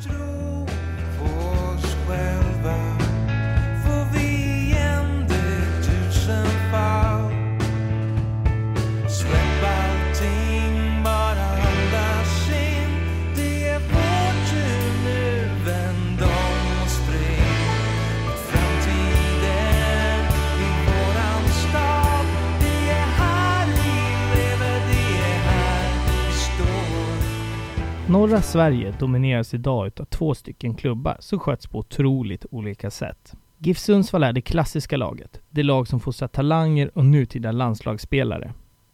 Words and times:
Tro 0.00 0.29
Norra 28.20 28.42
Sverige 28.42 28.94
domineras 28.98 29.54
idag 29.54 29.86
utav 29.86 30.04
två 30.04 30.34
stycken 30.34 30.74
klubbar 30.74 31.16
som 31.20 31.38
sköts 31.38 31.66
på 31.66 31.78
otroligt 31.78 32.46
olika 32.50 32.90
sätt. 32.90 33.34
GIF 33.58 33.78
Sundsvall 33.78 34.22
är 34.22 34.32
det 34.32 34.40
klassiska 34.40 34.96
laget, 34.96 35.40
det 35.50 35.62
lag 35.62 35.88
som 35.88 36.00
fostrar 36.00 36.28
talanger 36.28 36.90
och 36.94 37.04
nutida 37.04 37.52
landslagsspelare. 37.52 38.52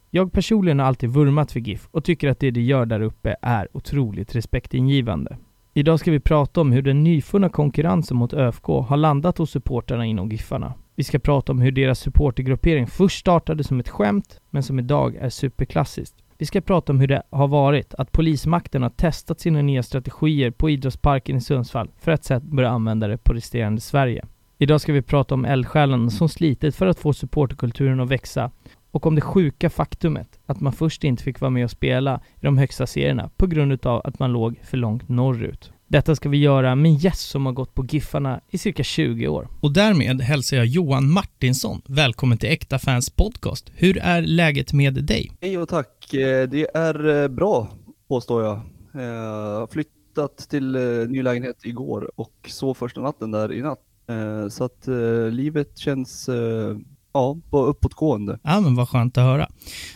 Jag 0.09 0.31
personligen 0.31 0.79
har 0.79 0.85
alltid 0.85 1.09
vurmat 1.09 1.51
för 1.51 1.59
GIF 1.59 1.87
och 1.91 2.03
tycker 2.03 2.29
att 2.29 2.39
det 2.39 2.51
de 2.51 2.61
gör 2.61 2.85
där 2.85 3.01
uppe 3.01 3.35
är 3.41 3.67
otroligt 3.73 4.35
respektingivande. 4.35 5.37
Idag 5.73 5.99
ska 5.99 6.11
vi 6.11 6.19
prata 6.19 6.61
om 6.61 6.71
hur 6.71 6.81
den 6.81 7.03
nyfunna 7.03 7.49
konkurrensen 7.49 8.17
mot 8.17 8.33
ÖFK 8.33 8.65
har 8.65 8.97
landat 8.97 9.37
hos 9.37 9.51
supportrarna 9.51 10.05
inom 10.05 10.29
Giffarna. 10.29 10.73
Vi 10.95 11.03
ska 11.03 11.19
prata 11.19 11.51
om 11.51 11.61
hur 11.61 11.71
deras 11.71 11.99
supportergruppering 11.99 12.87
först 12.87 13.19
startade 13.19 13.63
som 13.63 13.79
ett 13.79 13.89
skämt, 13.89 14.41
men 14.49 14.63
som 14.63 14.79
idag 14.79 15.15
är 15.15 15.29
superklassiskt. 15.29 16.15
Vi 16.39 16.45
ska 16.45 16.61
prata 16.61 16.91
om 16.91 16.99
hur 16.99 17.07
det 17.07 17.23
har 17.29 17.47
varit 17.47 17.93
att 17.93 18.11
polismakten 18.11 18.83
har 18.83 18.89
testat 18.89 19.39
sina 19.39 19.61
nya 19.61 19.83
strategier 19.83 20.51
på 20.51 20.69
idrottsparken 20.69 21.35
i 21.35 21.41
Sundsvall 21.41 21.89
för 21.99 22.11
att 22.11 22.23
sedan 22.23 22.55
börja 22.55 22.69
använda 22.69 23.07
det 23.07 23.17
på 23.17 23.33
resterande 23.33 23.81
Sverige. 23.81 24.25
Idag 24.57 24.81
ska 24.81 24.93
vi 24.93 25.01
prata 25.01 25.33
om 25.33 25.45
eldsjälen 25.45 26.11
som 26.11 26.29
slitit 26.29 26.75
för 26.75 26.87
att 26.87 26.99
få 26.99 27.13
supporterkulturen 27.13 27.99
att 27.99 28.09
växa 28.09 28.51
och 28.91 29.05
om 29.05 29.15
det 29.15 29.21
sjuka 29.21 29.69
faktumet 29.69 30.39
att 30.45 30.59
man 30.59 30.73
först 30.73 31.03
inte 31.03 31.23
fick 31.23 31.39
vara 31.39 31.51
med 31.51 31.63
och 31.63 31.71
spela 31.71 32.21
i 32.35 32.45
de 32.45 32.57
högsta 32.57 32.87
serierna 32.87 33.29
på 33.37 33.47
grund 33.47 33.73
utav 33.73 34.01
att 34.03 34.19
man 34.19 34.31
låg 34.31 34.59
för 34.63 34.77
långt 34.77 35.09
norrut. 35.09 35.71
Detta 35.87 36.15
ska 36.15 36.29
vi 36.29 36.37
göra 36.37 36.75
med 36.75 36.93
gäst 36.93 37.29
som 37.29 37.45
har 37.45 37.53
gått 37.53 37.73
på 37.73 37.85
Giffarna 37.85 38.41
i 38.49 38.57
cirka 38.57 38.83
20 38.83 39.27
år. 39.27 39.47
Och 39.61 39.73
därmed 39.73 40.21
hälsar 40.21 40.57
jag 40.57 40.65
Johan 40.65 41.11
Martinsson 41.11 41.81
välkommen 41.85 42.37
till 42.37 42.49
Äkta 42.49 42.79
Fans 42.79 43.09
Podcast. 43.09 43.71
Hur 43.75 43.97
är 43.97 44.21
läget 44.21 44.73
med 44.73 44.93
dig? 44.93 45.31
Hej 45.41 45.57
och 45.57 45.69
tack. 45.69 46.13
Eh, 46.13 46.49
Det 46.49 46.67
är 46.75 47.21
eh, 47.23 47.27
bra, 47.27 47.69
påstår 48.07 48.43
jag. 48.43 48.55
Eh, 48.95 49.01
Jag 49.01 49.59
har 49.59 49.67
flyttat 49.67 50.37
till 50.37 50.75
eh, 50.75 50.81
ny 51.07 51.23
lägenhet 51.23 51.57
igår 51.65 52.11
och 52.15 52.33
sov 52.47 52.73
första 52.73 53.01
natten 53.01 53.31
där 53.31 53.53
i 53.53 53.61
natt. 53.61 53.79
Eh, 54.09 54.47
Så 54.49 54.63
att 54.63 54.87
eh, 54.87 55.29
livet 55.31 55.77
känns 55.77 56.29
eh, 56.29 56.77
ja, 57.17 57.37
på 57.49 57.65
uppåtgående. 57.65 58.39
Ja 58.43 58.61
men 58.61 58.75
vad 58.75 58.89
skönt 58.89 59.17
att 59.17 59.23
höra. 59.23 59.49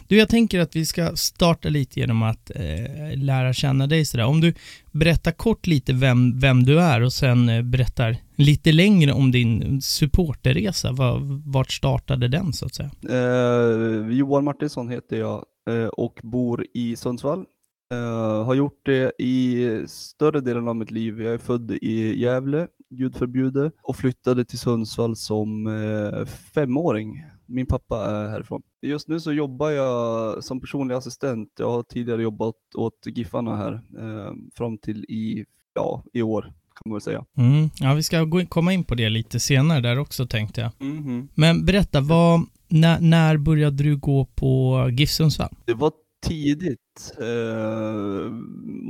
Du, 0.08 0.18
jag 0.18 0.30
tänker 0.30 0.60
att 0.60 0.76
vi 0.76 0.86
ska 0.86 1.16
starta 1.16 1.70
lite 1.70 2.00
genom 2.00 2.24
att 2.24 2.52
eh, 2.56 3.18
lära 3.18 3.54
känna 3.54 3.88
dig 3.88 4.06
sådär. 4.06 4.26
Om 4.26 4.42
du 4.42 4.54
berättar 4.92 5.32
kort 5.32 5.68
lite 5.68 5.94
vem, 5.94 6.40
vem 6.40 6.64
du 6.64 6.80
är 6.80 7.02
och 7.02 7.14
sen 7.14 7.50
eh, 7.50 7.62
berättar 7.62 8.18
lite 8.36 8.72
längre 8.72 9.14
om 9.14 9.32
din 9.32 9.82
supporterresa. 9.82 10.92
Var, 10.92 11.20
vart 11.52 11.72
startade 11.72 12.28
den 12.28 12.54
så 12.54 12.66
att 12.66 12.76
säga? 12.76 12.92
Eh, 13.10 14.18
Johan 14.18 14.44
Martinsson 14.44 14.90
heter 14.90 15.20
jag 15.20 15.46
eh, 15.70 15.86
och 15.86 16.20
bor 16.24 16.66
i 16.74 16.96
Sundsvall. 16.96 17.46
Eh, 17.94 18.46
har 18.46 18.54
gjort 18.54 18.82
det 18.86 19.12
i 19.20 19.68
större 19.88 20.42
delen 20.42 20.68
av 20.68 20.76
mitt 20.76 20.92
liv. 20.92 21.22
Jag 21.22 21.34
är 21.34 21.38
född 21.38 21.72
i 21.72 22.22
Gävle, 22.22 22.68
gud 22.92 23.16
förbjude, 23.16 23.72
och 23.84 23.96
flyttade 23.96 24.46
till 24.46 24.60
Sundsvall 24.60 25.16
som 25.16 25.68
eh, 25.68 26.26
femåring. 26.26 27.26
Min 27.46 27.66
pappa 27.66 28.06
är 28.06 28.30
härifrån. 28.30 28.62
Just 28.82 29.08
nu 29.08 29.20
så 29.20 29.34
jobbar 29.34 29.70
jag 29.70 30.44
som 30.44 30.62
personlig 30.62 30.96
assistent. 30.96 31.50
Jag 31.60 31.72
har 31.72 31.84
tidigare 31.84 32.24
jobbat 32.24 32.56
åt 32.76 33.06
Giffarna 33.06 33.56
här 33.56 33.74
eh, 33.74 34.34
fram 34.56 34.78
till 34.78 35.04
i, 35.04 35.46
ja, 35.74 36.04
i 36.14 36.22
år 36.22 36.42
kan 36.42 36.90
man 36.90 36.96
väl 36.96 37.02
säga. 37.02 37.26
Mm. 37.38 37.70
Ja, 37.80 37.94
vi 37.94 38.04
ska 38.04 38.22
in, 38.22 38.48
komma 38.48 38.74
in 38.74 38.84
på 38.84 38.96
det 38.96 39.10
lite 39.10 39.40
senare 39.40 39.82
där 39.82 40.00
också 40.00 40.28
tänkte 40.28 40.62
jag. 40.62 40.72
Mhm. 40.80 41.28
Men 41.36 41.66
berätta, 41.66 42.02
vad, 42.02 42.46
när, 42.68 43.00
när 43.00 43.38
började 43.38 43.84
du 43.84 43.98
gå 43.98 44.26
på 44.26 44.80
GIF 44.92 45.10
Sundsvall? 45.10 45.56
Det 45.66 45.74
var 45.74 45.92
tidigt, 46.28 47.14
eh, 47.20 48.32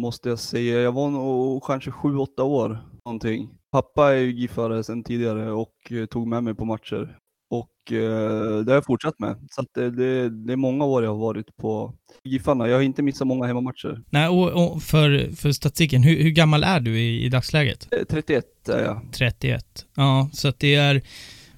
måste 0.02 0.30
jag 0.30 0.40
säga. 0.40 0.82
Jag 0.82 0.92
var 0.92 1.10
nog 1.10 1.64
kanske 1.64 1.92
sju, 1.92 2.18
åtta 2.18 2.44
år 2.44 2.91
någonting. 3.06 3.50
Pappa 3.72 4.12
är 4.14 4.18
ju 4.18 4.32
giffare 4.32 4.84
sedan 4.84 5.04
tidigare 5.04 5.52
och 5.52 5.92
eh, 5.92 6.06
tog 6.06 6.28
med 6.28 6.44
mig 6.44 6.56
på 6.56 6.66
matcher. 6.66 7.18
Och 7.50 7.92
eh, 7.92 8.60
det 8.60 8.72
har 8.72 8.74
jag 8.74 8.86
fortsatt 8.86 9.20
med. 9.20 9.36
Så 9.52 9.66
det, 9.74 9.90
det, 9.90 10.30
det 10.30 10.54
är 10.54 10.58
många 10.58 10.86
år 10.86 11.04
jag 11.04 11.12
har 11.12 11.20
varit 11.20 11.58
på 11.58 11.94
Giffarna. 12.24 12.68
Jag 12.68 12.76
har 12.76 12.82
inte 12.82 13.02
missat 13.02 13.28
många 13.28 13.48
hemmamatcher. 13.48 14.04
Nej, 14.10 14.28
och, 14.28 14.74
och 14.74 14.84
för, 14.84 15.36
för 15.36 15.52
statistiken, 15.52 16.04
hur, 16.04 16.24
hur 16.24 16.30
gammal 16.30 16.64
är 16.64 16.80
du 16.80 17.00
i, 17.00 17.26
i 17.26 17.30
dagsläget? 17.30 17.88
Eh, 17.94 18.04
31 18.10 18.70
är 18.70 18.84
jag. 18.84 19.02
31. 19.12 19.66
Ja, 19.96 20.30
så 20.34 20.48
att 20.48 20.60
det 20.60 20.76
är... 20.76 21.02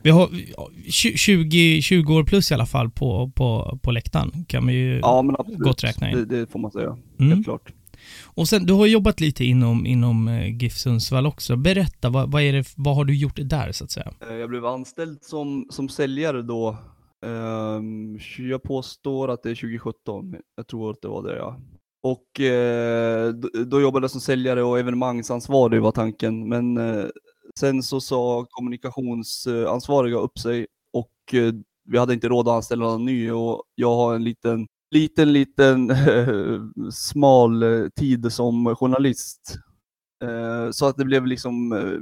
Vi 0.01 0.09
har 0.09 0.29
ja, 0.57 0.69
20, 0.89 1.81
20 1.81 2.13
år 2.15 2.23
plus 2.23 2.51
i 2.51 2.53
alla 2.53 2.65
fall 2.65 2.89
på, 2.89 3.31
på, 3.35 3.79
på 3.83 3.91
läktaren, 3.91 4.45
kan 4.47 4.65
man 4.65 4.73
ju 4.73 4.99
Ja, 4.99 5.21
men 5.21 5.35
absolut. 5.39 5.59
gott 5.59 5.83
räkna 5.83 6.09
in. 6.11 6.15
Det, 6.17 6.25
det 6.25 6.51
får 6.51 6.59
man 6.59 6.71
säga. 6.71 6.97
Mm. 7.19 7.31
Helt 7.31 7.45
klart. 7.45 7.73
Och 8.23 8.47
sen, 8.47 8.65
du 8.65 8.73
har 8.73 8.85
jobbat 8.85 9.19
lite 9.19 9.45
inom, 9.45 9.85
inom 9.85 10.27
eh, 10.27 10.57
GIF 10.57 10.77
Sundsvall 10.77 11.25
också. 11.25 11.55
Berätta, 11.55 12.09
vad, 12.09 12.31
vad, 12.31 12.41
är 12.41 12.53
det, 12.53 12.73
vad 12.77 12.95
har 12.95 13.05
du 13.05 13.15
gjort 13.15 13.39
där 13.41 13.71
så 13.71 13.83
att 13.83 13.91
säga? 13.91 14.13
Eh, 14.29 14.35
jag 14.35 14.49
blev 14.49 14.65
anställd 14.65 15.23
som, 15.23 15.67
som 15.69 15.89
säljare 15.89 16.41
då. 16.41 16.77
Ehm, 17.25 18.19
jag 18.37 18.63
påstår 18.63 19.31
att 19.31 19.43
det 19.43 19.49
är 19.49 19.55
2017. 19.55 20.35
Jag 20.55 20.67
tror 20.67 20.91
att 20.91 21.01
det 21.01 21.07
var 21.07 21.23
det 21.23 21.37
ja. 21.37 21.59
Och 22.03 22.39
eh, 22.39 23.29
då, 23.65 23.81
jobbade 23.81 24.03
jag 24.03 24.11
som 24.11 24.21
säljare 24.21 24.63
och 24.63 24.79
evenemangsansvarig 24.79 25.81
var 25.81 25.91
tanken. 25.91 26.49
Men 26.49 26.79
sen 27.59 27.83
så 27.83 28.01
sa 28.01 28.45
kommunikationsansvariga 28.49 30.17
upp 30.17 30.39
sig 30.39 30.67
och 30.93 31.33
vi 31.85 31.97
hade 31.97 32.13
inte 32.13 32.27
råd 32.27 32.47
att 32.47 32.53
anställa 32.53 32.85
någon 32.85 33.05
ny 33.05 33.31
och 33.31 33.63
jag 33.75 33.95
har 33.95 34.15
en 34.15 34.23
liten 34.23 34.67
liten, 34.93 35.33
liten 35.33 35.91
smal 36.91 37.63
eh, 37.63 37.87
tid 37.99 38.33
som 38.33 38.75
journalist. 38.75 39.55
Eh, 40.23 40.71
Så 40.71 40.85
att 40.85 40.97
det 40.97 41.05
blev 41.05 41.25
liksom 41.27 41.71
eh, 41.73 41.99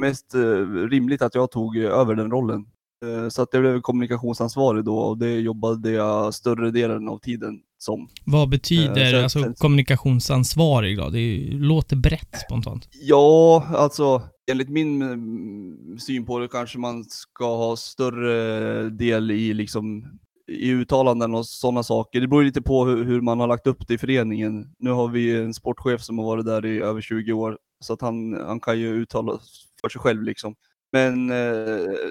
mest 0.00 0.34
eh, 0.34 0.66
rimligt 0.90 1.22
att 1.22 1.34
jag 1.34 1.50
tog 1.50 1.76
över 1.76 2.14
den 2.14 2.30
rollen. 2.30 2.64
Eh, 3.06 3.28
Så 3.28 3.42
att 3.42 3.48
jag 3.52 3.62
blev 3.62 3.80
kommunikationsansvarig 3.80 4.84
då 4.84 4.98
och 4.98 5.18
det 5.18 5.34
jobbade 5.40 5.90
jag 5.90 6.34
större 6.34 6.70
delen 6.70 7.08
av 7.08 7.18
tiden 7.18 7.60
som. 7.78 8.08
Vad 8.24 8.48
betyder 8.48 9.14
Eh, 9.14 9.28
så- 9.28 9.38
alltså 9.38 9.54
kommunikationsansvarig 9.58 10.98
då? 10.98 11.08
Det 11.08 11.48
låter 11.52 11.96
brett 11.96 12.36
spontant. 12.46 12.88
Ja, 13.02 13.66
alltså 13.74 14.22
enligt 14.50 14.68
min 14.68 15.02
mm, 15.02 15.98
syn 15.98 16.26
på 16.26 16.38
det 16.38 16.48
kanske 16.48 16.78
man 16.78 17.04
ska 17.04 17.56
ha 17.56 17.76
större 17.76 18.90
del 18.90 19.30
i 19.30 19.54
liksom 19.54 20.04
i 20.48 20.70
uttalanden 20.70 21.34
och 21.34 21.46
sådana 21.46 21.82
saker. 21.82 22.20
Det 22.20 22.28
beror 22.28 22.42
lite 22.42 22.62
på 22.62 22.84
hur, 22.84 23.04
hur 23.04 23.20
man 23.20 23.40
har 23.40 23.46
lagt 23.46 23.66
upp 23.66 23.88
det 23.88 23.94
i 23.94 23.98
föreningen. 23.98 24.74
Nu 24.78 24.90
har 24.90 25.08
vi 25.08 25.36
en 25.36 25.54
sportchef 25.54 26.02
som 26.02 26.18
har 26.18 26.26
varit 26.26 26.46
där 26.46 26.66
i 26.66 26.80
över 26.80 27.00
20 27.00 27.32
år, 27.32 27.58
så 27.80 27.92
att 27.92 28.00
han, 28.00 28.34
han 28.46 28.60
kan 28.60 28.78
ju 28.78 28.94
uttala 28.94 29.38
för 29.80 29.88
sig 29.88 30.00
själv 30.00 30.22
liksom. 30.22 30.54
Men 30.92 31.30
eh, 31.30 31.36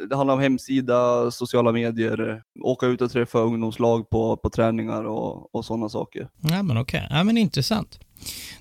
det 0.10 0.16
handlar 0.16 0.34
om 0.34 0.40
hemsida, 0.40 1.32
sociala 1.32 1.72
medier, 1.72 2.44
åka 2.64 2.86
ut 2.86 3.02
och 3.02 3.12
träffa 3.12 3.40
ungdomslag 3.40 4.10
på, 4.10 4.38
på 4.38 4.50
träningar 4.50 5.04
och, 5.04 5.56
och 5.56 5.66
sådana 5.66 5.90
saker. 5.90 6.30
Ja 6.42 6.64
men 6.64 6.78
okej, 6.78 7.08
ja 7.10 7.24
men 7.24 7.38
intressant. 7.38 8.00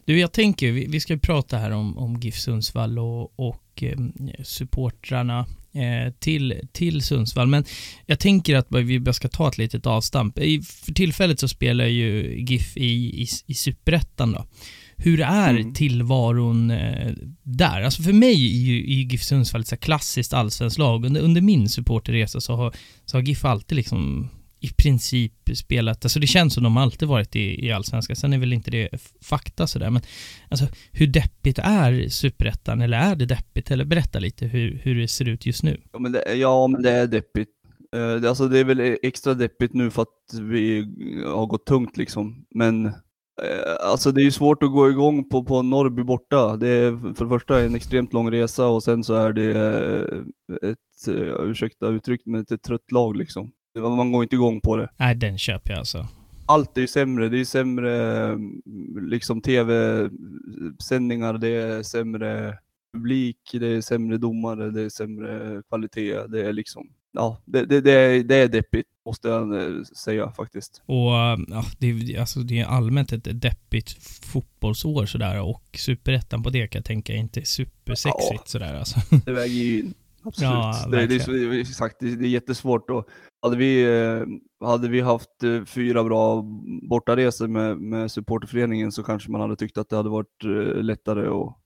Du 0.04 0.20
jag 0.20 0.32
tänker, 0.32 0.72
vi, 0.72 0.86
vi 0.86 1.00
ska 1.00 1.12
ju 1.12 1.18
prata 1.18 1.56
här 1.56 1.70
om, 1.70 1.98
om 1.98 2.16
GIF 2.16 2.34
Sundsvall 2.34 2.98
och, 2.98 3.40
och 3.48 3.82
eh, 3.82 3.98
supportrarna 4.44 5.46
till, 6.18 6.60
till 6.72 7.02
Sundsvall. 7.02 7.46
Men 7.46 7.64
jag 8.06 8.18
tänker 8.18 8.56
att 8.56 8.66
vi 8.70 9.00
bara 9.00 9.12
ska 9.12 9.28
ta 9.28 9.48
ett 9.48 9.58
litet 9.58 9.86
avstamp. 9.86 10.38
I, 10.38 10.62
för 10.62 10.92
tillfället 10.92 11.40
så 11.40 11.48
spelar 11.48 11.84
ju 11.84 12.40
GIF 12.48 12.76
i, 12.76 13.22
i, 13.22 13.26
i 13.46 13.54
Superettan 13.54 14.32
då. 14.32 14.46
Hur 14.96 15.20
är 15.20 15.50
Mm. 15.50 15.74
tillvaron 15.74 16.70
eh, 16.70 17.12
där? 17.42 17.82
Alltså 17.82 18.02
för 18.02 18.12
mig 18.12 18.46
är 18.46 18.60
ju, 18.60 18.78
är 18.78 19.04
GIF 19.10 19.22
Sundsvall 19.22 19.60
ett 19.60 19.80
klassiskt 19.80 20.32
allsvenskt 20.32 20.78
lag. 20.78 21.06
Under, 21.06 21.20
under 21.20 21.40
min 21.40 21.68
supporterresa 21.68 22.40
så 22.40 22.56
har, 22.56 22.74
så 23.04 23.16
har 23.16 23.22
GIF 23.22 23.44
alltid 23.44 23.76
liksom 23.76 24.28
i 24.60 24.68
princip 24.68 25.32
spelat, 25.54 26.04
alltså 26.04 26.20
det 26.20 26.26
känns 26.26 26.54
som 26.54 26.64
de 26.64 26.76
alltid 26.76 27.08
varit 27.08 27.36
i, 27.36 27.66
i 27.66 27.72
allsvenskan. 27.72 28.16
Sen 28.16 28.32
är 28.32 28.38
väl 28.38 28.52
inte 28.52 28.70
det 28.70 28.88
fakta 29.22 29.66
sådär, 29.66 29.90
men 29.90 30.02
alltså 30.48 30.66
hur 30.92 31.06
deppigt 31.06 31.58
är 31.58 32.08
superettan? 32.08 32.80
Eller 32.80 32.98
är 32.98 33.16
det 33.16 33.26
deppigt? 33.26 33.70
Eller 33.70 33.84
berätta 33.84 34.18
lite 34.18 34.46
hur, 34.46 34.80
hur 34.82 34.94
det 34.94 35.08
ser 35.08 35.28
ut 35.28 35.46
just 35.46 35.62
nu. 35.62 35.80
Ja 35.92 35.98
men 35.98 36.12
det, 36.12 36.34
ja, 36.34 36.66
men 36.66 36.82
det 36.82 36.90
är 36.90 37.06
deppigt. 37.06 37.50
Eh, 37.96 38.28
alltså 38.28 38.48
det 38.48 38.58
är 38.58 38.64
väl 38.64 38.80
e-, 38.80 38.98
extra 39.02 39.34
deppigt 39.34 39.74
nu 39.74 39.90
för 39.90 40.02
att 40.02 40.40
vi 40.40 40.80
har 41.26 41.46
gått 41.46 41.66
tungt 41.66 41.96
liksom. 41.96 42.46
Men 42.54 42.92
Eh, 43.42 43.88
Alltså 43.90 44.12
det 44.12 44.20
är 44.20 44.24
ju 44.24 44.30
svårt 44.30 44.62
att 44.62 44.72
gå 44.72 44.90
igång 44.90 45.28
på, 45.28 45.44
på 45.44 45.62
Norrby 45.62 46.02
borta. 46.02 46.56
Det 46.56 46.68
är 46.68 47.14
för 47.14 47.24
det 47.24 47.28
första 47.30 47.60
en 47.60 47.74
extremt 47.74 48.12
lång 48.12 48.30
resa 48.30 48.66
och 48.66 48.82
sen 48.82 49.04
så 49.04 49.14
är 49.14 49.32
det 49.32 49.50
eh, 49.50 50.70
ett, 50.70 51.08
eh, 51.08 51.48
ursäkta 51.50 51.88
uttrycket, 51.88 52.26
men 52.26 52.40
ett 52.40 52.62
trött 52.62 52.92
lag 52.92 53.16
liksom. 53.16 53.52
Man 53.80 54.12
går 54.12 54.22
inte 54.22 54.36
igång 54.36 54.60
på 54.60 54.76
det. 54.76 54.88
Nej, 54.96 55.14
den 55.14 55.38
köper 55.38 55.70
jag 55.70 55.78
alltså. 55.78 56.06
Allt 56.46 56.76
är 56.76 56.80
ju 56.80 56.86
sämre. 56.86 57.28
Det 57.28 57.40
är 57.40 57.44
sämre 57.44 58.36
liksom 59.10 59.40
tv-sändningar, 59.40 61.38
det 61.38 61.48
är 61.48 61.82
sämre 61.82 62.58
publik, 62.92 63.38
det 63.52 63.66
är 63.66 63.80
sämre 63.80 64.18
domare, 64.18 64.70
det 64.70 64.82
är 64.82 64.88
sämre 64.88 65.62
kvalitet. 65.68 66.26
Det 66.28 66.46
är 66.46 66.52
liksom, 66.52 66.88
ja, 67.12 67.42
det, 67.44 67.64
det, 67.64 67.80
det, 67.80 67.92
är, 67.92 68.24
det 68.24 68.34
är 68.36 68.48
deppigt 68.48 68.86
måste 69.06 69.28
jag 69.28 69.54
eh, 69.62 69.82
säga 69.82 70.30
faktiskt. 70.32 70.82
Och 70.86 70.96
ja, 71.48 71.64
det, 71.78 71.86
är- 71.86 72.20
alltså, 72.20 72.40
det 72.40 72.60
är 72.60 72.64
allmänt 72.66 73.12
ett 73.12 73.40
deppigt 73.42 73.90
fotbollsår 74.24 75.06
sådär 75.06 75.42
och 75.42 75.62
superettan 75.78 76.42
på 76.42 76.50
det 76.50 76.66
kan 76.68 76.78
jag 76.78 76.84
tänka 76.84 77.12
är 77.12 77.16
inte 77.16 77.44
supersexigt 77.44 78.32
Ja. 78.32 78.42
sådär 78.46 78.74
alltså. 78.74 79.00
Det 79.26 79.32
väger 79.32 79.54
ju 79.54 79.78
in. 79.80 79.94
Absolut. 80.26 80.50
Ja, 80.50 80.86
det, 80.90 81.06
det, 81.06 81.14
är, 81.14 81.64
så- 81.64 81.88
det, 82.00 82.16
det, 82.16 82.26
är 82.26 82.28
jättesvårt. 82.28 82.90
Och 82.90 83.08
hade, 83.42 83.56
vi, 83.56 83.82
eh, 83.82 84.66
hade 84.68 84.88
vi 84.88 85.00
haft 85.00 85.42
eh, 85.42 85.64
fyra 85.64 86.04
bra 86.04 86.44
bortaresor 86.88 87.48
med, 87.48 87.78
med 87.78 88.10
supporterföreningen 88.10 88.92
så 88.92 89.02
kanske 89.02 89.30
man 89.30 89.40
hade 89.40 89.56
tyckt 89.56 89.78
att 89.78 89.88
det 89.88 89.96
hade 89.96 90.08
varit 90.08 90.44
eh, 90.44 90.82
lättare 90.82 91.26
att, 91.26 91.56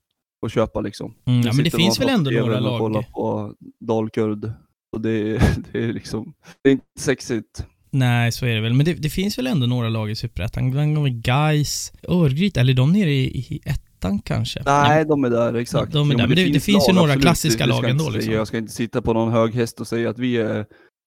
att 0.46 0.52
köpa 0.52 0.80
liksom. 0.80 1.14
Mm, 1.24 1.40
ja, 1.40 1.52
men 1.52 1.64
det 1.64 1.70
finns 1.70 2.00
väl 2.00 2.08
ändå 2.08 2.30
några 2.30 2.60
lag. 2.60 3.04
på 3.12 3.54
Dalkurd. 3.80 4.52
Och 4.92 5.00
det, 5.00 5.42
det 5.72 5.84
är 5.84 5.92
liksom, 5.92 6.34
det 6.62 6.70
är 6.70 6.72
inte 6.72 6.86
sexigt. 6.98 7.66
Nej, 7.90 8.32
så 8.32 8.46
är 8.46 8.54
det 8.54 8.60
väl. 8.60 8.74
Men 8.74 8.86
det, 8.86 8.94
det 8.94 9.10
finns 9.10 9.38
väl 9.38 9.46
ändå 9.46 9.66
några 9.66 9.88
lag 9.88 10.10
i 10.10 10.14
superettan. 10.14 11.20
Gais, 11.20 11.92
Örgryte, 12.08 12.60
eller 12.60 12.74
de 12.74 12.92
nere 12.92 13.10
i, 13.10 13.24
i 13.24 13.60
ettan 14.00 14.19
kanske? 14.19 14.62
Nej, 14.67 15.05
de 15.05 15.25
är 15.25 15.31
där, 15.31 15.55
exakt. 15.55 15.93
de 15.93 16.11
är 16.11 16.14
där, 16.14 16.26
men 16.26 16.37
det- 16.37 16.52
det 16.52 16.61
finns 16.61 16.88
ju 16.88 16.93
några 16.93 17.17
klassiska 17.17 17.67
det 17.67 17.73
ska 17.73 17.76
lag 17.81 17.85
jag 17.85 17.91
ändå, 17.91 18.05
inte 18.05 18.12
säga. 18.12 18.19
liksom. 18.20 18.35
Jag 18.35 18.47
ska 18.47 18.58
inte 18.58 18.73
sitta 18.73 19.02
på 19.02 19.12
någon 19.12 19.32
hög 19.32 19.55
häst 19.55 19.81
och 19.81 19.87
säga 19.87 20.11
att 20.11 20.19
vi 20.19 20.37
är 20.37 20.67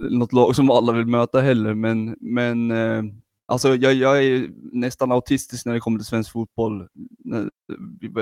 något 0.09 0.33
lag 0.33 0.55
som 0.55 0.69
alla 0.71 0.91
vill 0.93 1.05
möta 1.05 1.41
heller, 1.41 1.73
men, 1.73 2.15
men 2.19 2.71
eh, 2.71 3.03
alltså 3.47 3.75
jag, 3.75 3.93
jag 3.93 4.23
är 4.25 4.47
nästan 4.71 5.11
autistisk 5.11 5.65
när 5.65 5.73
det 5.73 5.79
kommer 5.79 5.99
till 5.99 6.05
svensk 6.05 6.31
fotboll. 6.31 6.87
När, 7.25 7.49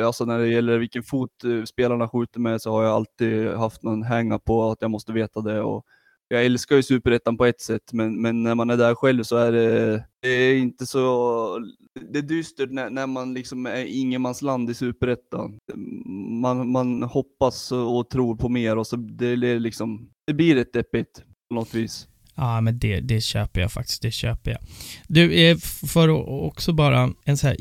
alltså 0.06 0.26
när 0.26 0.40
det 0.40 0.48
gäller 0.48 0.78
vilken 0.78 1.04
fot 1.04 1.44
eh, 1.44 1.64
spelarna 1.64 2.08
skjuter 2.10 2.40
med 2.40 2.62
så 2.62 2.72
har 2.72 2.84
jag 2.84 2.92
alltid 2.94 3.48
haft 3.52 3.84
någon 3.84 4.04
hänga 4.04 4.40
på 4.40 4.72
att 4.72 4.78
jag 4.82 4.92
måste 4.92 5.14
veta 5.14 5.42
det. 5.42 5.62
Och 5.62 5.84
jag 6.28 6.46
älskar 6.46 6.76
ju 6.76 6.84
superettan 6.84 7.38
på 7.38 7.46
ett 7.46 7.62
sätt, 7.62 7.94
men, 7.94 8.22
men 8.22 8.44
när 8.44 8.56
man 8.56 8.70
är 8.70 8.78
där 8.78 8.96
själv 8.96 9.24
så 9.24 9.38
är 9.38 9.52
det, 9.52 10.04
det 10.22 10.30
är 10.30 10.56
inte 10.58 10.86
så... 10.86 11.66
Det 12.12 12.20
är 12.20 12.24
dystert 12.24 12.72
när, 12.72 12.90
när 12.90 13.08
man 13.08 13.34
liksom 13.34 13.66
är 13.66 13.86
ingenmansland 13.86 14.70
i 14.70 14.74
superettan. 14.74 15.58
Man, 16.42 16.72
man 16.72 17.04
hoppas 17.04 17.72
och 17.72 18.10
tror 18.10 18.36
på 18.36 18.50
mer 18.50 18.78
och 18.78 18.88
så 18.88 18.96
det, 18.96 19.36
det, 19.36 19.48
är 19.48 19.60
liksom, 19.60 20.10
det 20.28 20.34
blir 20.34 20.56
rätt 20.56 20.74
deppigt 20.74 21.24
på 21.50 21.56
något 21.56 21.74
vis. 21.74 22.08
Ja, 22.36 22.62
men 22.62 22.80
det, 22.80 23.00
det 23.00 23.22
köper 23.22 23.62
jag 23.62 23.72
faktiskt. 23.72 24.02
Det 24.02 24.12
köper 24.12 24.52
jag. 24.52 24.60
Du, 25.08 25.34
eh, 25.34 25.58
för 25.88 26.10
att 26.10 26.28
också 26.28 26.74
bara 26.74 27.14
en 27.26 27.38
så 27.38 27.48
här... 27.48 27.58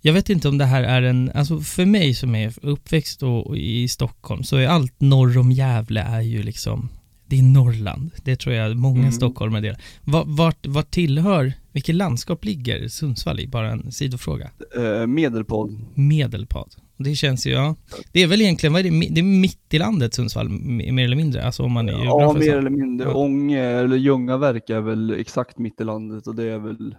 Jag 0.00 0.12
vet 0.12 0.30
inte 0.30 0.48
om 0.48 0.58
det 0.58 0.64
här 0.64 0.82
är 0.82 1.02
en... 1.02 1.30
Alltså 1.34 1.60
för 1.60 1.86
mig 1.86 2.14
som 2.14 2.34
är 2.34 2.54
uppväxt 2.62 3.22
och, 3.22 3.46
och 3.46 3.56
i 3.56 3.88
Stockholm 3.88 4.42
så 4.42 4.56
är 4.56 4.66
allt 4.66 5.00
norr 5.00 5.38
om 5.38 5.52
Gävle 5.52 6.00
är 6.00 6.20
ju 6.20 6.42
liksom... 6.42 6.88
Det 7.30 7.38
är 7.38 7.42
Norrland. 7.42 8.10
Det 8.24 8.36
tror 8.36 8.54
jag 8.54 8.76
många 8.76 8.98
Mm. 9.00 9.12
stockholmare 9.12 9.60
delar. 9.62 9.80
Vart, 10.04 10.26
vart, 10.28 10.66
vart 10.66 10.90
tillhör... 10.90 11.52
Vilket 11.72 11.94
landskap 11.94 12.44
ligger 12.44 12.88
Sundsvall 12.88 13.40
i? 13.40 13.46
Bara 13.48 13.70
en 13.72 13.92
sidofråga. 13.92 14.50
Eh, 14.76 15.06
Medelpad. 15.06 15.78
Medelpad. 15.94 16.74
Det 16.96 17.14
känns 17.14 17.46
ju, 17.46 17.50
ja. 17.50 17.76
Det 18.12 18.22
är 18.22 18.26
väl 18.26 18.40
egentligen, 18.42 18.72
vad 18.72 18.86
är 18.86 18.90
det, 18.90 19.08
det 19.14 19.20
är 19.20 19.40
mitt 19.40 19.74
i 19.74 19.78
landet 19.78 20.14
Sundsvall, 20.14 20.48
mer 20.48 21.04
eller 21.04 21.16
mindre? 21.16 21.44
Alltså 21.44 21.62
om 21.62 21.72
man 21.72 21.88
är 21.88 21.92
Ja, 21.92 22.32
mer 22.32 22.42
så. 22.52 22.58
eller 22.58 22.70
mindre. 22.70 23.08
Ja. 23.08 23.14
Ånge 23.14 23.60
eller 23.60 23.96
Ljungaverk 23.96 24.70
är 24.70 24.80
väl 24.80 25.10
exakt 25.10 25.58
mitt 25.58 25.80
i 25.80 25.84
landet 25.84 26.26
och 26.26 26.34
det 26.34 26.44
är 26.44 26.58
väl, 26.58 26.94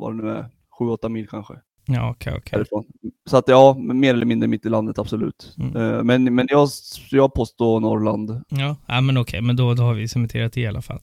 vad 0.00 0.16
det 0.18 0.22
nu 0.24 0.30
är, 0.30 0.48
7-8 0.80 1.08
mil 1.08 1.28
kanske. 1.28 1.54
Ja, 1.86 2.10
okej. 2.10 2.40
härifrån. 2.52 2.84
Så 3.30 3.36
att 3.36 3.44
ja, 3.48 3.74
mer 3.78 4.14
eller 4.14 4.26
mindre 4.26 4.48
mitt 4.48 4.66
i 4.66 4.68
landet, 4.68 4.98
absolut. 4.98 5.54
Mm. 5.58 5.76
Eh, 5.76 6.02
Men, 6.02 6.34
men 6.34 6.46
jag, 6.50 6.68
jag 7.10 7.34
påstår 7.34 7.80
Norrland. 7.80 8.42
Ja, 8.48 8.76
ja 8.86 9.00
men 9.00 9.16
okej, 9.16 9.40
men 9.40 9.56
då, 9.56 9.74
då 9.74 9.82
har 9.82 9.94
vi 9.94 10.08
cementerat 10.08 10.52
det 10.52 10.60
i 10.60 10.66
alla 10.66 10.82
fall. 10.82 11.00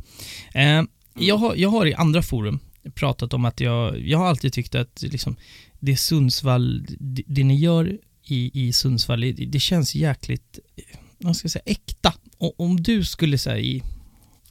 Eh, 0.53 0.83
jag, 1.19 1.37
har, 1.37 1.55
jag 1.55 1.69
har 1.69 1.85
i 1.85 1.93
andra 1.93 2.21
forum 2.21 2.59
pratat 2.93 3.33
om 3.33 3.45
att 3.45 3.59
jag, 3.59 3.99
jag 3.99 4.17
har 4.17 4.25
alltid 4.27 4.53
tyckt 4.53 4.75
att 4.75 5.01
liksom, 5.01 5.35
det 5.79 5.97
Sundsvall, 5.97 6.85
det, 6.99 7.23
det 7.27 7.43
ni 7.43 7.55
gör 7.55 7.97
i, 8.23 8.67
i 8.67 8.73
Sundsvall, 8.73 9.21
det, 9.21 9.31
det 9.31 9.59
känns 9.59 9.95
jäkligt, 9.95 10.59
eh, 10.75 10.99
vad 11.17 11.35
ska 11.35 11.45
jag 11.45 11.51
säga, 11.51 11.63
äkta. 11.65 12.13
Och 12.37 12.59
om 12.59 12.81
du 12.83 13.03
skulle 13.03 13.37
säga 13.37 13.57
i, 13.57 13.83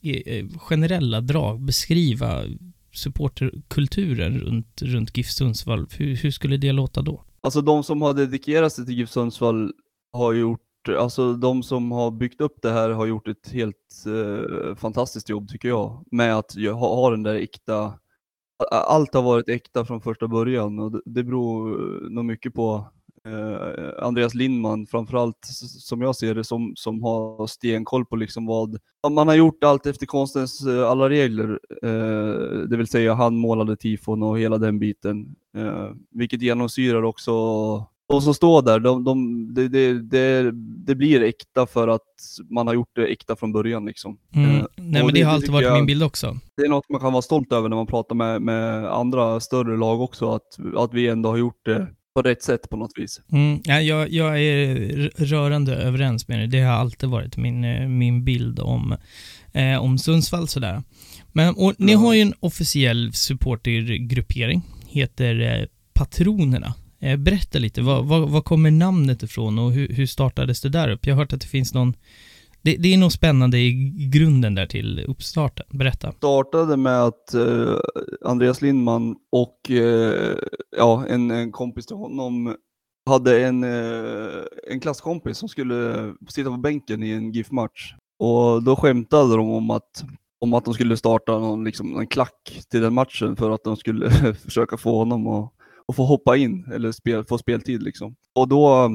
i 0.00 0.38
eh, 0.38 0.46
generella 0.58 1.20
drag 1.20 1.60
beskriva 1.60 2.44
supporterkulturen 2.92 4.38
runt, 4.38 4.82
runt 4.82 5.16
GIF 5.16 5.30
Sundsvall, 5.30 5.86
hur, 5.98 6.16
hur 6.16 6.30
skulle 6.30 6.56
det 6.56 6.72
låta 6.72 7.02
då? 7.02 7.24
Alltså 7.40 7.60
de 7.60 7.84
som 7.84 8.02
har 8.02 8.14
dedikerat 8.14 8.72
sig 8.72 8.86
till 8.86 8.98
GIF 8.98 9.10
Sundsvall 9.10 9.72
har 10.12 10.32
gjort, 10.32 10.88
alltså 10.98 11.32
de 11.32 11.62
som 11.62 11.92
har 11.92 12.10
byggt 12.10 12.40
upp 12.40 12.58
det 12.62 12.70
här 12.70 12.90
har 12.90 13.06
gjort 13.06 13.28
ett 13.28 13.48
helt 13.52 14.04
eh, 14.06 14.74
fantastiskt 14.74 15.28
jobb 15.28 15.48
tycker 15.48 15.68
jag. 15.68 16.04
Med 16.10 16.36
att 16.36 16.54
ha, 16.54 16.94
ha 16.94 17.10
den 17.10 17.22
där 17.22 17.34
äkta, 17.34 17.94
allt 18.70 19.14
har 19.14 19.22
varit 19.22 19.48
äkta 19.48 19.84
från 19.84 20.00
första 20.00 20.28
början 20.28 20.78
och 20.78 20.92
det, 20.92 21.00
det 21.04 21.24
beror 21.24 22.10
nog 22.10 22.24
mycket 22.24 22.54
på 22.54 22.92
eh, 23.32 24.04
Andreas 24.06 24.34
Lindman 24.34 24.86
framförallt 24.86 25.38
som 25.80 26.00
jag 26.02 26.16
ser 26.16 26.34
det 26.34 26.44
som, 26.44 26.72
som 26.76 27.02
har 27.02 27.46
stenkoll 27.46 28.04
på 28.06 28.16
liksom 28.16 28.46
vad, 28.46 28.78
man 29.10 29.28
har 29.28 29.34
gjort 29.34 29.64
allt 29.64 29.86
efter 29.86 30.06
konstens 30.06 30.66
eh, 30.66 30.90
alla 30.90 31.08
regler, 31.08 31.58
eh, 31.82 32.58
det 32.68 32.76
vill 32.76 32.86
säga 32.86 33.14
handmålade 33.14 33.76
tifon 33.76 34.22
och 34.22 34.38
hela 34.38 34.58
den 34.58 34.78
biten. 34.78 35.26
Eh, 35.56 35.88
vilket 36.10 36.42
genomsyrar 36.42 37.02
också 37.02 37.32
de 38.10 38.20
som 38.22 38.34
står 38.34 38.62
där, 38.62 38.80
de, 38.80 39.04
de, 39.04 39.54
det, 39.54 39.68
det, 39.68 40.02
det, 40.02 40.50
det 40.86 40.94
blir 40.94 41.22
äkta 41.22 41.66
för 41.66 41.88
att 41.88 42.02
man 42.50 42.66
har 42.66 42.74
gjort 42.74 42.90
det 42.94 43.06
äkta 43.06 43.36
från 43.36 43.52
början 43.52 43.86
liksom. 43.86 44.18
Mm, 44.34 44.50
Eh, 44.56 44.64
nej 44.76 45.04
men 45.04 45.14
det, 45.14 45.22
har 45.22 45.32
alltid 45.32 45.50
varit 45.50 45.64
jag- 45.66 45.74
min 45.76 45.86
bild 45.86 46.02
också. 46.02 46.36
det 46.56 46.62
är 46.62 46.68
något 46.68 46.88
man 46.88 47.00
kan 47.00 47.12
vara 47.12 47.22
stolt 47.22 47.52
över 47.52 47.68
när 47.68 47.76
man 47.76 47.86
pratar 47.86 48.14
med, 48.14 48.42
med 48.42 48.86
andra 48.92 49.40
större 49.40 49.76
lag 49.76 50.00
också, 50.00 50.30
att, 50.30 50.58
att 50.76 50.94
vi 50.94 51.08
ändå 51.08 51.28
har 51.28 51.36
gjort 51.36 51.64
det 51.64 51.86
på 52.18 52.22
rätt 52.22 52.42
sätt 52.42 52.70
på 52.70 52.76
något 52.76 52.92
vis. 52.96 53.20
Mm, 53.32 53.60
ja, 53.64 53.80
jag, 53.80 54.12
jag 54.12 54.42
är 54.42 54.74
rörande 55.16 55.76
överens 55.76 56.28
med 56.28 56.38
dig. 56.38 56.46
Det 56.46 56.60
har 56.60 56.72
alltid 56.72 57.08
varit 57.08 57.36
min, 57.36 57.64
eh, 57.64 57.88
min 57.88 58.24
bild 58.24 58.60
om, 58.60 58.96
eh, 59.52 59.76
om 59.76 59.98
Sundsvall 59.98 60.48
sådär. 60.48 60.82
Men 61.32 61.54
och, 61.54 61.74
ni 61.78 61.92
har 61.92 62.14
ju 62.14 62.20
en 62.20 62.34
officiell 62.40 63.12
supportergruppering, 63.12 64.62
heter 64.88 65.40
eh, 65.40 65.66
Patronerna. 65.94 66.74
Eh, 67.00 67.16
berätta 67.16 67.58
lite, 67.58 67.82
vad, 67.82 68.04
vad, 68.04 68.28
vad 68.28 68.44
kommer 68.44 68.70
namnet 68.70 69.22
ifrån 69.22 69.58
och 69.58 69.72
hur, 69.72 69.88
hur 69.88 70.06
startades 70.06 70.60
det 70.60 70.68
där 70.68 70.88
upp? 70.88 71.06
Jag 71.06 71.14
har 71.14 71.22
hört 71.22 71.32
att 71.32 71.40
det 71.40 71.46
finns 71.46 71.74
någon, 71.74 71.94
det, 72.62 72.76
det 72.76 72.94
är 72.94 72.98
något 72.98 73.12
spännande 73.12 73.58
i 73.58 73.72
grunden 74.12 74.54
där 74.54 74.66
till 74.66 75.04
uppstarten. 75.08 75.66
Berätta. 75.70 76.12
startade 76.12 76.76
med 76.76 77.02
att 77.02 77.34
eh, 77.34 77.76
Andreas 78.24 78.62
Lindman 78.62 79.16
och 79.32 79.70
eh, 79.70 80.36
ja, 80.76 81.06
en, 81.08 81.30
en 81.30 81.52
kompis 81.52 81.86
till 81.86 81.96
honom 81.96 82.56
hade 83.08 83.46
en, 83.46 83.64
eh, 83.64 84.42
en 84.70 84.80
klasskompis 84.80 85.38
som 85.38 85.48
skulle 85.48 86.12
sitta 86.28 86.50
på 86.50 86.56
bänken 86.56 87.02
i 87.02 87.10
en 87.10 87.32
GIF-match. 87.32 87.94
Och 88.18 88.62
då 88.62 88.76
skämtade 88.76 89.36
de 89.36 89.50
om 89.50 89.70
att, 89.70 90.04
om 90.40 90.54
att 90.54 90.64
de 90.64 90.74
skulle 90.74 90.96
starta 90.96 91.38
någon, 91.38 91.64
liksom, 91.64 91.98
en 91.98 92.06
klack 92.06 92.60
till 92.70 92.80
den 92.80 92.94
matchen 92.94 93.36
för 93.36 93.50
att 93.50 93.64
de 93.64 93.76
skulle 93.76 94.10
försöka 94.44 94.76
få 94.76 94.98
honom 94.98 95.26
att, 95.26 95.52
att 95.88 95.96
få 95.96 96.04
hoppa 96.04 96.36
in 96.36 96.72
eller 96.74 96.92
spel, 96.92 97.24
få 97.24 97.38
speltid. 97.38 97.82
Liksom. 97.82 98.16
Och 98.34 98.48
då 98.48 98.90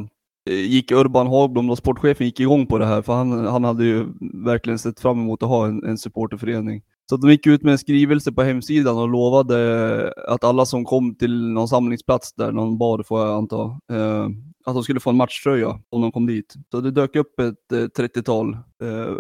Eh, 0.50 0.56
gick 0.56 0.92
Urban 0.92 1.28
Hagblom, 1.28 1.68
då 1.68 1.76
sportchefen, 1.76 2.26
gick 2.26 2.40
igång 2.40 2.68
på 2.68 2.78
det 2.78 2.86
här 2.86 3.02
för 3.02 3.14
han, 3.14 3.46
han 3.46 3.64
hade 3.64 3.86
ju 3.86 4.06
verkligen 4.46 4.80
sett 4.80 5.00
fram 5.00 5.20
emot 5.20 5.44
att 5.44 5.50
ha 5.50 5.68
en, 5.68 5.84
en 5.84 5.98
supporterförening. 5.98 6.82
Så 7.10 7.18
de 7.18 7.32
gick 7.32 7.48
ut 7.48 7.64
med 7.64 7.72
en 7.72 7.78
skrivelse 7.78 8.32
på 8.32 8.44
hemsidan 8.44 8.98
och 8.98 9.10
lovade 9.10 10.14
att 10.28 10.44
alla 10.44 10.66
som 10.66 10.86
kom 10.86 11.16
till 11.16 11.48
någon 11.48 11.68
samlingsplats 11.68 12.34
där, 12.34 12.52
någon 12.52 12.78
bar 12.78 13.04
får 13.04 13.20
jag 13.22 13.38
anta, 13.38 13.62
eh, 13.92 14.26
att 14.66 14.74
de 14.74 14.84
skulle 14.84 15.00
få 15.00 15.10
en 15.10 15.16
matchtröja 15.16 15.80
om 15.90 16.02
de 16.02 16.12
kom 16.12 16.26
dit. 16.26 16.54
Så 16.72 16.82
det 16.82 16.92
dök 16.92 17.16
upp 17.16 17.40
ett 17.40 17.72
eh, 17.72 18.04
30-tal 18.04 18.54
eh, 18.54 19.16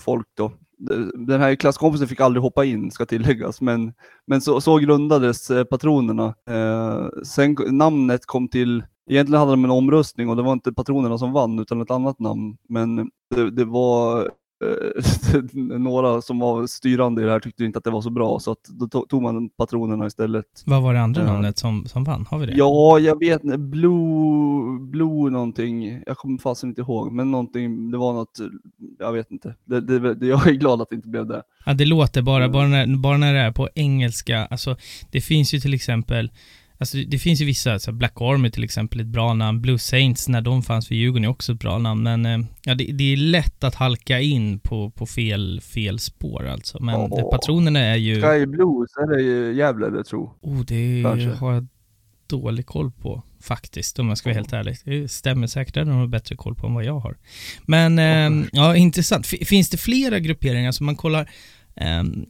folk 0.00 0.26
då. 0.36 0.52
Den 1.14 1.40
här 1.40 1.54
klasskompisen 1.54 2.08
fick 2.08 2.20
aldrig 2.20 2.42
hoppa 2.42 2.64
in, 2.64 2.90
ska 2.90 3.06
tilläggas, 3.06 3.60
men, 3.60 3.92
men 4.26 4.40
så, 4.40 4.60
så 4.60 4.76
grundades 4.76 5.50
eh, 5.50 5.64
patronerna. 5.64 6.34
Eh, 6.48 7.22
sen 7.24 7.56
namnet 7.66 8.26
kom 8.26 8.48
till, 8.48 8.84
egentligen 9.10 9.40
hade 9.40 9.52
de 9.52 9.64
en 9.64 9.70
omröstning 9.70 10.28
och 10.28 10.36
det 10.36 10.42
var 10.42 10.52
inte 10.52 10.72
patronerna 10.72 11.18
som 11.18 11.32
vann 11.32 11.58
utan 11.58 11.80
ett 11.80 11.90
annat 11.90 12.18
namn. 12.18 12.56
Men 12.68 12.96
det, 13.34 13.50
det 13.50 13.64
var 13.64 14.30
några 15.78 16.22
som 16.22 16.38
var 16.38 16.66
styrande 16.66 17.22
i 17.22 17.24
det 17.24 17.30
här 17.30 17.40
tyckte 17.40 17.64
inte 17.64 17.78
att 17.78 17.84
det 17.84 17.90
var 17.90 18.00
så 18.02 18.10
bra, 18.10 18.38
så 18.40 18.52
att 18.52 18.64
då 18.68 18.86
to- 18.86 19.06
tog 19.08 19.22
man 19.22 19.48
patronerna 19.48 20.06
istället. 20.06 20.44
Vad 20.66 20.82
var 20.82 20.94
det 20.94 21.00
andra 21.00 21.22
Ja. 21.22 21.32
namnet 21.32 21.58
som, 21.58 21.86
som 21.86 22.04
vann? 22.04 22.26
Har 22.30 22.38
vi 22.38 22.46
det? 22.46 22.52
Ja, 22.56 22.98
jag 22.98 23.18
vet 23.18 23.44
inte, 23.44 23.58
Blue, 23.58 24.80
Blue 24.80 25.30
någonting, 25.30 26.02
jag 26.06 26.16
kommer 26.16 26.38
fasen 26.38 26.68
inte 26.68 26.80
ihåg, 26.80 27.12
men 27.12 27.30
någonting, 27.30 27.90
det 27.90 27.98
var 27.98 28.12
något, 28.12 28.38
jag 28.98 29.12
vet 29.12 29.30
inte. 29.30 29.54
Det, 29.64 29.80
det, 29.80 30.14
det, 30.14 30.26
jag 30.26 30.46
är 30.46 30.52
glad 30.52 30.82
att 30.82 30.88
det 30.90 30.96
inte 30.96 31.08
blev 31.08 31.26
det. 31.26 31.42
Ja, 31.66 31.74
det 31.74 31.84
låter 31.84 32.22
bara, 32.22 32.44
Mm. 32.44 32.52
bara, 32.52 32.66
när, 32.68 32.96
bara 32.96 33.16
när 33.16 33.34
det 33.34 33.40
är 33.40 33.52
på 33.52 33.68
engelska. 33.74 34.46
Alltså, 34.46 34.76
det 35.10 35.20
finns 35.20 35.54
ju 35.54 35.60
till 35.60 35.74
exempel, 35.74 36.30
alltså 36.80 36.96
det 36.96 37.18
finns 37.18 37.40
ju 37.40 37.44
vissa, 37.44 37.78
så 37.78 37.92
Black 37.92 38.20
Army 38.20 38.50
till 38.50 38.64
exempel, 38.64 39.00
ett 39.00 39.06
bra 39.06 39.34
namn. 39.34 39.60
Blue 39.60 39.78
Saints, 39.78 40.28
när 40.28 40.40
de 40.40 40.62
fanns 40.62 40.88
för 40.88 40.94
Djurgården, 40.94 41.24
är 41.24 41.28
också 41.28 41.52
ett 41.52 41.60
bra 41.60 41.78
namn. 41.78 42.02
Men 42.02 42.26
eh, 42.26 42.46
ja, 42.64 42.74
det, 42.74 42.84
det 42.84 43.12
är 43.12 43.16
lätt 43.16 43.64
att 43.64 43.74
halka 43.74 44.20
in 44.20 44.58
på, 44.58 44.90
på 44.90 45.06
fel, 45.06 45.60
fel 45.60 45.98
spår 45.98 46.46
alltså. 46.46 46.82
Men 46.82 47.10
det, 47.10 47.22
patronerna 47.30 47.80
är 47.80 47.96
ju, 47.96 48.14
Sky 48.22 48.46
Blues, 48.46 48.90
är 48.96 49.16
det 49.16 49.22
ju 49.22 49.54
Gävle 49.54 49.90
det 49.90 50.04
tror 50.04 50.30
oh, 50.40 50.64
det 50.64 51.02
Kanske. 51.02 51.30
har 51.30 51.52
jag 51.52 51.66
dålig 52.26 52.66
koll 52.66 52.90
på 52.90 53.22
faktiskt, 53.42 53.98
om 53.98 54.08
jag 54.08 54.18
ska 54.18 54.28
vara 54.28 54.34
helt 54.34 54.52
ärlig. 54.52 54.76
Det 54.84 55.08
stämmer 55.10 55.46
säkert, 55.46 55.74
det 55.74 55.84
har 55.84 56.00
de 56.00 56.10
bättre 56.10 56.36
koll 56.36 56.54
på 56.54 56.66
än 56.66 56.74
vad 56.74 56.84
jag 56.84 56.98
har. 56.98 57.16
Men 57.66 57.98
eh, 57.98 58.46
ja, 58.52 58.76
intressant. 58.76 59.26
F- 59.32 59.48
finns 59.48 59.70
det 59.70 59.76
flera 59.76 60.18
grupperingar 60.18 60.72
som 60.72 60.86
man 60.86 60.96
kollar 60.96 61.30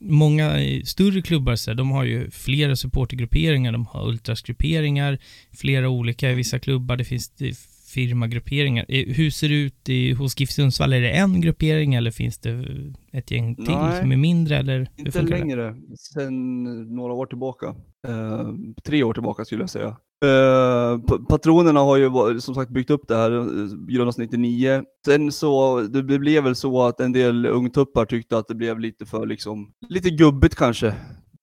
många 0.01 0.61
i 0.61 0.85
större 0.85 1.23
klubbar 1.23 1.57
så 1.57 1.75
de 1.75 1.91
har 1.91 2.05
ju 2.05 2.31
flera 2.31 2.77
supportergrupperingar, 2.77 3.73
de 3.73 3.87
har 3.87 4.09
ultrasgrupperingar, 4.09 5.19
flera 5.53 5.89
olika 5.89 6.31
i 6.31 6.35
vissa 6.35 6.59
klubbar, 6.59 6.97
det 6.97 7.05
finns 7.05 7.29
det 7.29 7.55
firmagrupperingar. 7.95 8.87
Eh, 8.89 9.05
Hur 9.07 9.31
ser 9.31 9.49
det 9.49 9.55
ut 9.55 9.89
i, 9.89 10.13
hos 10.13 10.41
GIF 10.41 10.51
Sundsvall? 10.51 10.93
Är 10.93 11.01
det 11.01 11.11
en 11.11 11.41
gruppering 11.41 11.95
eller 11.95 12.11
finns 12.11 12.39
det 12.39 12.65
ett 13.13 13.31
gäng 13.31 13.55
till 13.55 13.65
Nej, 13.65 14.01
som 14.01 14.13
är 14.13 14.17
mindre 14.17 14.57
eller 14.57 14.89
Inte 14.97 15.23
det? 15.23 15.29
längre, 15.29 15.77
sen 15.99 16.63
några 16.97 17.13
år 17.13 17.27
tillbaka. 17.27 17.67
Eh, 18.09 18.49
tre 18.85 19.03
år 19.03 19.15
tillbaka 19.15 19.45
skulle 19.45 19.63
jag 19.63 19.71
säga. 19.71 19.97
Eh, 20.25 20.99
patronerna 21.29 21.81
har 21.81 21.97
ju 21.97 22.41
som 22.41 22.55
sagt 22.55 22.71
byggt 22.71 22.91
upp 22.91 23.09
det 23.09 23.17
här, 23.17 23.31
eh, 23.31 23.69
grundas 23.89 24.19
99. 24.19 24.83
Sen 25.05 25.33
så, 25.33 25.81
det 25.81 26.03
blev 26.03 26.45
väl 26.45 26.55
så 26.55 26.83
att 26.83 27.01
en 27.01 27.13
del 27.13 27.47
ungtuppar 27.47 28.05
tyckte 28.05 28.39
att 28.39 28.49
det 28.49 28.55
blev 28.55 28.81
lite 28.81 29.07
för 29.07 29.27
liksom, 29.27 29.73
lite 29.89 30.11
gubbigt 30.11 30.55
kanske, 30.55 30.95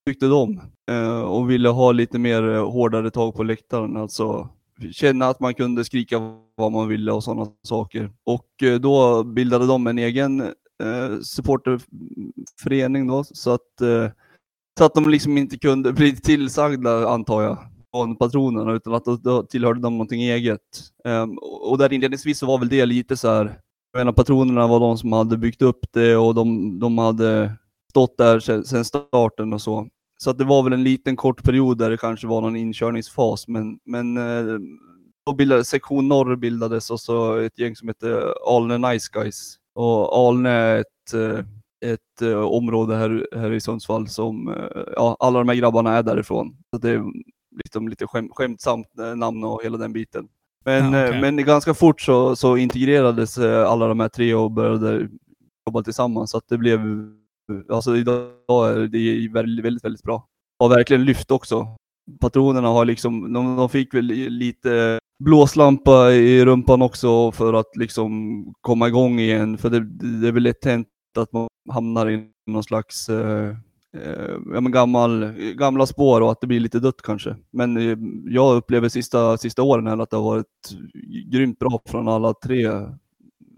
tyckte 0.06 0.26
de. 0.26 0.60
Uh, 0.90 1.20
och 1.20 1.50
ville 1.50 1.68
ha 1.68 1.92
lite 1.92 2.18
mer 2.18 2.42
hårdare 2.58 3.10
tag 3.10 3.34
på 3.34 3.42
läktaren, 3.42 3.96
alltså 3.96 4.48
känna 4.92 5.26
att 5.26 5.40
man 5.40 5.54
kunde 5.54 5.84
skrika 5.84 6.18
vad 6.56 6.72
man 6.72 6.88
ville 6.88 7.12
och 7.12 7.24
sådana 7.24 7.46
saker. 7.62 8.12
Och 8.24 8.48
uh, 8.62 8.74
då 8.74 9.24
bildade 9.24 9.66
de 9.66 9.86
en 9.86 9.98
egen 9.98 10.40
uh, 10.40 11.20
supporterförening 11.22 13.06
då, 13.06 13.24
så 13.24 13.50
att, 13.50 13.80
så 14.78 14.84
att 14.84 14.94
de 14.94 15.10
liksom 15.10 15.38
inte 15.38 15.58
kunde 15.58 15.92
bli 15.92 16.16
tillsagda, 16.16 17.08
antar 17.08 17.42
jag, 17.42 17.58
från 17.94 18.16
patronerna, 18.16 18.72
utan 18.72 18.94
att 18.94 19.04
då, 19.04 19.16
då 19.16 19.42
tillhörde 19.42 19.80
de 19.80 19.92
någonting 19.92 20.22
eget. 20.22 20.60
Um, 21.04 21.38
och 21.38 21.78
där 21.78 21.92
inledningsvis 21.92 22.38
så 22.38 22.46
var 22.46 22.58
väl 22.58 22.68
det 22.68 22.86
lite 22.86 23.16
så 23.16 23.28
här, 23.28 23.60
jag 23.92 24.00
menar 24.00 24.12
patronerna 24.12 24.66
var 24.66 24.80
de 24.80 24.98
som 24.98 25.12
hade 25.12 25.36
byggt 25.36 25.62
upp 25.62 25.80
det 25.92 26.16
och 26.16 26.34
de, 26.34 26.78
de 26.78 26.98
hade 26.98 27.52
stått 27.90 28.18
där 28.18 28.40
sedan 28.40 28.84
starten 28.84 29.52
och 29.52 29.62
så. 29.62 29.88
Så 30.18 30.30
att 30.30 30.38
det 30.38 30.44
var 30.44 30.62
väl 30.62 30.72
en 30.72 30.84
liten 30.84 31.16
kort 31.16 31.42
period 31.42 31.78
där 31.78 31.90
det 31.90 31.96
kanske 31.96 32.26
var 32.26 32.40
någon 32.40 32.56
inkörningsfas, 32.56 33.48
men, 33.48 33.78
men 33.84 34.16
eh, 34.16 34.58
då 35.26 35.32
bildades 35.32 35.68
sektion 35.68 36.08
norr 36.08 36.36
bildades 36.36 36.90
och 36.90 37.00
så 37.00 37.36
ett 37.36 37.58
gäng 37.58 37.76
som 37.76 37.88
hette 37.88 38.32
Alne 38.46 38.78
Nice 38.78 39.08
Guys. 39.12 39.56
Och 39.74 40.18
Alne 40.18 40.50
är 40.50 40.80
ett, 40.80 41.14
eh, 41.14 41.44
ett 41.92 42.22
eh, 42.22 42.40
område 42.40 42.96
här, 42.96 43.28
här 43.36 43.52
i 43.52 43.60
Sundsvall 43.60 44.08
som, 44.08 44.54
ja, 44.96 45.16
alla 45.20 45.38
de 45.38 45.48
här 45.48 45.56
grabbarna 45.56 45.96
är 45.96 46.02
därifrån. 46.02 46.56
Så 46.70 46.78
det 46.78 47.02
liksom 47.64 47.88
lite 47.88 48.06
skäm, 48.06 48.28
skämtsamt 48.30 48.98
eh, 48.98 49.16
namn 49.16 49.44
och 49.44 49.62
hela 49.64 49.78
den 49.78 49.92
biten. 49.92 50.28
Men, 50.64 50.92
Ja, 50.92 50.98
eh, 50.98 51.08
okej. 51.08 51.20
men 51.20 51.36
ganska 51.36 51.74
fort 51.74 52.00
så, 52.00 52.36
så 52.36 52.56
integrerades 52.56 53.38
eh, 53.38 53.70
alla 53.70 53.88
de 53.88 54.00
här 54.00 54.08
tre 54.08 54.34
och 54.34 54.50
började 54.50 55.08
jobba 55.66 55.82
tillsammans. 55.82 56.30
Så 56.30 56.38
att 56.38 56.48
det 56.48 56.58
blev, 56.58 56.80
alltså 57.68 57.96
idag 57.96 58.30
är 58.70 58.86
det 58.86 59.28
väldigt, 59.32 59.64
väldigt, 59.64 59.84
väldigt 59.84 60.02
bra. 60.02 60.26
Har 60.58 60.68
verkligen 60.68 61.04
lyft 61.04 61.30
också. 61.30 61.66
Patronerna 62.20 62.68
har 62.68 62.84
liksom, 62.84 63.32
de, 63.32 63.56
de 63.56 63.68
fick 63.68 63.94
väl 63.94 64.04
lite 64.28 64.98
blåslampa 65.24 66.10
i 66.12 66.44
rumpan 66.44 66.82
också 66.82 67.32
för 67.32 67.54
att 67.54 67.76
liksom 67.76 68.44
komma 68.60 68.88
igång 68.88 69.20
igen. 69.20 69.58
För 69.58 69.70
det, 69.70 69.80
det 70.20 70.28
är 70.28 70.32
väl 70.32 70.42
lätt 70.42 70.64
hänt 70.64 70.88
att 71.18 71.32
man 71.32 71.48
hamnar 71.70 72.10
i 72.10 72.24
någon 72.46 72.64
slags 72.64 73.08
eh, 73.08 73.48
eh, 73.48 73.56
Eh, 73.96 74.36
ja, 74.54 74.60
men 74.60 74.72
gammal, 74.72 75.32
gamla 75.54 75.86
spår 75.86 76.20
och 76.20 76.32
att 76.32 76.40
det 76.40 76.46
blir 76.46 76.60
lite 76.60 76.80
dött 76.80 77.02
kanske. 77.02 77.36
Men 77.50 77.76
eh, 77.76 77.98
jag 78.34 78.56
upplever 78.56 78.88
sista, 78.88 79.38
sista 79.38 79.62
åren 79.62 79.86
här 79.86 79.98
att 79.98 80.10
det 80.10 80.16
har 80.16 80.24
varit 80.24 80.76
grymt 81.26 81.58
bra 81.58 81.80
från 81.86 82.08
alla 82.08 82.34
tre 82.34 82.68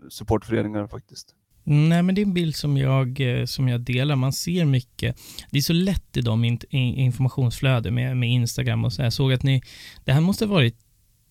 supportföreningar 0.09 0.87
faktiskt. 0.87 1.35
Mm, 1.67 1.89
nej, 1.89 2.03
men 2.03 2.15
det 2.15 2.21
är 2.21 2.27
en 2.27 2.35
bild 2.35 2.57
som 2.57 2.77
jag, 2.77 3.21
eh, 3.21 3.45
som 3.45 3.69
jag 3.69 3.81
delar. 3.81 4.17
Man 4.17 4.33
ser 4.33 4.65
mycket. 4.65 5.17
Det 5.51 5.59
är 5.59 5.63
så 5.63 5.73
lätt 5.73 6.17
i 6.17 6.21
de 6.21 6.59
informationsflöden 6.73 7.95
med, 7.95 8.17
med 8.17 8.29
Instagram 8.29 8.85
och 8.85 8.93
så. 8.93 9.03
Jag 9.03 9.13
såg 9.13 9.33
att 9.33 9.43
ni, 9.43 9.63
det 10.05 10.13
här 10.13 10.21
måste 10.21 10.45
ha 10.45 10.55
varit 10.55 10.77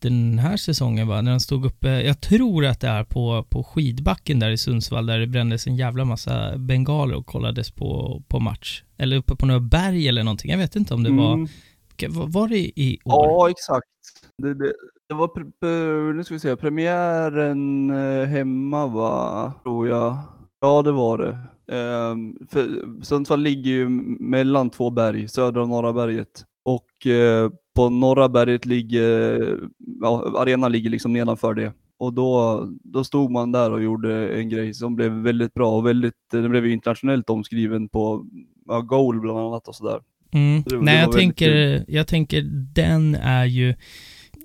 den 0.01 0.39
här 0.39 0.57
säsongen 0.57 1.07
va, 1.07 1.21
när 1.21 1.31
den 1.31 1.39
stod 1.39 1.65
uppe, 1.65 1.87
jag 2.01 2.21
tror 2.21 2.65
att 2.65 2.79
det 2.79 2.87
är 2.87 3.03
på, 3.03 3.45
på 3.49 3.63
skidbacken 3.63 4.39
där 4.39 4.49
i 4.49 4.57
Sundsvall 4.57 5.05
där 5.05 5.19
det 5.19 5.27
brändes 5.27 5.67
en 5.67 5.75
jävla 5.75 6.05
massa 6.05 6.57
bengaler 6.57 7.15
och 7.15 7.25
kollades 7.25 7.71
på, 7.71 8.21
på 8.27 8.39
match. 8.39 8.83
Eller 8.97 9.17
uppe 9.17 9.35
på 9.35 9.45
några 9.45 9.59
berg 9.59 10.07
eller 10.07 10.23
någonting. 10.23 10.51
Jag 10.51 10.57
vet 10.57 10.75
inte 10.75 10.93
om 10.93 11.03
det 11.03 11.11
var, 11.11 11.33
Mm. 11.33 11.47
var, 12.09 12.27
var 12.27 12.47
det 12.47 12.79
i 12.79 12.99
år? 13.05 13.13
Ja, 13.13 13.49
exakt. 13.49 13.87
Det, 14.37 14.53
det, 14.53 14.73
det 15.09 15.15
var, 15.15 16.13
nu 16.13 16.23
ska 16.23 16.33
vi 16.33 16.39
se, 16.39 16.55
premiären 16.55 17.89
eh, 17.89 18.25
hemma 18.27 18.87
va, 18.87 19.53
tror 19.63 19.87
jag. 19.87 20.17
Ja, 20.61 20.81
det 20.81 20.91
var 20.91 21.17
det. 21.17 21.37
Ehm, 21.75 22.35
för 22.51 22.69
Sundsvall 23.03 23.41
ligger 23.41 23.71
ju 23.71 23.89
mellan 24.19 24.69
två 24.69 24.89
berg, 24.89 25.27
södra 25.27 25.61
och 25.61 25.69
norra 25.69 25.93
berget. 25.93 26.45
Och 26.65 27.07
eh, 27.07 27.49
på 27.79 27.89
norra 27.89 28.29
berget 28.29 28.65
ligger, 28.65 29.39
ja, 30.01 30.33
arenan 30.37 30.71
ligger 30.71 30.89
liksom 30.89 31.13
nedanför 31.13 31.53
det. 31.53 31.73
Och 31.99 32.13
då, 32.13 32.63
då 32.83 33.03
stod 33.03 33.31
man 33.31 33.51
där 33.51 33.71
och 33.71 33.83
gjorde 33.83 34.39
en 34.39 34.49
grej 34.49 34.73
som 34.73 34.95
blev 34.95 35.11
väldigt 35.11 35.53
bra 35.53 35.77
och 35.77 35.85
väldigt, 35.85 36.13
den 36.31 36.51
blev 36.51 36.67
internationellt 36.67 37.29
omskriven 37.29 37.89
på 37.89 38.25
ja, 38.67 38.81
Goal 38.81 39.21
bland 39.21 39.39
annat 39.39 39.67
och 39.67 39.75
sådär. 39.75 39.99
Mm. 40.31 40.63
Det 40.65 40.81
Nej, 40.81 40.99
jag 40.99 41.11
tänker, 41.11 41.85
jag 41.87 42.07
tänker 42.07 42.41
den 42.73 43.15
är 43.15 43.45
ju, 43.45 43.75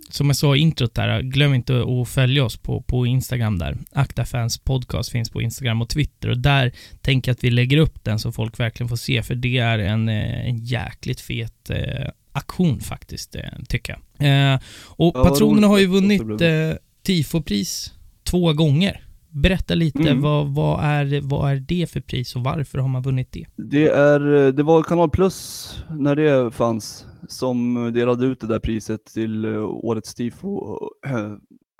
som 0.08 0.26
jag 0.26 0.36
sa 0.36 0.56
i 0.56 0.58
introt 0.58 0.94
där, 0.94 1.22
glöm 1.22 1.54
inte 1.54 1.84
att 2.00 2.08
följa 2.08 2.44
oss 2.44 2.56
på, 2.56 2.82
på 2.82 3.06
Instagram 3.06 3.58
där. 3.58 3.78
Akta 3.92 4.24
Fans 4.24 4.58
Podcast 4.58 5.12
finns 5.12 5.30
på 5.30 5.42
Instagram 5.42 5.82
och 5.82 5.88
Twitter 5.88 6.30
och 6.30 6.38
där 6.38 6.72
tänker 7.00 7.30
jag 7.30 7.34
att 7.34 7.44
vi 7.44 7.50
lägger 7.50 7.78
upp 7.78 8.04
den 8.04 8.18
så 8.18 8.32
folk 8.32 8.60
verkligen 8.60 8.88
får 8.88 8.96
se, 8.96 9.22
för 9.22 9.34
det 9.34 9.58
är 9.58 9.78
en, 9.78 10.08
eh, 10.08 10.48
en 10.48 10.56
jäkligt 10.56 11.20
fet 11.20 11.70
eh, 11.70 12.08
aktion 12.34 12.80
faktiskt, 12.80 13.34
eh, 13.36 13.42
tycker 13.68 13.98
jag. 14.18 14.52
Eh, 14.54 14.60
och 14.96 15.12
Ja, 15.16 15.24
Patronerna 15.24 15.66
har 15.66 15.78
ju 15.78 15.86
vunnit 15.86 16.22
eh, 16.22 16.76
Tifopris 17.02 17.92
två 18.24 18.52
gånger. 18.52 19.00
Berätta 19.28 19.74
lite, 19.74 19.98
Mm. 19.98 20.20
vad, 20.22 20.54
vad, 20.54 20.84
är, 20.84 21.20
vad 21.20 21.50
är 21.50 21.56
det 21.56 21.90
för 21.90 22.00
pris 22.00 22.36
och 22.36 22.44
varför 22.44 22.78
har 22.78 22.88
man 22.88 23.02
vunnit 23.02 23.32
det? 23.32 23.46
Det, 23.56 23.88
är, 23.88 24.52
det 24.52 24.62
var 24.62 24.82
Kanal 24.82 25.10
Plus 25.10 25.68
när 25.90 26.16
det 26.16 26.50
fanns 26.50 27.06
som 27.28 27.74
delade 27.94 28.26
ut 28.26 28.40
det 28.40 28.46
där 28.46 28.58
priset 28.58 29.04
till 29.04 29.44
eh, 29.44 29.64
årets 29.64 30.14
tifo 30.14 30.78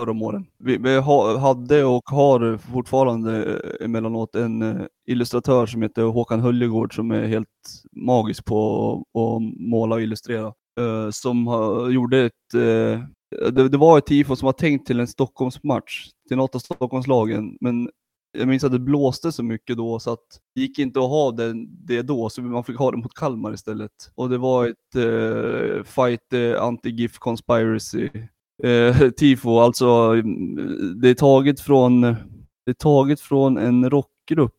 förra 0.05 0.25
åren. 0.25 0.47
Vi, 0.59 0.77
vi 0.77 0.97
ha, 1.01 1.39
hade 1.39 1.85
och 1.85 2.03
har 2.11 2.57
fortfarande 2.57 3.45
eh, 3.45 3.85
emellanåt 3.85 4.35
en 4.37 4.63
eh, 4.63 4.87
illustratör 5.07 5.67
som 5.67 5.83
heter 5.83 6.03
Håkan 6.03 6.41
Höljegård 6.41 6.95
som 6.95 7.11
är 7.11 7.27
helt 7.27 7.49
magisk 7.93 8.45
på 8.45 8.93
att- 8.93 9.21
att 9.21 9.43
måla 9.71 9.95
och 9.95 10.03
illustrera. 10.03 10.53
Uh, 10.81 11.11
Som 11.11 11.47
har, 11.47 11.91
gjorde 11.91 12.19
ett 12.25 12.55
uh, 12.55 12.99
det, 13.53 13.69
det 13.69 13.77
var 13.79 13.99
ett 13.99 14.07
tifo 14.07 14.37
som 14.37 14.47
var 14.47 14.53
tänkt 14.53 14.87
till 14.87 15.01
en 15.01 15.07
Stockholmsmatch, 15.07 16.09
till 16.29 16.37
något 16.37 16.55
av 16.55 16.59
Stockholmslagen, 16.59 17.57
men 17.61 17.91
jag 18.39 18.49
minns 18.49 18.65
att 18.65 18.73
det 18.73 18.79
blåste 18.79 19.33
så 19.33 19.43
mycket 19.43 19.77
då 19.77 19.99
så 19.99 20.13
att 20.13 20.25
det 20.55 20.61
gick 20.61 20.79
inte 20.79 21.01
att 21.01 21.09
ha 21.09 21.31
det, 21.31 21.55
det 21.67 22.03
då, 22.03 22.29
så 22.31 22.43
man 22.43 22.65
fick 22.65 22.79
ha 22.79 22.91
det 22.91 22.97
mot 22.97 23.15
Kalmar 23.15 23.55
istället. 23.55 23.91
Och 24.15 24.29
det 24.29 24.39
var 24.39 24.67
ett 24.67 24.97
uh, 24.97 25.83
fight 25.83 26.33
anti-GIF 26.59 27.19
conspiracy 27.19 28.09
eh, 28.63 29.11
tifo, 29.17 29.59
alltså 29.59 29.87
mm, 29.87 31.01
det 31.01 31.09
är 31.09 31.15
taget 31.15 31.61
från, 31.61 32.01
det 32.01 32.71
är 32.71 32.75
taget 32.75 33.21
från 33.21 33.59
en 33.59 33.91
rockgrupp 33.91 34.53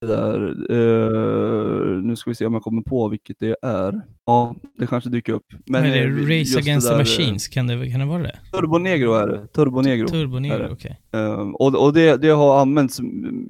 där. 0.00 0.56
Eh, 0.70 2.02
nu 2.02 2.16
ska 2.16 2.30
vi 2.30 2.34
se 2.34 2.46
om 2.46 2.54
jag 2.54 2.62
kommer 2.62 2.82
på 2.82 3.08
vilket 3.08 3.36
det 3.40 3.56
är. 3.62 4.02
Ja, 4.26 4.54
det 4.78 4.86
kanske 4.86 5.10
dyker 5.10 5.32
upp. 5.32 5.46
Men 5.66 5.84
är 5.84 5.90
det 5.90 6.02
eh, 6.02 6.38
Race 6.40 6.58
Against 6.58 6.88
the 6.88 6.92
där, 6.92 6.98
Machines? 6.98 7.48
Kan 7.48 7.66
det, 7.66 7.90
kan 7.90 8.00
det 8.00 8.06
vara 8.06 8.22
det? 8.22 8.38
eh, 8.52 8.60
Turbo 8.60 8.78
Negro 8.78 9.12
är 9.12 9.26
det. 9.28 9.46
Turbo 9.46 9.80
Negro. 9.80 10.08
Turbo 10.08 10.38
Negro, 10.38 10.68
okej. 10.72 11.00
Eh, 11.12 11.40
och 11.40 11.84
och 11.84 11.92
det, 11.92 12.16
det 12.16 12.28
har 12.28 12.60
använts, 12.60 13.00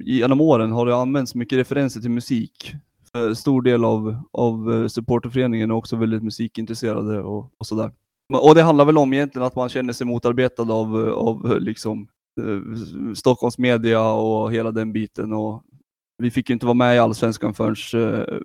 genom 0.01 0.41
åren 0.41 0.71
har 0.71 0.85
det 0.85 0.95
använts 0.95 1.35
mycket 1.35 1.57
referenser 1.57 2.01
till 2.01 2.11
musik. 2.11 2.73
För 3.11 3.33
stor 3.33 3.61
del 3.61 3.85
av, 3.85 4.23
av 4.31 4.73
eh, 4.73 4.87
supporterföreningen 4.87 5.71
är 5.71 5.75
också 5.75 5.95
väldigt 5.95 6.23
musikintresserade 6.23 7.21
och, 7.21 7.51
och 7.57 7.67
sådär. 7.67 7.91
Och 8.33 8.55
det 8.55 8.61
handlar 8.63 8.85
väl 8.85 8.97
om 8.97 9.13
egentligen 9.13 9.45
att 9.47 9.55
man 9.55 9.69
känner 9.69 9.93
sig 9.93 10.07
motarbetad 10.07 10.63
av, 10.71 11.09
av 11.09 11.61
liksom 11.61 12.07
eh, 12.41 13.13
Stockholms 13.15 13.57
media 13.57 14.01
och 14.11 14.53
hela 14.53 14.71
den 14.71 14.93
biten. 14.93 15.33
Och 15.33 15.63
vi 16.23 16.31
fick 16.31 16.49
ju 16.49 16.53
inte 16.53 16.65
vara 16.65 16.73
med 16.73 16.95
i 16.95 16.99
Allsvenskan 16.99 17.53
förrän 17.53 18.13
eh, 18.13 18.37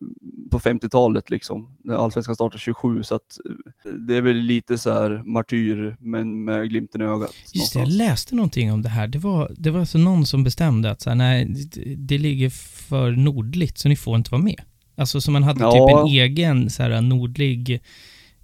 på 0.51 0.59
50-talet 0.59 1.31
liksom. 1.31 1.77
Allsvenskan 1.91 2.35
startade 2.35 2.59
27 2.59 3.03
så 3.03 3.15
att 3.15 3.39
eh, 3.85 3.93
det 3.93 4.17
är 4.17 4.21
väl 4.23 4.37
lite 4.37 4.79
så 4.79 4.93
här 4.93 5.23
martyr 5.25 5.97
men 6.01 6.45
med 6.45 6.69
glimten 6.69 7.01
i 7.01 7.05
ögat. 7.05 7.35
Just 7.55 7.73
det, 7.73 7.79
jag 7.79 7.89
läste 7.89 8.35
någonting 8.35 8.73
om 8.73 8.83
det 8.83 8.89
här. 8.89 9.07
Det 9.07 9.19
var, 9.19 9.53
det 9.59 9.71
var 9.71 9.81
alltså 9.81 9.99
någon 9.99 10.27
som 10.27 10.45
bestämde 10.45 10.91
att 10.91 11.01
så 11.01 11.11
här, 11.11 11.17
nej, 11.17 11.45
det, 11.45 11.95
det 11.95 12.19
ligger 12.19 12.51
för 12.89 13.11
nordligt 13.11 13.79
så 13.79 13.89
ni 13.89 13.97
får 13.97 14.17
inte 14.17 14.31
vara 14.31 14.43
med. 14.43 14.61
Alltså 14.97 15.21
så 15.21 15.31
man 15.31 15.43
hade 15.43 15.61
Ja. 15.61 15.73
typ 15.73 15.99
en 15.99 16.07
egen 16.07 16.71
så 16.71 16.83
här 16.83 17.01
nordlig 17.01 17.83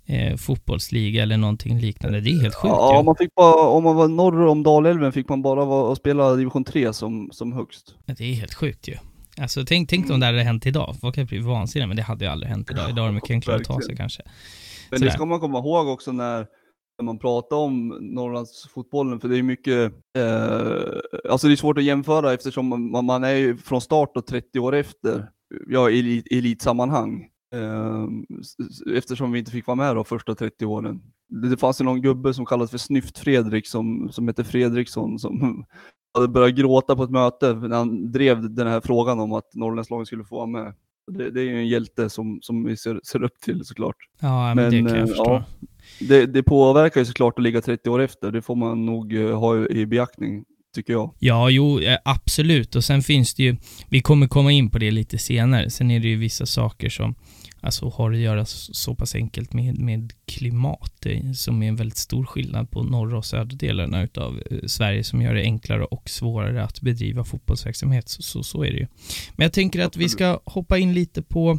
eh, 0.08 0.36
fotbollsliga 0.36 1.22
eller 1.22 1.36
någonting 1.36 1.78
liknande. 1.78 2.20
Det 2.20 2.30
är 2.30 2.42
helt 2.42 2.54
sjukt 2.54 2.74
Ja, 2.78 2.98
ju. 2.98 3.04
man 3.04 3.16
fick 3.16 3.34
bara, 3.34 3.68
om 3.68 3.84
man 3.84 3.96
var 3.96 4.08
norr 4.08 4.46
om 4.46 4.62
Dalälven 4.62 5.12
fick 5.12 5.28
man 5.28 5.42
bara 5.42 5.64
vara 5.64 5.90
och 5.90 5.96
spela 5.96 6.34
division 6.34 6.64
3 6.64 6.92
som, 6.92 7.28
som 7.32 7.52
högst. 7.52 7.94
Det 8.06 8.24
är 8.24 8.34
helt 8.34 8.54
sjukt 8.54 8.88
ju. 8.88 8.94
Alltså 9.40 9.64
tänk, 9.66 9.88
tänk 9.90 10.10
om 10.10 10.20
det 10.20 10.26
hade 10.26 10.42
hänt 10.42 10.66
idag. 10.66 10.96
Folk 11.00 11.16
hade 11.16 11.26
blivit 11.26 11.46
vansinniga, 11.46 11.86
men 11.86 11.96
det 11.96 12.02
hade 12.02 12.24
ju 12.24 12.30
aldrig 12.30 12.50
hänt 12.50 12.70
idag. 12.70 12.90
Idag 12.90 13.02
är 13.04 13.06
de 13.08 13.14
mycket 13.14 13.30
enklare 13.30 13.56
att 13.56 13.64
ta 13.64 13.80
sig 13.80 13.96
kanske. 13.96 14.22
Men 14.90 14.98
Sådär. 14.98 15.10
det 15.10 15.14
ska 15.16 15.24
man 15.26 15.40
komma 15.40 15.58
ihåg 15.58 15.88
också 15.88 16.12
när, 16.12 16.46
när 16.98 17.04
man 17.04 17.18
pratar 17.18 17.56
om 17.56 17.88
Norrlandsfotbollen, 18.00 19.20
för 19.20 19.28
det 19.28 19.38
är 19.38 19.42
mycket, 19.42 19.92
eh, 20.18 21.30
alltså 21.30 21.46
det 21.46 21.54
är 21.54 21.56
svårt 21.56 21.78
att 21.78 21.84
jämföra 21.84 22.32
eftersom 22.32 22.66
man, 22.90 23.06
man 23.06 23.24
är 23.24 23.34
ju 23.34 23.56
från 23.56 23.80
start 23.80 24.16
och 24.16 24.26
30 24.26 24.58
år 24.58 24.74
efter, 24.74 25.28
ja, 25.68 25.90
i 25.90 25.98
elit, 25.98 26.26
elitsammanhang. 26.30 27.26
Eh, 27.54 28.04
s- 28.40 28.82
eftersom 28.96 29.32
vi 29.32 29.38
inte 29.38 29.50
fick 29.50 29.66
vara 29.66 29.74
med 29.76 29.96
de 29.96 30.04
första 30.04 30.34
30 30.34 30.66
åren. 30.66 31.00
Det, 31.28 31.48
det 31.48 31.56
fanns 31.56 31.80
ju 31.80 31.84
någon 31.84 32.02
gubbe 32.02 32.34
som 32.34 32.46
kallades 32.46 32.70
för 32.70 32.78
Snyft-Fredrik 32.78 33.66
som, 33.66 34.08
som 34.12 34.28
hette 34.28 34.44
Fredriksson 34.44 35.18
som 35.18 35.64
hade 36.14 36.28
börjat 36.28 36.56
gråta 36.56 36.96
på 36.96 37.02
ett 37.02 37.10
möte 37.10 37.54
när 37.54 37.76
han 37.76 38.12
drev 38.12 38.54
den 38.54 38.66
här 38.66 38.80
frågan 38.80 39.20
om 39.20 39.32
att 39.32 39.54
Norrlandslagen 39.54 40.06
skulle 40.06 40.24
få 40.24 40.36
vara 40.36 40.46
med. 40.46 40.74
Det, 41.12 41.30
det 41.30 41.40
är 41.40 41.44
ju 41.44 41.56
en 41.58 41.68
hjälte 41.68 42.10
som, 42.10 42.38
som 42.42 42.64
vi 42.64 42.76
ser, 42.76 43.00
ser 43.04 43.22
upp 43.22 43.40
till 43.44 43.64
såklart. 43.64 43.96
Ja, 44.20 44.54
men, 44.54 44.70
det 44.70 44.82
Men, 44.82 44.86
kan 44.92 44.98
jag 44.98 45.02
eh, 45.02 45.06
förstå. 45.06 45.24
ja. 45.30 45.44
Det, 46.00 46.26
det 46.26 46.42
påverkar 46.42 47.00
ju 47.00 47.04
såklart 47.04 47.38
att 47.38 47.42
ligga 47.42 47.60
30 47.60 47.90
år 47.90 48.00
efter, 48.00 48.30
det 48.32 48.42
får 48.42 48.56
man 48.56 48.86
nog 48.86 49.14
eh, 49.16 49.38
ha 49.38 49.66
i 49.66 49.86
beaktning, 49.86 50.44
tycker 50.74 50.92
jag. 50.92 51.14
Ja, 51.18 51.50
jo, 51.50 51.80
eh, 51.80 51.98
absolut. 52.04 52.76
Och 52.76 52.84
sen 52.84 53.02
finns 53.02 53.34
det 53.34 53.42
ju, 53.42 53.56
vi 53.90 54.00
kommer 54.00 54.26
komma 54.28 54.52
in 54.52 54.70
på 54.70 54.78
det 54.78 54.90
lite 54.90 55.18
senare. 55.18 55.70
Sen 55.70 55.90
är 55.90 56.00
det 56.00 56.08
ju 56.08 56.16
vissa 56.16 56.46
saker 56.46 56.88
som 56.88 57.14
alltså, 57.60 57.88
har 57.88 58.12
att 58.12 58.18
göra 58.18 58.44
så 58.46 58.94
pass 58.94 59.14
enkelt 59.14 59.52
med, 59.52 59.78
med 59.78 60.12
klimat, 60.26 61.06
som 61.34 61.62
är 61.62 61.68
en 61.68 61.76
väldigt 61.76 61.98
stor 61.98 62.24
skillnad 62.24 62.70
på 62.70 62.82
norra 62.82 63.18
och 63.18 63.24
södra 63.24 63.56
delarna 63.56 64.02
utav 64.02 64.42
eh, 64.50 64.58
Sverige 64.66 65.04
som 65.04 65.22
gör 65.22 65.34
det 65.34 65.42
enklare 65.42 65.84
och 65.84 66.10
svårare 66.10 66.64
att 66.64 66.80
bedriva 66.80 67.24
fotbollsverksamhet. 67.24 68.08
Så, 68.08 68.22
så, 68.22 68.42
så 68.42 68.62
är 68.64 68.70
det 68.70 68.78
ju. 68.78 68.86
Men 69.36 69.44
jag 69.44 69.52
tänker 69.52 69.80
att 69.80 69.96
vi 69.96 70.08
ska 70.08 70.40
hoppa 70.44 70.78
in 70.78 70.94
lite 70.94 71.22
på 71.22 71.58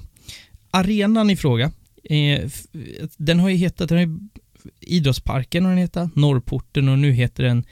arenan 0.72 1.30
i 1.30 1.36
fråga. 1.36 1.72
Eh, 2.04 2.40
f- 2.46 2.66
den 3.18 3.40
har 3.40 3.50
ju 3.50 3.56
hetat, 3.56 3.90
den 3.90 3.98
har 3.98 4.06
ju, 4.06 4.20
Idrottsparken 4.82 5.64
har 5.64 5.72
den 5.72 5.80
hetat, 5.80 6.16
Norrporten 6.16 6.90
och 6.90 7.00
nu 7.00 7.12
heter 7.12 7.44
den 7.44 7.66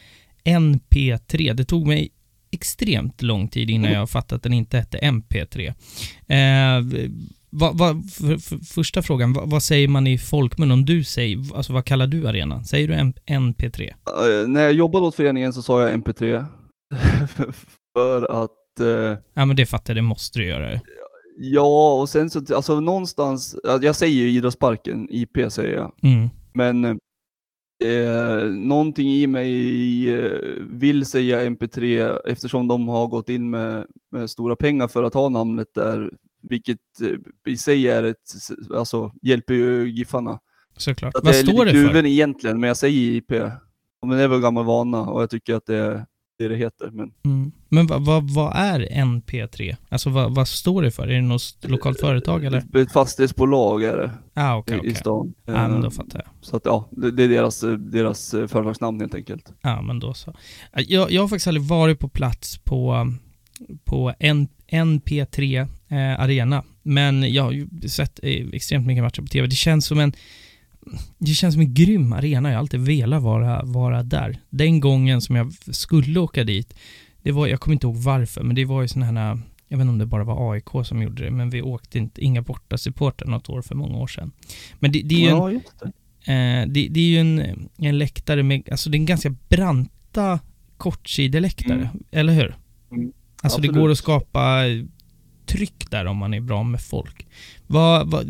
NP3. 0.46 1.53
Det 1.53 1.65
tog 1.65 1.88
mig 1.88 2.10
extremt 2.51 3.22
lång 3.22 3.48
tid 3.48 3.69
innan 3.69 3.91
jag 3.91 4.10
fattade 4.10 4.36
att 4.38 4.43
den 4.43 4.53
inte 4.53 4.77
hette 4.77 4.98
MP3. 4.98 5.67
Eh, 6.27 7.10
vad, 7.49 7.77
vad, 7.77 8.09
för, 8.11 8.37
för, 8.37 8.57
första 8.57 9.01
frågan, 9.01 9.33
vad, 9.33 9.49
vad 9.49 9.63
säger 9.63 9.87
man 9.87 10.07
i 10.07 10.17
folkmun 10.17 10.71
om 10.71 10.85
du 10.85 11.03
säger, 11.03 11.55
alltså 11.55 11.73
vad 11.73 11.85
kallar 11.85 12.07
du 12.07 12.27
arenan? 12.27 12.65
Säger 12.65 12.87
du 12.87 12.93
M- 12.93 13.13
NP3? 13.27 13.87
Eh, 13.89 14.47
när 14.47 14.61
jag 14.63 14.73
jobbade 14.73 15.05
åt 15.05 15.15
föreningen 15.15 15.53
så 15.53 15.61
sa 15.61 15.81
jag 15.81 15.99
MP3. 16.03 16.45
För 17.97 18.43
att, 18.43 18.79
eh, 18.79 19.19
Ja 19.33 19.45
men 19.45 19.55
det 19.55 19.65
fattar 19.65 19.93
jag, 19.93 19.97
det 19.97 20.01
måste 20.07 20.39
du 20.39 20.45
göra. 20.45 20.79
ja 21.39 21.93
och 22.01 22.10
sen 22.10 22.29
så, 22.29 22.55
alltså 22.55 22.79
någonstans, 22.79 23.55
ja, 23.63 23.79
jag 23.81 23.95
säger 23.95 24.15
ju 24.23 24.29
idrottsparken, 24.29 25.07
IP 25.12 25.38
säger 25.51 25.75
jag. 25.75 25.91
Mm. 26.03 26.29
Men 26.53 26.86
eh, 27.86 28.43
någonting 28.49 29.10
i 29.13 29.27
mig 29.27 30.13
eh, 30.15 30.31
vill 30.69 31.05
säga 31.05 31.49
MP3 31.49 32.17
eftersom 32.27 32.67
de 32.67 32.88
har 32.88 33.07
gått 33.07 33.29
in 33.29 33.49
med, 33.49 33.86
med 34.12 34.29
stora 34.29 34.55
pengar 34.55 34.88
för 34.88 35.03
att 35.03 35.13
ha 35.13 35.29
namnet 35.29 35.67
där, 35.75 36.12
vilket 36.49 36.77
eh, 37.01 37.51
i 37.53 37.57
sig 37.57 37.88
är 37.88 38.03
ett, 38.03 38.17
alltså 38.75 39.12
hjälper 39.21 39.53
ju 39.53 39.89
Giffarna. 39.91 40.39
Såklart. 40.77 41.13
Så 41.15 41.21
Vad 41.23 41.36
är 41.36 41.43
står 41.43 41.65
det 41.65 41.71
för? 41.71 42.05
egentligen, 42.05 42.60
men 42.60 42.67
jag 42.67 42.77
säger 42.77 43.12
IP. 43.15 43.31
Men 44.05 44.17
det 44.17 44.23
är 44.23 44.27
väl 44.27 44.41
gammal 44.41 44.65
vana 44.65 45.01
och 45.01 45.21
jag 45.21 45.29
tycker 45.29 45.55
att 45.55 45.65
det 45.65 45.75
är 45.77 46.05
det 46.39 46.47
det 46.47 46.55
heter. 46.55 46.89
Men 46.91 47.12
Mm. 47.25 47.51
Men 47.69 47.88
vad, 47.88 48.05
vad, 48.05 48.29
vad 48.33 48.53
är 48.55 48.79
NP3? 48.79 49.75
Alltså 49.89 50.10
vad, 50.10 50.36
vad 50.36 50.47
står 50.47 50.81
det 50.81 50.91
för? 50.91 51.07
Är 51.07 51.13
det 51.15 51.21
något 51.21 51.57
lokalt 51.62 51.99
företag 51.99 52.45
eller? 52.45 52.77
ett 52.81 52.91
fastighetsbolag 52.91 53.83
är 53.83 53.97
det 53.97 54.12
Ah, 54.33 54.57
okej, 54.57 54.73
i, 54.73 54.77
i 54.77 54.79
okej. 54.81 54.95
stan. 54.95 55.33
Ja, 55.45 55.67
men 55.67 55.81
då 55.81 55.88
Eh, 55.88 55.91
fattar 55.91 56.21
jag. 56.25 56.29
Så 56.41 56.57
att 56.57 56.65
ja, 56.65 56.88
det, 56.91 57.12
det 57.12 57.23
är 57.23 57.27
deras, 57.29 57.63
deras 57.77 58.33
eh, 58.33 58.47
företagsnamn 58.47 58.99
helt 58.99 59.15
enkelt. 59.15 59.53
Ja, 59.62 59.81
men 59.81 59.99
då 59.99 60.13
så. 60.13 60.33
Jag, 60.73 61.12
jag 61.12 61.21
har 61.21 61.27
faktiskt 61.27 61.47
aldrig 61.47 61.63
varit 61.65 61.99
på 61.99 62.10
plats 62.10 62.57
på, 62.57 63.07
på 63.86 64.13
N, 64.19 64.47
NP3 64.71 65.60
eh, 65.62 65.67
Arena, 65.95 66.63
men 66.84 67.34
jag 67.34 67.43
har 67.43 67.52
ju 67.52 67.67
sett 67.89 68.19
eh, 68.23 68.47
extremt 68.54 68.88
mycket 68.88 69.04
matcher 69.04 69.21
på 69.21 69.28
TV. 69.28 69.47
Det 69.47 69.56
känns 69.56 69.86
som 69.86 70.00
en 70.00 70.13
det 71.17 71.32
känns 71.34 71.54
som 71.56 71.62
en 71.62 71.73
grym 71.73 72.13
arena. 72.13 72.50
Jag 72.50 72.56
har 72.56 72.60
alltid 72.60 72.80
velat 72.80 73.23
vara, 73.23 73.63
vara 73.63 74.04
där. 74.04 74.38
Den 74.50 74.80
gången 74.80 75.21
som 75.21 75.36
jag 75.36 75.54
skulle 75.71 76.19
åka 76.19 76.43
dit, 76.43 76.73
det 77.23 77.32
var, 77.32 77.47
jag 77.47 77.60
kommer 77.60 77.73
inte 77.73 77.88
ihåg 77.88 77.95
varför, 77.95 78.43
men 78.43 78.56
det 78.56 78.65
var 78.65 78.82
ju 78.82 78.88
sådana 78.88 79.06
här, 79.06 79.39
jag 79.67 79.78
vet 79.78 79.82
inte 79.84 79.91
om 79.91 79.97
det 79.97 80.06
bara 80.06 80.23
var 80.23 80.54
AIK 80.54 80.65
som 80.84 81.02
gjorde 81.02 81.23
det, 81.23 81.32
men 81.32 81.50
vi 81.50 81.62
åkte 81.62 81.97
inte, 81.97 82.21
inga 82.23 82.41
borta 82.41 82.78
supporter 82.78 83.26
något 83.26 83.50
år 83.50 83.62
för 83.62 83.76
många 83.76 83.97
år 83.97 84.08
sedan. 84.08 84.32
Men 84.80 84.91
det, 84.91 85.02
det 85.02 85.15
är 85.15 85.19
ju 85.19 85.28
en, 85.28 85.38
ja, 85.38 85.60
det. 86.26 86.34
Eh, 86.34 86.67
det, 86.67 86.88
det 86.88 87.00
är 87.00 87.08
ju 87.10 87.17
en, 87.19 87.69
en 87.78 87.97
läktare 87.97 88.43
med, 88.43 88.69
alltså 88.71 88.89
det 88.89 88.97
är 88.97 89.00
en 89.00 89.06
ganska 89.06 89.30
branta 89.30 90.39
kortsideläktare, 90.78 91.73
Mm. 91.91 92.04
eller 92.12 92.34
hur? 92.34 92.56
Mm. 92.91 93.12
Alltså 93.41 93.62
det 93.62 93.67
Absolut. 93.67 93.76
går 93.76 93.89
att 93.91 93.97
skapa 93.97 94.63
tryck 95.47 95.91
där 95.91 96.05
om 96.05 96.17
man 96.17 96.33
är 96.33 96.41
bra 96.41 96.63
med 96.63 96.81
folk. 96.81 97.27
Vad, 97.67 98.12
vad, 98.12 98.25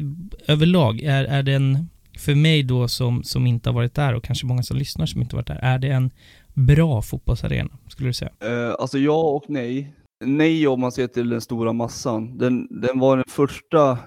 överlag, 0.48 1.02
är, 1.02 1.26
är 1.26 1.44
det 1.44 1.54
en, 1.54 1.90
för 2.18 2.36
mig 2.36 2.64
då 2.64 2.88
som, 2.88 3.24
som 3.24 3.48
inte 3.48 3.70
har 3.70 3.74
varit 3.74 3.96
där 3.96 4.14
och 4.14 4.24
kanske 4.24 4.46
många 4.46 4.64
som 4.64 4.78
lyssnar 4.78 5.06
som 5.06 5.22
inte 5.22 5.36
har 5.36 5.38
varit 5.38 5.48
där, 5.48 5.60
är 5.62 5.80
det 5.80 5.88
en 5.88 6.12
bra 6.54 7.02
fotbollsarena, 7.02 7.70
skulle 7.88 8.10
du 8.10 8.14
säga? 8.14 8.32
Uh, 8.46 8.76
alltså 8.80 8.98
ja 8.98 9.22
och 9.22 9.46
nej. 9.48 9.94
Nej 10.26 10.68
om 10.68 10.80
man 10.82 10.92
ser 10.92 11.08
till 11.08 11.30
den 11.30 11.42
stora 11.42 11.74
massan. 11.74 12.38
Den, 12.38 12.68
den 12.82 13.00
var 13.00 13.18
den 13.18 13.26
första 13.30 13.98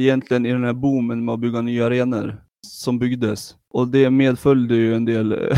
egentligen 0.00 0.46
i 0.46 0.52
den 0.52 0.64
här 0.64 0.72
boomen 0.72 1.24
med 1.24 1.32
att 1.32 1.40
bygga 1.40 1.60
nya 1.60 1.86
arenor 1.86 2.42
som 2.66 2.98
byggdes. 2.98 3.56
Och 3.70 3.88
det 3.88 4.10
medföljde 4.10 4.74
ju 4.74 4.94
en 4.94 5.04
del, 5.04 5.32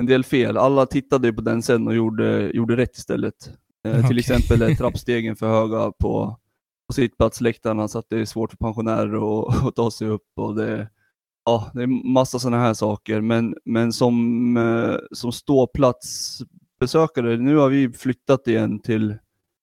en 0.00 0.06
del 0.06 0.24
fel. 0.24 0.56
Alla 0.56 0.86
tittade 0.86 1.28
ju 1.28 1.34
på 1.34 1.40
den 1.40 1.62
sen 1.62 1.88
och 1.88 1.94
gjorde, 1.94 2.50
gjorde 2.54 2.76
rätt 2.76 2.96
istället. 2.96 3.50
Eh, 3.86 3.98
Okej. 3.98 4.08
Till 4.08 4.18
exempel 4.18 4.62
är 4.62 4.74
trappstegen 4.74 5.36
för 5.36 5.48
höga 5.48 5.92
på, 5.92 6.38
på 6.86 6.92
sittplatsläktarna 6.92 7.88
så 7.88 7.98
att 7.98 8.06
det 8.08 8.20
är 8.20 8.24
svårt 8.24 8.50
för 8.50 8.56
pensionärer 8.56 9.46
att, 9.48 9.56
att 9.66 9.76
ta 9.76 9.90
sig 9.90 10.08
upp. 10.08 10.28
Och 10.36 10.54
det, 10.54 10.88
ja, 11.44 11.70
det 11.74 11.82
är 11.82 12.12
massa 12.12 12.38
sådana 12.38 12.62
här 12.62 12.74
saker. 12.74 13.20
Men, 13.20 13.56
men 13.64 13.92
som, 13.92 14.56
eh, 14.56 14.96
som 15.12 15.32
ståplatsbesökare, 15.32 17.36
nu 17.36 17.56
har 17.56 17.68
vi 17.68 17.92
flyttat 17.92 18.48
igen 18.48 18.80
till, 18.80 19.14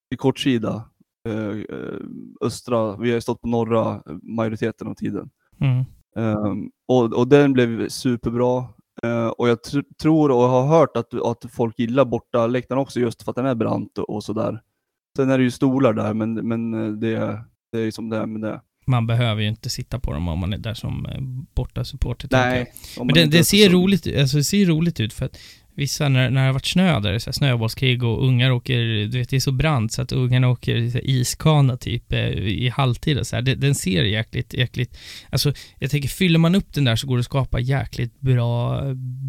till 0.09 0.19
kortsida. 0.19 0.89
Eh, 1.27 1.49
eh, 1.49 1.99
östra, 2.41 2.97
vi 2.97 3.13
har 3.13 3.19
stått 3.19 3.41
på 3.41 3.47
norra 3.47 4.03
majoriteten 4.23 4.87
av 4.87 4.93
tiden. 4.93 5.29
Mm. 5.59 5.83
Ehm, 6.15 6.71
och, 6.87 7.13
och 7.13 7.27
den 7.27 7.53
blev 7.53 7.89
superbra. 7.89 8.65
Eh, 9.03 9.27
och 9.27 9.49
jag 9.49 9.57
tr- 9.57 9.95
tror 10.01 10.31
och 10.31 10.49
har 10.49 10.67
hört 10.67 10.97
att, 10.97 11.13
att 11.13 11.51
folk 11.51 11.79
gillar 11.79 12.05
borta 12.05 12.47
läktaren 12.47 12.81
också 12.81 12.99
just 12.99 13.23
för 13.23 13.31
att 13.31 13.35
den 13.35 13.45
är 13.45 13.55
brant 13.55 13.97
och, 13.97 14.09
och 14.09 14.23
sådär. 14.23 14.59
Sen 15.17 15.29
är 15.29 15.37
det 15.37 15.43
ju 15.43 15.51
stolar 15.51 15.93
där 15.93 16.13
men, 16.13 16.33
men 16.33 16.73
eh, 16.73 16.91
det, 16.91 17.41
det 17.71 17.79
är 17.79 17.91
som 17.91 18.09
det 18.09 18.17
är 18.17 18.25
med 18.25 18.41
det. 18.41 18.61
Man 18.85 19.07
behöver 19.07 19.41
ju 19.41 19.47
inte 19.47 19.69
sitta 19.69 19.99
på 19.99 20.13
dem 20.13 20.27
om 20.27 20.39
man 20.39 20.53
är 20.53 20.57
där 20.57 20.73
som 20.73 21.05
eh, 21.05 21.21
borta 21.55 21.85
supporter. 21.85 22.27
om 22.97 23.07
Men 23.07 23.13
det, 23.13 23.25
det 23.25 23.43
ser 23.43 23.69
roligt, 23.69 24.17
alltså 24.17 24.37
det 24.37 24.43
ser 24.43 24.65
roligt 24.65 24.99
ut 24.99 25.13
för 25.13 25.25
att 25.25 25.37
vissa, 25.75 26.09
när, 26.09 26.29
när 26.29 26.41
det 26.41 26.47
har 26.47 26.53
varit 26.53 26.65
snö 26.65 26.99
där, 26.99 27.19
så 27.19 27.29
här 27.29 27.33
snöbollskrig 27.33 28.03
och 28.03 28.27
ungar 28.27 28.51
åker, 28.51 28.77
du 29.07 29.17
vet 29.17 29.29
det 29.29 29.35
är 29.35 29.39
så 29.39 29.51
brant 29.51 29.91
så 29.91 30.01
att 30.01 30.11
ungarna 30.11 30.49
åker 30.49 30.89
så 30.89 30.97
här, 30.97 31.09
iskana 31.09 31.77
typ 31.77 32.13
eh, 32.13 32.29
i 32.29 32.69
halvtid 32.69 33.17
och 33.19 33.27
så 33.27 33.35
här. 33.35 33.43
Den, 33.43 33.59
den 33.59 33.75
ser 33.75 34.03
jäkligt, 34.03 34.53
jäkligt, 34.53 34.97
alltså 35.29 35.53
jag 35.79 35.91
tänker 35.91 36.09
fyller 36.09 36.39
man 36.39 36.55
upp 36.55 36.73
den 36.73 36.83
där 36.83 36.95
så 36.95 37.07
går 37.07 37.17
det 37.17 37.19
att 37.19 37.25
skapa 37.25 37.59
jäkligt 37.59 38.19
bra, 38.19 38.81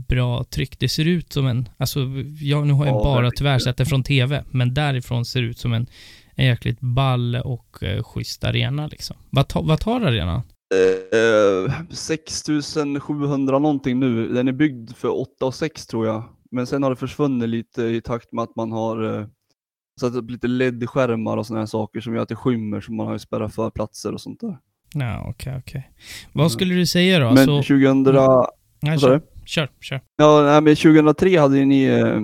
bra 0.08 0.44
tryck. 0.44 0.78
Det 0.78 0.88
ser 0.88 1.04
ut 1.04 1.32
som 1.32 1.46
en, 1.46 1.68
alltså 1.76 2.00
jag, 2.40 2.66
nu 2.66 2.72
har 2.72 2.86
jag 2.86 2.94
Ja, 2.94 3.02
bara 3.02 3.30
tyvärr 3.30 3.58
sett 3.58 3.76
det 3.76 3.86
från 3.86 4.02
TV, 4.02 4.44
men 4.50 4.74
därifrån 4.74 5.24
ser 5.24 5.42
det 5.42 5.48
ut 5.48 5.58
som 5.58 5.72
en, 5.72 5.86
en 6.34 6.46
jäkligt 6.46 6.80
ball 6.80 7.36
och 7.36 7.82
eh, 7.82 8.02
schysst 8.02 8.44
arena 8.44 8.86
liksom. 8.86 9.16
Vad, 9.30 9.48
ta, 9.48 9.60
vad 9.60 9.80
tar 9.80 10.00
arenan? 10.00 10.42
Eh, 10.74 11.72
6700 11.90 13.58
någonting 13.58 14.00
nu. 14.00 14.28
Den 14.28 14.48
är 14.48 14.52
byggd 14.52 14.90
för 14.96 15.20
8 15.20 15.46
och 15.46 15.54
6 15.54 15.86
tror 15.86 16.06
jag. 16.06 16.22
Men 16.50 16.66
sen 16.66 16.82
har 16.82 16.90
det 16.90 16.96
försvunnit 16.96 17.48
lite 17.48 17.82
i 17.82 18.00
takt 18.00 18.32
med 18.32 18.42
att 18.42 18.56
man 18.56 18.72
har 18.72 19.18
eh, 19.20 19.26
satt 20.00 20.14
upp 20.14 20.30
lite 20.30 20.46
LED-skärmar 20.48 21.36
och 21.36 21.46
sådana 21.46 21.60
här 21.60 21.66
saker 21.66 22.00
som 22.00 22.14
gör 22.14 22.22
att 22.22 22.28
det 22.28 22.36
skymmer 22.36 22.80
så 22.80 22.92
man 22.92 23.06
har 23.06 23.12
ju 23.12 23.18
spärrat 23.18 23.54
för 23.54 23.70
platser 23.70 24.12
och 24.12 24.20
sånt 24.20 24.40
där. 24.40 24.58
Ja, 24.94 25.26
okej, 25.28 25.56
okej. 25.58 25.90
Vad 26.32 26.52
skulle 26.52 26.74
du 26.74 26.86
säga 26.86 27.18
då? 27.18 27.24
Men 27.24 27.38
Alltså, 27.38 27.74
2000, 27.74 28.14
ja, 28.14 28.52
vad 28.80 29.00
sa 29.00 29.06
kör, 29.06 29.20
kör, 29.44 29.70
kör. 29.80 30.00
Ja, 30.16 30.42
nej, 30.42 30.60
men 30.60 30.76
2003 30.76 31.36
hade 31.38 31.64
ni, 31.64 31.84
eh, 31.84 32.20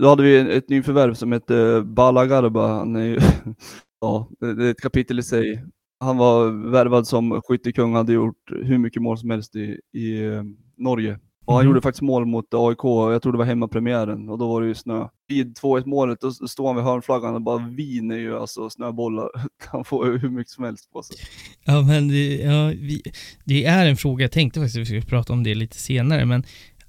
då 0.00 0.08
hade 0.08 0.22
vi 0.22 0.56
ett 0.56 0.68
nyförvärv 0.68 1.14
som 1.14 1.32
hette 1.32 1.82
Bala 1.84 2.26
Garba. 2.26 2.68
Han 2.78 2.96
är 2.96 3.04
ju, 3.04 3.20
ja, 4.00 4.28
det 4.40 4.66
är 4.66 4.70
ett 4.70 4.80
kapitel 4.80 5.18
i 5.18 5.22
sig. 5.22 5.64
Han 6.00 6.16
var 6.16 6.70
värvad 6.70 7.06
som 7.06 7.42
skyttekung, 7.48 7.94
hade 7.94 8.12
gjort 8.12 8.50
hur 8.64 8.78
mycket 8.78 9.02
mål 9.02 9.18
som 9.18 9.30
helst 9.30 9.56
i, 9.56 9.78
i 9.92 10.24
eh, 10.24 10.42
Norge. 10.76 11.18
Och 11.44 11.54
han 11.54 11.62
Mhm. 11.64 11.68
gjorde 11.70 11.80
faktiskt 11.80 12.02
mål 12.02 12.26
mot 12.26 12.54
AIK, 12.54 12.84
jag 12.84 13.22
tror 13.22 13.32
det 13.32 13.38
var 13.38 13.44
hemmapremiären, 13.44 14.28
och 14.28 14.38
då 14.38 14.48
var 14.48 14.60
det 14.62 14.66
ju 14.68 14.74
snö. 14.74 15.08
Vid 15.28 15.56
2-1 15.58 15.86
målet, 15.86 16.20
då 16.20 16.30
står 16.32 16.66
han 16.66 16.76
vid 16.76 16.84
hörnflaggan 16.84 17.34
och 17.34 17.42
bara 17.42 17.58
viner 17.68 18.16
ju 18.16 18.38
alltså 18.38 18.70
snöbollar. 18.70 19.28
Han 19.66 19.84
får 19.84 20.18
hur 20.18 20.28
mycket 20.30 20.50
som 20.50 20.64
helst 20.64 20.92
på 20.92 21.02
sig. 21.02 21.16
Ja, 21.64 21.82
men 21.82 22.08
det, 22.08 22.36
ja, 22.36 22.66
vi, 22.68 23.02
det 23.44 23.64
är 23.64 23.86
en 23.88 23.96
fråga, 23.96 24.24
jag 24.24 24.32
tänkte 24.32 24.60
faktiskt 24.60 24.76
att 24.76 24.80
vi 24.80 24.84
skulle 24.86 25.02
prata 25.02 25.32
om 25.32 25.42
det 25.42 25.54
lite 25.54 25.76
senare, 25.78 26.24
men 26.26 26.44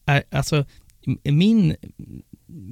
är, 0.05 0.23
alltså 0.31 0.65
min, 1.23 1.75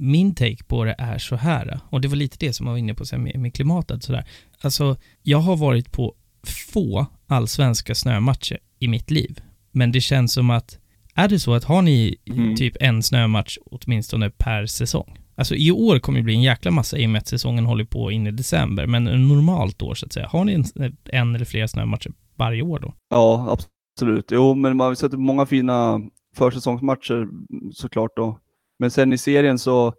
min 0.00 0.34
take 0.34 0.64
på 0.64 0.84
det 0.84 0.94
är 0.98 1.18
så 1.18 1.36
här, 1.36 1.80
och 1.90 2.00
det 2.00 2.08
var 2.08 2.16
lite 2.16 2.36
det 2.40 2.52
som 2.52 2.66
jag 2.66 2.72
var 2.72 2.78
inne 2.78 2.94
på 2.94 3.04
sen 3.06 3.22
med, 3.22 3.40
med 3.40 3.54
klimatet 3.54 4.02
sådär. 4.02 4.24
Alltså, 4.60 4.96
jag 5.22 5.38
har 5.38 5.56
varit 5.56 5.92
på 5.92 6.14
få 6.50 7.06
allsvenska 7.26 7.94
snömatcher 7.94 8.58
i 8.78 8.88
mitt 8.88 9.10
liv, 9.10 9.40
men 9.72 9.92
det 9.92 10.00
känns 10.00 10.32
som 10.32 10.50
att, 10.50 10.78
är 11.14 11.28
det 11.28 11.38
så 11.38 11.54
att 11.54 11.64
har 11.64 11.82
ni 11.82 12.16
Mm. 12.30 12.56
typ 12.56 12.76
en 12.80 13.02
snömatch 13.02 13.58
åtminstone 13.70 14.30
per 14.30 14.66
säsong? 14.66 15.18
Alltså 15.36 15.54
i 15.54 15.70
år 15.70 15.98
kommer 15.98 16.18
det 16.18 16.24
bli 16.24 16.34
en 16.34 16.42
jäkla 16.42 16.70
massa 16.70 16.98
i 16.98 17.06
och 17.06 17.10
med 17.10 17.18
att 17.18 17.28
säsongen 17.28 17.66
håller 17.66 17.84
på 17.84 18.10
in 18.10 18.26
i 18.26 18.30
december, 18.30 18.86
men 18.86 19.06
en 19.08 19.28
normalt 19.28 19.82
år 19.82 19.94
så 19.94 20.06
att 20.06 20.12
säga, 20.12 20.28
har 20.28 20.44
ni 20.44 20.52
en, 20.52 20.64
en 21.04 21.34
eller 21.34 21.44
flera 21.44 21.68
snömatcher 21.68 22.12
varje 22.36 22.62
år 22.62 22.78
då? 22.78 22.94
Ja, 23.10 23.58
absolut. 23.96 24.28
Jo, 24.30 24.54
men 24.54 24.76
man 24.76 24.86
har 24.86 24.94
sett 24.94 25.12
många 25.12 25.46
fina 25.46 26.00
försäsongsmatcher 26.36 27.28
såklart 27.72 28.10
då. 28.16 28.38
Men 28.78 28.90
sen 28.90 29.12
i 29.12 29.18
serien 29.18 29.58
så, 29.58 29.94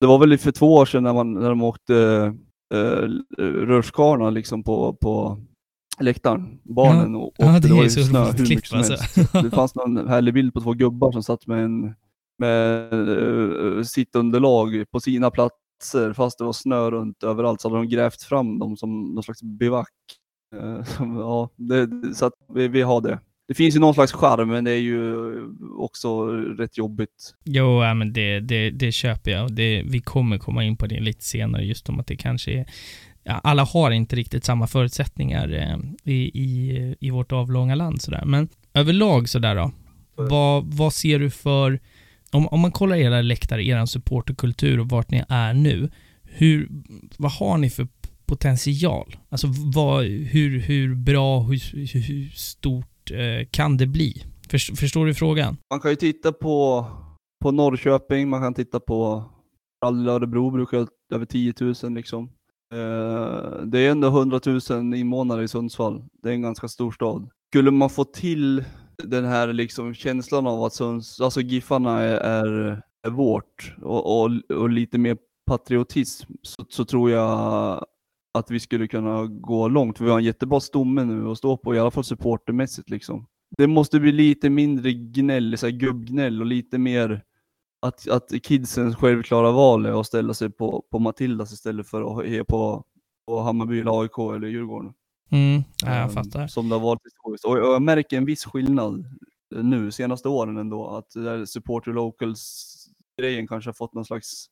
det 0.00 0.06
var 0.06 0.18
väl 0.18 0.38
för 0.38 0.52
två 0.52 0.74
år 0.74 0.86
sedan 0.86 1.02
när, 1.02 1.12
man, 1.12 1.32
när 1.32 1.48
de 1.48 1.62
åkte 1.62 1.94
eh, 2.74 3.08
rutschkana 3.38 4.30
liksom 4.30 4.62
på, 4.64 4.96
på 5.00 5.38
läktaren, 6.00 6.58
barnen. 6.62 7.14
och, 7.14 7.22
och 7.22 7.34
ja, 7.38 7.60
det 7.60 7.68
var 7.68 7.78
är 7.78 7.82
ju 7.82 7.90
snö 7.90 8.24
hur 8.32 8.48
mycket 8.48 8.66
som 8.66 8.78
alltså. 8.78 8.92
helst. 8.92 9.32
Det 9.32 9.50
fanns 9.50 9.74
någon 9.74 10.08
härlig 10.08 10.34
bild 10.34 10.54
på 10.54 10.60
två 10.60 10.72
gubbar 10.72 11.12
som 11.12 11.22
satt 11.22 11.46
med, 11.46 11.64
en, 11.64 11.94
med 12.38 12.92
uh, 12.92 13.82
sitt 13.82 14.16
underlag 14.16 14.84
på 14.90 15.00
sina 15.00 15.30
platser 15.30 16.12
fast 16.12 16.38
det 16.38 16.44
var 16.44 16.52
snö 16.52 16.90
runt 16.90 17.22
överallt 17.22 17.60
så 17.60 17.68
hade 17.68 17.80
de 17.80 17.88
grävt 17.88 18.22
fram 18.22 18.58
dem 18.58 18.76
som 18.76 19.14
någon 19.14 19.22
slags 19.22 19.42
bivack. 19.42 19.88
Eh, 20.56 20.84
som- 20.84 21.16
ja, 21.16 21.50
det, 21.56 22.14
så 22.14 22.26
att 22.26 22.34
vi, 22.54 22.68
vi 22.68 22.82
har 22.82 23.00
det. 23.00 23.18
Det 23.48 23.54
finns 23.54 23.76
ju 23.76 23.80
någon 23.80 23.94
slags 23.94 24.12
charm 24.12 24.48
men 24.48 24.64
det 24.64 24.70
är 24.70 24.80
ju 24.80 25.14
också 25.78 26.26
rätt 26.36 26.78
jobbigt. 26.78 27.34
Jo, 27.44 27.82
ja, 27.82 27.94
men 27.94 28.12
det, 28.12 28.40
det, 28.40 28.70
det 28.70 28.92
köper 28.92 29.30
jag. 29.30 29.54
Det, 29.54 29.82
vi 29.86 30.00
kommer 30.00 30.38
komma 30.38 30.64
in 30.64 30.76
på 30.76 30.86
det 30.86 31.00
lite 31.00 31.24
senare, 31.24 31.64
just 31.64 31.88
om 31.88 32.00
att 32.00 32.06
det 32.06 32.16
kanske 32.16 32.52
är 32.52 32.66
Ja, 33.24 33.32
alla 33.32 33.64
har 33.64 33.90
inte 33.90 34.16
riktigt 34.16 34.44
samma 34.44 34.66
förutsättningar 34.66 35.52
eh, 35.52 36.12
i, 36.12 36.42
i, 36.42 36.96
i 37.00 37.10
vårt 37.10 37.32
avlånga 37.32 37.74
land 37.74 38.02
sådär. 38.02 38.24
Men 38.24 38.48
överlag 38.74 39.28
sådär 39.28 39.54
då, 39.54 39.72
vad, 40.14 40.64
vad 40.64 40.92
ser 40.92 41.18
du 41.18 41.30
för, 41.30 41.80
om, 42.30 42.48
om 42.48 42.60
man 42.60 42.72
kollar 42.72 42.96
era 42.96 43.22
läktare, 43.22 43.64
er 43.64 43.86
supporterkultur 43.86 44.80
och 44.80 44.88
vart 44.88 45.10
ni 45.10 45.24
är 45.28 45.54
nu, 45.54 45.90
hur, 46.22 46.68
vad 47.16 47.32
har 47.32 47.58
ni 47.58 47.70
för 47.70 47.88
potential? 48.26 49.16
Alltså 49.28 49.46
vad, 49.74 50.04
hur, 50.04 50.60
hur 50.60 50.94
bra, 50.94 51.40
hur, 51.40 51.76
hur, 51.94 52.30
stort 52.30 53.10
eh, 53.10 53.46
kan 53.50 53.76
det 53.76 53.86
bli? 53.86 54.24
Först, 54.48 54.78
förstår 54.78 55.06
du 55.06 55.14
frågan? 55.14 55.56
Man 55.70 55.80
kan 55.80 55.90
ju 55.90 55.96
titta 55.96 56.32
på, 56.32 56.86
på 57.44 57.50
Norrköping, 57.50 58.28
man 58.28 58.40
kan 58.40 58.54
titta 58.54 58.80
på 58.80 59.24
Örebro 59.84 60.50
brukar 60.50 60.86
över 61.14 61.26
10 61.26 61.54
000 61.60 61.74
liksom. 61.94 62.30
Eh, 62.72 63.62
det 63.64 63.78
är 63.78 63.90
ändå 63.90 64.08
100 64.08 64.40
000 64.70 64.94
invånare 64.94 65.44
i 65.44 65.48
Sundsvall. 65.48 66.04
Det 66.22 66.28
är 66.28 66.32
en 66.32 66.42
ganska 66.42 66.68
stor 66.68 66.92
stad. 66.92 67.30
Skulle 67.50 67.70
man 67.70 67.90
få 67.90 68.04
till 68.04 68.64
den 69.04 69.24
här 69.24 69.52
liksom 69.52 69.94
känslan 69.94 70.46
av 70.46 70.64
att 70.64 70.72
Sunds, 70.72 71.20
alltså 71.20 71.40
Giffarna 71.40 72.00
är, 72.00 72.16
är, 72.16 72.82
är 73.02 73.10
vårt 73.10 73.74
och, 73.82 74.22
och, 74.22 74.30
och 74.56 74.70
lite 74.70 74.98
mer 74.98 75.16
patriotism 75.46 76.32
så, 76.42 76.64
så 76.68 76.84
tror 76.84 77.10
jag 77.10 77.84
att 78.34 78.50
vi 78.50 78.60
skulle 78.60 78.88
kunna 78.88 79.26
gå 79.26 79.68
långt. 79.68 79.98
För 79.98 80.04
vi 80.04 80.10
har 80.10 80.18
en 80.18 80.24
jättebra 80.24 80.60
stomme 80.60 81.04
nu 81.04 81.28
att 81.28 81.38
stå 81.38 81.56
på, 81.56 81.74
i 81.74 81.78
alla 81.78 81.90
fall 81.90 82.04
supportermässigt 82.04 82.90
liksom. 82.90 83.26
Det 83.58 83.66
måste 83.66 84.00
bli 84.00 84.12
lite 84.12 84.50
mindre 84.50 84.92
gnäll, 84.92 85.58
så 85.58 85.66
här 85.66 85.72
gubbgnäll 85.72 86.40
och 86.40 86.46
lite 86.46 86.78
mer 86.78 87.22
att, 87.82 88.08
att 88.08 88.42
kidsen 88.42 88.94
självklara 88.94 89.50
val 89.50 89.86
är 89.86 90.00
att 90.00 90.06
ställa 90.06 90.34
sig 90.34 90.50
på, 90.50 90.84
på 90.90 90.98
Matildas 90.98 91.52
istället 91.52 91.86
för 91.88 92.20
att 92.20 92.26
heja 92.26 92.44
på, 92.44 92.84
på 93.26 93.40
Hammarby 93.40 93.80
eller 93.80 94.00
AIK 94.00 94.18
eller 94.18 94.48
Djurgården. 94.48 94.92
Mm, 95.30 95.62
ja, 95.84 95.94
jag 95.94 96.02
Ehm, 96.02 96.10
fattar. 96.10 96.46
Som 96.46 96.68
det 96.68 96.74
har 96.74 96.80
varit 96.80 97.00
historiskt. 97.04 97.44
Och 97.44 97.58
jag 97.58 97.82
märker 97.82 98.16
en 98.16 98.24
viss 98.24 98.44
skillnad 98.44 99.04
nu 99.50 99.90
senaste 99.90 100.28
åren 100.28 100.56
ändå. 100.56 100.88
Att 100.88 101.10
där 101.14 101.44
supporter 101.44 101.92
locals-grejen 101.92 103.48
kanske 103.48 103.68
har 103.68 103.74
fått 103.74 103.94
någon 103.94 104.04
slags 104.04 104.46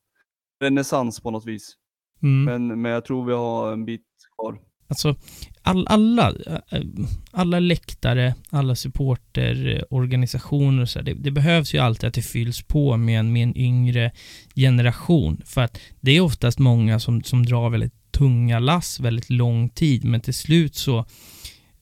renässans 0.60 1.20
på 1.20 1.30
något 1.30 1.46
vis. 1.46 1.74
Mm. 2.22 2.44
Men, 2.44 2.82
men 2.82 2.92
jag 2.92 3.04
tror 3.04 3.24
vi 3.24 3.32
har 3.32 3.72
en 3.72 3.84
bit 3.84 4.06
kvar. 4.38 4.58
Alltså, 4.90 5.16
all, 5.62 5.86
alla, 5.86 6.34
eh, 6.70 6.82
alla 7.30 7.60
läktare, 7.60 8.34
alla 8.50 8.74
supporterorganisationer 8.74 10.78
eh, 10.78 10.82
och 10.82 10.88
så 10.88 10.98
här, 10.98 11.06
det, 11.06 11.14
det 11.14 11.30
behövs 11.30 11.74
ju 11.74 11.78
alltid 11.78 12.08
att 12.08 12.14
det 12.14 12.22
fylls 12.22 12.62
på 12.62 12.96
med 12.96 13.20
en, 13.20 13.32
med 13.32 13.42
en 13.42 13.56
yngre 13.56 14.12
generation. 14.54 15.42
För 15.46 15.60
att 15.60 15.78
det 16.00 16.12
är 16.12 16.20
oftast 16.20 16.58
många 16.58 17.00
som, 17.00 17.22
som 17.22 17.46
drar 17.46 17.70
väldigt 17.70 18.12
tunga 18.12 18.58
lass 18.58 19.00
väldigt 19.00 19.30
lång 19.30 19.68
tid, 19.68 20.04
men 20.04 20.20
till 20.20 20.34
slut 20.34 20.74
så, 20.74 21.06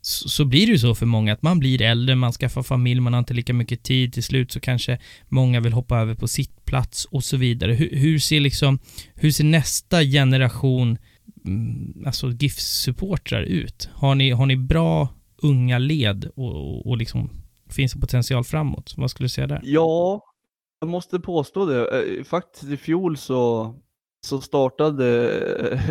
så, 0.00 0.44
blir 0.44 0.66
det 0.66 0.72
ju 0.72 0.78
så 0.78 0.94
för 0.94 1.06
många 1.06 1.32
att 1.32 1.42
man 1.42 1.58
blir 1.58 1.82
äldre, 1.82 2.14
man 2.14 2.32
skaffar 2.32 2.62
familj, 2.62 3.00
man 3.00 3.12
har 3.12 3.18
inte 3.18 3.34
lika 3.34 3.52
mycket 3.52 3.82
tid. 3.82 4.12
Till 4.12 4.22
slut 4.22 4.52
så 4.52 4.60
kanske 4.60 4.98
många 5.28 5.60
vill 5.60 5.72
hoppa 5.72 5.98
över 5.98 6.14
på 6.14 6.28
sitt 6.28 6.64
plats 6.64 7.04
och 7.04 7.24
så 7.24 7.36
vidare. 7.36 7.72
Hur, 7.72 7.96
hur 7.96 8.18
ser 8.18 8.40
liksom, 8.40 8.78
hur 9.14 9.30
ser 9.30 9.44
nästa 9.44 10.02
generation 10.02 10.98
Mm, 11.44 12.04
alltså 12.06 12.26
GIF-supportrar 12.26 13.42
ut? 13.42 13.90
Har 13.94 14.14
ni, 14.14 14.30
har 14.30 14.46
ni 14.46 14.56
bra 14.56 15.08
unga 15.42 15.78
led 15.78 16.30
och, 16.36 16.54
och, 16.54 16.86
och 16.86 16.96
liksom 16.96 17.30
finns 17.70 17.92
det 17.92 18.00
potential 18.00 18.44
framåt? 18.44 18.94
Vad 18.96 19.10
skulle 19.10 19.24
du 19.24 19.28
säga 19.28 19.46
där? 19.46 19.60
Ja, 19.64 20.22
jag 20.80 20.90
måste 20.90 21.20
påstå 21.20 21.66
det. 21.66 22.18
Eh, 22.18 22.24
faktiskt 22.24 22.72
i 22.72 22.76
fjol 22.76 23.16
så, 23.16 23.74
så 24.26 24.40
startade 24.40 25.30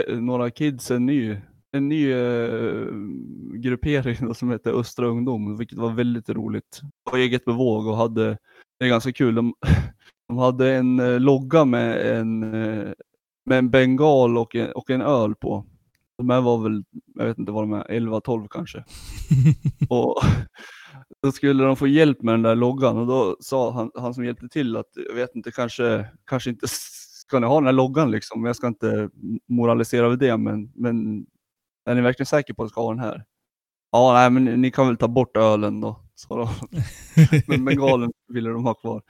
eh, 0.08 0.20
några 0.20 0.52
kids 0.52 0.92
en 0.92 1.06
ny, 1.06 1.38
en 1.72 1.90
ny 1.90 2.12
eh, 2.12 2.88
gruppering 3.54 4.36
som 4.36 4.52
heter 4.52 4.80
Östra 4.80 5.08
ungdom, 5.08 5.58
vilket 5.58 5.78
var 5.78 5.92
väldigt 5.92 6.30
roligt. 6.30 6.82
På 7.10 7.18
eget 7.18 7.46
bevåg 7.46 7.88
och 7.88 7.98
hade, 7.98 8.38
det 8.80 8.86
är 8.86 8.90
ganska 8.90 9.14
kul, 9.14 9.36
de, 9.36 9.54
de 10.28 10.38
hade 10.38 10.76
en 10.76 11.00
eh, 11.00 11.20
logga 11.20 11.66
med 11.66 12.18
en, 12.20 12.54
eh, 12.54 12.92
med 13.48 13.58
en 13.58 13.70
bengal 13.70 14.38
och 14.38 14.56
en, 14.56 14.72
och 14.72 14.90
en 14.90 15.02
öl 15.02 15.36
på. 15.36 15.66
De 16.18 16.30
här 16.30 16.42
var 16.42 16.58
väl, 16.58 16.84
jag 17.16 17.26
vet 17.26 17.38
inte 17.38 17.52
vad 17.52 17.64
de 17.64 17.74
är, 17.74 17.84
11-12 17.84 18.48
kanske. 18.50 18.84
Och 19.90 20.22
då 21.22 21.32
skulle 21.32 21.64
de 21.64 21.76
få 21.76 21.88
hjälp 21.88 22.22
med 22.22 22.34
den 22.34 22.42
där 22.42 22.56
loggan 22.56 22.98
och 22.98 23.08
då 23.08 23.38
sa 23.40 23.72
han, 23.72 23.92
han 23.96 24.14
som 24.14 24.26
hjälpte 24.26 24.50
till 24.50 24.78
att 24.78 24.90
jag 25.10 25.16
vet 25.16 25.36
inte, 25.36 25.52
kanske, 25.52 26.06
kanske 26.26 26.50
inte 26.50 26.68
ska 27.28 27.40
ni 27.40 27.48
ha 27.48 27.56
den 27.56 27.66
här 27.66 27.74
loggan 27.74 28.12
liksom. 28.12 28.46
Jag 28.46 28.56
ska 28.56 28.68
inte 28.68 29.10
moralisera 29.48 30.06
över 30.06 30.18
det, 30.18 30.38
men, 30.38 30.72
men 30.76 31.26
är 31.86 31.96
ni 31.96 32.02
verkligen 32.02 32.28
säkra 32.28 32.56
på 32.56 32.64
att 32.64 32.66
ni 32.66 32.70
ska 32.70 32.82
ha 32.82 32.94
den 32.94 33.04
här? 33.04 33.26
Ja, 33.92 34.14
nej, 34.14 34.30
men 34.30 34.62
ni 34.62 34.72
kan 34.72 34.88
väl 34.88 34.98
ta 34.98 35.08
bort 35.08 35.38
ölen 35.38 35.82
då, 35.82 36.02
sa 36.16 36.38
de. 36.38 36.50
Men 37.48 37.66
bengalen 37.66 38.12
ville 38.34 38.50
de 38.50 38.64
ha 38.64 38.74
kvar. 38.74 39.02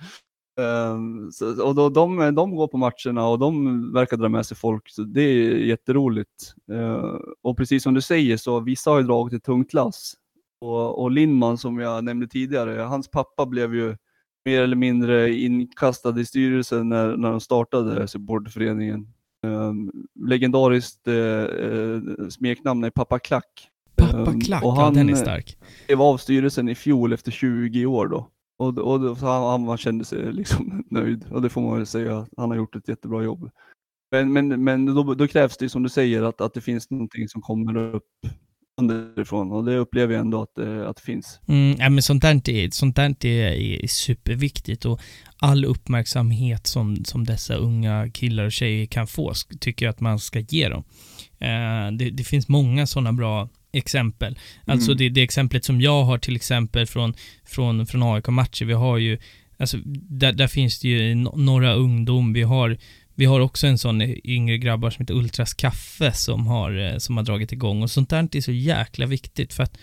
Ehm, 0.59 1.31
så, 1.31 1.63
och 1.67 1.75
då, 1.75 1.89
de, 1.89 2.35
de 2.35 2.55
går 2.55 2.67
på 2.67 2.77
matcherna 2.77 3.27
och 3.27 3.39
de 3.39 3.93
verkar 3.93 4.17
dra 4.17 4.29
med 4.29 4.45
sig 4.45 4.57
folk, 4.57 4.89
så 4.89 5.03
det 5.03 5.21
är 5.21 5.55
jätteroligt. 5.57 6.53
Ehm, 6.71 7.21
och 7.41 7.57
precis 7.57 7.83
som 7.83 7.93
du 7.93 8.01
säger 8.01 8.37
så 8.37 8.59
vissa 8.59 8.89
har 8.91 8.97
ju 8.97 9.03
dragit 9.03 9.33
ett 9.33 9.43
tungt 9.43 9.73
lass. 9.73 10.13
Och, 10.61 11.01
och 11.01 11.11
Lindman 11.11 11.57
som 11.57 11.79
jag 11.79 12.03
nämnde 12.03 12.27
tidigare, 12.27 12.81
hans 12.81 13.07
pappa 13.11 13.45
blev 13.45 13.75
ju 13.75 13.95
mer 14.45 14.61
eller 14.61 14.75
mindre 14.75 15.33
inkastad 15.33 16.19
i 16.19 16.25
styrelsen 16.25 16.89
när, 16.89 17.17
när 17.17 17.31
de 17.31 17.39
startade 17.39 18.07
supporterföreningen. 18.07 19.07
Um, 19.47 19.91
legendariskt 20.25 21.07
uh, 21.07 21.99
smeknamn 22.29 22.83
är 22.83 22.89
Pappa 22.89 23.19
Klack. 23.19 23.69
Pappa 23.95 24.31
Um, 24.31 24.41
Klack, 24.41 24.63
och 24.63 24.69
ja 24.69 24.81
han- 24.81 24.93
den 24.93 25.09
är 25.09 25.15
stark. 25.15 25.57
klev 25.85 26.01
av 26.01 26.17
styrelsen 26.17 26.69
i 26.69 26.75
fjol 26.75 27.13
efter 27.13 27.31
20 27.31 27.85
år 27.85 28.07
då. 28.07 28.27
Och, 28.59 28.77
och 28.77 28.99
då- 28.99 29.15
så 29.15 29.25
han, 29.25 29.67
han 29.67 29.77
kände 29.77 30.05
sig 30.05 30.33
liksom 30.33 30.83
nöjd 30.91 31.25
och 31.31 31.41
det 31.41 31.49
får 31.49 31.61
man 31.61 31.77
väl 31.77 31.85
säga, 31.85 32.27
han 32.37 32.49
har 32.49 32.57
gjort 32.57 32.75
ett 32.75 32.87
jättebra 32.87 33.23
jobb. 33.23 33.49
Men, 34.11 34.33
men, 34.33 34.63
men 34.63 34.85
då, 34.85 35.13
då 35.13 35.27
krävs 35.27 35.57
det 35.57 35.69
som 35.69 35.83
du 35.83 35.89
säger 35.89 36.23
att, 36.23 36.41
att 36.41 36.53
det 36.53 36.61
finns 36.61 36.89
någonting 36.89 37.27
som 37.29 37.41
kommer 37.41 37.77
upp 37.77 38.03
underifrån 38.81 39.51
och 39.51 39.65
det 39.65 39.77
upplever 39.77 40.13
jag 40.13 40.21
ändå 40.21 40.41
att, 40.41 40.55
det- 40.55 40.89
att 40.89 40.95
det 40.95 41.01
finns. 41.01 41.39
Mm, 41.47 41.75
ja, 41.79 41.89
men 41.89 42.01
sånt 42.03 42.21
där, 42.21 42.49
är, 42.49 42.69
sånt 42.69 42.95
där 42.95 43.25
är, 43.25 43.25
är 43.25 43.83
eh, 43.83 43.87
superviktigt 43.87 44.85
och 44.85 44.99
all 45.37 45.65
uppmärksamhet 45.65 46.67
som, 46.67 47.05
som 47.05 47.23
dessa 47.23 47.55
unga 47.55 48.09
killar 48.13 48.45
och 48.45 48.51
tjejer 48.51 48.85
kan 48.85 49.07
få 49.07 49.33
tycker 49.59 49.85
jag 49.85 49.93
att 49.93 49.99
man 49.99 50.19
ska 50.19 50.39
ge 50.39 50.69
dem. 50.69 50.83
Eh, 51.39 51.91
det, 51.97 52.09
det 52.09 52.23
finns 52.23 52.47
många 52.47 52.87
sådana 52.87 53.13
bra 53.13 53.49
exempel. 53.71 54.39
Alltså 54.65 54.91
Mm. 54.91 54.97
det, 54.97 55.09
det 55.09 55.21
exemplet 55.21 55.65
som 55.65 55.81
jag 55.81 56.03
har 56.03 56.17
till 56.17 56.35
exempel 56.35 56.87
från, 56.87 57.13
från, 57.45 57.85
från 57.85 58.03
AIK-matcher, 58.03 58.65
vi 58.65 58.73
har 58.73 58.97
ju, 58.97 59.17
alltså 59.57 59.77
där, 60.09 60.33
där 60.33 60.47
finns 60.47 60.79
det 60.79 60.87
ju 60.87 61.15
några 61.15 61.73
ungdom, 61.73 62.33
vi 62.33 62.43
har 62.43 62.77
vi 63.19 63.25
har 63.25 63.39
också 63.39 63.67
en 63.67 63.77
sån 63.77 64.01
yngre 64.23 64.57
grabbar 64.57 64.89
som 64.89 65.03
heter 65.03 65.13
Ultras 65.13 65.53
Kaffe 65.53 66.13
som 66.13 66.47
har, 66.47 66.91
eh, 66.91 66.97
som 66.97 67.17
har 67.17 67.23
dragit 67.23 67.51
igång 67.51 67.83
och 67.83 67.91
sånt 67.91 68.09
där 68.09 68.35
är 68.37 68.41
så 68.41 68.51
jäkla 68.51 69.05
viktigt 69.05 69.53
för 69.53 69.63
att 69.63 69.77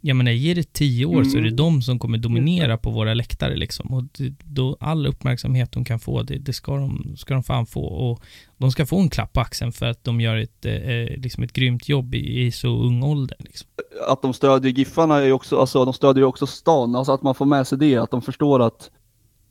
jag 0.00 0.16
menar, 0.16 0.30
ger 0.32 0.54
det 0.54 0.72
tio 0.72 1.06
år 1.06 1.24
så 1.24 1.36
är 1.38 1.42
det 1.42 1.48
Mm. 1.48 1.56
de 1.56 1.82
som 1.82 1.98
kommer 1.98 2.18
dominera 2.18 2.78
på 2.78 2.90
våra 2.90 3.14
läktare 3.14 3.56
liksom. 3.56 3.94
Och 3.94 4.02
det, 4.02 4.34
då 4.44 4.76
all 4.80 5.06
uppmärksamhet 5.06 5.72
de 5.72 5.84
kan 5.84 5.98
få, 6.00 6.22
det, 6.22 6.38
det 6.38 6.52
ska, 6.52 6.76
de, 6.76 7.14
ska 7.16 7.34
de 7.34 7.42
fan 7.42 7.66
få. 7.66 7.84
Och 7.84 8.22
de 8.56 8.70
ska 8.70 8.86
få 8.86 8.98
en 8.98 9.10
klapp 9.10 9.32
på 9.32 9.40
axeln 9.40 9.72
för 9.72 9.86
att 9.86 10.04
de 10.04 10.20
gör 10.20 10.36
ett, 10.36 10.64
eh, 10.64 11.20
liksom 11.22 11.44
ett 11.44 11.52
grymt 11.52 11.88
jobb 11.88 12.14
i, 12.14 12.46
i 12.46 12.50
så 12.50 12.68
ung 12.68 13.02
ålder. 13.02 13.36
Liksom. 13.40 13.68
Att 14.08 14.22
de 14.22 14.32
stödjer 14.34 14.72
Giffarna 14.72 15.18
är 15.18 15.32
också, 15.32 15.58
alltså 15.58 15.84
de 15.84 15.94
stödjer 15.94 16.24
också 16.24 16.46
stan, 16.46 16.94
alltså 16.94 17.12
att 17.12 17.22
man 17.22 17.34
får 17.34 17.46
med 17.46 17.66
sig 17.66 17.78
det, 17.78 17.96
att 17.96 18.10
de 18.10 18.22
förstår 18.22 18.62
att 18.62 18.90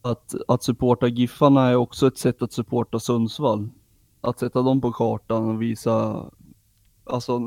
att, 0.02 0.36
att 0.48 0.64
supporta 0.64 1.08
Giffarna 1.08 1.68
är 1.70 1.76
också 1.76 2.08
ett 2.08 2.18
sätt 2.18 2.42
att 2.42 2.54
supporta 2.54 3.00
Sundsvall. 3.00 3.70
Att 4.22 4.40
sätta 4.40 4.62
dem 4.62 4.82
på 4.82 4.92
kartan 4.92 5.50
och 5.50 5.62
visa, 5.62 6.26
alltså 7.10 7.42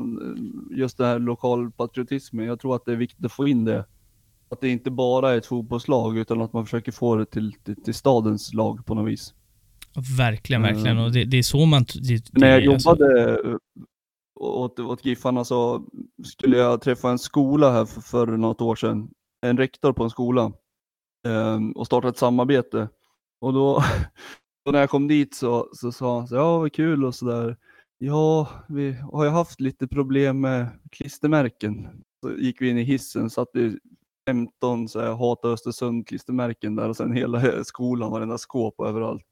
just 0.71 0.97
det 0.97 1.05
här 1.05 1.19
lokalpatriotismen. 1.19 2.45
Jag 2.45 2.59
tror 2.59 2.75
att 2.75 2.85
det 2.85 2.91
är 2.91 2.95
viktigt 2.95 3.25
att 3.25 3.31
få 3.31 3.47
in 3.47 3.65
det. 3.65 3.85
Att 4.49 4.61
det 4.61 4.69
inte 4.69 4.91
bara 4.91 5.31
är 5.31 5.37
ett 5.37 5.45
fotbollslag 5.45 6.17
utan 6.17 6.41
att 6.41 6.53
man 6.53 6.65
försöker 6.65 6.91
få 6.91 7.15
det 7.15 7.25
till, 7.25 7.53
till, 7.53 7.83
till 7.83 7.93
stadens 7.93 8.53
lag 8.53 8.85
på 8.85 8.95
något 8.95 9.07
vis. 9.11 9.33
Verkligen, 10.17 10.61
Mm. 10.65 10.73
verkligen. 10.75 10.97
Och 10.97 11.11
det, 11.11 11.23
det 11.25 11.37
är 11.37 11.43
så 11.43 11.65
man... 11.65 11.85
Det, 12.01 12.23
När 12.39 12.59
jag 12.59 12.73
alltså- 12.73 12.89
jobbade 12.89 13.31
eh, 13.49 13.55
åt, 14.39 14.79
åt 14.79 15.05
Giffarna 15.05 15.43
så 15.43 15.85
skulle 16.23 16.57
jag 16.57 16.81
träffa 16.81 17.09
en 17.09 17.19
skola 17.19 17.71
här 17.71 17.85
för, 17.85 18.01
för 18.01 18.27
något 18.27 18.61
år 18.61 18.75
sedan. 18.75 19.09
En 19.41 19.57
rektor 19.57 19.93
på 19.93 20.03
en 20.03 20.09
skola. 20.09 20.51
ehm, 21.27 21.71
och 21.71 21.85
starta 21.85 22.07
ett 22.09 22.17
samarbete. 22.17 22.89
Och 23.41 23.53
då, 23.53 23.83
då 24.65 24.71
när 24.71 24.79
jag 24.79 24.89
kom 24.89 25.07
dit 25.07 25.35
så, 25.35 25.67
så 25.73 25.91
sa 25.91 26.17
han 26.17 26.27
så, 26.27 26.35
ja 26.35 26.57
vad 26.57 26.73
kul 26.73 27.05
och 27.05 27.15
sådär. 27.15 27.57
Ja, 28.03 28.49
vi 28.69 28.95
har 29.11 29.23
ju 29.23 29.29
haft 29.29 29.59
lite 29.59 29.87
problem 29.87 30.41
med 30.41 30.67
klistermärken. 30.91 31.87
Så 32.21 32.31
gick 32.31 32.61
vi 32.61 32.69
in 32.69 32.77
i 32.77 32.83
hissen, 32.83 33.29
satt 33.29 33.47
vi 33.53 33.77
15 34.27 34.89
så 34.89 35.01
här, 35.01 35.13
Hata 35.13 35.47
Östersund 35.47 36.07
klistermärken 36.07 36.75
där 36.75 36.89
och 36.89 36.97
sen 36.97 37.11
hela 37.11 37.63
skolan, 37.63 38.11
varenda 38.11 38.37
skåp 38.37 38.75
och 38.77 38.87
överallt. 38.87 39.25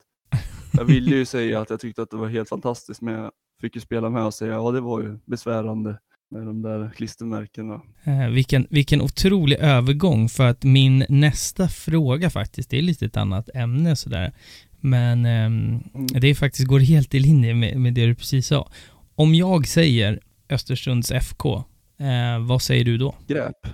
Jag 0.74 0.86
ville 0.86 1.16
ju 1.16 1.26
säga 1.26 1.62
att 1.62 1.70
jag 1.70 1.80
tyckte 1.80 2.02
att 2.02 2.10
det 2.10 2.18
var 2.18 2.28
helt 2.28 2.50
fantastiskt 2.50 3.02
men 3.02 3.14
jag 3.14 3.32
fick 3.62 3.76
ju 3.76 3.82
spela 3.82 4.10
med 4.10 4.26
och 4.26 4.34
säga 4.34 4.54
ja 4.54 4.72
det 4.72 4.82
var 4.82 5.02
ju 5.02 5.20
besvärande 5.26 6.00
med 6.32 6.46
de 6.46 6.62
där 6.62 6.92
klistermärkena. 6.96 7.82
Eh, 8.04 8.30
vilken, 8.30 8.68
vilken 8.70 9.02
otrolig 9.02 9.58
övergång 9.60 10.30
för 10.30 10.48
att 10.48 10.64
min 10.64 11.06
nästa 11.10 11.68
fråga 11.68 12.30
faktiskt, 12.30 12.70
det 12.70 12.78
är 12.78 12.82
lite 12.82 13.06
ett 13.06 13.18
annat 13.18 13.50
ämne 13.54 13.96
sådär. 13.96 14.34
Men 14.82 15.26
ehm, 15.26 15.80
det 15.94 16.28
är 16.28 16.36
faktiskt 16.36 16.68
går 16.68 16.80
helt 16.80 17.14
i 17.14 17.20
linje 17.20 17.54
med, 17.54 17.80
med 17.80 17.94
det 17.94 18.06
du 18.06 18.16
precis 18.16 18.48
sa. 18.48 18.72
Om 19.16 19.36
jag 19.36 19.68
säger 19.68 20.20
Östersunds 20.50 21.12
FK, 21.12 21.56
eh, 21.98 22.46
vad 22.48 22.62
säger 22.62 22.86
du 22.86 22.98
då? 22.98 23.16
Gräp. 23.28 23.68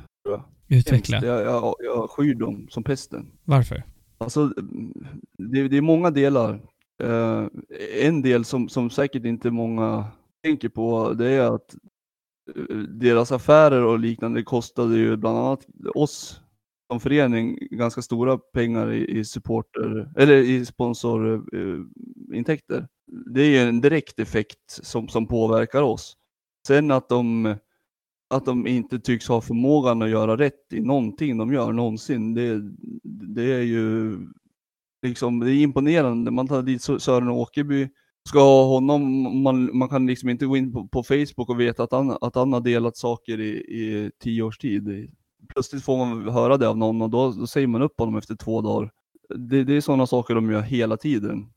Utveckla. 0.67 1.17
Hemskt. 1.17 1.27
Jag, 1.27 1.41
jag, 1.41 1.75
jag 1.79 2.09
skyr 2.09 2.35
dem 2.35 2.67
som 2.69 2.83
pesten. 2.83 3.31
Varför? 3.43 3.83
Alltså, 4.17 4.47
det, 5.37 5.67
det 5.67 5.77
är 5.77 5.81
många 5.81 6.11
delar. 6.11 6.59
Eh, 7.03 7.45
en 8.01 8.21
del 8.21 8.45
som, 8.45 8.69
som 8.69 8.89
säkert 8.89 9.25
inte 9.25 9.51
många 9.51 10.05
tänker 10.43 10.69
på, 10.69 11.13
det 11.13 11.29
är 11.29 11.55
att 11.55 11.75
eh, 12.55 12.77
deras 12.77 13.31
affärer 13.31 13.85
och 13.85 13.99
liknande 13.99 14.43
kostade 14.43 14.97
ju 14.97 15.17
bland 15.17 15.37
annat 15.37 15.65
oss 15.95 16.41
som 16.91 16.99
förening 16.99 17.57
ganska 17.71 18.01
stora 18.01 18.37
pengar 18.37 18.91
i, 18.91 19.19
i 19.19 19.25
supporter, 19.25 20.11
eller 20.17 20.37
i 20.37 20.65
sponsorintäkter. 20.65 22.77
Eh, 22.77 22.85
det 23.07 23.41
är 23.41 23.49
ju 23.49 23.57
en 23.57 23.81
direkt 23.81 24.19
effekt 24.19 24.59
som, 24.67 25.07
som 25.07 25.27
påverkar 25.27 25.81
oss. 25.81 26.17
Sen 26.67 26.91
att 26.91 27.09
de 27.09 27.55
att 28.29 28.45
de 28.45 28.67
inte 28.67 28.99
tycks 28.99 29.27
ha 29.27 29.41
förmågan 29.41 30.01
att 30.01 30.09
göra 30.09 30.37
rätt 30.37 30.73
i 30.73 30.81
någonting 30.81 31.37
de 31.37 31.53
gör 31.53 31.73
någonsin, 31.73 32.33
det, 32.33 32.61
det 33.35 33.53
är 33.53 33.61
ju 33.61 34.17
liksom, 35.05 35.39
det 35.39 35.51
är 35.51 35.63
imponerande. 35.63 36.31
Man 36.31 36.47
tar 36.47 36.61
dit 36.61 36.81
Sören 36.81 37.29
Åkerby, 37.29 37.89
ska 38.29 38.39
ha 38.39 38.67
honom, 38.67 39.01
man, 39.43 39.77
man 39.77 39.89
kan 39.89 40.07
liksom 40.07 40.29
inte 40.29 40.45
gå 40.45 40.57
in 40.57 40.73
på, 40.73 40.87
på 40.87 41.03
Facebook 41.03 41.49
och 41.49 41.59
veta 41.59 41.83
att 41.83 41.91
han, 41.91 42.17
att 42.21 42.35
han 42.35 42.53
har 42.53 42.61
delat 42.61 42.97
saker 42.97 43.39
i, 43.39 43.49
i 43.57 44.11
tio 44.19 44.43
års 44.43 44.57
tid. 44.57 45.13
Plötsligt 45.45 45.83
får 45.83 45.97
man 45.97 46.29
höra 46.29 46.57
det 46.57 46.69
av 46.69 46.77
någon 46.77 47.01
och 47.01 47.09
då, 47.09 47.31
då 47.31 47.47
säger 47.47 47.67
man 47.67 47.81
upp 47.81 47.99
honom 47.99 48.17
efter 48.17 48.35
två 48.35 48.61
dagar. 48.61 48.91
Det, 49.35 49.63
det 49.63 49.73
är 49.73 49.81
sådana 49.81 50.07
saker 50.07 50.35
de 50.35 50.51
gör 50.51 50.61
hela 50.61 50.97
tiden. 50.97 51.47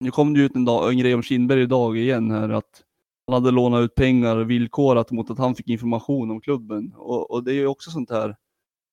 Nu 0.00 0.10
kom 0.10 0.34
det 0.34 0.40
ut 0.40 0.56
en, 0.56 0.64
dag, 0.64 0.90
en 0.90 0.98
grej 0.98 1.14
om 1.14 1.22
Kindberg 1.22 1.62
idag 1.62 1.98
igen 1.98 2.30
här 2.30 2.48
att 2.48 2.82
han 3.26 3.34
hade 3.34 3.50
lånat 3.50 3.84
ut 3.84 3.94
pengar 3.94 4.36
villkorat 4.36 5.10
mot 5.10 5.30
att 5.30 5.38
han 5.38 5.54
fick 5.54 5.68
information 5.68 6.30
om 6.30 6.40
klubben. 6.40 6.92
Och, 6.96 7.30
och 7.30 7.44
det 7.44 7.52
är 7.52 7.54
ju 7.54 7.66
också 7.66 7.90
sånt 7.90 8.10
här, 8.10 8.36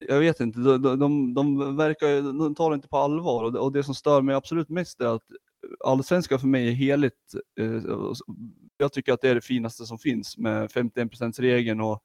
jag 0.07 0.19
vet 0.19 0.39
inte, 0.39 0.59
de, 0.59 0.99
de, 0.99 1.33
de, 1.33 1.75
verkar, 1.77 2.39
de 2.39 2.55
tar 2.55 2.69
det 2.69 2.75
inte 2.75 2.87
på 2.87 2.97
allvar. 2.97 3.43
Och 3.43 3.53
det, 3.53 3.59
och 3.59 3.71
det 3.71 3.83
som 3.83 3.95
stör 3.95 4.21
mig 4.21 4.35
absolut 4.35 4.69
mest 4.69 5.01
är 5.01 5.15
att 5.15 5.23
allsvenska 5.85 6.39
för 6.39 6.47
mig 6.47 6.67
är 6.67 6.71
heligt. 6.71 7.33
Eh, 7.59 7.81
jag 8.77 8.93
tycker 8.93 9.13
att 9.13 9.21
det 9.21 9.29
är 9.29 9.35
det 9.35 9.41
finaste 9.41 9.85
som 9.85 9.99
finns 9.99 10.37
med 10.37 10.69
51%-regeln 10.69 11.81
och 11.81 12.03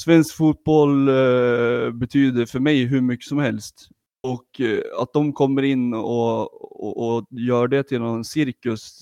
svensk 0.00 0.36
fotboll 0.36 1.08
eh, 1.08 1.90
betyder 1.92 2.46
för 2.46 2.60
mig 2.60 2.84
hur 2.84 3.00
mycket 3.00 3.26
som 3.26 3.38
helst. 3.38 3.88
Och 4.22 4.60
eh, 4.60 5.02
att 5.02 5.12
de 5.12 5.32
kommer 5.32 5.62
in 5.62 5.94
och, 5.94 6.40
och, 6.82 7.16
och 7.16 7.26
gör 7.30 7.68
det 7.68 7.82
till 7.82 8.00
någon 8.00 8.24
cirkus, 8.24 9.00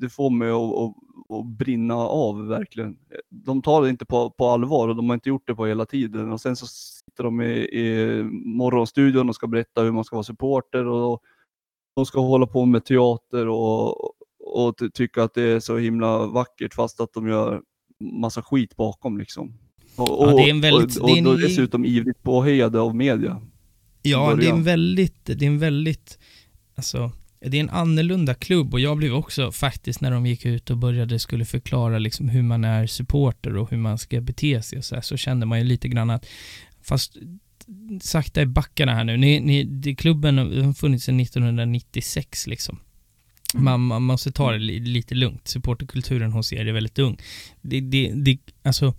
det 0.00 0.08
får 0.08 0.30
mig 0.30 0.50
att, 0.50 0.56
att, 0.56 0.94
att 1.38 1.46
brinna 1.46 1.94
av 1.94 2.46
verkligen. 2.46 2.96
De 3.30 3.62
tar 3.62 3.82
det 3.82 3.90
inte 3.90 4.06
på, 4.06 4.30
på 4.30 4.46
allvar 4.46 4.88
och 4.88 4.96
de 4.96 5.08
har 5.08 5.14
inte 5.14 5.28
gjort 5.28 5.46
det 5.46 5.54
på 5.54 5.66
hela 5.66 5.86
tiden. 5.86 6.32
Och 6.32 6.40
sen 6.40 6.56
så 6.56 6.66
sitter 6.66 7.24
de 7.24 7.40
i, 7.40 7.54
i 7.54 8.22
morgonstudion 8.44 9.28
och 9.28 9.34
ska 9.34 9.46
berätta 9.46 9.82
hur 9.82 9.92
man 9.92 10.04
ska 10.04 10.16
vara 10.16 10.24
supporter 10.24 10.86
och 10.86 11.22
de 11.96 12.06
ska 12.06 12.20
hålla 12.20 12.46
på 12.46 12.64
med 12.64 12.84
teater 12.84 13.48
och, 13.48 14.04
och 14.40 14.74
tycka 14.94 15.22
att 15.22 15.34
det 15.34 15.42
är 15.42 15.60
så 15.60 15.76
himla 15.76 16.26
vackert 16.26 16.74
fast 16.74 17.00
att 17.00 17.12
de 17.12 17.28
gör 17.28 17.62
massa 18.00 18.42
skit 18.42 18.76
bakom 18.76 19.18
liksom. 19.18 19.58
Och, 19.96 20.28
Ja, 20.32 20.36
det 20.36 20.42
är 20.42 20.50
en 20.50 20.60
väldigt- 20.60 20.96
och, 20.96 21.10
och, 21.10 21.16
en- 21.18 21.26
och 21.26 21.38
dessutom 21.38 21.84
ivrigt 21.84 22.22
påhejade 22.22 22.80
av 22.80 22.96
media. 22.96 23.40
Ja, 24.02 24.34
det 24.34 24.46
är 24.46 24.50
en 24.50 24.62
väldigt, 24.62 25.24
det 25.24 25.42
är 25.42 25.46
en 25.46 25.58
väldigt, 25.58 26.18
alltså, 26.76 27.12
det 27.40 27.56
är 27.56 27.60
en 27.60 27.70
annorlunda 27.70 28.34
klubb 28.34 28.74
och 28.74 28.80
jag 28.80 28.96
blev 28.96 29.14
också 29.14 29.52
faktiskt 29.52 30.00
när 30.00 30.10
de 30.10 30.26
gick 30.26 30.46
ut 30.46 30.70
och 30.70 30.76
började 30.76 31.18
skulle 31.18 31.44
förklara 31.44 31.98
liksom 31.98 32.28
hur 32.28 32.42
man 32.42 32.64
är 32.64 32.86
supporter 32.86 33.56
och 33.56 33.70
hur 33.70 33.76
man 33.78 33.98
ska 33.98 34.20
bete 34.20 34.62
sig 34.62 34.78
och 34.78 34.84
så, 34.84 34.94
här, 34.94 35.02
så 35.02 35.16
kände 35.16 35.46
man 35.46 35.58
ju 35.58 35.64
lite 35.64 35.88
grann 35.88 36.10
att, 36.10 36.26
fast 36.82 37.16
sakta 38.00 38.42
i 38.42 38.46
backarna 38.46 38.94
här 38.94 39.04
nu, 39.04 39.16
ni, 39.16 39.40
ni, 39.40 39.96
klubben 39.96 40.38
har 40.38 40.72
funnits 40.72 41.04
sedan 41.04 41.20
1996 41.20 42.46
liksom. 42.46 42.78
Man, 43.54 43.80
man 43.80 44.02
måste 44.02 44.32
ta 44.32 44.52
det 44.52 44.58
li, 44.58 44.80
lite 44.80 45.14
lugnt. 45.14 45.48
Supporterkulturen 45.48 46.32
hos 46.32 46.52
er 46.52 46.66
är 46.66 46.72
väldigt 46.72 46.98
ung. 46.98 47.16
Det, 47.62 47.80
det, 47.80 48.12
det, 48.14 48.38
alltså, 48.62 48.94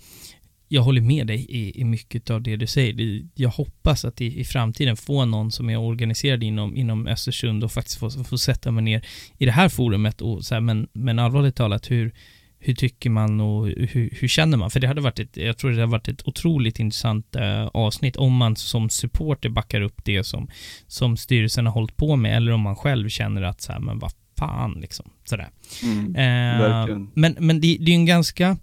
jag 0.68 0.82
håller 0.82 1.02
med 1.02 1.28
dig 1.28 1.46
i, 1.50 1.82
i 1.82 1.84
mycket 1.84 2.30
av 2.30 2.42
det 2.42 2.56
du 2.56 2.68
säger. 2.68 3.22
Jag 3.36 3.50
hoppas 3.50 4.06
att 4.06 4.22
i, 4.22 4.40
i 4.40 4.44
framtiden 4.44 4.98
få 4.98 5.26
någon 5.26 5.52
som 5.52 5.70
är 5.70 5.78
organiserad 5.78 6.44
inom, 6.44 6.76
inom 6.76 7.08
Östersund 7.08 7.64
och 7.64 7.72
faktiskt 7.72 8.00
få, 8.00 8.10
få 8.10 8.38
sätta 8.38 8.72
mig 8.72 8.84
ner 8.84 9.06
i 9.38 9.46
det 9.46 9.52
här 9.52 9.70
forumet 9.70 10.22
och 10.22 10.46
så 10.46 10.54
här, 10.54 10.62
men, 10.62 10.88
men 10.94 11.20
allvarligt 11.20 11.56
talat, 11.56 11.92
hur, 11.92 12.14
hur 12.60 12.74
tycker 12.74 13.10
man 13.10 13.42
och 13.42 13.68
hur, 13.68 14.10
hur 14.20 14.28
känner 14.28 14.58
man? 14.58 14.72
För 14.72 14.80
det 14.80 14.88
hade 14.88 15.02
varit 15.02 15.20
ett, 15.20 15.38
jag 15.38 15.58
tror 15.58 15.72
det 15.72 15.78
hade 15.78 15.92
varit 15.92 16.08
ett 16.08 16.28
otroligt 16.28 16.80
intressant 16.80 17.36
eh, 17.36 17.66
avsnitt 17.66 18.16
om 18.16 18.36
man 18.36 18.56
som 18.56 18.90
supporter 18.90 19.50
backar 19.50 19.82
upp 19.82 20.06
det 20.06 20.24
som, 20.24 20.48
som 20.88 21.18
styrelsen 21.18 21.66
har 21.66 21.74
hållit 21.74 21.98
på 21.98 22.16
med 22.16 22.38
eller 22.38 22.52
om 22.52 22.62
man 22.62 22.76
själv 22.76 23.10
känner 23.10 23.42
att 23.42 23.62
så 23.62 23.72
här, 23.72 23.80
men 23.80 24.00
vad 24.00 24.12
fan 24.38 24.78
liksom, 24.82 25.06
sådär. 25.26 25.50
Mm, 25.84 26.14
verkligen. 26.14 27.12
men 27.14 27.36
men 27.40 27.62
det, 27.62 27.78
det 27.80 27.92
är 27.92 27.96
en 27.96 28.06
ganska, 28.06 28.58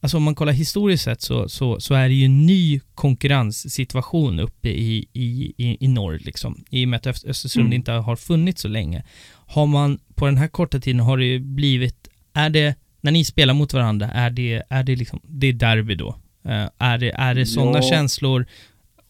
alltså 0.00 0.16
om 0.16 0.22
man 0.22 0.34
kollar 0.34 0.52
historiskt 0.52 1.04
sett 1.04 1.20
så, 1.22 1.48
så, 1.48 1.80
så 1.80 1.94
är 1.94 2.08
det 2.08 2.14
ju 2.14 2.24
en 2.24 2.46
ny 2.46 2.80
konkurrenssituation 2.94 4.40
uppe 4.40 4.68
i, 4.68 5.06
i, 5.12 5.54
i, 5.56 5.76
i 5.84 5.88
norr 5.88 6.18
liksom. 6.24 6.64
I 6.70 6.84
och 6.84 6.88
med 6.88 6.96
att 6.96 7.06
Öst- 7.06 7.24
Östersund 7.28 7.66
Mm. 7.66 7.72
inte 7.76 7.92
har 7.92 8.16
funnits 8.16 8.62
så 8.62 8.68
länge. 8.68 9.04
Har 9.46 9.66
man 9.66 9.98
på 10.14 10.26
den 10.26 10.36
här 10.36 10.48
korta 10.48 10.80
tiden 10.80 11.00
har 11.00 11.18
det 11.18 11.24
ju 11.24 11.38
blivit, 11.40 12.08
är 12.32 12.50
det, 12.50 12.74
när 13.00 13.12
ni 13.12 13.24
spelar 13.24 13.54
mot 13.54 13.72
varandra, 13.72 14.06
är 14.10 14.30
det, 14.30 14.62
är 14.70 14.82
det 14.82 14.96
liksom, 14.96 15.20
det 15.22 15.46
är 15.46 15.52
derby 15.52 15.94
då? 15.94 16.08
Eh, 16.44 16.68
är 16.78 16.98
det, 16.98 17.10
är 17.10 17.34
det 17.34 17.46
sådana 17.46 17.78
Ja. 17.78 17.90
känslor? 17.90 18.46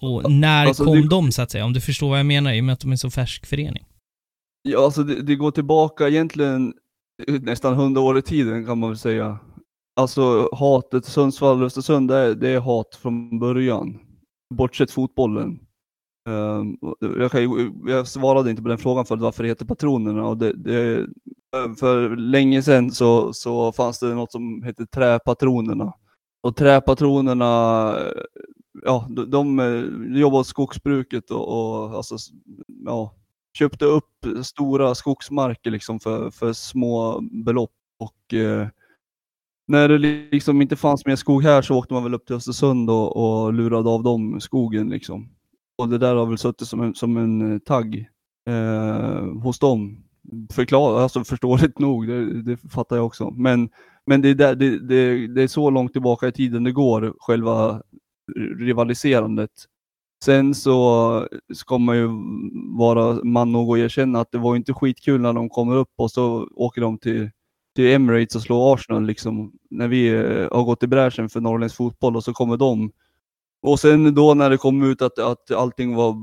Och 0.00 0.32
när 0.32 0.66
Alltså, 0.66 0.84
kom 0.84 1.00
det- 1.02 1.08
de 1.08 1.32
så 1.32 1.42
att 1.42 1.50
säga? 1.50 1.64
Om 1.64 1.72
du 1.72 1.80
förstår 1.80 2.08
vad 2.08 2.18
jag 2.18 2.26
menar 2.26 2.52
i 2.52 2.60
och 2.60 2.64
med 2.64 2.72
att 2.72 2.80
de 2.80 2.92
är 2.92 2.96
så 2.96 3.10
färsk 3.10 3.46
förening. 3.46 3.84
Ja, 4.62 4.84
alltså 4.84 5.02
det, 5.02 5.22
det 5.22 5.34
går 5.36 5.50
tillbaka 5.50 6.08
egentligen 6.08 6.72
nästan 7.40 7.74
hundra 7.76 8.00
år 8.00 8.18
i 8.18 8.22
tiden 8.22 8.66
kan 8.66 8.78
man 8.78 8.90
väl 8.90 8.98
säga. 8.98 9.38
Alltså 9.98 10.48
hatet 10.52 11.04
Sundsvall 11.04 11.60
och 11.60 11.66
Östersund, 11.66 12.08
det 12.08 12.16
är, 12.16 12.34
det 12.34 12.48
är 12.48 12.60
hat 12.60 12.94
från 12.94 13.38
början. 13.38 13.98
Bortsett 14.54 14.90
fotbollen. 14.90 15.60
Ehm, 16.28 16.76
jag, 17.18 17.30
kan, 17.30 17.42
jag 17.86 18.08
svarade 18.08 18.50
inte 18.50 18.62
på 18.62 18.68
den 18.68 18.78
frågan 18.78 19.06
för 19.06 19.16
varför 19.16 19.42
det 19.42 19.48
heter 19.48 19.64
Patronerna. 19.64 20.26
Och 20.26 20.36
det, 20.36 20.52
det, 20.52 21.06
för 21.78 22.16
länge 22.16 22.62
sedan 22.62 22.90
så, 22.90 23.32
så 23.32 23.72
fanns 23.72 23.98
det 23.98 24.14
något 24.14 24.32
som 24.32 24.62
hette 24.62 24.86
Träpatronerna. 24.86 25.92
Och 26.40 26.56
Träpatronerna, 26.56 27.94
ja, 28.84 29.06
de, 29.10 29.30
de 29.30 29.58
eh, 29.58 30.18
jobbade 30.20 30.40
åt 30.40 30.46
skogsbruket 30.46 31.30
och, 31.30 31.48
och 31.48 31.96
alltså, 31.96 32.16
ja, 32.84 33.14
köpte 33.58 33.84
upp 33.84 34.26
stora 34.42 34.94
skogsmarker 34.94 35.70
liksom 35.70 36.00
för, 36.00 36.30
för 36.30 36.52
små 36.52 37.20
belopp. 37.20 37.72
Och 37.98 38.34
eh, 38.34 38.68
när 39.68 39.88
det 39.88 39.98
liksom 39.98 40.62
inte 40.62 40.76
fanns 40.76 41.06
mer 41.06 41.16
skog 41.16 41.42
här 41.42 41.62
så 41.62 41.78
åkte 41.78 41.94
man 41.94 42.02
väl 42.02 42.14
upp 42.14 42.26
till 42.26 42.36
Östersund 42.36 42.90
och, 42.90 43.16
och 43.16 43.52
lurade 43.52 43.90
av 43.90 44.02
dem 44.02 44.40
skogen 44.40 44.88
liksom. 44.88 45.28
Och 45.78 45.88
det 45.88 45.98
där 45.98 46.14
har 46.14 46.26
väl 46.26 46.38
suttit 46.38 46.68
som 46.68 46.82
en, 46.82 46.94
som 46.94 47.16
en 47.16 47.52
eh, 47.52 47.58
tagg 47.58 48.08
eh, 48.48 49.24
hos 49.42 49.58
dem. 49.58 50.04
Förklar, 50.52 51.00
alltså 51.00 51.24
förståeligt 51.24 51.78
nog, 51.78 52.06
det, 52.06 52.42
det 52.42 52.56
fattar 52.56 52.96
jag 52.96 53.06
också. 53.06 53.30
Men, 53.30 53.68
men 54.06 54.22
det, 54.22 54.28
är 54.28 54.34
där, 54.34 54.54
det, 54.54 54.78
det, 54.78 55.26
det 55.26 55.42
är 55.42 55.48
så 55.48 55.70
långt 55.70 55.92
tillbaka 55.92 56.28
i 56.28 56.32
tiden 56.32 56.64
det 56.64 56.72
går, 56.72 57.14
själva 57.18 57.82
rivaliserandet. 58.58 59.50
Sen 60.24 60.54
så 60.54 61.28
ska 61.54 61.78
man 61.78 61.96
ju 61.96 62.08
vara 62.78 63.24
man 63.24 63.52
nog 63.52 63.68
och 63.68 63.78
erkänna 63.78 64.20
att 64.20 64.32
det 64.32 64.38
var 64.38 64.56
inte 64.56 64.72
skitkul 64.74 65.20
när 65.20 65.32
de 65.32 65.48
kommer 65.48 65.76
upp 65.76 65.92
och 65.96 66.10
så 66.10 66.48
åker 66.56 66.80
de 66.80 66.98
till, 66.98 67.30
till 67.78 67.92
Emirates 67.92 68.34
och 68.36 68.42
slår 68.42 68.74
Arsenal 68.74 69.06
liksom. 69.06 69.52
När 69.70 69.88
vi 69.88 70.08
eh, 70.08 70.48
har 70.52 70.64
gått 70.64 70.82
i 70.82 70.86
bräschen 70.86 71.28
för 71.28 71.40
norrländsk 71.40 71.76
fotboll 71.76 72.16
och 72.16 72.24
så 72.24 72.32
kommer 72.32 72.56
de. 72.56 72.92
Och 73.62 73.80
sen 73.80 74.14
då 74.14 74.34
när 74.34 74.50
det 74.50 74.56
kom 74.56 74.82
ut 74.82 75.02
att, 75.02 75.18
att 75.18 75.50
allting 75.50 75.94
var 75.94 76.14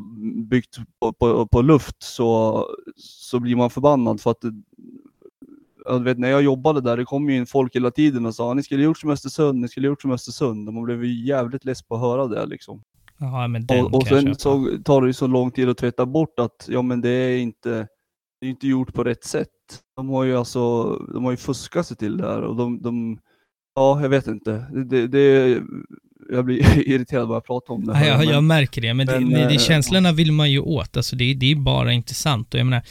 byggt 0.49 0.77
på, 0.99 1.13
på, 1.13 1.47
på 1.47 1.61
luft 1.61 2.03
så, 2.03 2.65
så 2.95 3.39
blir 3.39 3.55
man 3.55 3.69
förbannad 3.69 4.21
för 4.21 4.31
att 4.31 4.41
det- 4.41 4.63
jag 5.85 5.99
vet, 5.99 6.19
när 6.19 6.29
jag 6.29 6.41
jobbade 6.43 6.81
där, 6.81 6.97
det 6.97 7.05
kom 7.05 7.29
ju 7.29 7.35
in 7.37 7.45
folk 7.45 7.75
hela 7.75 7.91
tiden 7.91 8.25
och 8.25 8.35
sa 8.35 8.53
ni 8.53 8.63
skulle 8.63 8.83
gjort 8.83 8.97
som 8.97 9.09
Östersund, 9.09 9.61
ni 9.61 9.67
skulle 9.67 9.87
gjort 9.87 10.01
som 10.01 10.11
Östersund. 10.11 10.67
Och 10.67 10.73
man 10.73 10.83
blev 10.83 11.05
ju 11.05 11.25
jävligt 11.25 11.65
less 11.65 11.83
på 11.83 11.95
att 11.95 12.01
höra 12.01 12.27
det 12.27 12.45
liksom. 12.45 12.81
Ja, 13.17 13.47
men 13.47 13.65
den 13.65 13.85
Och, 13.85 13.93
och 13.95 14.07
sen 14.07 14.35
så 14.35 14.67
tar 14.85 15.01
det 15.01 15.07
ju 15.07 15.13
så 15.13 15.27
lång 15.27 15.51
tid 15.51 15.69
att 15.69 15.77
tvätta 15.77 16.05
bort 16.05 16.39
att 16.39 16.65
ja 16.69 16.81
men 16.81 17.01
det 17.01 17.09
är 17.09 17.37
inte, 17.37 17.87
det 18.41 18.47
är 18.47 18.49
inte 18.49 18.67
gjort 18.67 18.93
på 18.93 19.03
rätt 19.03 19.23
sätt. 19.23 19.49
De 19.97 20.09
har 20.09 20.23
ju 20.23 20.37
alltså, 20.37 20.83
de 21.13 21.23
har 21.23 21.31
ju 21.31 21.37
fuskat 21.37 21.87
sig 21.87 21.97
till 21.97 22.17
det 22.17 22.23
här 22.27 22.41
och 22.41 22.55
de, 22.55 22.81
de 22.81 23.19
ja 23.75 24.01
jag 24.01 24.09
vet 24.09 24.27
inte. 24.27 24.51
Det, 24.73 24.83
det, 24.83 25.07
det 25.07 25.59
jag 26.29 26.45
blir 26.45 26.77
irriterad 26.89 27.27
bara 27.27 27.35
jag 27.35 27.45
pratar 27.45 27.73
om 27.73 27.85
det 27.85 27.91
Ja, 27.91 27.97
här. 27.97 28.07
jag, 28.07 28.17
men- 28.19 28.27
jag 28.27 28.43
märker 28.43 28.81
det, 28.81 28.93
men, 28.93 29.07
det, 29.07 29.13
men, 29.13 29.23
men 29.29 29.47
det, 29.47 29.53
eh, 29.53 29.59
känslorna 29.59 30.11
vill 30.11 30.31
man 30.31 30.51
ju 30.51 30.59
åt. 30.59 30.97
Alltså 30.97 31.15
det, 31.15 31.33
det 31.33 31.51
är 31.51 31.55
bara 31.55 31.93
intressant 31.93 32.53
och 32.53 32.59
jag 32.59 32.65
menar, 32.67 32.83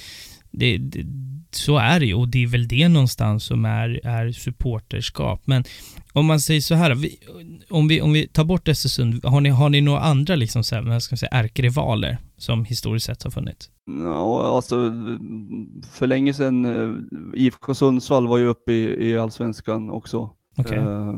det, 0.51 0.79
det, 0.79 1.03
så 1.55 1.79
är 1.79 2.01
det 2.01 2.07
ju 2.07 2.15
och 2.15 2.29
det 2.29 2.43
är 2.43 2.47
väl 2.47 2.69
det 2.69 2.89
någonstans 2.89 3.45
som 3.45 3.65
är, 3.65 4.01
är 4.07 4.33
supporterskap. 4.33 5.43
Men 5.45 5.65
om 6.13 6.27
man 6.27 6.41
säger 6.41 6.61
så 6.61 6.75
här, 6.75 6.95
vi, 6.95 7.19
om, 7.71 7.89
vi, 7.89 8.01
om 8.01 8.13
vi 8.13 8.29
tar 8.29 8.45
bort 8.45 8.69
Östersund, 8.69 9.25
har 9.25 9.41
ni, 9.41 9.49
har 9.49 9.69
ni 9.69 9.81
några 9.81 10.01
andra 10.01 10.37
liksom 10.37 10.65
så 10.65 10.75
här, 10.75 10.83
vad 10.83 11.03
ska 11.03 11.13
man 11.13 11.19
säga, 11.19 11.31
ärkerivaler 11.33 12.19
som 12.37 12.65
historiskt 12.65 13.07
sett 13.07 13.23
har 13.23 13.31
funnits? 13.31 13.71
Ja, 14.05 14.57
alltså 14.57 14.93
för 15.93 16.07
länge 16.07 16.35
sedan, 16.35 16.65
eh, 16.65 16.95
IFK 17.35 17.75
Sundsvall 17.75 18.29
var 18.29 18.39
ju 18.39 18.47
uppe 18.47 18.73
i, 18.73 19.09
i 19.11 19.19
Allsvenskan 19.19 19.91
också. 19.91 20.31
Okej. 20.57 20.79
Eh, 20.79 21.15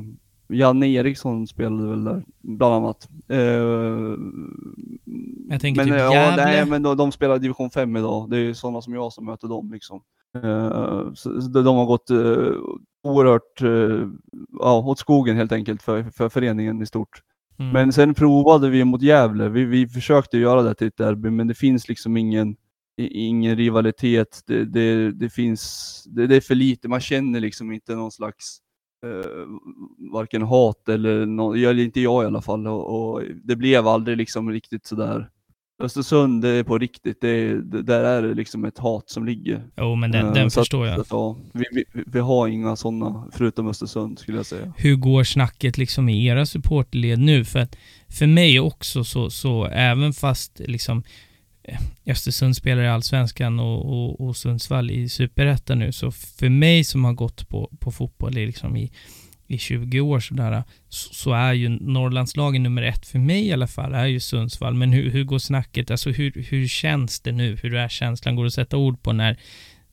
Janne 0.48 0.86
Eriksson 0.88 1.46
spelade 1.46 1.88
väl 1.88 2.04
där, 2.04 2.24
bland 2.42 2.74
annat. 2.74 3.08
Eh, 3.28 3.38
Jag 5.48 5.60
tänker 5.60 5.80
men, 5.84 5.86
typ 5.88 5.98
ja. 5.98 6.34
Nej, 6.36 6.66
men 6.66 6.82
de, 6.82 6.96
de 6.96 7.12
spelar 7.12 7.38
division 7.38 7.70
5 7.70 7.96
idag. 7.96 8.30
Det 8.30 8.38
är 8.38 8.52
sådana 8.52 8.82
som 8.82 8.94
jag 8.94 9.12
som 9.12 9.24
möter 9.24 9.48
dem 9.48 9.72
liksom. 9.72 10.00
Eh, 10.44 11.62
de 11.62 11.76
har 11.76 11.86
gått 11.86 12.10
uh, 12.10 12.56
oerhört 13.02 13.62
uh, 13.62 14.08
ja, 14.60 14.78
åt 14.78 14.98
skogen 14.98 15.36
helt 15.36 15.52
enkelt 15.52 15.82
för, 15.82 16.02
för 16.02 16.28
föreningen 16.28 16.82
i 16.82 16.86
stort. 16.86 17.22
Mm. 17.58 17.72
Men 17.72 17.92
sen 17.92 18.14
provade 18.14 18.70
vi 18.70 18.84
mot 18.84 19.02
Gävle. 19.02 19.48
Vi, 19.48 19.64
vi 19.64 19.88
försökte 19.88 20.38
göra 20.38 20.62
det 20.62 20.74
till 20.74 20.86
ett 20.86 20.96
derby, 20.96 21.30
men 21.30 21.46
det 21.46 21.54
finns 21.54 21.88
liksom 21.88 22.16
ingen, 22.16 22.56
ingen 22.96 23.56
rivalitet. 23.56 24.40
Det, 24.46 24.64
det, 24.64 25.12
det 25.12 25.30
finns, 25.30 26.04
det, 26.08 26.26
det 26.26 26.36
är 26.36 26.40
för 26.40 26.54
lite. 26.54 26.88
Man 26.88 27.00
känner 27.00 27.40
liksom 27.40 27.72
inte 27.72 27.94
någon 27.94 28.12
slags 28.12 28.58
eh, 29.06 29.46
varken 30.12 30.42
hat 30.42 30.88
eller, 30.88 31.26
nå 31.26 31.54
eller 31.54 31.78
inte 31.78 32.00
jag 32.00 32.22
i 32.22 32.26
alla 32.26 32.42
fall. 32.42 32.66
Och, 32.66 33.14
och 33.14 33.22
det 33.44 33.56
blev 33.56 33.86
aldrig 33.86 34.16
liksom 34.16 34.50
riktigt 34.50 34.86
sådär. 34.86 35.30
Östersund, 35.82 36.42
det 36.42 36.48
är 36.48 36.62
på 36.64 36.78
riktigt. 36.78 37.18
Det, 37.20 37.28
är- 37.28 37.54
det, 37.56 37.82
där 37.82 38.04
är 38.04 38.22
det 38.22 38.34
liksom 38.34 38.64
ett 38.64 38.78
hat 38.78 39.10
som 39.10 39.26
ligger. 39.26 39.62
Jo, 39.76 39.94
men 39.94 40.10
den, 40.10 40.26
Eh, 40.26 40.32
den 40.32 40.50
så 40.50 40.60
att- 40.60 40.64
förstår 40.66 40.86
jag. 40.86 40.94
så 40.96 41.00
att, 41.00 41.06
ja, 41.10 41.36
vi, 41.52 41.64
vi, 41.72 42.02
vi 42.06 42.18
har 42.20 42.48
inga 42.48 42.76
sådana 42.76 43.28
förutom 43.32 43.68
Östersund 43.68 44.18
skulle 44.18 44.36
jag 44.38 44.46
säga. 44.46 44.72
hur 44.76 44.96
går 44.96 45.24
snacket 45.24 45.78
liksom 45.78 46.08
i 46.08 46.26
era 46.26 46.46
supportled 46.46 47.18
nu? 47.18 47.44
För 47.44 47.58
att 47.58 47.76
för 48.08 48.26
mig 48.26 48.60
också 48.60 49.04
så, 49.04 49.30
så 49.30 49.64
även 49.66 50.12
fast 50.12 50.60
liksom 50.64 51.02
eh, 51.62 51.80
Östersund 52.06 52.56
spelar 52.56 52.82
i 52.82 52.88
Allsvenskan 52.88 53.60
och, 53.60 53.86
och, 53.86 54.20
och 54.20 54.36
Sundsvall 54.36 54.90
i 54.90 55.08
Superettan 55.08 55.78
nu, 55.78 55.92
så 55.92 56.10
för 56.10 56.48
mig 56.48 56.84
som 56.84 57.04
har 57.04 57.12
gått 57.12 57.48
på, 57.48 57.70
på 57.80 57.90
fotboll 57.92 58.38
i, 58.38 58.46
liksom 58.46 58.76
i, 58.76 58.92
i 59.46 59.58
20 59.58 60.00
år 60.00 60.20
sådär, 60.20 60.62
så, 60.88 61.14
så 61.14 61.32
är 61.32 61.52
ju 61.52 61.68
Norrlandslagen 61.68 62.62
nummer 62.62 62.82
ett 62.82 63.06
för 63.06 63.18
mig 63.18 63.46
i 63.46 63.52
alla 63.52 63.66
fall, 63.66 63.94
är 63.94 64.06
ju 64.06 64.20
Sundsvall. 64.20 64.74
Men 64.74 64.92
hur, 64.92 65.10
hur 65.10 65.24
går 65.24 65.38
snacket? 65.38 65.90
Alltså 65.90 66.10
hur, 66.10 66.46
hur 66.50 66.68
känns 66.68 67.20
det 67.20 67.32
nu? 67.32 67.56
Hur 67.62 67.74
är 67.74 67.88
känslan? 67.88 68.36
Går 68.36 68.44
det 68.44 68.46
att 68.46 68.54
sätta 68.54 68.76
ord 68.76 69.02
på 69.02 69.12
när, 69.12 69.40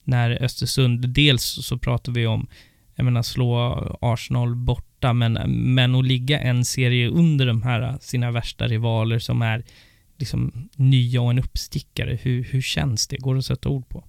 när 0.03 0.43
Östersund, 0.43 1.09
dels 1.09 1.43
så 1.43 1.77
pratar 1.77 2.11
vi 2.11 2.27
om 2.27 2.47
jag 2.95 3.05
menar 3.05 3.21
slå 3.21 3.97
Arsenal 4.01 4.55
borta, 4.55 5.13
men, 5.13 5.33
men 5.73 5.95
att 5.95 6.05
ligga 6.05 6.39
en 6.39 6.65
serie 6.65 7.09
under 7.09 7.45
de 7.45 7.61
här 7.61 7.97
sina 8.01 8.31
värsta 8.31 8.67
rivaler 8.67 9.19
som 9.19 9.41
är 9.41 9.63
liksom 10.17 10.69
nya 10.75 11.21
och 11.21 11.29
en 11.31 11.39
uppstickare. 11.39 12.19
Hur, 12.21 12.43
hur 12.43 12.61
känns 12.61 13.07
det? 13.07 13.17
Går 13.17 13.33
det 13.33 13.39
att 13.39 13.45
sätta 13.45 13.69
ord 13.69 13.89
på? 13.89 14.03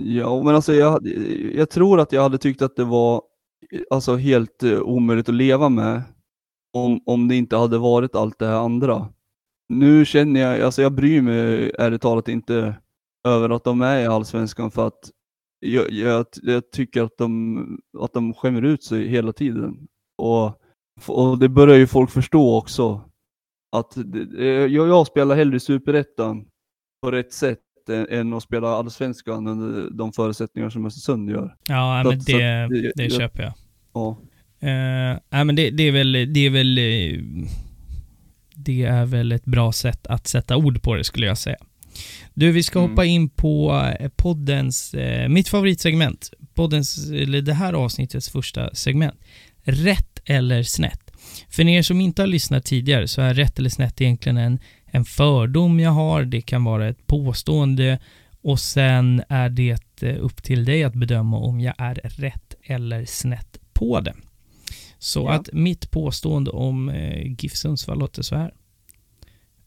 Ja, 0.00 0.42
men 0.42 0.54
alltså 0.54 0.74
jag, 0.74 1.08
jag 1.54 1.70
tror 1.70 2.00
att 2.00 2.12
jag 2.12 2.22
hade 2.22 2.38
tyckt 2.38 2.62
att 2.62 2.76
det 2.76 2.84
var 2.84 3.22
alltså 3.90 4.16
helt 4.16 4.62
eh, 4.62 4.80
omöjligt 4.80 5.28
att 5.28 5.34
leva 5.34 5.68
med 5.68 6.02
om, 6.72 7.00
om 7.06 7.28
det 7.28 7.36
inte 7.36 7.56
hade 7.56 7.78
varit 7.78 8.14
allt 8.14 8.38
det 8.38 8.46
här 8.46 8.54
andra. 8.64 9.08
Nu 9.68 10.04
känner 10.04 10.40
jag, 10.40 10.60
alltså 10.60 10.82
jag 10.82 10.92
bryr 10.92 11.22
mig 11.22 11.72
ärligt 11.78 12.02
talat 12.02 12.28
inte 12.28 12.76
över 13.28 13.50
att 13.50 13.64
de 13.64 13.82
är 13.82 14.00
i 14.00 14.06
Allsvenskan 14.06 14.70
för 14.70 14.86
att 14.86 15.10
jag, 15.60 15.90
jag, 15.90 16.26
jag 16.42 16.70
tycker 16.70 17.02
att 17.02 17.18
de, 17.18 17.80
att 17.98 18.12
de 18.12 18.34
skämmer 18.34 18.62
ut 18.62 18.82
sig 18.84 19.08
hela 19.08 19.32
tiden. 19.32 19.88
Och, 20.18 20.60
och 21.08 21.38
det 21.38 21.48
börjar 21.48 21.76
ju 21.76 21.86
folk 21.86 22.10
förstå 22.10 22.58
också. 22.58 23.00
Att 23.76 23.92
det- 23.96 24.66
jag, 24.66 24.88
jag 24.88 25.06
spelar 25.06 25.36
hellre 25.36 25.56
i 25.56 25.60
Superettan 25.60 26.48
på 27.02 27.10
rätt 27.10 27.32
sätt 27.32 27.60
än, 27.88 28.06
än 28.10 28.32
att 28.32 28.42
spela 28.42 28.68
Allsvenskan 28.68 29.46
under 29.46 29.90
de 29.90 30.12
förutsättningar 30.12 30.70
som 30.70 30.86
Östersund 30.86 31.30
gör. 31.30 31.54
Ja, 31.68 32.00
Så 32.04 32.08
men 32.10 32.18
att- 32.18 32.26
det, 32.26 32.64
att- 32.64 32.70
det 32.96 33.02
jag- 33.04 33.12
köper 33.12 33.42
jag. 33.42 33.52
Ja. 33.94 34.16
Uh, 34.62 35.18
nej, 35.30 35.44
men 35.44 35.56
det, 35.56 35.70
det, 35.70 35.82
är 35.82 35.92
väl, 35.92 36.12
det 36.12 36.40
är 36.46 36.50
väl, 36.50 36.78
eh, 36.78 37.20
det 38.54 38.84
är 38.84 39.04
väl 39.06 39.32
ett 39.32 39.44
bra 39.44 39.72
sätt 39.72 40.06
att 40.06 40.26
sätta 40.26 40.56
ord 40.56 40.82
på 40.82 40.94
det 40.94 41.04
skulle 41.04 41.26
jag 41.26 41.38
säga. 41.38 41.56
Du, 42.34 42.52
vi 42.52 42.62
ska 42.62 42.78
Mm. 42.78 42.90
hoppa 42.90 43.04
in 43.04 43.28
på 43.28 43.82
eh, 44.00 44.08
poddens, 44.16 44.94
eh, 44.94 45.28
mitt 45.28 45.48
favoritsegment, 45.48 46.30
poddens, 46.54 47.10
eller 47.10 47.42
det 47.42 47.54
här 47.54 47.72
avsnittets 47.72 48.28
första 48.30 48.74
segment. 48.74 49.14
Rätt 49.62 50.20
eller 50.24 50.62
snett? 50.62 51.00
För 51.50 51.68
er 51.68 51.82
som 51.82 52.00
inte 52.00 52.22
har 52.22 52.26
lyssnat 52.26 52.64
tidigare 52.64 53.08
så 53.08 53.20
är 53.22 53.34
rätt 53.34 53.58
eller 53.58 53.70
snett 53.70 54.00
egentligen 54.00 54.36
en, 54.36 54.58
en 54.90 55.04
fördom 55.04 55.80
jag 55.80 55.90
har, 55.90 56.24
det 56.24 56.40
kan 56.40 56.64
vara 56.64 56.88
ett 56.88 57.06
påstående 57.06 57.98
och 58.42 58.60
sen 58.60 59.22
är 59.28 59.48
det 59.48 60.02
eh, 60.02 60.24
upp 60.24 60.42
till 60.42 60.64
dig 60.64 60.84
att 60.84 60.94
bedöma 60.94 61.36
om 61.36 61.60
jag 61.60 61.74
är 61.78 61.94
rätt 61.94 62.54
eller 62.62 63.04
snett 63.04 63.58
på 63.72 64.00
det. 64.00 64.14
Så 64.98 65.20
Ja. 65.20 65.32
att 65.32 65.48
mitt 65.52 65.90
påstående 65.90 66.50
om 66.50 66.88
eh, 66.88 67.26
GIF 67.42 67.54
Sundsvall 67.56 67.98
låter 67.98 68.22
så 68.22 68.36
här. 68.36 68.54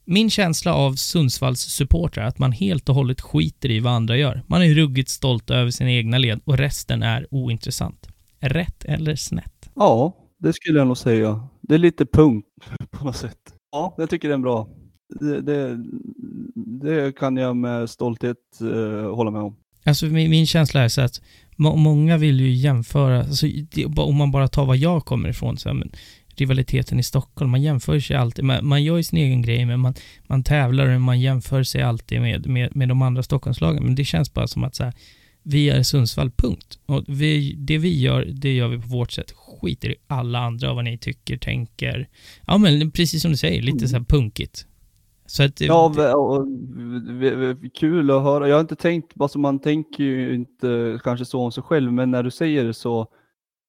Min 0.04 0.30
känsla 0.30 0.74
av 0.74 0.94
Sundsvalls 0.94 1.60
supportrar 1.60 2.24
är 2.24 2.28
att 2.28 2.38
man 2.38 2.52
helt 2.52 2.88
och 2.88 2.94
hållet 2.94 3.20
skiter 3.20 3.70
i 3.70 3.80
vad 3.80 3.92
andra 3.92 4.16
gör. 4.16 4.42
Man 4.46 4.62
är 4.62 4.74
ruggigt 4.74 5.08
stolt 5.10 5.50
över 5.50 5.70
sina 5.70 5.90
egna 5.90 6.18
led 6.18 6.40
och 6.44 6.58
resten 6.58 7.02
är 7.02 7.26
ointressant. 7.30 8.08
Rätt 8.40 8.84
eller 8.84 9.16
snett? 9.16 9.70
Ja, 9.74 10.16
det 10.38 10.52
skulle 10.52 10.78
jag 10.78 10.86
nog 10.86 10.98
säga. 10.98 11.48
Det 11.60 11.74
är 11.74 11.78
lite 11.78 12.06
punkt 12.06 12.46
på 12.90 13.04
något 13.04 13.16
sätt. 13.16 13.38
Ja, 13.72 13.94
jag 13.98 14.10
tycker 14.10 14.28
det 14.28 14.32
är 14.32 14.34
en 14.34 14.42
bra. 14.42 14.68
Det, 15.20 15.40
det, 15.40 15.84
det 16.54 17.16
kan 17.16 17.36
jag 17.36 17.56
med 17.56 17.90
stolthet 17.90 18.36
eh, 18.60 19.14
hålla 19.14 19.30
med 19.30 19.40
om. 19.42 19.56
Alltså 19.84 20.06
min, 20.06 20.30
min 20.30 20.46
känsla 20.46 20.80
är 20.80 20.88
så 20.88 21.00
att 21.00 21.20
må, 21.56 21.76
många 21.76 22.16
vill 22.16 22.40
ju 22.40 22.52
jämföra, 22.52 23.18
alltså, 23.18 23.46
det, 23.70 23.86
om 23.86 24.16
man 24.16 24.30
bara 24.30 24.48
tar 24.48 24.66
var 24.66 24.74
jag 24.74 25.04
kommer 25.04 25.28
ifrån, 25.28 25.56
så 25.56 25.68
här, 25.68 25.74
men, 25.74 25.92
rivaliteten 26.36 26.98
i 26.98 27.02
Stockholm, 27.02 27.50
man 27.50 27.62
jämför 27.62 28.00
sig 28.00 28.16
alltid, 28.16 28.44
man, 28.44 28.66
man 28.66 28.82
gör 28.84 28.96
ju 28.96 29.02
sin 29.02 29.18
egen 29.18 29.42
grej, 29.42 29.66
men 29.66 29.80
man, 29.80 29.94
man 30.26 30.42
tävlar 30.42 30.86
och 30.86 31.00
man 31.00 31.20
jämför 31.20 31.62
sig 31.62 31.82
alltid 31.82 32.20
med, 32.20 32.46
med, 32.46 32.76
med 32.76 32.88
de 32.88 33.02
andra 33.02 33.22
Stockholmslagen, 33.22 33.84
men 33.84 33.94
det 33.94 34.04
känns 34.04 34.34
bara 34.34 34.46
som 34.46 34.64
att 34.64 34.74
så 34.74 34.84
här, 34.84 34.92
vi 35.42 35.70
är 35.70 35.82
Sundsvall, 35.82 36.30
punkt. 36.30 36.78
Och 36.86 37.04
vi, 37.06 37.54
det 37.58 37.78
vi 37.78 38.00
gör, 38.00 38.24
det 38.24 38.54
gör 38.54 38.68
vi 38.68 38.78
på 38.78 38.88
vårt 38.88 39.12
sätt. 39.12 39.32
Skiter 39.32 39.90
i 39.90 39.94
alla 40.06 40.38
andra 40.38 40.74
vad 40.74 40.84
ni 40.84 40.98
tycker, 40.98 41.36
tänker. 41.36 42.08
Ja 42.46 42.58
men 42.58 42.90
precis 42.90 43.22
som 43.22 43.30
du 43.30 43.36
säger, 43.36 43.62
lite 43.62 43.88
så 43.88 43.96
här 43.96 44.04
punkigt. 44.04 44.66
Så 45.26 45.42
att, 45.44 45.60
Ja, 45.60 46.14
och, 46.16 46.46
v- 47.20 47.34
v- 47.34 47.70
kul 47.74 48.10
att 48.10 48.22
höra. 48.22 48.48
Jag 48.48 48.56
har 48.56 48.60
inte 48.60 48.76
tänkt, 48.76 49.20
alltså 49.20 49.38
man 49.38 49.58
tänker 49.58 50.04
ju 50.04 50.34
inte 50.34 51.00
kanske 51.04 51.24
så 51.24 51.40
om 51.40 51.52
sig 51.52 51.62
själv, 51.62 51.92
men 51.92 52.10
när 52.10 52.22
du 52.22 52.30
säger 52.30 52.64
det 52.64 52.74
så, 52.74 53.06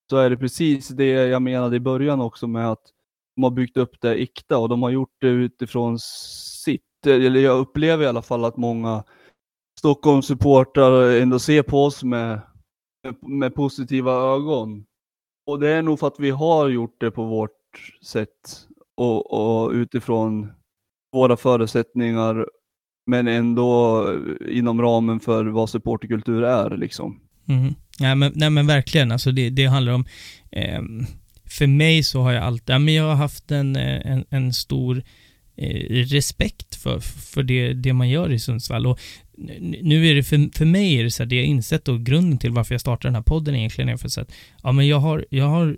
så 0.10 0.18
är 0.18 0.30
det 0.30 0.38
precis 0.38 0.88
det 0.88 1.06
jag 1.10 1.42
menade 1.42 1.76
i 1.76 1.80
början 1.80 2.22
också 2.22 2.48
med 2.48 2.72
att 2.72 2.82
de 3.36 3.44
har 3.44 3.52
byggt 3.52 3.78
upp 3.78 4.02
det 4.02 4.16
äkta 4.16 4.58
och 4.58 4.70
de 4.70 4.84
har 4.84 4.90
gjort 4.90 5.16
det 5.22 5.28
utifrån 5.28 6.00
sitt, 6.00 7.06
eller 7.08 7.40
jag 7.40 7.60
upplever 7.60 8.04
i 8.04 8.08
alla 8.08 8.22
fall 8.22 8.46
att 8.46 8.58
många 8.58 9.04
Stockholmssupportrar 9.80 11.12
ändå 11.22 11.40
ser 11.40 11.64
på 11.64 11.84
oss 11.84 12.04
med, 12.04 12.42
med 13.22 13.56
positiva 13.56 14.12
ögon. 14.12 14.86
Och 15.48 15.60
det 15.60 15.70
är 15.70 15.82
nog 15.82 16.00
för 16.00 16.08
att 16.08 16.20
vi 16.20 16.30
har 16.30 16.70
gjort 16.70 16.96
det 17.00 17.12
på 17.12 17.24
vårt 17.26 17.94
sätt 18.06 18.68
och, 18.98 19.34
och 19.64 19.72
utifrån 19.72 20.52
våra 21.14 21.38
förutsättningar 21.38 22.46
men 23.06 23.28
ändå 23.28 24.08
inom 24.50 24.82
ramen 24.82 25.20
för 25.20 25.46
vad 25.46 25.70
supporterkultur 25.70 26.44
är 26.44 26.78
liksom. 26.78 27.20
Mm-hmm. 27.46 27.60
Mm. 27.60 27.76
Nej, 28.00 28.16
men, 28.16 28.32
nej 28.36 28.50
men 28.50 28.68
verkligen, 28.68 29.12
alltså 29.12 29.32
det, 29.32 29.50
det 29.50 29.66
handlar 29.66 29.94
om, 29.94 30.06
eh, 30.52 30.82
för 31.46 31.68
mig 31.68 32.04
så 32.04 32.22
har 32.22 32.32
jag 32.32 32.44
alltid, 32.44 32.76
ja, 32.76 32.80
men 32.80 32.94
jag 32.94 33.04
har 33.04 33.16
haft 33.16 33.52
en, 33.52 33.76
eh, 33.76 34.12
en, 34.12 34.26
en 34.30 34.54
stor 34.54 35.04
eh, 35.56 36.04
respekt 36.06 36.76
för, 36.76 37.00
för 37.34 37.44
det, 37.44 37.74
det 37.74 37.94
man 37.94 38.10
gör 38.10 38.32
i 38.32 38.40
Sundsvall 38.40 38.88
och 38.88 39.00
nu 39.82 40.08
är 40.08 40.16
det 40.16 40.24
för, 40.24 40.58
för 40.58 40.66
mig 40.66 41.00
är 41.00 41.04
det 41.04 41.12
så 41.12 41.24
här, 41.24 41.30
det 41.30 41.36
jag 41.36 41.46
insett 41.46 41.88
och 41.88 42.06
grunden 42.06 42.38
till 42.40 42.52
varför 42.52 42.74
jag 42.74 42.82
startar 42.82 43.10
den 43.10 43.16
här 43.16 43.22
podden 43.22 43.56
egentligen 43.56 43.90
är 43.90 43.98
för 43.98 44.10
så 44.10 44.22
att, 44.22 44.32
ja 44.64 44.72
men 44.72 44.88
jag 44.88 45.00
har, 45.00 45.26
jag 45.30 45.46
har, 45.46 45.78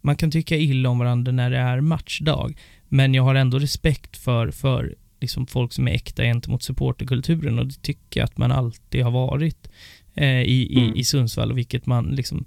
man 0.00 0.16
kan 0.16 0.30
tycka 0.30 0.56
illa 0.56 0.88
om 0.88 0.98
varandra 0.98 1.32
när 1.32 1.50
det 1.50 1.58
är 1.58 1.80
matchdag, 1.80 2.54
men 2.92 3.14
jag 3.14 3.22
har 3.22 3.34
ändå 3.34 3.58
respekt 3.58 4.16
för, 4.16 4.50
för 4.50 4.94
liksom 5.20 5.46
folk 5.46 5.72
som 5.72 5.88
är 5.88 5.92
äkta 5.92 6.22
gentemot 6.22 6.62
supporterkulturen 6.62 7.58
och 7.58 7.66
det 7.66 7.82
tycker 7.82 8.20
jag 8.20 8.24
att 8.24 8.38
man 8.38 8.52
alltid 8.52 9.04
har 9.04 9.10
varit 9.10 9.70
eh, 10.14 10.40
i, 10.42 10.66
i, 10.70 10.80
Mm. 10.80 10.96
i 10.96 11.04
Sundsvall 11.04 11.50
och 11.50 11.58
vilket 11.58 11.86
man 11.86 12.04
liksom 12.04 12.44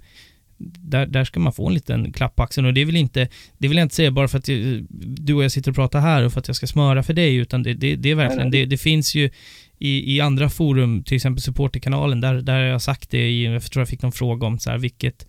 där, 0.58 1.06
där 1.06 1.24
ska 1.24 1.40
man 1.40 1.52
få 1.52 1.68
en 1.68 1.74
liten 1.74 2.12
klapp 2.12 2.36
på 2.36 2.42
axeln 2.42 2.66
och 2.66 2.74
det 2.74 2.84
väl 2.84 2.96
inte, 2.96 3.28
det 3.58 3.68
vill 3.68 3.76
jag 3.76 3.84
inte 3.84 3.94
säga 3.94 4.10
bara 4.10 4.28
för 4.28 4.38
att 4.38 4.48
eh, 4.48 4.56
du 4.88 5.34
och 5.34 5.44
jag 5.44 5.52
sitter 5.52 5.70
och 5.70 5.74
pratar 5.74 6.00
här 6.00 6.22
och 6.22 6.32
för 6.32 6.40
att 6.40 6.48
jag 6.48 6.56
ska 6.56 6.66
smöra 6.66 7.02
för 7.02 7.14
dig 7.14 7.36
utan 7.36 7.62
det, 7.62 7.74
det, 7.74 7.96
det 7.96 8.10
är 8.10 8.14
verkligen, 8.14 8.50
det, 8.50 8.64
det 8.64 8.78
finns 8.78 9.14
ju 9.14 9.30
i, 9.78 10.16
i 10.16 10.20
andra 10.20 10.50
forum, 10.50 11.02
till 11.02 11.16
exempel 11.16 11.42
supporterkanalen, 11.42 12.20
där, 12.20 12.34
där 12.34 12.54
har 12.54 12.60
jag 12.60 12.82
sagt 12.82 13.10
det 13.10 13.28
i, 13.28 13.44
jag 13.44 13.62
tror 13.62 13.80
jag 13.80 13.88
fick 13.88 14.02
någon 14.02 14.12
fråga 14.12 14.46
om 14.46 14.58
så 14.58 14.70
här, 14.70 14.78
vilket, 14.78 15.26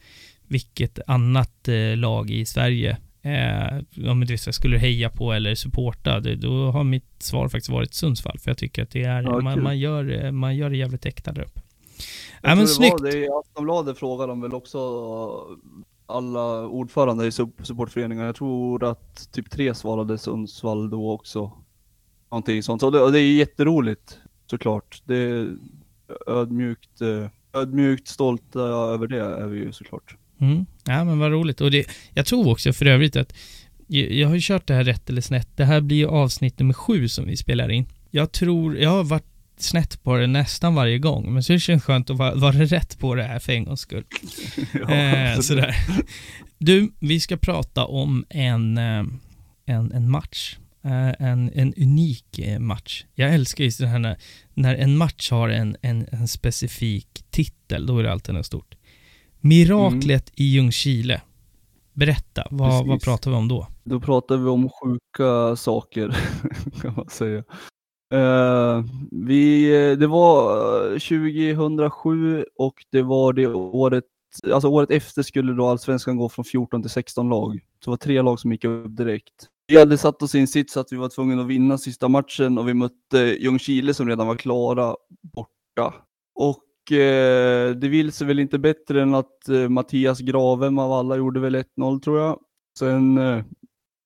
vilket 0.48 1.00
annat 1.08 1.68
eh, 1.68 1.98
lag 1.98 2.32
i 2.32 2.46
Sverige 2.46 2.98
eh, 3.26 4.10
om 4.12 4.20
du 4.20 4.26
vet, 4.34 4.56
skulle 4.56 4.78
heja 4.78 5.10
på 5.10 5.34
eller 5.34 5.56
supporta, 5.56 6.20
det, 6.20 6.36
då 6.36 6.72
har 6.72 6.84
mitt 6.84 7.24
svar 7.24 7.48
faktiskt 7.50 7.70
varit 7.70 7.94
Sundsvall, 7.94 8.40
för 8.40 8.50
jag 8.52 8.58
tycker 8.58 8.84
att 8.84 8.90
det 8.92 9.04
är, 9.04 9.24
Ja, 9.24 9.40
man, 9.40 9.64
man, 9.64 9.80
gör, 9.80 10.26
eh, 10.26 10.32
man 10.32 10.56
gör 10.56 10.70
det 10.70 10.78
jävligt 10.78 11.06
äkta 11.06 11.32
där 11.32 11.42
uppe. 11.42 11.62
Jag 12.42 12.52
Ja, 12.52 12.56
men 12.56 12.58
det 12.58 12.62
var 12.62 12.68
snyggt. 12.68 13.04
det 13.04 13.18
i 13.18 13.30
Aftonbladet 13.30 13.98
frågade 13.98 14.32
de 14.32 14.42
väl 14.42 14.54
också 14.54 14.80
alla 16.06 16.68
ordförande 16.68 17.26
i 17.26 17.30
sup- 17.30 17.64
supportföreningar. 17.64 18.26
Jag 18.26 18.36
tror 18.36 18.84
att 18.84 19.32
typ 19.32 19.50
tre 19.50 19.74
svarade 19.74 20.18
Sundsvall 20.18 20.90
då 20.90 21.12
också. 21.12 21.52
Någonting 22.32 22.64
sånt. 22.64 22.84
Och 22.84 22.92
det, 22.92 23.00
och 23.02 23.12
det 23.12 23.20
är 23.20 23.34
jätteroligt 23.36 24.20
såklart. 24.50 25.02
Det 25.06 25.16
är 25.16 25.56
ödmjukt, 26.28 27.02
eh, 27.02 27.28
ödmjukt 27.62 28.08
stolta 28.08 28.60
över 28.60 29.08
det 29.08 29.22
är 29.22 29.48
vi 29.48 29.60
ju 29.60 29.72
såklart. 29.72 30.16
Mm. 30.42 30.66
Ja, 30.86 31.04
men 31.04 31.20
vad 31.20 31.32
roligt. 31.32 31.62
Och 31.62 31.72
det, 31.72 31.88
jag 32.14 32.26
tror 32.26 32.48
också 32.48 32.74
för 32.74 32.86
övrigt 32.86 33.16
att 33.16 33.34
jag, 33.88 34.28
har 34.28 34.36
ju 34.36 34.42
kört 34.44 34.68
det 34.68 34.74
här 34.74 34.84
rätt 34.84 35.10
eller 35.10 35.22
snett. 35.22 35.50
Det 35.56 35.66
här 35.66 35.82
blir 35.82 35.98
ju 35.98 36.08
avsnitt 36.08 36.60
nummer 36.60 36.74
sju 36.74 37.08
som 37.08 37.26
vi 37.26 37.38
spelar 37.38 37.72
in. 37.72 37.86
Jag 38.12 38.32
tror, 38.32 38.78
jag 38.78 38.90
har 38.90 39.04
varit 39.04 39.36
snett 39.58 40.04
på 40.04 40.18
det 40.18 40.28
nästan 40.28 40.76
varje 40.76 40.98
gång, 41.00 41.34
men 41.34 41.44
så 41.44 41.54
det 41.54 41.60
känns 41.60 41.84
skönt 41.84 42.10
att 42.10 42.18
vara, 42.18 42.36
vara 42.36 42.56
rätt 42.56 43.00
på 43.00 43.16
det 43.16 43.24
här 43.24 43.40
för 43.40 43.54
en 43.54 43.66
gångs 43.66 43.80
skull. 43.80 44.06
eh, 44.90 45.40
sådär. 45.40 45.76
Du, 46.58 46.92
vi 47.00 47.20
ska 47.20 47.38
prata 47.38 47.86
om 47.86 48.26
en, 48.30 48.78
eh, 48.78 49.04
en, 49.66 49.92
en 49.92 50.10
match. 50.10 50.58
Eh, 50.86 51.28
en, 51.28 51.52
en 51.54 51.74
unik 51.78 52.40
eh, 52.40 52.60
match. 52.60 53.06
Jag 53.16 53.34
älskar 53.34 53.64
just 53.64 53.80
det 53.80 53.88
här 53.88 54.00
när, 54.00 54.18
när 54.54 54.76
en 54.76 54.98
match 54.98 55.32
har 55.32 55.50
en, 55.50 55.78
en, 55.82 56.08
en 56.12 56.28
specifik 56.28 57.08
titel, 57.32 57.86
då 57.86 58.00
är 58.00 58.04
det 58.04 58.12
alltid 58.12 58.36
något 58.36 58.46
stort. 58.46 58.75
Miraklet 59.46 60.32
i 60.36 60.44
Ljungskile. 60.44 61.22
Berätta, 61.94 62.48
vad, 62.52 62.70
Precis. 62.70 62.88
vad 62.88 63.02
pratar 63.02 63.32
vi 63.32 63.38
om 63.38 63.48
då? 63.48 63.68
Då 63.84 64.00
pratar 64.00 64.38
vi 64.38 64.50
om 64.50 64.70
sjuka 64.70 65.56
saker 65.56 66.18
kan 66.82 66.94
man 66.98 67.10
säga. 67.10 67.44
Eh, 68.14 68.84
vi, 69.12 69.66
det 69.96 70.08
var 70.08 70.58
eh, 70.94 71.00
2007 71.00 72.46
och 72.58 72.74
det 72.92 73.02
var 73.02 73.34
det 73.34 73.48
året, 73.48 74.04
alltså 74.52 74.68
året 74.68 74.92
efter 74.92 75.24
skulle 75.24 75.54
då 75.54 75.68
allsvenskan 75.68 76.18
gå 76.18 76.30
från 76.30 76.46
14 76.46 76.82
till 76.82 76.92
16 76.92 77.30
lag. 77.30 77.60
Så 77.84 77.90
det 77.90 77.92
var 77.92 77.98
tre 77.98 78.22
lag 78.22 78.40
som 78.40 78.52
gick 78.52 78.66
upp 78.66 78.98
direkt. 78.98 79.50
Vi 79.68 79.80
hade 79.80 79.98
satt 79.98 80.22
oss 80.22 80.36
i 80.36 80.40
en 80.40 80.48
sits 80.48 80.78
att 80.78 80.92
vi 80.92 80.98
var 80.98 81.10
tvungna 81.10 81.42
att 81.42 81.48
vinna 81.48 81.78
sista 81.78 82.08
matchen 82.08 82.58
och 82.58 82.68
vi 82.68 82.74
mötte 82.74 83.18
Ljungskile 83.40 83.94
som 83.94 84.08
redan 84.08 84.28
var 84.28 84.36
klara 84.36 84.96
borta. 85.22 85.94
Och 86.36 86.48
eh, 86.48 86.75
det 87.80 87.88
vill 87.90 88.12
sig 88.12 88.28
väl 88.28 88.40
inte 88.40 88.60
bättre 88.60 89.02
än 89.02 89.16
att 89.16 89.50
eh, 89.50 89.70
Mattias 89.70 90.20
Gravem 90.20 90.80
av 90.80 90.92
alla 90.92 91.16
gjorde 91.16 91.40
väl 91.40 91.56
1-0 91.56 92.00
tror 92.02 92.20
jag. 92.20 92.40
Sen 92.80 93.18
eh, 93.18 93.44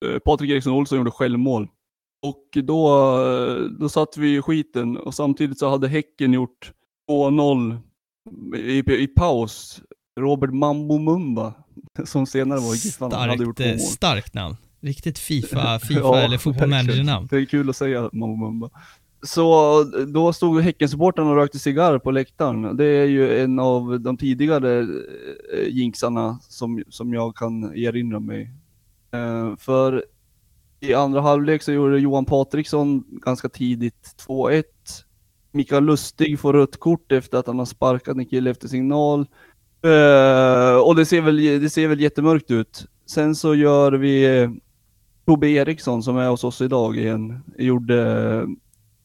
eh, 0.05 0.19
Patrik 0.25 0.51
Eriksson 0.51 0.73
Olsson 0.73 0.97
gjorde 0.97 1.11
självmål. 1.11 1.67
Och 2.27 2.63
då, 2.63 2.87
eh, 3.25 3.63
då 3.79 3.89
satt 3.89 4.17
vi 4.17 4.35
i 4.35 4.41
skiten 4.41 4.97
och 4.97 5.13
samtidigt 5.13 5.59
så 5.59 5.69
hade 5.69 5.87
Häcken 5.87 6.33
gjort 6.33 6.71
2-0 7.11 7.77
i, 8.55 8.77
i 9.03 9.07
paus. 9.07 9.81
Robert 10.19 10.53
Mambo 10.53 10.97
Mumba, 10.97 11.53
som 12.03 12.25
senare 12.25 12.59
var 12.59 12.73
i 12.73 12.77
Giffarna, 12.77 13.15
hade 13.15 13.43
gjort 13.43 13.57
två 13.57 13.63
eh, 13.63 13.69
mål. 13.69 13.79
starkt 13.79 14.33
namn. 14.33 14.55
Riktigt 14.81 15.19
Fifa, 15.19 15.79
FIFA 15.87 15.99
Ja, 15.99 16.17
eller 16.17 16.37
Football 16.37 16.69
verkligen. 16.69 16.87
Manager-namn. 16.87 17.27
Det 17.31 17.37
är 17.37 17.45
kul 17.45 17.69
att 17.69 17.75
säga 17.75 18.09
Mambo 18.13 18.35
Mumba. 18.35 18.69
Så 19.21 19.83
då 20.07 20.33
stod 20.33 20.61
Häckensupportrarna 20.61 21.29
och 21.29 21.35
rökte 21.35 21.59
cigarr 21.59 21.99
på 21.99 22.11
läktaren. 22.11 22.77
Det 22.77 22.85
är 22.85 23.05
ju 23.05 23.39
en 23.39 23.59
av 23.59 24.01
de 24.01 24.17
tidigare 24.17 24.79
eh, 25.53 25.67
jinxarna 25.67 26.39
som, 26.41 26.83
som 26.89 27.13
jag 27.13 27.35
kan 27.35 27.75
erinra 27.75 28.19
mig. 28.19 28.51
Eh, 29.11 29.55
för 29.57 30.05
i 30.79 30.93
andra 30.93 31.21
halvlek 31.21 31.63
så 31.63 31.71
gjorde 31.71 31.99
Johan 31.99 32.25
Patriksson 32.25 33.03
ganska 33.09 33.49
tidigt 33.49 34.15
2-1. 34.27 34.63
Mikael 35.51 35.83
Lustig 35.83 36.39
får 36.39 36.53
rött 36.53 36.79
kort 36.79 37.11
efter 37.11 37.37
att 37.37 37.47
han 37.47 37.59
har 37.59 37.65
sparkat 37.65 38.17
en 38.17 38.25
kille 38.25 38.51
efter 38.51 38.67
signal. 38.67 39.19
Eh, 39.81 40.77
och 40.77 40.95
det 40.95 41.05
ser, 41.05 41.21
väl, 41.21 41.37
det 41.61 41.69
ser 41.69 41.87
väl 41.87 41.99
jättemörkt 41.99 42.51
ut. 42.51 42.85
Sen 43.05 43.35
så 43.35 43.55
gör 43.55 43.91
vi 43.91 44.47
Tobbe 45.25 45.49
Eriksson 45.49 46.03
som 46.03 46.17
är 46.17 46.29
hos 46.29 46.43
oss 46.43 46.61
idag 46.61 46.97
igen. 46.97 47.43
Gjorde 47.57 48.47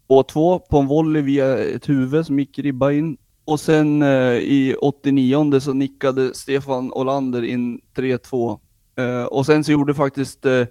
2-2 0.08 0.58
på 0.70 0.78
en 0.78 0.86
volley 0.86 1.22
via 1.22 1.58
ett 1.58 1.88
huvud 1.88 2.26
som 2.26 2.38
gick 2.38 2.58
ribba 2.58 2.92
in. 2.92 3.16
Och 3.44 3.60
sen 3.60 4.02
eh, 4.02 4.34
i 4.34 4.76
89 4.80 5.60
så 5.60 5.72
nickade 5.72 6.34
Stefan 6.34 6.92
Olander 6.92 7.42
in 7.42 7.80
3-2. 7.96 8.58
Eh, 8.96 9.24
och 9.24 9.46
sen 9.46 9.64
så 9.64 9.72
gjorde 9.72 9.94
faktiskt 9.94 10.46
eh, 10.46 10.66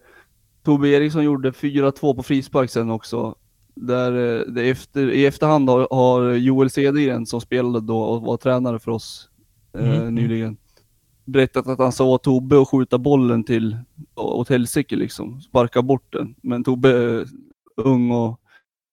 Tobbe 0.64 0.90
Eriksson 0.90 1.24
gjorde 1.24 1.52
4-2 1.52 2.16
på 2.16 2.24
frispark 2.24 2.70
sen 2.70 2.90
också. 2.90 3.36
Där 3.76 4.12
eh, 4.12 4.42
det 4.54 4.70
efter, 4.70 5.12
i 5.12 5.26
efterhand 5.26 5.70
har, 5.70 5.88
har 5.92 6.32
Joel 6.32 6.70
Cedergren 6.70 7.26
som 7.26 7.42
spelade 7.42 7.88
då 7.88 8.00
och 8.00 8.22
var 8.22 8.38
tränare 8.38 8.80
för 8.80 8.92
oss 8.92 9.30
eh, 9.78 9.86
Mm, 9.86 10.02
mm. 10.02 10.16
nyligen 10.16 10.58
berättat 11.26 11.68
att 11.68 11.80
han 11.80 11.92
sa 11.92 12.06
åt 12.06 12.24
Tobbe 12.24 12.62
att 12.62 12.68
skjuta 12.68 12.98
bollen 12.98 13.44
till 13.44 13.78
åt 14.16 14.50
helsike 14.50 14.96
liksom, 14.96 15.42
sparka 15.42 15.82
bort 15.82 16.14
den. 16.14 16.36
Men 16.42 16.64
Tobbe, 16.64 17.20
eh, 17.20 17.26
ung 17.76 18.12
och, 18.12 18.40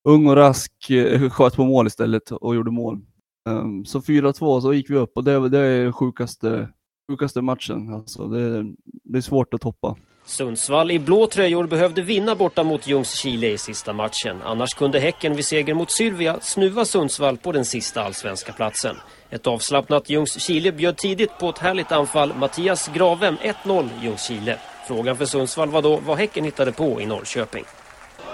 ung 0.08 0.26
och 0.26 0.36
rask, 0.36 0.90
eh, 0.90 1.30
sköt 1.30 1.56
på 1.56 1.64
mål 1.64 1.86
istället 1.86 2.30
och 2.30 2.54
gjorde 2.54 2.70
mål. 2.70 3.00
Ehm, 3.48 3.84
så 3.84 4.00
4-2 4.00 4.60
så 4.60 4.72
gick 4.74 4.90
vi 4.90 4.96
upp 4.96 5.12
och 5.14 5.24
det, 5.24 5.48
det 5.48 5.58
är 5.58 5.82
den 5.82 5.92
sjukaste, 5.92 6.68
sjukaste 7.10 7.42
matchen. 7.42 7.94
Alltså, 7.94 8.26
det, 8.26 8.62
det 9.04 9.18
är 9.18 9.22
svårt 9.22 9.54
att 9.54 9.60
toppa. 9.60 9.96
Sundsvall 10.24 10.90
i 10.90 10.98
blå 10.98 11.26
tröjor 11.26 11.66
behövde 11.66 12.02
vinna 12.02 12.34
borta 12.34 12.62
mot 12.62 12.86
Ljungskile 12.86 13.46
i 13.46 13.58
sista 13.58 13.92
matchen. 13.92 14.42
Annars 14.44 14.74
kunde 14.74 15.00
Häcken 15.00 15.36
vid 15.36 15.44
seger 15.44 15.74
mot 15.74 15.92
Sylvia 15.92 16.40
snuva 16.40 16.84
Sundsvall 16.84 17.36
på 17.36 17.52
den 17.52 17.64
sista 17.64 18.02
allsvenska 18.02 18.52
platsen. 18.52 18.96
Ett 19.30 19.46
avslappnat 19.46 20.10
Ljungskile 20.10 20.72
bjöd 20.72 20.96
tidigt 20.96 21.38
på 21.40 21.48
ett 21.48 21.58
härligt 21.58 21.92
anfall. 21.92 22.34
Mattias 22.34 22.88
Gravem 22.94 23.36
1-0 23.64 23.88
Ljungskile. 24.02 24.58
Frågan 24.88 25.16
för 25.16 25.24
Sundsvall 25.24 25.68
var 25.68 25.82
då 25.82 26.00
vad 26.06 26.18
Häcken 26.18 26.44
hittade 26.44 26.72
på 26.72 27.00
i 27.00 27.06
Norrköping. 27.06 27.64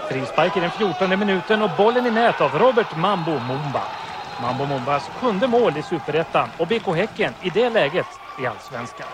Frispark 0.09 0.57
i 0.57 0.59
den 0.59 0.71
14 0.71 1.19
minuten 1.19 1.61
och 1.61 1.69
bollen 1.77 2.05
i 2.05 2.11
nät 2.11 2.41
av 2.41 2.59
Robert 2.59 2.97
Mambo 2.97 3.31
Mumba. 3.31 3.83
Mambo 4.41 4.65
Mumbas 4.65 5.03
sjunde 5.03 5.47
mål 5.47 5.77
i 5.77 5.83
Superettan 5.83 6.49
och 6.57 6.67
BK 6.67 6.95
Häcken 6.95 7.33
i 7.43 7.49
det 7.49 7.69
läget 7.69 8.05
i 8.41 8.45
Allsvenskan. 8.45 9.07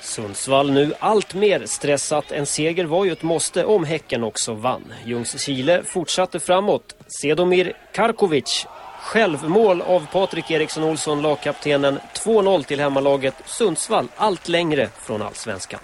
Sundsvall 0.00 0.70
nu 0.70 0.94
allt 0.98 1.34
mer 1.34 1.66
stressat. 1.66 2.32
En 2.32 2.46
seger 2.46 2.84
var 2.84 3.04
ju 3.04 3.12
ett 3.12 3.22
måste 3.22 3.64
om 3.64 3.84
Häcken 3.84 4.24
också 4.24 4.54
vann. 4.54 4.92
Ljungskile 5.04 5.82
fortsatte 5.82 6.40
framåt. 6.40 6.94
Sedomir 7.20 7.72
Karkovic. 7.92 8.66
Självmål 9.00 9.82
av 9.82 10.06
Patrik 10.12 10.50
Eriksson 10.50 10.84
Olsson, 10.84 11.22
lagkaptenen. 11.22 11.98
2-0 12.14 12.62
till 12.62 12.80
hemmalaget. 12.80 13.34
Sundsvall 13.44 14.08
allt 14.16 14.48
längre 14.48 14.88
från 15.02 15.22
allsvenskan. 15.22 15.80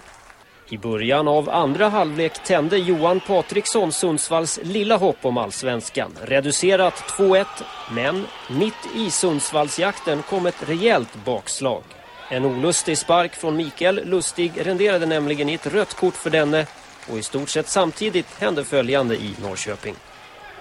I 0.71 0.77
början 0.77 1.27
av 1.27 1.49
andra 1.49 1.89
halvlek 1.89 2.43
tände 2.43 2.77
Johan 2.77 3.19
Patriksson 3.19 3.91
Sundsvalls 3.91 4.59
lilla 4.63 4.97
hopp 4.97 5.17
om 5.21 5.37
allsvenskan. 5.37 6.11
Reducerat 6.21 6.93
2-1, 6.93 7.45
men 7.91 8.27
mitt 8.49 8.95
i 8.95 9.11
Sundsvallsjakten 9.11 10.21
kom 10.21 10.45
ett 10.45 10.69
rejält 10.69 11.25
bakslag. 11.25 11.83
En 12.29 12.45
olustig 12.45 12.97
spark 12.97 13.35
från 13.35 13.55
Mikael 13.55 14.01
Lustig 14.05 14.51
renderade 14.55 15.05
nämligen 15.05 15.49
i 15.49 15.53
ett 15.53 15.67
rött 15.67 15.93
kort 15.93 16.15
för 16.15 16.29
denne 16.29 16.65
och 17.11 17.17
i 17.17 17.23
stort 17.23 17.49
sett 17.49 17.67
samtidigt 17.67 18.39
hände 18.39 18.63
följande 18.63 19.15
i 19.15 19.35
Norrköping. 19.41 19.95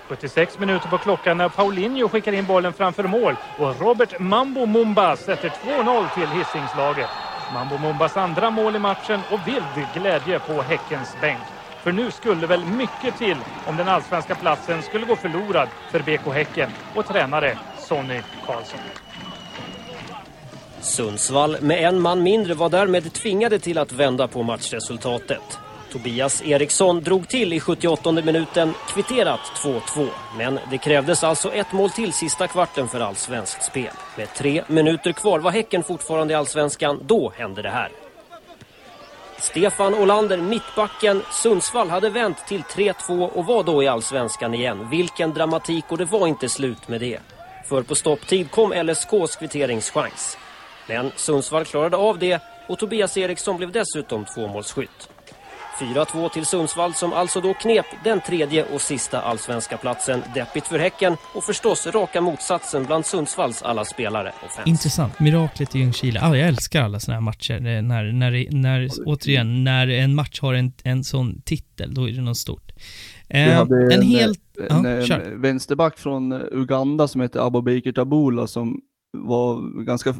76 0.08 0.58
minuter 0.58 0.88
på 0.88 0.98
klockan 0.98 1.38
när 1.38 1.48
Paulinho 1.48 2.08
skickar 2.08 2.32
in 2.32 2.46
bollen 2.46 2.72
framför 2.72 3.04
mål 3.04 3.36
och 3.58 3.80
Robert 3.80 4.18
Mambo 4.18 4.66
Mumba 4.66 5.16
sätter 5.16 5.48
2-0 5.48 6.14
till 6.14 6.28
Hisingslaget. 6.28 7.10
Mambo 7.52 7.78
Mumbas 7.78 8.16
andra 8.16 8.50
mål 8.50 8.76
i 8.76 8.78
matchen 8.78 9.24
och 9.30 9.48
vild 9.48 9.92
glädje 9.94 10.40
på 10.40 10.62
Häckens 10.62 11.16
bänk. 11.20 11.40
För 11.82 11.92
nu 11.92 12.10
skulle 12.10 12.46
väl 12.46 12.64
mycket 12.64 13.16
till 13.16 13.36
om 13.66 13.76
den 13.76 13.88
allsvenska 13.88 14.34
platsen 14.34 14.82
skulle 14.82 15.06
gå 15.06 15.16
förlorad 15.16 15.68
för 15.90 16.00
BK 16.02 16.34
Häcken 16.34 16.70
och 16.94 17.06
tränare 17.06 17.58
Sonny 17.76 18.22
Karlsson. 18.46 18.80
Sundsvall 20.80 21.56
med 21.60 21.88
en 21.88 22.00
man 22.00 22.22
mindre 22.22 22.54
var 22.54 22.68
därmed 22.68 23.12
tvingade 23.12 23.58
till 23.58 23.78
att 23.78 23.92
vända 23.92 24.28
på 24.28 24.42
matchresultatet. 24.42 25.67
Tobias 25.92 26.42
Eriksson 26.42 27.00
drog 27.00 27.28
till 27.28 27.52
i 27.52 27.60
78 27.60 28.12
minuten, 28.12 28.74
kvitterat 28.88 29.40
2-2. 29.40 30.08
Men 30.36 30.58
det 30.70 30.78
krävdes 30.78 31.24
alltså 31.24 31.52
ett 31.52 31.72
mål 31.72 31.90
till 31.90 32.12
sista 32.12 32.46
kvarten 32.48 32.88
för 32.88 33.00
allsvenskt 33.00 33.64
spel. 33.64 33.92
Med 34.16 34.34
tre 34.34 34.64
minuter 34.66 35.12
kvar 35.12 35.38
var 35.38 35.50
Häcken 35.50 35.82
fortfarande 35.82 36.32
i 36.32 36.36
allsvenskan. 36.36 37.00
Då 37.06 37.32
hände 37.36 37.62
det 37.62 37.70
här. 37.70 37.88
Stefan 39.38 39.94
Olander, 39.94 40.38
mittbacken. 40.38 41.22
Sundsvall 41.32 41.88
hade 41.88 42.10
vänt 42.10 42.46
till 42.46 42.62
3-2 42.62 43.28
och 43.28 43.46
var 43.46 43.62
då 43.62 43.82
i 43.82 43.88
allsvenskan 43.88 44.54
igen. 44.54 44.90
Vilken 44.90 45.34
dramatik 45.34 45.84
och 45.88 45.98
det 45.98 46.04
var 46.04 46.26
inte 46.26 46.48
slut 46.48 46.88
med 46.88 47.00
det. 47.00 47.18
För 47.68 47.82
på 47.82 47.94
stopptid 47.94 48.50
kom 48.50 48.72
LSKs 48.72 49.36
kvitteringschans. 49.38 50.38
Men 50.88 51.12
Sundsvall 51.16 51.64
klarade 51.64 51.96
av 51.96 52.18
det 52.18 52.42
och 52.66 52.78
Tobias 52.78 53.16
Eriksson 53.16 53.56
blev 53.56 53.72
dessutom 53.72 54.24
tvåmålsskytt. 54.24 55.08
4-2 55.80 56.28
till 56.28 56.46
Sundsvall 56.46 56.94
som 56.94 57.12
alltså 57.12 57.40
då 57.40 57.54
knep 57.54 57.86
den 58.04 58.20
tredje 58.20 58.64
och 58.64 58.80
sista 58.80 59.20
allsvenska 59.20 59.76
platsen. 59.76 60.22
Deppigt 60.34 60.66
för 60.66 60.78
Häcken 60.78 61.16
och 61.34 61.44
förstås 61.44 61.86
raka 61.86 62.20
motsatsen 62.20 62.84
bland 62.84 63.06
Sundsvalls 63.06 63.62
alla 63.62 63.84
spelare 63.84 64.32
och 64.44 64.50
fans. 64.50 64.68
Intressant. 64.68 65.20
Miraklet 65.20 65.76
i 65.76 65.78
Ljungskile. 65.78 66.20
Ah, 66.22 66.36
jag 66.36 66.48
älskar 66.48 66.82
alla 66.82 67.00
sådana 67.00 67.16
här 67.16 67.20
matcher. 67.24 67.54
Eh, 67.54 67.82
När, 67.82 68.12
när, 68.12 68.46
när, 68.50 68.88
återigen, 69.06 69.64
när 69.64 69.88
en 69.88 70.14
match 70.14 70.40
har 70.40 70.54
en, 70.54 70.72
en 70.84 71.04
sån 71.04 71.42
titel, 71.42 71.94
då 71.94 72.08
är 72.08 72.12
det 72.12 72.20
något 72.22 72.36
stort. 72.36 72.72
Vi 73.28 73.38
Eh, 73.40 73.52
hade 73.54 73.94
en 73.94 74.02
helt... 74.02 74.40
en, 74.70 74.84
Ja, 75.08 75.14
en 75.16 75.40
vänsterback 75.42 75.98
från 75.98 76.32
eh, 76.32 76.38
Uganda 76.52 77.08
som 77.08 77.20
heter 77.20 77.46
Abubakar 77.46 77.92
Tabula 77.92 78.46
som 78.46 78.80
var 79.12 79.82
ganska, 79.84 80.14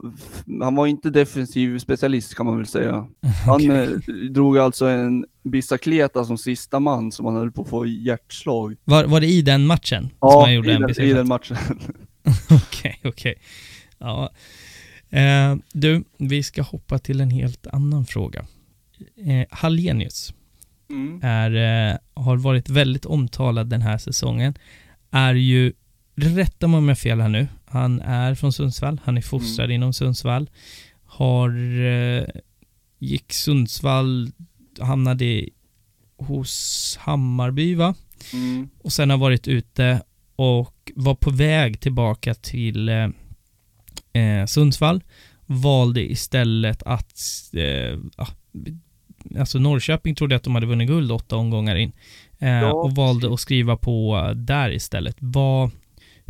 han 0.62 0.74
var 0.74 0.86
inte 0.86 1.11
defensiv 1.11 1.78
specialist 1.78 2.34
kan 2.34 2.47
man 2.47 2.57
väl 2.57 2.66
säga. 2.66 3.07
Han 3.47 3.55
Okej. 3.55 3.68
eh, 3.68 4.14
drog 4.30 4.59
alltså 4.59 4.86
en 4.86 5.26
bicicleta 5.43 6.24
som 6.24 6.39
sista 6.39 6.80
man 6.80 7.12
som 7.12 7.26
han 7.26 7.34
höll 7.36 7.53
på 7.53 7.62
att 7.62 7.68
få 7.68 7.86
hjärtslag. 7.86 8.76
Var, 8.84 9.05
var 9.05 9.20
det 9.20 9.26
i 9.26 9.43
den 9.43 9.66
matchen 9.66 10.11
som 10.18 10.41
han 10.43 10.55
gjorde 10.55 10.70
i, 10.70 10.74
en 10.74 10.80
den, 10.82 11.01
i 11.01 11.12
den 11.12 11.28
matchen. 11.28 11.57
Okej, 12.51 13.01
okej. 13.05 13.34
Ja. 13.99 14.30
Eh, 15.11 15.57
du, 15.72 16.05
vi 16.18 16.43
ska 16.43 16.62
hoppa 16.62 16.99
till 16.99 17.20
en 17.20 17.30
helt 17.30 17.66
annan 17.66 18.07
fråga. 18.07 18.47
Eh, 19.26 19.47
Hallenius 19.51 20.34
Mm. 20.91 21.20
är, 21.22 21.91
eh, 21.91 21.97
har 22.14 22.36
varit 22.36 22.68
väldigt 22.68 23.07
omtalad 23.07 23.66
den 23.68 23.82
här 23.82 23.99
säsongen. 23.99 24.55
Är 25.11 25.34
ju, 25.34 25.72
rätta 26.20 26.66
mig 26.68 26.78
om 26.78 26.84
jag 26.84 26.90
har 26.90 26.96
fel 26.96 27.20
här 27.20 27.28
nu, 27.28 27.48
han 27.66 28.00
är 28.00 28.34
från 28.34 28.52
Sundsvall, 28.52 29.00
han 29.04 29.16
är 29.16 29.22
fostrad 29.22 29.64
Mm. 29.64 29.74
inom 29.74 29.92
Sundsvall. 29.92 30.50
Har, 31.04 31.50
eh, 31.86 32.24
gick 32.98 33.32
Sundsvall, 33.32 34.30
hamnade 34.80 35.48
hos 36.16 36.96
Hammarby 37.00 37.74
va? 37.74 37.94
Mm. 38.32 38.68
och 38.78 38.92
sen 38.92 39.10
har 39.10 39.16
varit 39.18 39.48
ute 39.48 40.02
och 40.36 40.92
var 40.94 41.14
på 41.14 41.30
väg 41.30 41.80
tillbaka 41.80 42.34
till 42.34 42.88
eh, 42.88 43.08
eh, 44.12 44.46
Sundsvall. 44.46 45.02
Valde 45.46 46.10
istället 46.10 46.82
att, 46.82 47.20
eh, 47.52 47.98
ja, 48.16 48.28
alltså 49.38 49.58
Norrköping 49.58 50.14
trodde 50.14 50.36
att 50.36 50.42
de 50.42 50.54
hade 50.54 50.66
vunnit 50.66 50.88
guld 50.88 51.12
åtta 51.12 51.36
omgångar 51.36 51.76
in. 51.76 51.92
Eh, 52.38 52.48
Ja, 52.48 52.72
och 52.72 52.94
valde 52.94 53.34
att 53.34 53.40
skriva 53.40 53.76
på 53.76 54.32
där 54.36 54.70
istället. 54.70 55.16
Vad, 55.18 55.70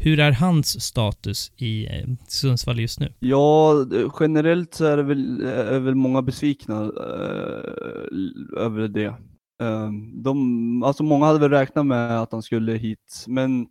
hur 0.01 0.21
är 0.21 0.33
hans 0.33 0.85
status 0.85 1.53
i 1.57 1.87
eh, 1.87 2.09
Sundsvall 2.29 2.81
just 2.81 3.01
nu? 3.01 3.13
Ja, 3.19 3.81
eh, 3.95 4.11
generellt 4.21 4.75
så 4.75 4.85
är 4.85 4.97
det 4.97 5.03
väl, 5.03 5.43
är 5.47 5.79
väl 5.79 5.95
många 5.95 6.23
besvikna 6.23 6.83
eh, 6.83 8.63
över 8.65 8.89
det. 8.89 9.15
Eh, 9.63 9.91
de, 10.13 10.83
alltså 10.83 11.03
många 11.03 11.27
hade 11.27 11.39
väl 11.39 11.51
räknat 11.51 11.87
med 11.87 12.21
att 12.21 12.33
han 12.33 12.43
skulle 12.43 12.73
hit, 12.73 13.25
men 13.27 13.67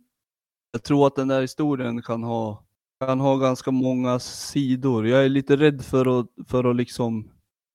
jag 0.72 0.82
tror 0.82 1.06
att 1.06 1.16
den 1.16 1.28
där 1.28 1.40
historien 1.40 2.02
kan 2.02 2.22
ha, 2.22 2.64
kan 3.04 3.20
ha 3.20 3.36
ganska 3.36 3.70
många 3.70 4.18
sidor. 4.18 5.06
Jag 5.06 5.24
är 5.24 5.28
lite 5.28 5.56
rädd 5.56 5.84
för 5.84 6.20
att, 6.20 6.26
för 6.48 6.70
att 6.70 6.76
liksom 6.76 7.30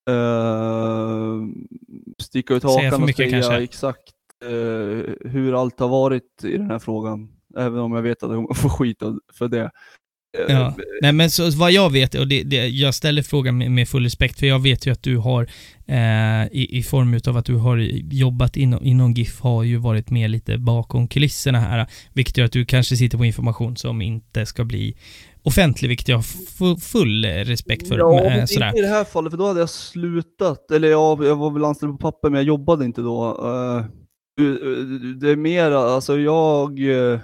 eh, 0.09 1.41
sticka 2.19 2.53
ut 2.53 2.63
hakan 2.63 3.03
och 3.03 3.09
säga 3.09 3.31
kanske. 3.31 3.63
exakt 3.63 4.13
eh, 4.45 5.29
hur 5.29 5.61
allt 5.61 5.79
har 5.79 5.89
varit 5.89 6.43
i 6.43 6.57
den 6.57 6.71
här 6.71 6.79
frågan. 6.79 7.29
Även 7.57 7.79
om 7.79 7.93
jag 7.93 8.01
vet 8.01 8.23
att 8.23 8.31
jag 8.31 8.43
kommer 8.47 8.53
få 8.53 8.69
skit 8.69 8.97
för 9.33 9.47
det. 9.47 9.61
Eh, 9.61 9.69
Ja. 10.47 10.75
Nej 11.01 11.11
men 11.13 11.29
så 11.29 11.49
vad 11.49 11.71
jag 11.71 11.91
vet, 11.91 12.15
och 12.15 12.27
det, 12.27 12.43
det, 12.43 12.67
jag 12.67 12.93
ställer 12.95 13.21
frågan 13.21 13.57
med, 13.57 13.71
med 13.71 13.89
full 13.89 14.03
respekt, 14.03 14.39
för 14.39 14.45
jag 14.47 14.59
vet 14.61 14.85
ju 14.87 14.91
att 14.91 15.03
du 15.03 15.17
har, 15.17 15.47
eh, 15.87 16.45
i, 16.51 16.67
i 16.77 16.83
form 16.83 17.13
utav 17.13 17.37
att 17.37 17.45
du 17.45 17.55
har 17.55 17.77
jobbat 18.13 18.57
inom, 18.57 18.85
inom 18.85 19.13
GIF, 19.13 19.39
har 19.41 19.63
ju 19.63 19.77
varit 19.77 20.09
med 20.09 20.29
lite 20.29 20.57
bakom 20.57 21.07
kulisserna 21.07 21.59
här, 21.59 21.87
vilket 22.13 22.37
gör 22.37 22.45
att 22.45 22.51
du 22.51 22.65
kanske 22.65 22.95
sitter 22.97 23.17
på 23.17 23.25
information 23.25 23.77
som 23.77 24.01
inte 24.01 24.45
ska 24.45 24.63
bli 24.63 24.95
offentlig, 25.43 25.89
vilket 25.89 26.07
jag 26.07 26.17
har 26.17 26.23
fu- 26.23 26.79
full 26.79 27.25
respekt 27.25 27.87
för. 27.87 27.97
Ja, 27.97 28.13
men, 28.23 28.37
men 28.37 28.47
sådär. 28.47 28.67
inte 28.67 28.79
i 28.79 28.81
det 28.81 28.87
här 28.87 29.03
fallet, 29.03 29.31
för 29.31 29.37
då 29.37 29.47
hade 29.47 29.59
jag 29.59 29.69
slutat. 29.69 30.71
Eller 30.71 30.87
ja, 30.87 31.25
jag 31.25 31.35
var 31.35 31.51
väl 31.51 31.65
anställd 31.65 31.91
på 31.91 31.97
papper, 31.97 32.29
men 32.29 32.37
jag 32.37 32.47
jobbade 32.47 32.85
inte 32.85 33.01
då. 33.01 33.25
Eh, 33.27 33.85
det 35.21 35.29
är 35.29 35.35
mer, 35.35 35.71
alltså 35.71 36.19
jag, 36.19 36.79
eh, 37.13 37.19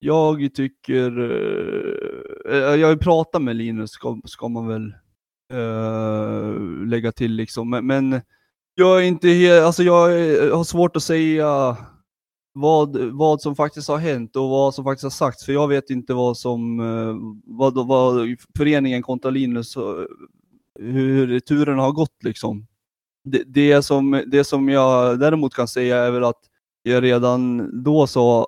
jag 0.00 0.54
tycker, 0.54 1.20
eh, 1.20 2.56
eh 2.56 2.74
jag 2.74 2.86
har 2.86 2.92
ju 2.92 2.98
pratat 2.98 3.42
med 3.42 3.56
Linus, 3.56 3.90
ska, 3.90 4.20
ska 4.24 4.48
man 4.48 4.66
väl 4.68 4.94
eh, 5.52 6.60
lägga 6.86 7.12
till 7.12 7.32
liksom. 7.32 7.70
Men, 7.70 7.86
men 7.86 8.20
jag 8.74 8.98
är 8.98 9.02
inte 9.02 9.28
helt, 9.28 9.64
alltså 9.64 9.82
jag 9.82 10.20
är- 10.20 10.50
har 10.50 10.64
svårt 10.64 10.96
att 10.96 11.02
säga 11.02 11.76
vad, 12.52 12.96
vad 12.96 13.40
som 13.40 13.56
faktiskt 13.56 13.88
har 13.88 13.98
hänt 13.98 14.36
och 14.36 14.48
vad 14.48 14.74
som 14.74 14.84
faktiskt 14.84 15.02
har 15.02 15.10
sagts, 15.10 15.44
för 15.44 15.52
jag 15.52 15.68
vet 15.68 15.90
inte 15.90 16.14
vad 16.14 16.36
som, 16.36 16.80
eh, 16.80 17.16
vad, 17.44 17.86
vad 17.86 18.36
föreningen 18.56 19.02
kontra 19.02 19.30
Linus, 19.30 19.76
hur 20.78 21.40
turen 21.40 21.78
har 21.78 21.92
gått 21.92 22.24
liksom. 22.24 22.66
Det, 23.24 23.42
det, 23.46 23.82
som, 23.82 24.24
det 24.26 24.44
som 24.44 24.68
jag 24.68 25.18
däremot 25.20 25.54
kan 25.54 25.68
säga 25.68 25.96
är 25.96 26.10
väl 26.10 26.24
att 26.24 26.40
jag 26.82 27.02
redan 27.02 27.70
då 27.84 28.06
sa 28.06 28.46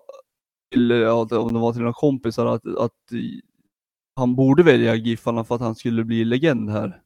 till, 0.72 0.90
eh, 0.90 0.96
ja, 0.96 1.20
om 1.20 1.52
det 1.52 1.58
var 1.58 1.72
till 1.72 1.80
några 1.80 1.92
kompisar, 1.92 2.46
att, 2.46 2.66
att 2.66 2.92
han 4.16 4.34
borde 4.34 4.62
välja 4.62 4.94
Giffarna 4.94 5.44
för 5.44 5.54
att 5.54 5.60
han 5.60 5.74
skulle 5.74 6.04
bli 6.04 6.24
legend 6.24 6.70
här. 6.70 6.98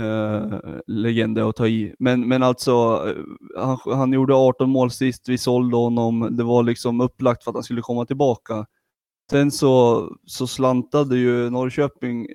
Uh, 0.00 0.58
legend 0.86 1.38
att 1.38 1.56
ta 1.56 1.66
i. 1.66 1.94
Men, 1.98 2.28
men 2.28 2.42
alltså, 2.42 2.72
eh, 3.06 3.62
han, 3.64 3.78
han 3.84 4.12
gjorde 4.12 4.34
18 4.34 4.70
mål 4.70 4.90
sist, 4.90 5.28
vi 5.28 5.38
sålde 5.38 5.76
honom, 5.76 6.28
det 6.30 6.44
var 6.44 6.62
liksom 6.62 7.00
upplagt 7.00 7.44
för 7.44 7.50
att 7.50 7.56
han 7.56 7.62
skulle 7.62 7.82
komma 7.82 8.06
tillbaka. 8.06 8.66
Sen 9.30 9.50
så, 9.50 10.04
så 10.26 10.46
slantade 10.46 11.16
ju 11.16 11.50
Norrköping 11.50 12.26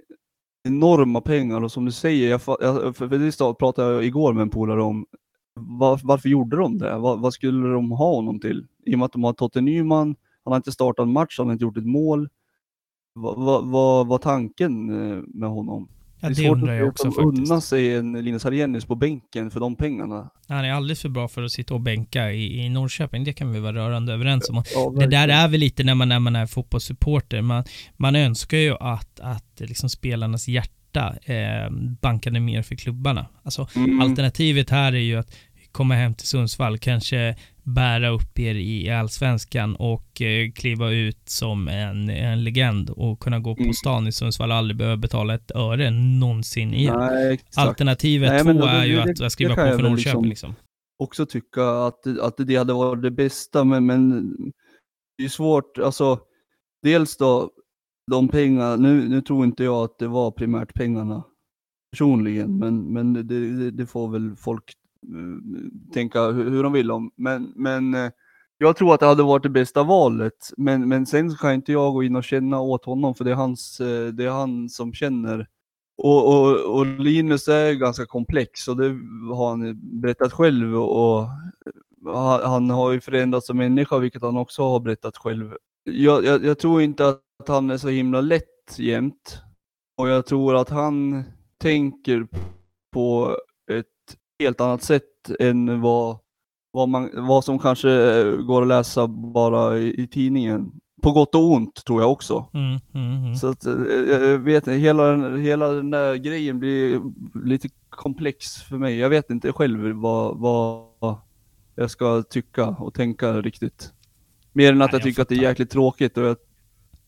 enorma 0.63 1.21
pengar 1.21 1.63
och 1.63 1.71
som 1.71 1.85
du 1.85 1.91
säger, 1.91 2.29
jag, 2.29 2.41
jag, 2.59 2.95
för, 2.95 3.07
för 3.07 3.47
det 3.49 3.59
pratade 3.59 3.93
jag 3.93 4.05
igår 4.05 4.33
med 4.33 4.41
en 4.41 4.49
polare 4.49 4.81
om, 4.81 5.05
var, 5.55 5.99
varför 6.03 6.29
gjorde 6.29 6.57
de 6.57 6.77
det? 6.77 6.97
Var, 6.97 7.17
vad 7.17 7.33
skulle 7.33 7.67
de 7.67 7.91
ha 7.91 8.15
honom 8.15 8.39
till? 8.39 8.67
I 8.85 8.95
och 8.95 8.99
med 8.99 9.05
att 9.05 9.11
de 9.11 9.23
har 9.23 9.33
Totte 9.33 9.61
Nyman, 9.61 10.15
han 10.45 10.51
har 10.51 10.57
inte 10.57 10.71
startat 10.71 11.03
en 11.03 11.13
match, 11.13 11.35
han 11.37 11.47
har 11.47 11.53
inte 11.53 11.63
gjort 11.63 11.77
ett 11.77 11.85
mål. 11.85 12.29
Vad 13.15 14.07
var 14.07 14.17
tanken 14.17 14.89
eh, 14.89 15.21
med 15.27 15.49
honom? 15.49 15.89
Ja, 16.19 16.25
är 16.27 16.29
det 16.29 16.35
svårt 16.35 16.57
undrar 16.57 16.73
att 16.73 16.79
jag 16.79 16.87
att 16.87 17.01
faktiskt. 17.15 17.19
unnar 17.19 17.59
sig 17.59 17.95
en 17.95 18.13
Linus 18.25 18.43
Hallenius 18.43 18.85
på 18.85 18.95
bänken 18.95 19.51
för 19.51 19.59
de 19.59 19.75
pengarna. 19.75 20.29
Han 20.47 20.65
är 20.65 20.73
alldeles 20.73 21.01
för 21.01 21.09
bra 21.09 21.27
för 21.27 21.43
att 21.43 21.51
sitta 21.51 21.73
och 21.73 21.81
bänka 21.81 22.31
i, 22.31 22.65
i 22.65 22.69
Norrköping, 22.69 23.23
det 23.23 23.33
kan 23.33 23.51
vi 23.51 23.59
vara 23.59 23.73
rörande 23.73 24.13
överens 24.13 24.49
om. 24.49 24.63
Ja, 24.75 24.93
Det 24.99 25.07
där 25.07 25.27
är 25.27 25.47
väl 25.47 25.59
lite 25.59 25.83
när 25.83 25.95
man, 25.95 26.09
när 26.09 26.19
man 26.19 26.35
är 26.35 26.45
fotbollssupporter. 26.45 27.41
Man, 27.41 27.63
man 27.97 28.15
önskar 28.15 28.57
ju 28.57 28.75
att, 28.79 29.19
att 29.19 29.59
liksom 29.59 29.89
spelarnas 29.89 30.47
hjärta 30.47 31.15
eh, 31.23 31.69
bankade 32.01 32.39
mer 32.39 32.61
för 32.61 32.75
klubbarna. 32.75 33.25
Alltså, 33.43 33.67
Mm. 33.75 34.01
Alternativet 34.01 34.69
här 34.69 34.93
är 34.93 34.97
ju 34.99 35.15
att 35.15 35.35
komma 35.73 35.93
hem 35.95 36.13
till 36.13 36.27
Sundsvall, 36.27 36.77
kanske 36.77 37.35
bära 37.63 38.09
upp 38.09 38.39
er 38.39 38.55
i 38.55 38.89
allsvenskan 38.89 39.75
och 39.75 40.21
eh, 40.21 40.51
kliva 40.51 40.91
ut 40.91 41.29
som 41.29 41.67
en, 41.67 42.09
en 42.09 42.43
legend 42.43 42.89
och 42.89 43.19
kunna 43.19 43.39
gå 43.39 43.55
på 43.55 43.61
Mm. 43.61 43.73
stan 43.73 44.07
i 44.07 44.11
Sundsvall 44.11 44.51
och 44.51 44.57
aldrig 44.57 44.77
behöva 44.77 44.97
betala 44.97 45.33
ett 45.35 45.51
öre 45.55 45.91
någonsin 45.91 46.73
igen. 46.73 46.99
Nej. 46.99 47.39
Altivet 47.57 48.29
Nej, 48.31 48.43
två 48.43 48.53
då- 48.53 48.65
är 48.65 48.85
ju 48.85 48.95
det- 48.95 49.25
att 49.25 49.31
skriva 49.31 49.55
på 49.55 49.61
för 49.61 49.69
Norrköping 49.69 49.95
liksom- 49.95 50.25
liksom. 50.25 50.55
också 51.03 51.25
tycka 51.25 51.63
att, 51.69 52.07
att 52.21 52.33
det 52.37 52.55
hade 52.55 52.73
varit 52.73 53.01
det 53.01 53.11
bästa, 53.11 53.63
men, 53.63 53.85
men 53.85 54.33
det 55.17 55.23
är 55.23 55.29
svårt, 55.29 55.77
alltså 55.77 56.19
dels 56.83 57.17
då, 57.17 57.49
de 58.11 58.27
pengar, 58.27 58.77
nu, 58.77 59.09
nu 59.09 59.21
tror 59.21 59.45
inte 59.45 59.63
jag 59.63 59.83
att 59.83 59.99
det 59.99 60.07
var 60.07 60.31
primärt 60.31 60.73
pengarna 60.73 61.23
personligen, 61.91 62.57
men, 62.59 62.93
men 62.93 63.13
det, 63.13 63.23
det, 63.23 63.71
det 63.71 63.85
får 63.85 64.07
väl 64.11 64.35
folk 64.35 64.63
tänka 65.93 66.21
hur, 66.21 66.49
hur 66.49 66.63
de 66.63 66.73
vill 66.73 66.91
om. 66.91 67.11
Men, 67.15 67.53
men 67.55 67.93
eh, 67.93 68.11
jag 68.57 68.75
tror 68.75 68.93
att 68.93 68.99
det 68.99 69.05
hade 69.05 69.23
varit 69.23 69.43
det 69.43 69.49
bästa 69.49 69.83
valet, 69.83 70.51
men, 70.57 70.89
men 70.89 71.05
sen 71.05 71.35
kan 71.35 71.53
inte 71.53 71.71
jag 71.71 71.93
gå 71.93 72.03
in 72.03 72.15
och 72.15 72.23
känna 72.23 72.59
åt 72.59 72.85
honom, 72.85 73.15
för 73.15 73.23
det 73.25 73.31
är, 73.31 73.35
hans, 73.35 73.79
eh, 73.79 74.07
det 74.07 74.25
är 74.25 74.29
han 74.29 74.69
som 74.69 74.93
känner. 74.93 75.47
Och, 75.97 76.27
och, 76.27 76.75
och 76.75 76.85
Linus 76.85 77.47
är 77.47 77.73
ganska 77.73 78.05
komplex 78.05 78.67
och 78.67 78.77
det 78.77 78.87
har 79.35 79.49
han 79.49 79.79
berättat 80.01 80.33
själv 80.33 80.75
och 80.75 81.27
han, 82.43 82.69
har 82.69 82.91
ju 82.91 83.01
förändrats 83.01 83.47
som 83.47 83.57
människa, 83.57 83.97
vilket 83.97 84.21
han 84.21 84.37
också 84.37 84.61
har 84.63 84.79
berättat 84.79 85.17
själv. 85.17 85.53
Jag, 85.83 86.25
jag, 86.25 86.45
jag 86.45 86.59
tror 86.59 86.81
inte 86.81 87.07
att 87.07 87.47
han 87.47 87.69
är 87.69 87.77
så 87.77 87.89
himla 87.89 88.21
lätt 88.21 88.77
jämt 88.77 89.41
och 89.97 90.09
jag 90.09 90.25
tror 90.25 90.55
att 90.55 90.69
han 90.69 91.23
tänker 91.57 92.27
på 92.93 93.37
helt 94.39 94.61
annat 94.61 94.83
sätt 94.83 95.03
än 95.39 95.81
vad, 95.81 96.17
vad, 96.71 96.89
man, 96.89 97.09
vad 97.13 97.43
som 97.43 97.59
kanske 97.59 97.87
går 98.37 98.61
att 98.61 98.67
läsa 98.67 99.07
bara 99.07 99.77
i, 99.77 100.03
i 100.03 100.07
tidningen. 100.07 100.71
På 101.01 101.11
gott 101.11 101.35
och 101.35 101.51
ont 101.51 101.85
tror 101.85 102.01
jag 102.01 102.11
också. 102.11 102.49
Mm, 102.53 102.79
mm, 102.93 103.23
mm. 103.23 103.35
Så 103.35 103.47
att, 103.47 103.65
eh, 103.65 103.73
jag 104.09 104.37
vet 104.37 104.67
hela, 104.67 105.35
hela 105.37 105.67
den 105.67 105.89
där 105.89 106.15
grejen 106.15 106.59
blir 106.59 107.01
lite 107.45 107.69
komplex 107.89 108.55
för 108.55 108.77
mig. 108.77 108.97
Jag 108.97 109.09
vet 109.09 109.29
inte 109.29 109.51
själv 109.51 109.91
vad, 109.91 110.37
vad 110.37 111.17
jag 111.75 111.91
ska 111.91 112.23
tycka 112.23 112.67
och 112.67 112.93
tänka 112.93 113.41
riktigt. 113.41 113.93
Mer 114.51 114.71
än 114.71 114.81
att 114.81 114.91
Nej, 114.91 114.99
jag 114.99 114.99
jag 114.99 115.03
tycker 115.03 115.21
att 115.21 115.29
det 115.29 115.35
är 115.35 115.41
jäkligt 115.41 115.69
tråkigt 115.69 116.17
och 116.17 116.23
jag 116.23 116.37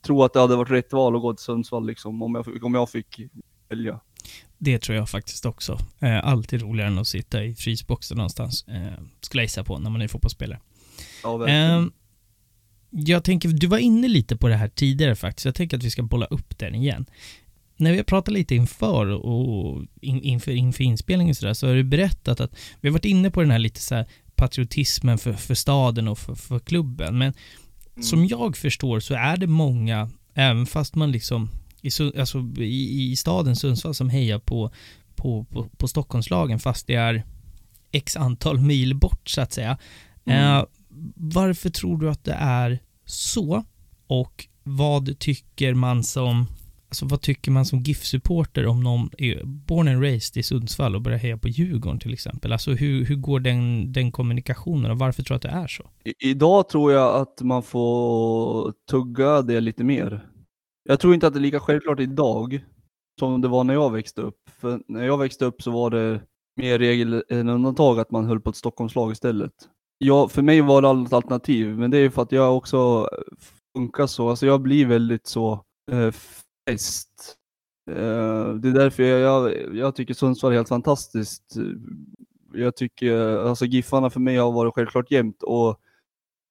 tror 0.01 0.26
att 0.26 0.34
det 0.34 0.39
hade 0.39 0.55
varit 0.55 0.71
rätt 0.71 0.93
val 0.93 1.15
att 1.15 1.21
gå 1.21 1.34
till 1.34 1.43
Sundsvall 1.43 1.86
liksom, 1.86 2.21
om 2.21 2.36
jag, 2.36 2.63
om 2.63 2.73
jag 2.73 2.89
fick 2.89 3.21
välja. 3.69 3.99
Det 4.57 4.80
tror 4.80 4.97
jag 4.97 5.09
faktiskt 5.09 5.45
också. 5.45 5.80
Eh, 5.99 6.26
alltid 6.28 6.61
roligare 6.61 6.89
än 6.89 6.97
att 6.97 7.07
sitta 7.07 7.43
i 7.43 7.55
frysboxen 7.55 8.17
någonstans. 8.17 8.65
Eh, 8.67 9.03
skulle 9.21 9.41
jag 9.41 9.45
gissa 9.45 9.63
på 9.63 9.80
när 9.80 9.89
man 9.89 10.01
är 10.01 10.07
fotbollsspelare. 10.07 10.59
Ja, 11.23 11.38
verkligen. 11.38 11.84
Eh, 11.84 11.89
jag 12.89 13.23
tänker, 13.23 13.49
du 13.49 13.67
var 13.67 13.78
inne 13.78 14.07
lite 14.07 14.38
på 14.38 14.47
det 14.47 14.55
här 14.55 14.67
tidigare 14.67 15.15
faktiskt. 15.15 15.45
Jag 15.45 15.55
tänker 15.55 15.78
att 15.78 15.84
vi 15.84 15.91
ska 15.91 16.03
bolla 16.03 16.26
upp 16.26 16.57
den 16.57 16.76
igen. 16.76 17.05
När 17.78 17.91
vi 17.91 17.97
har 17.97 18.03
pratat 18.03 18.34
lite 18.34 18.55
inför 18.55 19.07
och 19.07 19.86
in, 20.01 20.21
inför, 20.21 20.51
inför 20.51 20.84
inspelningen 20.84 21.32
och 21.32 21.38
sådär, 21.38 21.53
så 21.53 21.67
har 21.67 21.76
du 21.76 21.84
berättat 21.84 22.39
att 22.39 22.55
vi 22.82 22.89
har 22.89 22.93
varit 22.93 23.05
inne 23.05 23.32
på 23.32 23.41
den 23.41 23.51
här 23.51 23.59
lite 23.59 23.80
så 23.80 23.95
här 23.95 24.05
patriotismen 24.36 25.17
för, 25.17 25.34
för 25.34 25.55
staden 25.55 26.07
och 26.07 26.19
för, 26.19 26.36
för 26.36 26.59
klubben. 26.59 27.17
Men 27.17 27.34
som 28.01 28.26
jag 28.26 28.57
förstår 28.57 28.99
så 28.99 29.13
är 29.13 29.38
det 29.38 29.47
många, 29.47 30.09
även 30.34 30.65
fast 30.65 30.95
man 30.95 31.11
liksom 31.11 31.49
i, 31.86 32.19
alltså, 32.19 32.39
i, 32.57 33.11
i 33.11 33.15
staden 33.15 33.55
Sundsvall 33.55 33.93
som 33.93 34.09
hejar 34.09 34.39
på, 34.39 34.71
på, 35.15 35.43
på, 35.43 35.63
på 35.77 35.88
Stockholmslagen 35.88 36.59
fast 36.59 36.88
det 36.88 36.95
är 36.95 37.23
x 37.91 38.15
antal 38.17 38.59
mil 38.59 38.95
bort 38.95 39.29
så 39.29 39.41
att 39.41 39.53
säga. 39.53 39.77
Mm. 40.25 40.57
Eh, 40.57 40.65
varför 41.15 41.69
tror 41.69 41.97
du 41.97 42.09
att 42.09 42.23
det 42.23 42.38
är 42.39 42.79
så? 43.05 43.63
Och 44.07 44.47
vad 44.63 45.19
tycker 45.19 45.73
man 45.73 46.03
som 46.03 46.47
Alltså 46.89 47.05
vad 47.05 47.21
tycker 47.21 47.51
man 47.51 47.65
som 47.65 47.79
GIF-supporter 47.79 48.65
om 48.65 48.83
någon 48.83 49.09
är 49.17 49.43
born 49.43 49.88
and 49.88 50.01
raised 50.01 50.38
i 50.38 50.43
Sundsvall 50.43 50.95
och 50.95 51.01
börjar 51.01 51.17
heja 51.17 51.38
på 51.38 51.47
Djurgården 51.47 51.99
till 51.99 52.13
exempel? 52.13 52.53
Alltså 52.53 52.71
hur, 52.71 53.05
hur 53.05 53.15
går 53.15 53.39
den, 53.39 53.91
den 53.91 54.11
kommunikationen 54.11 54.91
och 54.91 54.99
varför 54.99 55.23
tror 55.23 55.33
du 55.33 55.36
att 55.36 55.53
det 55.53 55.59
är 55.59 55.67
så? 55.67 55.83
I, 56.03 56.29
idag 56.29 56.69
tror 56.69 56.91
jag 56.91 57.15
att 57.15 57.41
man 57.41 57.63
får 57.63 58.73
tugga 58.89 59.41
det 59.41 59.61
lite 59.61 59.83
mer. 59.83 60.25
Jag 60.88 60.99
tror 60.99 61.13
inte 61.13 61.27
att 61.27 61.33
det 61.33 61.39
är 61.39 61.41
lika 61.41 61.59
självklart 61.59 61.99
idag 61.99 62.65
som 63.19 63.41
det 63.41 63.47
var 63.47 63.63
när 63.63 63.73
jag 63.73 63.91
växte 63.91 64.21
upp. 64.21 64.49
För 64.59 64.81
när 64.88 65.05
jag 65.05 65.17
växte 65.17 65.45
upp 65.45 65.61
så 65.61 65.71
var 65.71 65.89
det 65.89 66.21
mer 66.55 66.79
regel 66.79 67.23
än 67.29 67.49
undantag 67.49 67.99
att 67.99 68.11
man 68.11 68.25
höll 68.25 68.41
på 68.41 68.49
ett 68.49 68.55
Stockholmslag 68.55 69.11
istället. 69.11 69.53
Ja, 69.97 70.27
för 70.27 70.41
mig 70.41 70.61
var 70.61 70.81
det 70.81 70.89
aldrig 70.89 71.07
ett 71.07 71.13
alternativ, 71.13 71.77
men 71.77 71.91
det 71.91 71.97
är 71.97 72.09
för 72.09 72.21
att 72.21 72.31
jag 72.31 72.57
också 72.57 73.09
funkar 73.77 74.07
så. 74.07 74.29
Alltså 74.29 74.45
jag 74.45 74.61
blir 74.61 74.86
väldigt 74.86 75.27
så 75.27 75.63
eh, 75.91 76.11
fäst. 76.67 77.38
Eh, 77.91 78.49
det 78.53 78.69
är 78.69 78.73
därför 78.73 79.03
jag, 79.03 79.19
jag, 79.19 79.75
jag 79.75 79.95
tycker 79.95 80.13
Sundsvall 80.13 80.51
är 80.51 80.55
helt 80.55 80.69
fantastiskt. 80.69 81.55
Jag 82.53 82.75
tycker, 82.75 83.38
alltså 83.38 83.65
Giffarna 83.65 84.09
för 84.09 84.19
mig 84.19 84.38
har 84.38 84.51
varit 84.51 84.73
självklart 84.73 85.11
jämt 85.11 85.43
och 85.43 85.79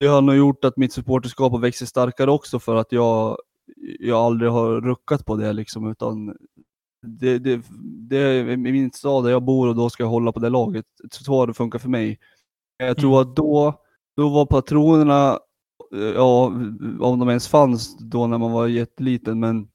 det 0.00 0.06
har 0.06 0.22
nog 0.22 0.36
gjort 0.36 0.64
att 0.64 0.76
mitt 0.76 0.92
supporterskap 0.92 1.52
har 1.52 1.58
växt 1.58 1.78
sig 1.78 1.88
starkare 1.88 2.30
också 2.30 2.58
för 2.58 2.76
att 2.76 2.92
jag, 2.92 3.38
jag 4.00 4.18
aldrig 4.18 4.50
har 4.50 4.80
ruckat 4.80 5.24
på 5.24 5.36
det 5.36 5.52
liksom 5.52 5.90
utan 5.90 6.36
det, 7.06 7.38
det, 7.38 7.62
det 8.08 8.16
är 8.16 8.56
min 8.56 8.92
stad 8.92 9.24
där 9.24 9.30
jag 9.30 9.42
bor 9.42 9.68
och 9.68 9.76
då 9.76 9.90
ska 9.90 10.02
jag 10.02 10.10
hålla 10.10 10.32
på 10.32 10.40
det 10.40 10.48
laget. 10.48 10.86
Så 11.10 11.32
har 11.32 11.46
det 11.46 11.54
funkat 11.54 11.82
för 11.82 11.88
mig. 11.88 12.18
Jag 12.76 12.96
tror 12.96 13.20
att 13.20 13.36
då, 13.36 13.74
då 14.16 14.28
var 14.28 14.46
patronerna, 14.46 15.38
ja 16.14 16.52
om 17.00 17.18
de 17.18 17.28
ens 17.28 17.48
fanns 17.48 17.98
då 17.98 18.26
när 18.26 18.38
man 18.38 18.52
var 18.52 18.66
jätteliten 18.66 19.40
men 19.40 19.68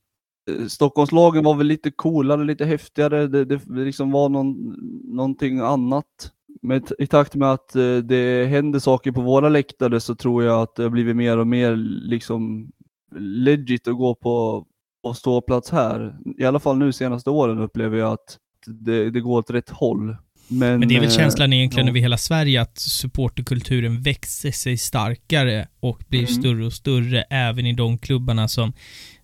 eh, 0.52 0.66
Stockholmslagen 0.66 1.44
var 1.44 1.56
väl 1.56 1.68
lite 1.68 1.92
coolare, 1.92 2.44
lite 2.44 2.66
häftigare, 2.66 3.28
det, 3.28 3.46
det 3.46 3.62
liksom 3.68 4.12
var 4.12 4.30
någon, 4.30 4.76
någonting 5.16 5.60
annat. 5.60 6.32
Men 6.62 6.84
i 7.00 7.08
takt 7.08 7.36
med 7.36 7.52
att 7.52 7.76
eh, 7.76 7.98
det 7.98 8.46
händer 8.46 8.80
saker 8.80 9.12
på 9.12 9.22
våra 9.22 9.50
läktare 9.50 10.00
så 10.00 10.16
tror 10.16 10.44
jag 10.44 10.62
att 10.62 10.76
det 10.76 10.84
har 10.84 10.90
blivit 10.90 11.16
mer 11.16 11.38
och 11.38 11.48
mer 11.48 11.76
liksom 11.76 12.72
legit 13.20 13.88
att 13.88 13.98
gå 13.98 14.16
på, 14.16 14.66
på 15.04 15.14
ståplats 15.14 15.70
här. 15.72 16.16
I 16.38 16.44
alla 16.46 16.60
fall 16.60 16.78
nu 16.78 16.92
senaste 16.94 17.30
åren 17.30 17.60
upplever 17.60 17.98
jag 17.98 18.14
att 18.14 18.38
det, 18.66 19.10
det 19.12 19.20
går 19.22 19.38
åt 19.40 19.50
rätt 19.52 19.70
håll. 19.70 20.16
Men, 20.52 20.80
Men 20.80 20.88
det 20.90 20.96
är 20.96 21.00
väl 21.00 21.10
eh, 21.10 21.16
känslan 21.16 21.54
egentligen 21.54 21.86
ja. 21.88 21.92
över 21.92 22.00
hela 22.00 22.18
Sverige 22.18 22.62
att 22.62 22.78
supporterkulturen 22.80 24.02
växer 24.02 24.52
sig 24.52 24.78
starkare 24.78 25.68
och 25.80 26.04
blir 26.08 26.20
Mm. 26.20 26.32
större 26.34 26.66
och 26.66 26.74
större 26.74 27.22
även 27.22 27.66
i 27.66 27.74
de 27.74 27.98
klubbarna 27.98 28.48
som, 28.48 28.74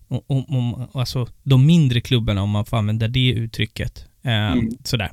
om, 0.08 0.20
om, 0.26 0.44
om, 0.48 0.88
alltså 0.92 1.26
de 1.42 1.66
mindre 1.66 2.00
klubbarna 2.00 2.42
om 2.42 2.50
man 2.50 2.64
får 2.64 2.76
använda 2.76 3.08
det 3.08 3.30
uttrycket. 3.30 4.04
Eh, 4.22 4.52
Mm. 4.52 4.70
Sådär. 4.84 5.10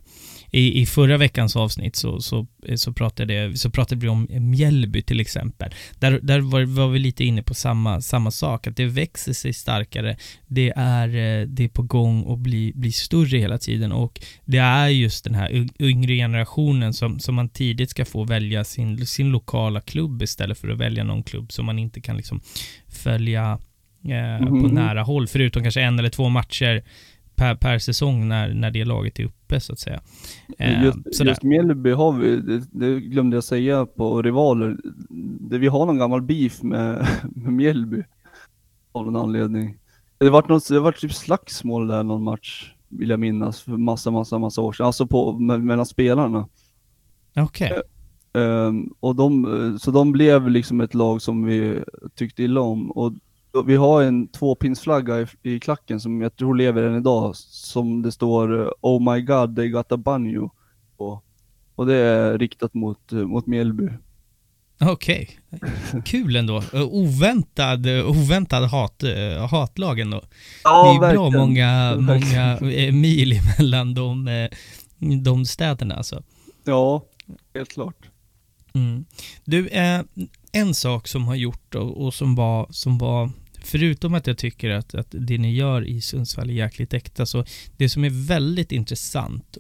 I, 0.56 0.82
I 0.82 0.86
förra 0.86 1.18
veckans 1.18 1.56
avsnitt 1.56 1.96
så, 1.96 2.20
så, 2.20 2.48
så, 2.76 2.94
pratade, 2.94 3.58
så 3.58 3.70
pratade 3.70 4.02
vi 4.02 4.08
om 4.08 4.28
Mjällby 4.30 5.02
till 5.02 5.20
exempel. 5.20 5.74
Där, 6.00 6.20
där 6.24 6.40
var, 6.40 6.62
var 6.64 6.88
vi 6.88 7.00
lite 7.00 7.24
inne 7.24 7.44
på 7.44 7.54
samma, 7.54 8.02
samma 8.02 8.32
sak, 8.32 8.68
att 8.68 8.76
det 8.78 8.86
växer 8.86 9.34
sig 9.34 9.54
starkare. 9.54 10.18
Det 10.48 10.74
är, 10.76 11.08
eh, 11.08 11.48
det 11.48 11.64
är 11.64 11.68
på 11.68 11.82
gång 11.82 12.32
att 12.34 12.40
bli, 12.40 12.72
bli 12.76 12.92
större 12.92 13.38
hela 13.38 13.58
tiden 13.58 13.92
och 13.92 14.22
det 14.46 14.58
är 14.58 14.88
just 14.88 15.24
den 15.24 15.36
här 15.36 15.50
yng- 15.50 15.74
yngre 15.80 16.16
generationen 16.16 16.94
som, 16.94 17.20
som 17.20 17.36
man 17.36 17.50
tidigt 17.50 17.90
ska 17.90 18.06
få 18.06 18.24
välja 18.24 18.64
sin, 18.64 19.08
sin 19.08 19.30
lokala 19.30 19.82
klubb 19.82 20.22
istället 20.22 20.58
för 20.58 20.70
att 20.70 20.78
välja 20.78 21.04
någon 21.04 21.24
klubb 21.24 21.52
som 21.52 21.66
man 21.66 21.80
inte 21.80 22.02
kan 22.02 22.18
liksom 22.18 22.42
följa 22.88 23.60
eh, 24.06 24.46
på 24.48 24.56
Mhm. 24.56 24.76
nära 24.76 25.04
håll, 25.04 25.28
förutom 25.28 25.64
kanske 25.64 25.82
en 25.82 26.00
eller 26.00 26.10
två 26.10 26.30
matcher 26.30 26.84
per, 27.36 27.56
per 27.56 27.80
säsong 27.80 28.28
när, 28.28 28.54
när 28.54 28.72
det 28.72 28.86
laget 28.86 29.20
är 29.20 29.24
uppe 29.24 29.60
så 29.60 29.74
att 29.74 29.80
säga. 29.80 30.02
Eh, 30.58 30.84
Just, 30.84 30.98
sådär. 31.16 31.32
just 31.32 31.44
Mjällby 31.44 31.92
har 31.92 32.12
vi, 32.12 32.36
det, 32.36 32.64
det 32.72 33.00
glömde 33.00 33.38
jag 33.38 33.44
säga 33.44 33.86
på 33.86 34.22
rivaler, 34.22 34.78
det, 35.40 35.58
vi 35.58 35.68
har 35.68 35.86
någon 35.86 35.98
gammal 35.98 36.22
beef 36.22 36.64
med, 36.64 37.08
med 37.36 37.54
Mjällby. 37.54 38.04
Av 38.92 39.06
någon 39.06 39.16
anledning. 39.16 39.78
Det 40.18 40.30
vart 40.30 40.50
något, 40.50 40.68
det 40.68 40.80
vart 40.80 41.02
typ 41.02 41.14
slagsmål 41.14 41.88
där 41.88 42.04
någon 42.04 42.24
match, 42.24 42.74
vill 42.90 43.10
jag 43.10 43.20
minnas, 43.20 43.62
för 43.62 43.72
massa, 43.72 44.12
massa, 44.12 44.40
massa 44.40 44.62
år 44.62 44.74
sedan. 44.74 44.86
Alltså 44.86 45.08
på, 45.08 45.40
me, 45.40 45.58
mellan 45.58 45.86
spelarna. 45.86 46.48
Okej. 47.36 47.82
Ehm, 48.34 48.94
och 49.00 49.16
de, 49.16 49.46
eh, 49.46 49.78
så 49.78 49.92
de 49.92 50.12
blev 50.12 50.50
liksom 50.50 50.82
ett 50.82 50.94
lag 50.94 51.22
som 51.22 51.46
vi 51.46 51.84
tyckte 52.16 52.44
illa 52.44 52.62
om. 52.62 52.92
Och 52.92 53.14
vi 53.66 53.76
har 53.76 54.02
en 54.02 54.28
tvåpinsflagga 54.28 55.22
i, 55.22 55.26
i 55.44 55.60
klacken 55.60 56.00
som 56.00 56.22
jag 56.22 56.36
tror 56.36 56.56
lever 56.56 56.84
än 56.84 56.98
idag, 56.98 57.36
som 57.36 58.02
det 58.02 58.12
står 58.12 58.62
eh, 58.62 58.68
Oh 58.82 59.14
my 59.14 59.22
god, 59.22 59.56
they 59.56 59.70
got 59.70 59.92
a 59.92 59.98
banjo 59.98 60.52
på. 60.98 61.22
Och 61.76 61.86
det 61.86 61.96
är 61.96 62.38
riktat 62.38 62.74
mot, 62.74 63.12
eh, 63.12 63.18
mot 63.18 63.46
Mjällby. 63.46 63.90
Okej. 64.82 65.40
Kul 66.06 66.36
ändå. 66.36 66.58
Eh, 66.74 66.82
Oväntad, 66.82 67.88
oväntad 67.88 68.64
hat, 68.64 69.04
hatlag 69.50 70.00
ändå. 70.00 70.22
det 70.64 70.70
är 70.70 70.94
ju 70.94 71.14
bra 71.14 71.30
många, 71.30 71.96
många 71.96 72.58
mil 72.92 73.34
emellan 73.34 73.94
de, 73.94 74.50
de 75.24 75.46
städerna 75.46 75.96
alltså. 75.96 76.24
Ja, 76.64 77.04
helt 77.54 77.70
klart. 77.74 78.10
Mm. 78.74 79.06
Du, 79.46 79.68
eh, 79.68 80.02
en 80.52 80.74
sak 80.74 81.08
som 81.08 81.28
har 81.28 81.36
gjort 81.36 81.76
och, 81.76 82.06
och 82.06 82.14
som, 82.14 82.36
var, 82.36 82.68
som 82.70 82.98
var, 82.98 83.30
förutom 83.64 84.14
att 84.14 84.28
jag 84.28 84.38
tycker 84.38 84.70
att, 84.70 84.96
att 84.96 85.08
det 85.10 85.38
ni 85.38 85.54
gör 85.54 85.88
i 85.88 86.02
Sundsvall 86.02 86.50
är 86.50 86.54
jäkligt 86.54 86.94
äkta, 86.94 87.26
så 87.26 87.46
det 87.78 87.90
som 87.90 88.04
är 88.04 88.28
väldigt 88.28 88.72
intressant 88.72 89.58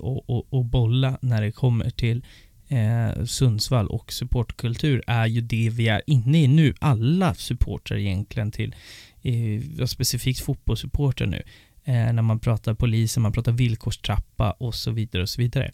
att, 0.52 0.66
bolla 0.66 1.18
när 1.22 1.42
det 1.42 1.52
kommer 1.52 1.90
till 1.90 2.26
eh, 2.68 3.26
Sundsvall 3.26 3.88
och 3.88 4.14
supportkultur 4.14 5.04
är 5.08 5.28
ju 5.28 5.42
det 5.42 5.70
vi 5.70 5.88
är 5.88 6.02
inne 6.08 6.44
i 6.44 6.48
nu. 6.48 6.74
Alla 6.80 7.34
supportrar 7.36 7.98
egentligen 7.98 8.52
till, 8.52 8.76
eh, 9.22 9.86
specifikt 9.86 10.40
fotbollssupportrar 10.40 11.28
nu. 11.28 11.44
Eh, 11.86 12.14
när 12.14 12.22
man 12.22 12.40
pratar 12.40 12.74
polisen, 12.74 13.24
man 13.24 13.32
pratar 13.32 13.52
villkorstrappa 13.52 14.52
och 14.52 14.76
så 14.76 14.92
vidare 14.92 15.22
och 15.22 15.30
så 15.30 15.42
vidare. 15.42 15.72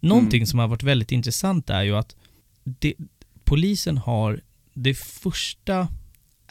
Någonting 0.00 0.46
som 0.46 0.58
har 0.58 0.68
varit 0.68 0.82
väldigt 0.82 1.12
intressant 1.12 1.70
är 1.70 1.82
ju 1.82 1.96
att 1.96 2.16
det, 2.64 2.94
polisen 3.44 3.98
har 3.98 4.40
det 4.74 4.94
första 4.94 5.88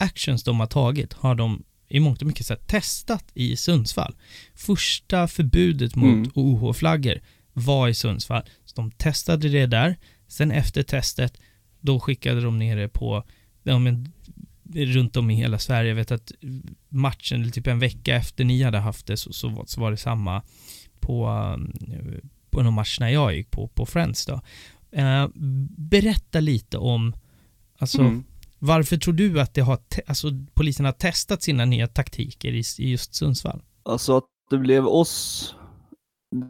actions 0.00 0.42
de 0.44 0.60
har 0.60 0.66
tagit 0.66 1.12
har 1.12 1.34
de 1.34 1.62
i 1.88 2.00
mångt 2.00 2.20
och 2.20 2.26
mycket 2.26 2.46
så 2.46 2.56
testat 2.56 3.24
i 3.34 3.56
Sundsvall. 3.56 4.14
Första 4.54 5.28
förbudet 5.28 5.96
mot 5.96 6.08
Mm. 6.14 6.30
OH-flaggor 6.34 7.20
var 7.52 7.88
i 7.88 7.94
Sundsvall. 7.94 8.42
Så 8.64 8.76
de 8.76 8.90
testade 8.90 9.48
det 9.48 9.66
där. 9.66 9.96
Sen 10.28 10.50
efter 10.50 10.82
testet, 10.82 11.38
då 11.80 12.00
skickade 12.00 12.40
de 12.40 12.58
ner 12.58 12.76
det 12.76 12.88
på, 12.88 13.24
ja, 13.62 13.78
men, 13.78 14.12
runt 14.74 15.16
om 15.16 15.30
i 15.30 15.34
hela 15.34 15.58
Sverige. 15.58 15.88
Jag 15.88 15.96
vet 15.96 16.10
att 16.10 16.32
matchen, 16.88 17.40
eller 17.42 17.50
typ 17.52 17.66
en 17.66 17.78
vecka 17.78 18.16
efter 18.16 18.44
ni 18.44 18.62
hade 18.62 18.78
haft 18.78 19.06
det, 19.06 19.16
så, 19.16 19.32
så, 19.32 19.48
var- 19.48 19.66
så 19.66 19.80
var 19.80 19.90
det 19.90 19.96
samma 19.96 20.42
på, 21.00 21.28
um, 21.28 21.72
på 22.50 22.62
någon 22.62 22.74
match 22.74 23.00
när 23.00 23.08
jag 23.08 23.36
gick 23.36 23.50
på, 23.50 23.68
på 23.68 23.86
Friends 23.86 24.26
då. 24.26 24.40
Eh, 24.92 25.28
berätta 25.76 26.40
lite 26.40 26.78
om, 26.78 27.14
alltså, 27.78 28.00
Mm 28.00 28.24
varför 28.60 28.96
tror 28.96 29.14
du 29.14 29.40
att 29.40 29.54
det 29.54 29.60
har, 29.60 29.78
alltså, 30.06 30.28
polisen 30.54 30.86
har 30.86 30.92
testat 30.92 31.42
sina 31.42 31.64
nya 31.64 31.86
taktiker 31.86 32.52
i, 32.52 32.62
i 32.78 32.90
just 32.90 33.14
Sundsvall? 33.14 33.62
Alltså 33.82 34.16
att 34.16 34.24
det 34.50 34.58
blev 34.58 34.86
oss, 34.86 35.54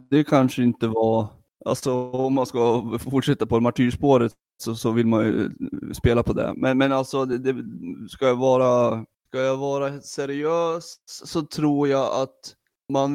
det 0.09 0.23
kanske 0.23 0.63
inte 0.63 0.87
var, 0.87 1.27
alltså 1.65 2.11
om 2.11 2.33
man 2.33 2.45
ska 2.45 2.99
fortsätta 2.99 3.45
på 3.45 3.59
martyrspåret 3.59 4.33
så, 4.63 4.75
så 4.75 4.91
vill 4.91 5.07
man 5.07 5.25
ju 5.25 5.45
eh, 5.45 5.51
spela 5.93 6.23
på 6.23 6.33
det. 6.33 6.53
Men, 6.55 6.77
men 6.77 6.91
alltså, 6.91 7.25
det, 7.25 7.37
det, 7.37 7.63
ska, 8.09 8.27
jag 8.27 8.35
vara, 8.35 9.05
ska 9.27 9.39
jag 9.39 9.57
vara 9.57 10.01
seriös 10.01 10.95
så 11.05 11.41
tror 11.41 11.87
jag 11.87 12.21
att 12.21 12.55
man 12.89 13.13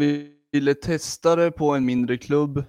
ville 0.52 0.74
testa 0.74 1.36
det 1.36 1.50
på 1.50 1.74
en 1.74 1.84
mindre 1.84 2.16
klubb, 2.16 2.64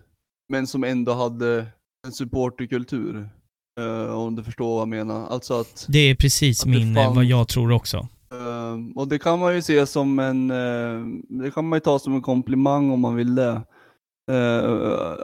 men 0.49 0.67
som 0.67 0.83
ändå 0.83 1.13
hade 1.13 1.65
en 2.07 2.11
supporterkultur 2.11 3.29
eh, 3.77 4.15
om 4.19 4.35
du 4.35 4.43
förstår 4.43 4.73
vad 4.73 4.81
jag 4.81 4.87
menar. 4.87 5.27
Alltså 5.27 5.53
att 5.59 5.85
Det 5.89 5.99
är 5.99 6.15
precis 6.15 6.61
Att 6.63 6.69
min, 6.69 6.97
eh, 6.97 7.03
fanns- 7.03 7.15
vad 7.15 7.25
jag 7.25 7.47
tror 7.47 7.71
också. 7.71 8.07
Ehm, 8.33 8.91
och 8.91 9.07
det 9.07 9.19
kan 9.19 9.39
man 9.39 9.55
ju 9.55 9.61
se 9.61 9.85
som 9.85 10.19
en, 10.19 10.51
eh, 10.51 11.05
det 11.43 11.51
kan 11.51 11.67
man 11.69 11.77
ju 11.77 11.81
ta 11.81 11.99
som 11.99 12.13
en 12.15 12.21
komplimang 12.21 12.91
om 12.91 12.99
man 12.99 13.15
vill 13.15 13.35
det. 13.35 13.61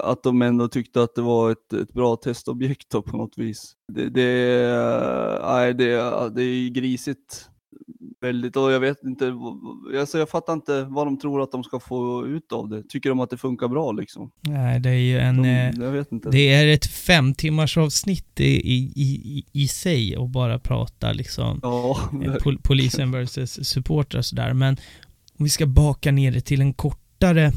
Att 0.04 0.24
de 0.24 0.42
ändå 0.42 0.68
tyckte 0.68 1.04
att 1.04 1.16
det 1.16 1.22
var 1.22 1.52
ett, 1.52 1.74
ett 1.74 1.94
bra 1.94 2.16
testobjekt 2.16 2.90
då 2.92 3.02
på 3.02 3.18
något 3.18 3.38
vis. 3.38 3.74
Det, 3.94 4.10
det, 4.10 4.22
är- 4.22 5.42
nej, 5.56 5.74
det, 5.74 5.86
det 6.36 6.44
är 6.44 6.70
grisigt. 6.70 7.50
Väldigt, 8.22 8.56
och 8.56 8.72
jag 8.72 8.80
vet 8.80 9.04
inte, 9.04 9.34
alltså 10.00 10.18
jag 10.18 10.30
fattar 10.30 10.54
inte 10.54 10.84
vad 10.84 11.08
de 11.08 11.20
tror 11.20 11.42
att 11.42 11.52
de 11.52 11.64
ska 11.64 11.80
få 11.80 12.28
ut 12.28 12.52
av 12.52 12.70
det. 12.70 12.84
Tycker 12.90 13.10
de 13.10 13.20
att 13.20 13.30
det 13.30 13.38
funkar 13.38 13.68
bra 13.68 13.92
liksom? 13.92 14.32
Nej, 14.42 14.80
det 14.80 14.90
är 14.90 14.94
ju 14.94 15.20
en, 15.20 15.42
De, 15.42 15.50
eh, 15.50 16.32
det 16.32 16.54
är 16.54 16.68
ett 16.68 16.86
fem 16.86 17.34
timmars 17.34 17.78
avsnitt 17.78 18.40
i, 18.40 18.74
i, 18.74 18.94
i, 18.96 19.44
i 19.52 19.68
sig 19.68 20.18
och 20.18 20.30
bara 20.30 20.60
prata 20.60 21.14
liksom 21.14 21.60
Ja, 21.64 21.98
eh, 22.26 22.34
pol, 22.44 22.60
polisen 22.64 23.12
versus 23.12 23.70
supportrar 23.70 24.20
och 24.20 24.26
sådär. 24.26 24.54
Men 24.54 24.78
om 25.40 25.44
vi 25.44 25.50
ska 25.50 25.66
baka 25.66 26.12
ner 26.12 26.32
det 26.32 26.42
till 26.42 26.62
en 26.62 26.74
kortare, 26.74 27.52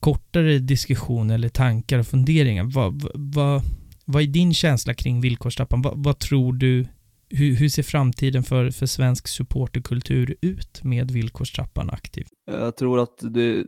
kortare 0.00 0.58
diskussion 0.58 1.30
eller 1.30 1.48
tankar 1.48 1.98
och 1.98 2.06
funderingar. 2.06 2.64
Vad, 2.64 3.02
vad, 3.02 3.12
vad, 3.14 3.62
vad 4.04 4.22
är 4.22 4.26
din 4.26 4.54
känsla 4.54 4.94
kring 4.94 5.20
villkorstrappan? 5.20 5.82
Vad, 5.82 5.92
vad 5.96 6.18
tror 6.18 6.52
du, 6.52 6.86
hur, 7.30 7.54
hur 7.54 7.68
ser 7.68 7.82
framtiden 7.82 8.42
för, 8.42 8.70
för 8.70 8.86
svensk 8.86 9.28
supporterkultur 9.28 10.36
ut 10.42 10.84
med 10.84 11.10
villkorstrappan 11.10 11.90
aktiv? 11.90 12.26
Jag 12.46 12.76
tror 12.76 13.00
att 13.00 13.18
det, 13.20 13.64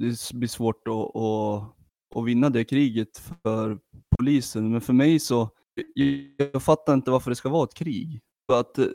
det 0.00 0.32
blir 0.34 0.48
svårt 0.48 0.88
att, 0.88 1.16
att, 1.16 1.74
att 2.16 2.26
vinna 2.26 2.50
det 2.50 2.64
kriget 2.64 3.18
för 3.42 3.78
polisen. 4.18 4.70
Men 4.70 4.80
för 4.80 4.92
mig 4.92 5.18
så, 5.18 5.50
jag, 5.94 6.48
jag 6.52 6.62
fattar 6.62 6.94
inte 6.94 7.10
varför 7.10 7.30
det 7.30 7.36
ska 7.36 7.48
vara 7.48 7.64
ett 7.64 7.74
krig. 7.74 8.20
För 8.50 8.60
att 8.60 8.78
eh, 8.78 8.86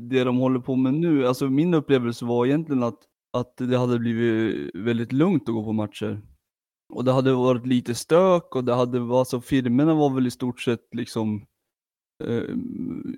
det 0.00 0.24
de 0.24 0.36
håller 0.36 0.60
på 0.60 0.76
med 0.76 0.94
nu, 0.94 1.26
alltså 1.26 1.50
min 1.50 1.74
upplevelse 1.74 2.24
var 2.24 2.46
egentligen 2.46 2.82
att, 2.82 2.98
att 3.36 3.56
det 3.56 3.78
hade 3.78 3.98
blivit 3.98 4.70
väldigt 4.74 5.12
lugnt 5.12 5.48
att 5.48 5.54
gå 5.54 5.64
på 5.64 5.72
matcher. 5.72 6.22
Och 6.92 7.04
det 7.04 7.12
hade 7.12 7.32
varit 7.32 7.66
lite 7.66 7.94
stök 7.94 8.56
och 8.56 8.64
det 8.64 8.74
hade, 8.74 9.18
alltså 9.18 9.40
firmerna 9.40 9.94
var 9.94 10.10
väl 10.10 10.26
i 10.26 10.30
stort 10.30 10.60
sett 10.60 10.94
liksom 10.94 11.46
eh, 12.28 12.54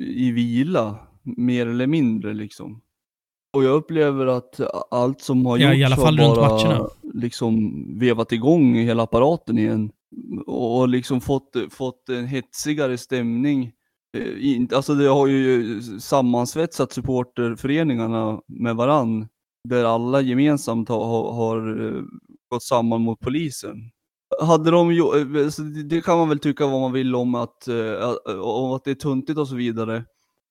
i 0.01 0.31
vila, 0.33 0.97
mer 1.23 1.67
eller 1.67 1.87
mindre 1.87 2.35
liksom. 2.35 2.81
Och 3.57 3.65
jag 3.65 3.75
upplever 3.75 4.27
att 4.27 4.61
allt 4.91 5.21
som 5.21 5.47
har 5.47 5.59
Ja, 5.59 5.69
gjorts 5.69 5.79
i 5.81 5.85
alla 5.85 5.97
fall 5.97 6.19
har 6.19 6.37
bara 6.37 6.49
matcherna. 6.51 6.89
liksom 7.15 7.85
vevat 7.99 8.33
igång 8.33 8.75
hela 8.75 9.03
apparaten 9.03 9.59
igen. 9.59 9.93
Och 10.47 10.89
liksom 10.89 11.21
fått, 11.21 11.57
fått 11.71 12.09
en 12.09 12.27
hetsigare 12.27 12.99
stämning. 12.99 13.73
Eh, 14.17 14.77
Alltså 14.77 14.95
det 14.95 15.09
har 15.09 15.27
ju 15.27 15.81
sammansvetsat 15.83 16.93
supporterföreningarna 16.93 18.41
med 18.47 18.77
varann. 18.77 19.29
Där 19.69 19.85
alla 19.85 20.21
gemensamt 20.21 20.89
har, 20.89 21.05
har, 21.07 21.33
har 21.33 21.87
eh, 21.97 22.03
gått 22.51 22.63
samman 22.63 23.01
mot 23.03 23.21
polisen. 23.21 23.91
Hade 24.41 24.71
de 24.71 24.91
eh, 24.91 25.49
så 25.49 25.63
det 25.63 26.03
kan 26.03 26.19
man 26.19 26.29
väl 26.29 26.39
tycka 26.39 26.67
vad 26.67 26.81
man 26.81 26.93
vill 26.93 27.15
om 27.15 27.35
att, 27.35 27.69
eh, 27.69 28.15
om 28.41 28.73
att 28.73 28.85
det 28.85 28.91
är 28.91 28.95
tuntigt 28.95 29.39
och 29.39 29.49
så 29.49 29.55
vidare. 29.55 30.05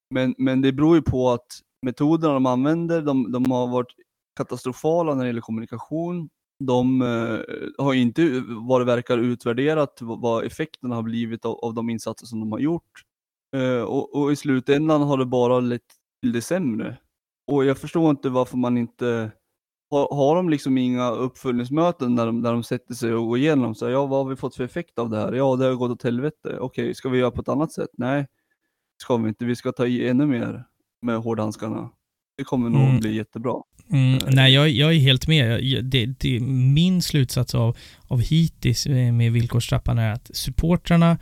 Men, 0.10 0.36
men 0.38 0.62
det 0.62 0.72
beror 0.72 0.96
ju 0.96 1.02
på 1.02 1.30
att 1.30 1.48
metoderna 1.86 2.34
de 2.34 2.46
använder, 2.46 3.02
de, 3.02 3.32
de 3.32 3.52
har 3.52 3.68
varit 3.68 3.88
katastrofala 4.38 5.16
när 5.16 5.24
det 5.24 5.28
gäller 5.28 5.42
kommunikation. 5.42 6.30
De 6.64 7.02
eh, 7.02 7.40
har 7.86 7.94
inte 7.94 8.44
vad 8.48 8.82
det 8.82 8.86
verkar 8.86 9.18
utvärderat 9.18 9.98
vad, 10.02 10.46
effekterna 10.46 10.96
har 10.96 11.04
blivit 11.04 11.46
av, 11.46 11.56
av 11.56 11.74
de 11.74 11.90
insatser 11.90 12.26
som 12.26 12.40
de 12.40 12.52
har 12.52 12.60
gjort. 12.60 13.04
Och, 13.88 14.16
och 14.16 14.32
i 14.32 14.36
slutändan 14.36 15.02
har 15.02 15.18
det 15.18 15.26
bara 15.26 15.60
lett 15.60 15.82
till 16.22 16.32
det 16.32 16.42
sämre. 16.42 16.98
Och 17.52 17.66
jag 17.66 17.78
förstår 17.78 18.10
inte 18.10 18.30
varför 18.30 18.58
man 18.58 18.78
inte 18.78 19.32
har, 19.92 20.16
har 20.16 20.36
de 20.36 20.50
liksom 20.50 20.78
inga 20.78 21.10
uppföljningsmöten 21.10 22.16
där 22.16 22.26
de, 22.26 22.42
där 22.42 22.52
de 22.52 22.64
sätter 22.64 22.94
sig 22.94 23.14
och 23.14 23.28
går 23.28 23.38
igenom 23.38 23.76
så 23.76 23.89
ja 23.89 24.06
vad 24.06 24.24
har 24.24 24.30
vi 24.30 24.36
fått 24.36 24.56
för 24.56 24.64
effekt 24.64 25.00
av 25.00 25.10
det 25.10 25.18
här? 25.18 25.34
Ja 25.34 25.56
det 25.56 25.66
har 25.66 25.74
gått 25.76 25.92
åt 25.92 26.04
helvete. 26.04 26.58
Okej, 26.60 26.96
ska 26.96 27.10
vi 27.10 27.20
göra 27.20 27.32
på 27.32 27.42
ett 27.42 27.50
annat 27.50 27.72
sätt? 27.72 27.89
Nej, 27.98 28.28
ska 29.04 29.18
vi 29.18 29.30
inte. 29.30 29.46
Vi 29.46 29.56
ska 29.56 29.72
ta 29.72 29.88
i 29.88 30.08
ännu 30.08 30.26
mer 30.26 30.64
med 31.02 31.18
hårdhandskarna. 31.18 31.89
Det 32.38 32.44
kommer 32.44 32.70
nog 32.70 32.82
Mm. 32.84 33.00
bli 33.00 33.16
jättebra. 33.16 33.56
Mm, 33.92 34.20
nej, 34.32 34.54
jag, 34.54 34.70
jag 34.70 34.94
är 34.94 35.00
helt 35.00 35.28
med. 35.28 35.64
Jag- 35.64 35.86
Det, 35.86 36.06
det, 36.06 36.39
min 36.74 37.02
slutsats 37.02 37.56
av, 37.56 37.78
av 38.08 38.20
hittills 38.22 38.86
eh, 38.86 39.14
med 39.14 39.32
villkorstrappan 39.32 39.98
är 40.00 40.14
att 40.14 40.32
supportrarna 40.34 41.18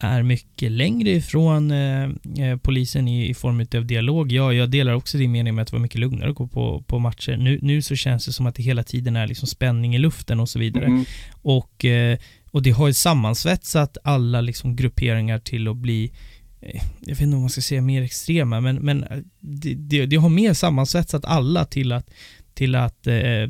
är 0.00 0.22
mycket 0.22 0.72
längre 0.72 1.10
ifrån 1.10 1.70
eh, 1.70 2.04
eh, 2.38 2.56
polisen 2.62 3.08
i, 3.08 3.28
i 3.28 3.34
form 3.34 3.66
av 3.74 3.86
dialog. 3.86 4.32
Ja, 4.32 4.52
jag 4.52 4.70
delar 4.70 4.92
också 4.92 5.18
din 5.18 5.32
mening 5.32 5.54
med 5.54 5.62
att 5.62 5.68
det 5.68 5.76
var 5.76 5.80
mycket 5.80 6.00
lugnare 6.00 6.30
att 6.30 6.36
gå 6.36 6.46
på, 6.46 6.82
på 6.86 6.98
matcher. 6.98 7.36
Nu, 7.36 7.58
nu 7.62 7.82
så 7.82 7.96
känns 7.96 8.26
det 8.26 8.32
som 8.32 8.46
att 8.46 8.54
det 8.54 8.62
hela 8.62 8.82
tiden 8.82 9.16
är 9.16 9.26
liksom 9.26 9.48
spänning 9.48 9.94
i 9.94 9.98
luften 9.98 10.40
och 10.40 10.48
så 10.48 10.58
vidare. 10.58 10.84
Mm. 10.84 11.04
Och, 11.42 11.84
eh, 11.84 12.18
och 12.50 12.62
det 12.62 12.70
har 12.70 12.86
ju 12.86 12.92
sammansvetsat 12.92 13.98
alla 14.04 14.40
liksom 14.40 14.76
grupperingar 14.76 15.38
till 15.38 15.68
att 15.68 15.76
bli 15.76 16.12
eh, 16.60 16.82
jag 17.00 17.14
vet 17.14 17.20
inte 17.20 17.36
om 17.36 17.40
man 17.40 17.50
ska 17.50 17.60
säga 17.60 17.80
mer 17.80 18.02
extrema, 18.02 18.60
men, 18.60 18.76
men 18.76 19.04
eh, 19.04 19.18
det, 19.40 19.74
det, 19.74 20.06
det 20.06 20.16
har 20.16 20.28
mer 20.28 20.54
sammansvetsat 20.54 21.24
alla 21.24 21.64
till 21.64 21.92
att, 21.92 22.10
till 22.54 22.74
att, 22.74 23.06
eh, 23.06 23.48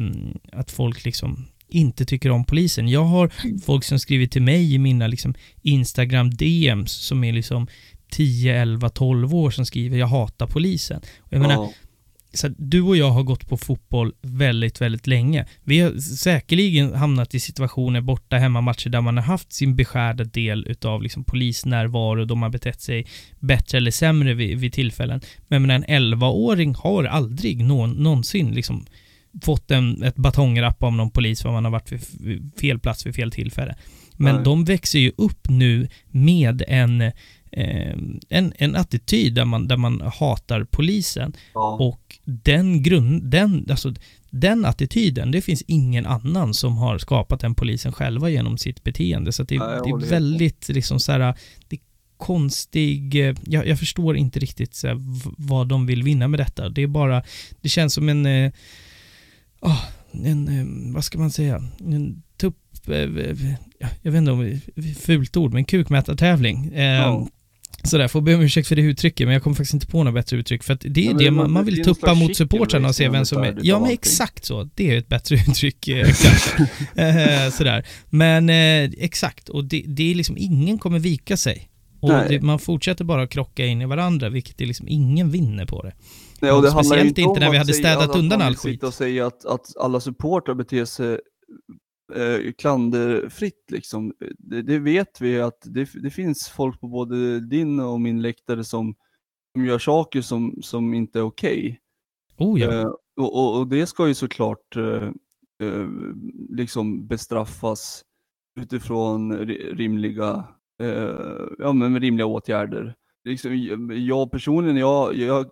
att 0.53 0.71
folk 0.71 1.05
liksom 1.05 1.47
inte 1.71 2.05
tycker 2.05 2.31
om 2.31 2.45
polisen. 2.45 2.89
Jag 2.89 3.05
har 3.05 3.33
folk 3.65 3.85
som 3.85 3.99
skriver 3.99 4.27
till 4.27 4.43
mig 4.43 4.75
i 4.75 4.79
mina 4.79 5.07
liksom 5.07 5.35
Instagram 5.63 6.31
DMs 6.31 6.93
som 6.93 7.25
är 7.25 7.33
liksom 7.33 7.67
10, 8.11 8.61
11, 8.63 8.89
12 8.89 9.35
år 9.35 9.51
som 9.51 9.67
skriver 9.67 9.99
jag 9.99 10.07
hatar 10.07 10.47
polisen. 10.47 11.01
Och 11.19 11.33
jag 11.33 11.41
menar, 11.41 11.55
Ja. 11.55 11.73
så 12.35 12.49
du 12.59 12.81
och 12.83 12.97
jag 12.97 13.11
har 13.11 13.23
gått 13.23 13.49
på 13.49 13.57
fotboll 13.57 14.13
väldigt, 14.23 14.81
väldigt 14.81 15.07
länge. 15.07 15.47
Vi 15.65 15.81
har 15.81 15.99
säkerligen 16.01 16.95
hamnat 16.95 17.35
i 17.35 17.41
situationer 17.41 18.01
borta 18.01 18.37
hemmamatcher 18.37 18.89
där 18.89 19.01
man 19.01 19.17
har 19.17 19.25
haft 19.25 19.53
sin 19.53 19.77
beskärda 19.77 20.25
del 20.25 20.67
utav 20.69 21.03
liksom 21.03 21.25
polisnärvaro, 21.25 22.25
de 22.25 22.43
har 22.43 22.51
betett 22.51 22.81
sig 22.81 23.07
bättre 23.39 23.79
eller 23.79 23.91
sämre 23.91 24.35
vid, 24.35 24.59
vid 24.59 24.73
tillfällen. 24.73 25.21
Men 25.49 25.63
menar, 25.63 25.75
en 25.75 25.85
11-åring 26.15 26.75
har 26.75 27.05
aldrig 27.05 27.65
någon, 27.65 27.91
någonsin 27.91 28.51
liksom 28.51 28.87
fått 29.43 29.71
en, 29.71 30.03
ett 30.03 30.17
batongrapp 30.17 30.83
av 30.83 30.93
någon 30.93 31.11
polis 31.11 31.43
för 31.43 31.51
man 31.51 31.65
har 31.65 31.73
varit 31.73 31.93
vid 31.93 32.53
fel 32.61 32.79
plats 32.79 33.07
vid 33.07 33.15
fel 33.15 33.31
tillfälle. 33.31 33.77
Men 34.17 34.35
Nej. 34.35 34.45
de 34.45 34.65
växer 34.65 34.99
ju 34.99 35.13
upp 35.17 35.49
nu 35.49 35.89
med 36.09 36.63
en, 36.69 37.01
eh, 37.01 37.97
en, 38.29 38.53
en 38.57 38.77
attityd 38.77 39.35
där 39.35 39.45
man, 39.45 39.69
där 39.69 39.77
man 39.77 40.01
hatar 40.01 40.65
polisen. 40.65 41.33
Ja. 41.55 41.77
Och 41.81 42.19
den 42.25 42.83
grund, 42.83 43.23
den, 43.31 43.67
alltså 43.71 43.95
den 44.31 44.65
attityden, 44.65 45.31
det 45.31 45.43
finns 45.43 45.63
ingen 45.67 46.07
annan 46.07 46.55
som 46.55 46.77
har 46.77 46.99
skapat 46.99 47.41
den 47.41 47.55
polisen 47.55 47.93
själva 47.93 48.31
genom 48.31 48.59
sitt 48.59 48.85
beteende. 48.85 49.33
Så 49.33 49.43
det, 49.43 49.59
Nej, 49.59 49.81
det 49.85 49.91
är 49.91 50.11
väldigt 50.11 50.69
liksom 50.69 51.01
så 51.01 51.13
här, 51.13 51.35
det 51.69 51.77
är 51.77 51.81
konstig, 52.17 53.29
eh, 53.29 53.35
jag, 53.47 53.67
jag 53.67 53.79
förstår 53.79 54.17
inte 54.17 54.39
riktigt 54.39 54.75
så 54.75 54.87
här, 54.87 54.97
vad 55.39 55.69
de 55.69 55.87
vill 55.87 56.03
vinna 56.03 56.29
med 56.29 56.41
detta. 56.41 56.69
Det 56.69 56.83
är 56.83 56.87
bara, 56.87 57.23
det 57.61 57.69
känns 57.69 57.95
som 57.95 58.09
en, 58.09 58.27
eh, 58.27 58.53
ah, 59.61 59.79
en, 60.13 60.49
eh, 60.49 60.93
vad 60.95 61.05
ska 61.05 61.19
man 61.19 61.31
säga, 61.31 61.63
en 61.81 62.23
tupp, 62.37 62.57
eh, 62.89 62.95
jag 64.03 64.13
vet 64.13 64.19
inte 64.19 64.31
om, 64.31 64.61
fult 65.01 65.37
ord, 65.37 65.53
men 65.53 65.65
kukmätartävling. 65.65 66.73
Ja. 66.75 67.29
Sådär, 67.85 68.09
får 68.09 68.21
be 68.21 68.35
om 68.35 68.41
ursäkt 68.41 68.69
för 68.69 68.77
det 68.77 68.83
uttrycket, 68.83 69.27
men 69.27 69.33
jag 69.35 69.43
kommer 69.43 69.57
faktiskt 69.57 69.75
inte 69.75 69.87
på 69.87 70.05
något 70.05 70.15
bättre 70.15 70.37
uttryck. 70.37 70.63
För 70.63 70.75
att 70.75 70.81
det 70.89 71.05
är 71.05 71.09
men 71.09 71.17
det 71.19 71.25
det- 71.25 71.31
man, 71.31 71.51
man 71.53 71.65
det 71.65 71.71
vill 71.71 71.81
är 71.81 71.85
tuppa 71.85 72.15
mot 72.15 72.37
supportrarna 72.37 72.89
och 72.89 72.95
se 72.95 73.05
racing 73.05 73.13
vem 73.13 73.25
som 73.27 73.43
är... 73.43 73.59
Ja, 73.63 73.81
men 73.81 73.91
exakt 73.91 74.45
så. 74.45 74.69
Det 74.75 74.91
är 74.91 74.99
ett 74.99 75.09
bättre 75.09 75.37
uttryck, 75.49 75.89
eh, 75.89 76.05
kanske. 76.07 76.63
eh, 77.03 77.51
sådär. 77.51 77.87
Men 78.11 78.51
eh, 78.51 78.91
exakt, 79.05 79.49
och 79.49 79.65
det, 79.65 79.85
det 79.87 80.11
är 80.11 80.15
liksom, 80.15 80.37
ingen 80.39 80.79
kommer 80.79 80.99
vika 80.99 81.37
sig. 81.37 81.70
Och 82.01 82.09
det, 82.09 82.43
man 82.43 82.59
fortsätter 82.59 83.05
bara 83.05 83.27
krocka 83.27 83.67
in 83.67 83.83
i 83.83 83.87
varandra, 83.87 84.29
vilket 84.29 84.59
det 84.59 84.67
liksom, 84.67 84.89
ingen 84.89 85.31
vinner 85.31 85.67
på 85.67 85.83
det. 85.83 85.93
Nej, 86.41 86.53
och 86.53 86.63
det 86.63 86.69
handlar 86.69 86.83
Speciellt 86.83 87.09
inte 87.09 87.21
inte 87.21 87.31
om 87.31 87.39
när 87.41 87.51
vi 87.51 87.57
att 87.57 87.63
hade 87.63 87.73
säga 87.73 87.95
städat 87.95 88.11
att 88.11 88.17
undan 88.17 88.39
man 88.39 88.47
all 88.47 88.57
skit. 88.57 88.83
och 88.83 88.95
säga 88.95 89.27
att, 89.27 89.45
att 89.45 89.77
alla 89.77 90.01
supportrar 90.01 90.55
beter 90.55 90.85
sig 90.85 91.21
eh, 92.15 92.53
klanderfritt 92.59 93.65
liksom. 93.71 94.13
Det, 94.39 94.63
det 94.63 94.79
vet 94.79 95.21
vi 95.21 95.41
att 95.41 95.63
det, 95.65 95.89
det 96.03 96.11
finns 96.11 96.49
folk 96.49 96.81
på 96.81 96.89
både 96.89 97.41
din 97.41 97.81
och 97.81 98.01
min 98.01 98.23
läktare 98.23 98.65
som, 98.65 98.95
som 99.55 99.65
gör 99.65 99.79
saker 99.79 100.21
som, 100.21 100.59
som 100.63 100.95
inte 100.95 101.19
är 101.19 101.23
okej. 101.23 101.81
Oh 102.39 102.61
ja. 102.61 102.73
Eh, 102.73 102.91
och, 103.17 103.37
och, 103.37 103.59
och 103.59 103.67
det 103.69 103.87
ska 103.87 104.09
ju 104.09 104.15
såklart 104.15 104.77
eh, 104.77 105.09
eh, 105.63 105.89
liksom 106.51 107.07
bestraffas 107.07 108.05
utifrån 108.61 109.33
ri- 109.39 109.75
rimliga, 109.75 110.45
Eh, 110.81 111.47
ja, 111.59 111.73
men 111.73 111.93
med 111.93 112.03
rimliga 112.03 112.27
åtgärder. 112.27 112.95
Liksom, 113.25 113.51
jag 113.91 114.31
personligen, 114.31 114.77
jag, 114.77 115.15
jag 115.15 115.47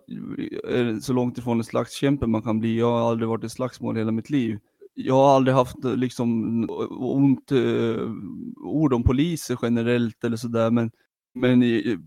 är 0.67 0.99
så 0.99 1.13
långt 1.13 1.37
ifrån 1.37 1.57
en 1.57 1.63
slagskämpe 1.63 2.27
man 2.27 2.41
kan 2.41 2.59
bli. 2.59 2.79
Jag 2.79 2.91
har 2.91 3.11
aldrig 3.11 3.29
varit 3.29 3.43
i 3.43 3.49
slagsmål 3.49 3.97
hela 3.97 4.11
mitt 4.11 4.29
liv. 4.29 4.59
Jag 4.95 5.15
har 5.15 5.35
aldrig 5.35 5.55
haft 5.55 5.85
eh, 5.85 5.95
liksom 5.95 6.65
ont 6.89 7.51
eh, 7.51 8.11
ord 8.57 8.93
om 8.93 9.03
poliser 9.03 9.57
generellt 9.61 10.23
eller 10.23 10.37
sådär, 10.37 10.71
men 10.71 10.91
men 11.33 11.63
i, 11.63 11.97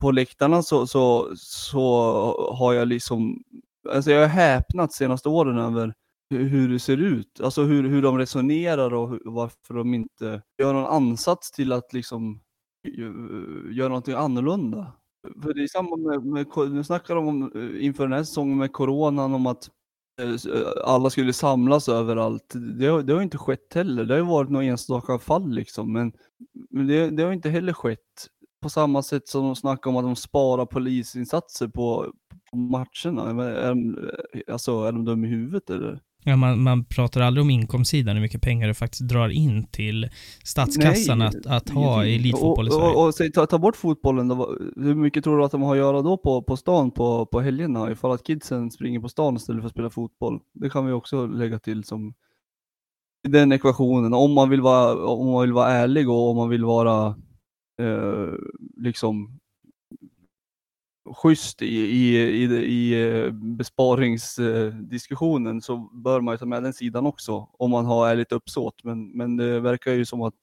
på 0.00 0.10
läktarna 0.10 0.62
så, 0.62 0.86
så, 0.86 1.32
så 1.36 1.82
har 2.58 2.72
jag 2.74 2.88
liksom, 2.88 3.42
alltså 3.90 4.10
jag 4.10 4.20
har 4.20 4.28
häpnat 4.28 4.92
senaste 4.92 5.28
åren 5.28 5.58
över 5.58 5.94
hur, 6.30 6.68
det 6.68 6.78
ser 6.78 6.96
ut, 6.96 7.40
alltså 7.40 7.62
hur, 7.62 7.88
hur 7.88 8.02
de 8.02 8.18
resonerar 8.18 8.94
och 8.94 9.10
hur, 9.10 9.20
varför 9.24 9.74
de 9.74 9.94
inte 9.94 10.42
gör 10.58 10.72
någon 10.72 10.86
ansats 10.86 11.50
till 11.52 11.72
att 11.72 11.92
liksom 11.92 12.40
göra 13.72 13.88
någonting 13.88 14.14
annorlunda. 14.14 14.92
För 15.42 15.54
det 15.54 15.62
är 15.62 15.66
samma 15.68 15.96
med, 15.96 16.24
med 16.26 16.46
nu 16.72 16.84
snackar 16.84 17.14
de 17.14 17.28
om 17.28 17.52
eh, 17.54 17.84
inför 17.86 18.02
den 18.04 18.12
här 18.12 18.24
säsongen 18.24 18.58
med 18.58 18.72
coronan 18.72 19.34
om 19.34 19.46
att 19.46 19.70
eh, 20.22 20.28
eh, 20.30 20.68
alla 20.84 21.10
skulle 21.10 21.32
samlas 21.32 21.88
överallt. 21.88 22.52
Det, 22.78 22.86
har- 22.86 23.02
det 23.02 23.12
har 23.14 23.22
inte 23.22 23.38
skett 23.38 23.74
heller. 23.74 24.04
Det 24.04 24.14
har 24.14 24.18
ju 24.18 24.26
varit 24.26 24.50
några 24.50 24.64
enstaka 24.66 25.18
fall 25.18 25.50
liksom, 25.50 25.92
men, 25.92 26.12
men 26.70 26.86
det, 26.86 27.10
det 27.10 27.22
har 27.22 27.32
inte 27.32 27.50
heller 27.50 27.72
skett 27.72 28.28
på 28.62 28.68
samma 28.68 29.02
sätt 29.02 29.28
som 29.28 29.42
de 29.44 29.56
snackar 29.56 29.90
om 29.90 29.96
att 29.96 30.04
de 30.04 30.16
sparar 30.16 30.66
polisinsatser 30.66 31.68
på, 31.68 32.12
på 32.50 32.56
matcherna. 32.56 33.44
Är 33.44 33.68
de, 33.68 33.98
alltså, 34.52 34.82
är 34.84 34.92
de 34.92 35.04
dum 35.04 35.24
i 35.24 35.28
huvudet 35.28 35.70
eller? 35.70 36.00
Ja, 36.28 36.36
man, 36.36 36.62
man 36.62 36.84
pratar 36.84 37.20
aldrig 37.20 37.42
om 37.42 37.50
inkomstsidan, 37.50 38.16
hur 38.16 38.22
mycket 38.22 38.42
pengar 38.42 38.68
det 38.68 38.74
faktiskt 38.74 39.08
drar 39.08 39.28
in 39.28 39.66
till 39.66 40.08
statskassan 40.44 41.18
Nej, 41.18 41.28
att, 41.28 41.46
att 41.46 41.70
ha 41.70 42.04
elitfotboll 42.04 42.66
i 42.66 42.70
och, 42.70 42.74
Sverige. 42.74 42.94
Och, 42.94 43.06
och, 43.06 43.14
säg, 43.14 43.32
ta, 43.32 43.46
ta 43.46 43.58
bort 43.58 43.76
fotbollen, 43.76 44.28
då, 44.28 44.58
hur 44.76 44.94
mycket 44.94 45.24
tror 45.24 45.38
du 45.38 45.44
att 45.44 45.50
de 45.52 45.62
har 45.62 45.72
att 45.72 45.78
göra 45.78 46.02
då 46.02 46.16
på, 46.16 46.42
på 46.42 46.56
stan 46.56 46.90
på, 46.90 47.26
på 47.26 47.40
helgerna 47.40 47.90
ifall 47.90 48.12
att 48.12 48.24
kidsen 48.24 48.70
springer 48.70 49.00
på 49.00 49.08
stan 49.08 49.36
istället 49.36 49.62
för 49.62 49.66
att 49.66 49.72
spela 49.72 49.90
fotboll? 49.90 50.40
Det 50.54 50.70
kan 50.70 50.86
vi 50.86 50.92
också 50.92 51.26
lägga 51.26 51.58
till 51.58 51.84
som 51.84 52.14
den 53.28 53.52
ekvationen. 53.52 54.14
Om 54.14 54.32
man 54.32 54.50
vill 54.50 54.60
vara, 54.60 55.06
om 55.06 55.32
man 55.32 55.42
vill 55.42 55.52
vara 55.52 55.70
ärlig 55.70 56.10
och 56.10 56.30
om 56.30 56.36
man 56.36 56.48
vill 56.48 56.64
vara 56.64 57.06
eh, 57.82 58.32
liksom 58.76 59.38
schysst 61.14 61.62
i, 61.62 61.66
i, 61.66 62.16
i, 62.16 62.44
i 62.64 63.08
eh, 63.08 63.30
besparingsdiskussionen 63.32 65.62
så 65.62 65.76
bör 65.76 66.20
man 66.20 66.34
ju 66.34 66.38
ta 66.38 66.46
med 66.46 66.62
den 66.62 66.72
sidan 66.72 67.06
också 67.06 67.48
om 67.58 67.70
man 67.70 67.86
har 67.86 68.08
ärligt 68.08 68.32
uppsåt. 68.32 68.84
Men, 68.84 69.10
men 69.10 69.36
det 69.36 69.60
verkar 69.60 69.92
ju 69.92 70.04
som 70.04 70.22
att 70.22 70.38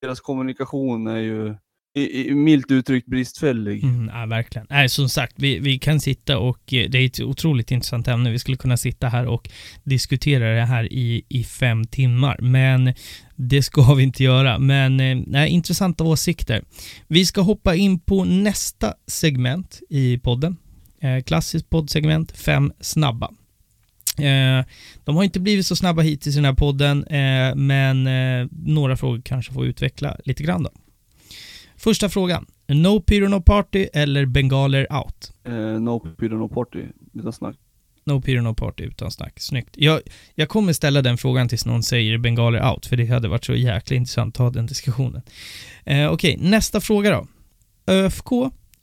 deras 0.00 0.20
kommunikation 0.20 1.06
är 1.06 1.16
ju 1.16 1.54
i, 1.94 2.28
i, 2.28 2.34
milt 2.34 2.70
uttryckt 2.70 3.06
bristfällig. 3.06 3.84
Mm, 3.84 4.10
ja, 4.14 4.26
verkligen. 4.26 4.66
Nej, 4.70 4.88
som 4.88 5.08
sagt, 5.08 5.34
vi, 5.36 5.58
vi 5.58 5.78
kan 5.78 6.00
sitta 6.00 6.38
och 6.38 6.74
eh, 6.74 6.90
det 6.90 6.98
är 6.98 7.06
ett 7.06 7.20
otroligt 7.20 7.70
intressant 7.70 8.08
ämne. 8.08 8.30
Vi 8.30 8.38
skulle 8.38 8.56
kunna 8.56 8.76
sitta 8.76 9.08
här 9.08 9.26
och 9.26 9.50
diskutera 9.84 10.54
det 10.54 10.64
här 10.64 10.92
i, 10.92 11.24
i 11.28 11.44
fem 11.44 11.84
timmar, 11.84 12.38
men 12.40 12.94
det 13.36 13.62
ska 13.62 13.94
vi 13.94 14.02
inte 14.02 14.24
göra. 14.24 14.58
Men 14.58 15.00
eh, 15.00 15.18
nej, 15.26 15.50
intressanta 15.50 16.04
åsikter. 16.04 16.64
Vi 17.08 17.26
ska 17.26 17.40
hoppa 17.40 17.74
in 17.74 18.00
på 18.00 18.24
nästa 18.24 18.94
segment 19.06 19.80
i 19.90 20.18
podden. 20.18 20.56
Eh, 21.02 21.22
klassiskt 21.22 21.70
poddsegment, 21.70 22.32
fem 22.32 22.72
snabba. 22.80 23.30
Eh, 24.18 24.64
de 25.04 25.16
har 25.16 25.24
inte 25.24 25.40
blivit 25.40 25.66
så 25.66 25.76
snabba 25.76 26.02
hittills 26.02 26.36
i 26.36 26.38
den 26.38 26.44
här 26.44 26.54
podden, 26.54 27.04
eh, 27.04 27.54
men 27.54 28.06
eh, 28.06 28.48
några 28.50 28.96
frågor 28.96 29.22
kanske 29.24 29.52
får 29.52 29.66
utveckla 29.66 30.16
lite 30.24 30.42
grann 30.42 30.62
då. 30.62 30.70
Första 31.80 32.08
frågan. 32.08 32.46
No 32.68 33.00
Pyro 33.00 33.28
No 33.28 33.42
Party 33.42 33.88
eller 33.92 34.26
Bengaler 34.26 34.92
Out? 34.92 35.32
Eh, 35.44 35.54
no 35.54 36.00
pyro 36.00 36.38
no 36.38 36.48
party, 36.48 36.84
utan 37.14 37.32
snack. 37.32 37.56
No 38.04 38.20
Peter 38.20 38.40
No 38.40 38.54
Party 38.54 38.84
utan 38.84 39.10
snack. 39.10 39.40
Snyggt. 39.40 39.74
Jag, 39.76 40.00
jag 40.34 40.48
kommer 40.48 40.72
ställa 40.72 41.02
den 41.02 41.18
frågan 41.18 41.48
tills 41.48 41.66
någon 41.66 41.82
säger 41.82 42.18
bengaler 42.18 42.70
out, 42.70 42.86
för 42.86 42.96
det 42.96 43.06
hade 43.06 43.28
varit 43.28 43.44
så 43.44 43.54
jäkla 43.54 43.96
intressant 43.96 44.34
att 44.34 44.38
ha 44.38 44.50
den 44.50 44.66
diskussionen. 44.66 45.22
Eh, 45.84 46.12
Okej, 46.12 46.36
nästa 46.40 46.80
fråga 46.80 47.10
då. 47.10 47.26
ÖFK 47.92 48.32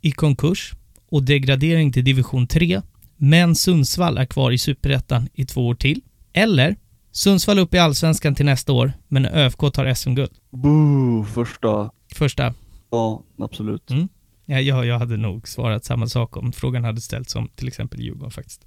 i 0.02 0.12
konkurs 0.12 0.74
och 1.10 1.24
degradering 1.24 1.92
till 1.92 2.04
division 2.04 2.48
3, 2.48 2.82
men 3.18 3.56
Sundsvall 3.56 4.18
är 4.18 4.26
kvar 4.26 4.52
i 4.52 4.58
superettan 4.58 5.30
i 5.34 5.46
två 5.46 5.68
år 5.68 5.76
till. 5.76 6.02
Eller 6.34 6.76
Sundsvall 7.12 7.60
upp 7.60 7.74
i 7.74 7.78
allsvenskan 7.78 8.36
till 8.36 8.46
nästa 8.46 8.74
år, 8.74 8.94
men 9.08 9.26
ÖFK 9.26 9.74
tar 9.74 9.94
SM-guld. 9.94 10.32
Boo, 10.50 11.24
första. 11.24 11.92
Första. 12.16 12.54
Ja, 12.90 13.24
absolut. 13.38 13.92
Mm. 13.92 14.08
Ja, 14.46 14.60
jag, 14.60 14.86
jag 14.86 15.00
hade 15.00 15.18
nog 15.18 15.48
svarat 15.48 15.86
samma 15.86 16.08
sak 16.08 16.38
om 16.38 16.52
frågan 16.52 16.84
hade 16.84 17.02
ställts 17.02 17.32
som 17.32 17.50
till 17.56 17.68
exempel 17.68 18.00
Djurgården 18.00 18.32
faktiskt. 18.32 18.66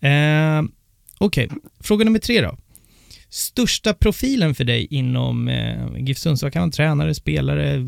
Eh, 0.00 0.62
Okej, 1.22 1.48
fråga 1.80 2.04
nummer 2.04 2.18
tre 2.18 2.40
då. 2.40 2.56
Största 3.28 3.94
profilen 3.94 4.54
för 4.54 4.64
dig 4.64 4.86
inom 4.90 5.48
eh, 5.48 5.96
GIF 5.96 6.18
Sundsvall 6.18 6.50
kan 6.50 6.62
vara 6.62 6.70
tränare, 6.70 7.14
spelare, 7.14 7.86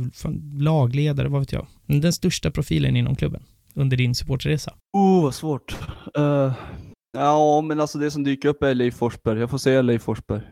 lagledare, 0.58 1.28
vad 1.28 1.40
vet 1.40 1.52
jag. 1.52 1.66
Den 1.86 2.12
största 2.12 2.50
profilen 2.50 2.96
inom 2.96 3.16
klubben 3.16 3.42
under 3.74 3.96
din 3.96 4.14
supportresa. 4.14 4.74
Oh, 4.92 5.22
vad 5.22 5.34
svårt. 5.34 5.76
Eh, 6.18 6.52
ja, 7.12 7.60
men 7.60 7.80
alltså 7.80 7.98
det 7.98 8.10
som 8.10 8.24
dyker 8.24 8.48
upp 8.48 8.62
är 8.62 8.74
Leif 8.74 8.94
Forsberg. 8.94 9.40
Jag 9.40 9.50
får 9.50 9.58
säga 9.58 9.82
Leif 9.82 10.02
Forsberg. 10.02 10.42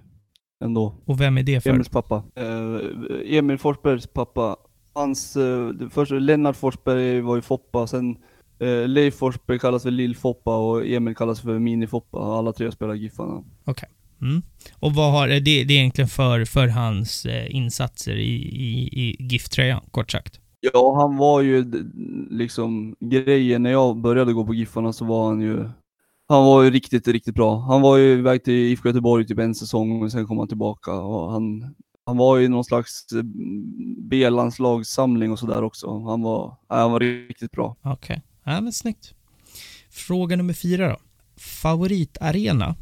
Ändå. 0.64 0.95
Och 1.05 1.21
vem 1.21 1.39
är 1.39 1.43
det 1.43 1.61
för? 1.61 1.71
Emils 1.71 1.89
pappa. 1.89 2.23
Eh, 2.35 3.37
Emil 3.39 3.59
Forsbergs 3.59 4.07
pappa. 4.07 4.57
Hans, 4.93 5.36
uh, 5.36 5.88
först 5.91 6.12
Lennart 6.12 6.57
Forsberg 6.57 7.20
var 7.20 7.36
ju 7.36 7.43
Foppa, 7.43 7.86
sen 7.86 8.16
eh, 8.59 8.88
Leif 8.88 9.14
Forsberg 9.14 9.59
kallas 9.59 9.82
för 9.82 9.91
Lill-Foppa 9.91 10.57
och 10.57 10.86
Emil 10.86 11.14
kallas 11.14 11.41
för 11.41 11.59
Mini-Foppa. 11.59 12.38
Alla 12.38 12.53
tre 12.53 12.72
spelar 12.72 12.95
Giffarna. 12.95 13.45
Mm. 14.22 14.43
Och 14.74 14.93
vad 14.93 15.12
har 15.12 15.28
det, 15.28 15.41
det 15.41 15.51
är 15.51 15.70
egentligen 15.70 16.09
för, 16.09 16.45
för 16.45 16.68
hans 16.68 17.26
eh, 17.26 17.57
insatser 17.57 18.16
i, 18.16 18.34
i, 18.43 18.88
i 19.03 19.16
GIF-tröjan, 19.18 19.80
kort 19.91 20.11
sagt? 20.11 20.41
Ja, 20.61 20.97
han 21.01 21.16
var 21.16 21.41
ju 21.41 21.64
liksom 22.30 22.97
grejen 23.01 23.62
när 23.62 23.70
jag 23.70 23.97
började 23.97 24.32
gå 24.32 24.47
på 24.47 24.55
Giffarna 24.55 24.93
så 24.93 25.05
var 25.05 25.28
han 25.28 25.41
ju 25.41 25.68
han 26.28 26.45
var 26.45 26.62
ju 26.62 26.70
riktigt, 26.70 27.09
riktigt 27.09 27.34
bra. 27.34 27.59
Han 27.59 27.80
var 27.80 27.97
ju 27.97 28.12
iväg 28.12 28.45
till 28.45 28.55
IFK 28.55 28.88
Göteborg 28.88 29.26
typ 29.26 29.38
en 29.38 29.55
säsong 29.55 30.03
och 30.03 30.12
sen 30.12 30.26
kom 30.26 30.38
han 30.38 30.49
tillbaka 30.49 30.93
och 30.93 31.32
han, 31.32 31.74
han 32.07 32.17
var 32.17 32.37
ju 32.37 32.49
någon 32.49 32.65
slags 32.65 33.07
eh, 33.13 33.23
B-landslagssamling 33.99 35.33
och 35.33 35.39
sådär 35.39 35.63
också. 35.63 35.99
Han 35.99 36.23
var, 36.23 36.57
han 36.69 36.93
var 36.93 37.01
riktigt 37.01 37.51
bra. 37.53 37.77
Okej, 37.83 38.23
ja 38.45 38.61
men 38.61 38.73
snyggt. 38.73 39.15
Fråga 39.91 40.37
nummer 40.37 40.53
fyra 40.55 40.89
då. 40.89 40.97
Favoritarena 41.37 42.77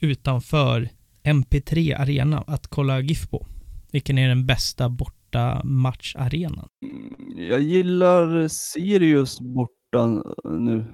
utanför 0.00 0.88
MP3 1.24 2.00
Arena 2.00 2.44
att 2.46 2.66
kolla 2.66 3.00
GIF 3.00 3.30
på? 3.30 3.46
Vilken 3.92 4.18
är 4.18 4.28
den 4.28 4.46
bästa 4.46 4.88
borta 4.88 5.60
matcharenan? 5.64 6.68
Mm, 6.82 7.48
Jag 7.50 7.60
gillar 7.60 8.48
Sirius 8.48 9.40
borta 9.40 10.22
nu. 10.44 10.84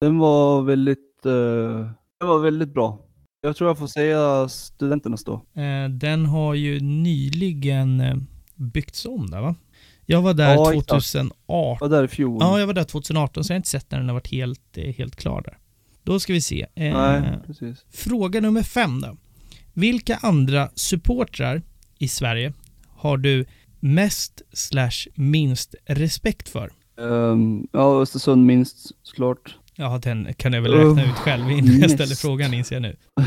Den 0.00 0.18
var 0.18 0.62
väldigt, 0.62 1.26
eh, 1.26 1.90
den 2.20 2.28
var 2.28 2.38
väldigt 2.38 2.74
bra. 2.74 3.05
Jag 3.46 3.56
tror 3.56 3.70
jag 3.70 3.78
får 3.78 3.86
säga 3.86 4.48
studenternas 4.48 5.24
då. 5.24 5.32
Eh, 5.54 5.88
den 5.90 6.26
har 6.26 6.54
ju 6.54 6.80
nyligen 6.80 8.00
eh, 8.00 8.16
byggts 8.54 9.06
om 9.06 9.30
där 9.30 9.40
va? 9.40 9.54
Jag 10.06 10.22
var 10.22 10.34
där 10.34 10.54
Ja, 10.54 10.72
exakt. 10.74 10.88
2018. 10.88 11.32
Jag 11.48 11.80
var 11.80 11.88
där 11.96 12.04
i 12.04 12.08
fjol. 12.08 12.38
Ja, 12.40 12.58
jag 12.58 12.66
var 12.66 12.74
där 12.74 12.84
2018 12.84 13.44
så 13.44 13.52
jag 13.52 13.54
har 13.54 13.56
inte 13.56 13.68
sett 13.68 13.90
när 13.90 13.98
den 13.98 14.08
har 14.08 14.14
varit 14.14 14.30
helt, 14.30 14.60
eh, 14.78 14.94
helt 14.94 15.16
klar 15.16 15.42
där. 15.42 15.58
Då 16.04 16.20
ska 16.20 16.32
vi 16.32 16.40
se. 16.40 16.66
Eh, 16.74 16.98
Nej, 16.98 17.38
precis. 17.46 17.84
Fråga 17.90 18.40
nummer 18.40 18.62
fem 18.62 19.00
då. 19.00 19.16
Vilka 19.72 20.16
andra 20.16 20.70
supportrar 20.74 21.62
i 21.98 22.08
Sverige 22.08 22.52
har 22.88 23.16
du 23.16 23.46
mest 23.80 24.42
slash 24.52 25.06
minst 25.14 25.74
respekt 25.84 26.48
för? 26.48 26.72
Um, 26.96 27.68
ja, 27.72 28.02
Östersund 28.02 28.46
minst 28.46 28.92
såklart. 29.02 29.56
Ja, 29.76 29.98
den 30.02 30.34
kan 30.34 30.52
jag 30.52 30.62
väl 30.62 30.72
räkna 30.72 31.04
ut 31.04 31.16
själv 31.18 31.50
innan 31.50 31.78
jag 31.80 31.90
ställer 31.90 32.14
frågan 32.14 32.54
inser 32.54 32.76
jag 32.76 32.82
nu. 32.82 32.96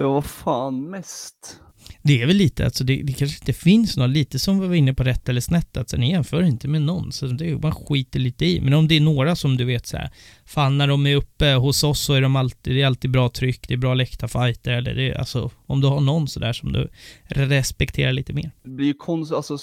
Ja, 0.00 0.08
vad 0.12 0.24
fan 0.24 0.90
mest? 0.90 1.60
Det 2.02 2.22
är 2.22 2.26
väl 2.26 2.36
lite, 2.36 2.64
alltså 2.64 2.84
det, 2.84 3.02
det 3.02 3.12
kanske 3.12 3.38
inte 3.40 3.52
finns 3.52 3.96
något, 3.96 4.10
lite 4.10 4.38
som 4.38 4.60
vi 4.60 4.68
var 4.68 4.74
inne 4.74 4.94
på 4.94 5.04
rätt 5.04 5.28
eller 5.28 5.40
snett, 5.40 5.76
alltså 5.76 5.96
ni 5.96 6.10
jämför 6.10 6.42
inte 6.42 6.68
med 6.68 6.82
någon, 6.82 7.12
så 7.12 7.26
det 7.26 7.50
är, 7.50 7.56
man 7.56 7.72
skiter 7.72 8.20
lite 8.20 8.46
i. 8.46 8.60
Men 8.60 8.74
om 8.74 8.88
det 8.88 8.96
är 8.96 9.00
några 9.00 9.36
som 9.36 9.56
du 9.56 9.64
vet 9.64 9.86
så 9.86 9.96
här, 9.96 10.10
fan 10.46 10.78
när 10.78 10.86
de 10.86 11.06
är 11.06 11.16
uppe 11.16 11.54
hos 11.54 11.84
oss 11.84 12.00
så 12.00 12.14
är 12.14 12.20
de 12.20 12.36
alltid, 12.36 12.74
det 12.74 12.82
är 12.82 12.86
alltid 12.86 13.10
bra 13.10 13.28
tryck, 13.28 13.68
det 13.68 13.74
är 13.74 13.78
bra 13.78 13.94
läktarfighter, 13.94 14.72
eller 14.72 14.94
det 14.94 15.10
är, 15.10 15.18
alltså 15.18 15.50
om 15.66 15.80
du 15.80 15.88
har 15.88 16.00
någon 16.00 16.28
sådär 16.28 16.52
som 16.52 16.72
du 16.72 16.88
respekterar 17.28 18.12
lite 18.12 18.32
mer. 18.32 18.50
Det 18.64 18.70
blir 18.70 18.86
ju 18.86 18.94
konstigt, 18.94 19.36
alltså 19.36 19.58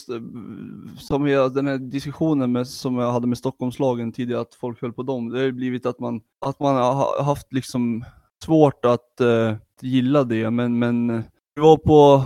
som 0.98 1.28
jag, 1.28 1.54
den 1.54 1.68
här 1.68 1.78
diskussionen 1.78 2.52
med, 2.52 2.68
som 2.68 2.98
jag 2.98 3.12
hade 3.12 3.28
med 3.28 3.38
Stockholmslagen 3.38 4.12
tidigare, 4.12 4.42
att 4.42 4.56
folk 4.56 4.82
höll 4.82 4.94
på 4.94 5.04
dem. 5.04 5.30
Det 5.30 5.38
har 5.38 5.46
ju 5.46 5.52
blivit 5.52 5.86
att 5.86 6.00
man, 6.00 6.22
att 6.46 6.60
man 6.60 6.76
har 6.76 7.24
haft 7.24 7.54
liksom 7.54 8.06
svårt 8.46 8.86
att 8.86 9.22
uh, 9.22 9.56
gilla 9.82 10.24
det, 10.24 10.52
men, 10.52 10.80
men 10.80 11.24
vi 11.56 11.62
var 11.62 11.78
på, 11.78 12.26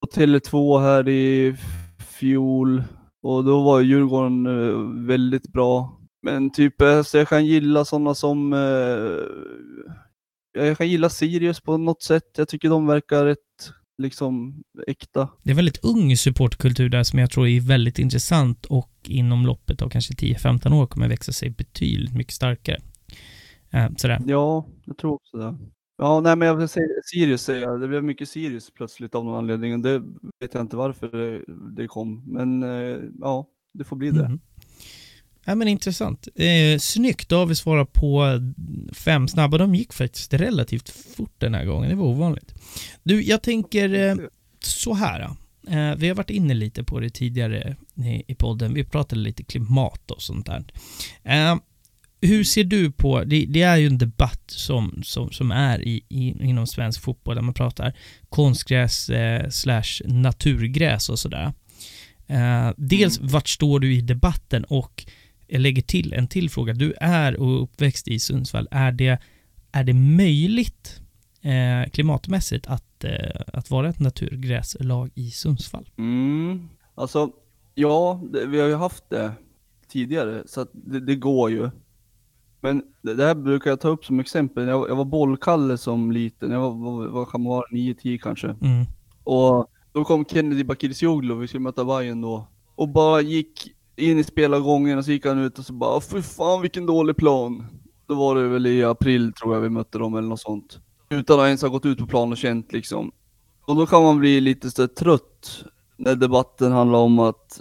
på 0.00 0.20
Tele2 0.20 0.80
här 0.80 1.08
i 1.08 1.56
fjol 1.98 2.84
och 3.22 3.44
då 3.44 3.62
var 3.62 3.80
Djurgården 3.80 4.46
eh, 4.46 5.06
väldigt 5.06 5.48
bra. 5.48 6.00
Men 6.22 6.50
typ, 6.52 6.80
eh, 6.80 7.02
så 7.02 7.16
jag 7.16 7.28
kan 7.28 7.46
gilla 7.46 7.84
sådana 7.84 8.14
som 8.14 8.52
eh, 8.52 8.58
jag 10.64 10.78
kan 10.78 10.88
gilla 10.88 11.10
Sirius 11.10 11.60
på 11.60 11.76
något 11.76 12.02
sätt. 12.02 12.24
Jag 12.36 12.48
tycker 12.48 12.68
de 12.68 12.86
verkar 12.86 13.24
rätt 13.24 13.38
liksom 14.02 14.62
äkta. 14.86 15.28
Det 15.42 15.50
är 15.50 15.54
väldigt 15.54 15.84
ung 15.84 16.16
supportkultur 16.16 16.88
där 16.88 17.02
som 17.02 17.18
jag 17.18 17.30
tror 17.30 17.48
är 17.48 17.60
väldigt 17.60 17.98
intressant 17.98 18.66
och 18.66 18.92
inom 19.04 19.46
loppet 19.46 19.82
av 19.82 19.88
kanske 19.88 20.14
10-15 20.14 20.74
år 20.74 20.86
kommer 20.86 21.08
växa 21.08 21.32
sig 21.32 21.50
betydligt 21.50 22.14
mycket 22.14 22.34
starkare. 22.34 22.78
Eh, 23.70 23.88
sådär. 23.96 24.20
Ja, 24.26 24.66
jag 24.84 24.98
tror 24.98 25.14
också 25.14 25.36
det. 25.36 25.56
Ja, 25.98 26.20
nej 26.20 26.36
men 26.36 26.48
jag 26.48 26.54
vill 26.54 26.68
säga 26.68 26.86
Sirius 27.04 27.42
säger 27.42 27.62
jag. 27.62 27.80
Det 27.80 27.88
blev 27.88 28.04
mycket 28.04 28.28
Sirius 28.28 28.70
plötsligt 28.70 29.14
av 29.14 29.24
någon 29.24 29.38
anledning. 29.38 29.82
Det 29.82 30.02
vet 30.40 30.54
jag 30.54 30.60
inte 30.60 30.76
varför 30.76 31.08
det, 31.08 31.44
det 31.82 31.88
kom. 31.88 32.22
Men 32.26 32.62
eh, 32.62 32.98
ja, 33.20 33.46
det 33.74 33.84
får 33.84 33.96
bli 33.96 34.10
det. 34.10 34.28
Mhm. 34.28 34.40
Ja 35.44 35.54
men 35.54 35.68
intressant. 35.68 36.28
Eh, 36.34 36.78
snyggt, 36.78 37.28
då 37.28 37.36
har 37.36 37.46
vi 37.46 37.54
svarat 37.54 37.92
på 37.92 38.40
fem 38.92 39.28
snabba. 39.28 39.58
De 39.58 39.74
gick 39.74 39.92
faktiskt 39.92 40.34
relativt 40.34 40.88
fort 40.88 41.34
den 41.38 41.54
här 41.54 41.64
gången, 41.64 41.90
det 41.90 41.96
var 41.96 42.06
ovanligt. 42.06 42.54
Du, 43.02 43.22
jag 43.22 43.42
tänker 43.42 43.94
eh, 43.94 44.16
så 44.60 44.94
här. 44.94 45.20
Eh, 45.68 45.96
vi 45.96 46.08
har 46.08 46.14
varit 46.14 46.30
inne 46.30 46.54
lite 46.54 46.84
på 46.84 47.00
det 47.00 47.10
tidigare 47.10 47.76
i, 47.94 48.22
i 48.26 48.34
podden. 48.34 48.74
Vi 48.74 48.84
pratade 48.84 49.20
lite 49.20 49.44
klimat 49.44 50.10
och 50.10 50.22
sånt 50.22 50.46
där. 50.46 50.64
Eh, 51.22 51.56
hur 52.20 52.44
ser 52.44 52.64
du 52.64 52.92
på, 52.92 53.24
det, 53.24 53.46
det 53.48 53.62
är 53.62 53.76
ju 53.76 53.86
en 53.86 53.98
debatt 53.98 54.42
som, 54.46 55.00
som, 55.02 55.30
som 55.30 55.50
är 55.50 55.88
i, 55.88 56.04
i, 56.08 56.48
inom 56.48 56.66
svensk 56.66 57.02
fotboll 57.02 57.34
där 57.34 57.42
man 57.42 57.54
pratar 57.54 57.96
konstgräs 58.28 59.10
eh, 59.10 59.48
slash 59.48 60.02
naturgräs 60.04 61.08
och 61.08 61.18
sådär. 61.18 61.52
Eh, 62.26 62.70
dels 62.76 63.20
vart 63.20 63.48
står 63.48 63.80
du 63.80 63.94
i 63.94 64.00
debatten 64.00 64.64
och 64.64 65.06
jag 65.46 65.60
lägger 65.60 65.82
till 65.82 66.12
en 66.12 66.28
till 66.28 66.50
fråga. 66.50 66.72
Du 66.72 66.94
är 67.00 67.40
och 67.40 67.62
uppväxt 67.62 68.08
i 68.08 68.18
Sundsvall. 68.18 68.68
Är 68.70 68.92
det, 68.92 69.18
är 69.72 69.84
det 69.84 69.94
möjligt 69.94 71.00
eh, 71.42 71.90
klimatmässigt 71.90 72.66
att, 72.66 73.04
eh, 73.04 73.40
att 73.46 73.70
vara 73.70 73.88
ett 73.88 74.00
naturgräslag 74.00 75.10
i 75.14 75.30
Sundsvall? 75.30 75.90
Mm. 75.98 76.68
Alltså, 76.94 77.30
ja, 77.74 78.22
det, 78.32 78.46
vi 78.46 78.60
har 78.60 78.68
ju 78.68 78.74
haft 78.74 79.10
det 79.10 79.32
tidigare, 79.88 80.42
så 80.46 80.60
att 80.60 80.70
det, 80.72 81.00
det 81.00 81.14
går 81.14 81.50
ju. 81.50 81.70
Men 82.60 82.82
det, 83.02 83.24
här 83.24 83.34
brukar 83.34 83.70
jag 83.70 83.80
ta 83.80 83.88
upp 83.88 84.04
som 84.04 84.20
exempel. 84.20 84.68
Jag, 84.68 84.90
jag 84.90 84.96
var 84.96 85.04
bollkalle 85.04 85.78
som 85.78 86.12
liten, 86.12 86.50
jag 86.50 86.60
var, 86.60 86.70
vad, 86.70 87.10
vad 87.10 87.30
kan 87.30 87.42
man 87.42 87.50
vara, 87.50 87.66
9-10 87.72 88.18
kanske. 88.18 88.46
Mm. 88.46 88.86
Och 89.24 89.70
då 89.92 90.04
kom 90.04 90.24
Kennedy 90.24 90.64
Bakircioglu, 90.64 91.34
vi 91.34 91.48
skulle 91.48 91.60
möta 91.60 91.84
Bayern 91.84 92.20
då. 92.20 92.48
Och 92.74 92.88
bara 92.88 93.20
gick 93.20 93.72
in 93.96 94.18
i 94.18 94.24
spelargången 94.24 94.98
och 94.98 95.04
så 95.04 95.10
gick 95.10 95.26
han 95.26 95.38
ut 95.38 95.58
och 95.58 95.64
så 95.64 95.72
bara 95.72 96.00
fy 96.00 96.22
fan 96.22 96.62
vilken 96.62 96.86
dålig 96.86 97.16
plan. 97.16 97.66
Då 98.06 98.14
var 98.14 98.34
det 98.34 98.48
väl 98.48 98.66
i 98.66 98.84
april 98.84 99.32
tror 99.32 99.54
jag 99.54 99.60
vi 99.60 99.68
mötte 99.68 99.98
dem 99.98 100.14
eller 100.14 100.28
något 100.28 100.40
sånt. 100.40 100.80
Utan 101.10 101.40
att 101.40 101.46
ens 101.46 101.62
ha 101.62 101.68
gått 101.68 101.86
ut 101.86 101.98
på 101.98 102.06
plan 102.06 102.32
och 102.32 102.38
känt 102.38 102.72
liksom. 102.72 103.12
Och 103.64 103.76
då 103.76 103.86
kan 103.86 104.02
man 104.02 104.18
bli 104.18 104.40
lite 104.40 104.70
så 104.70 104.88
trött 104.88 105.64
när 105.96 106.14
debatten 106.14 106.72
handlar 106.72 106.98
om 106.98 107.18
att 107.18 107.60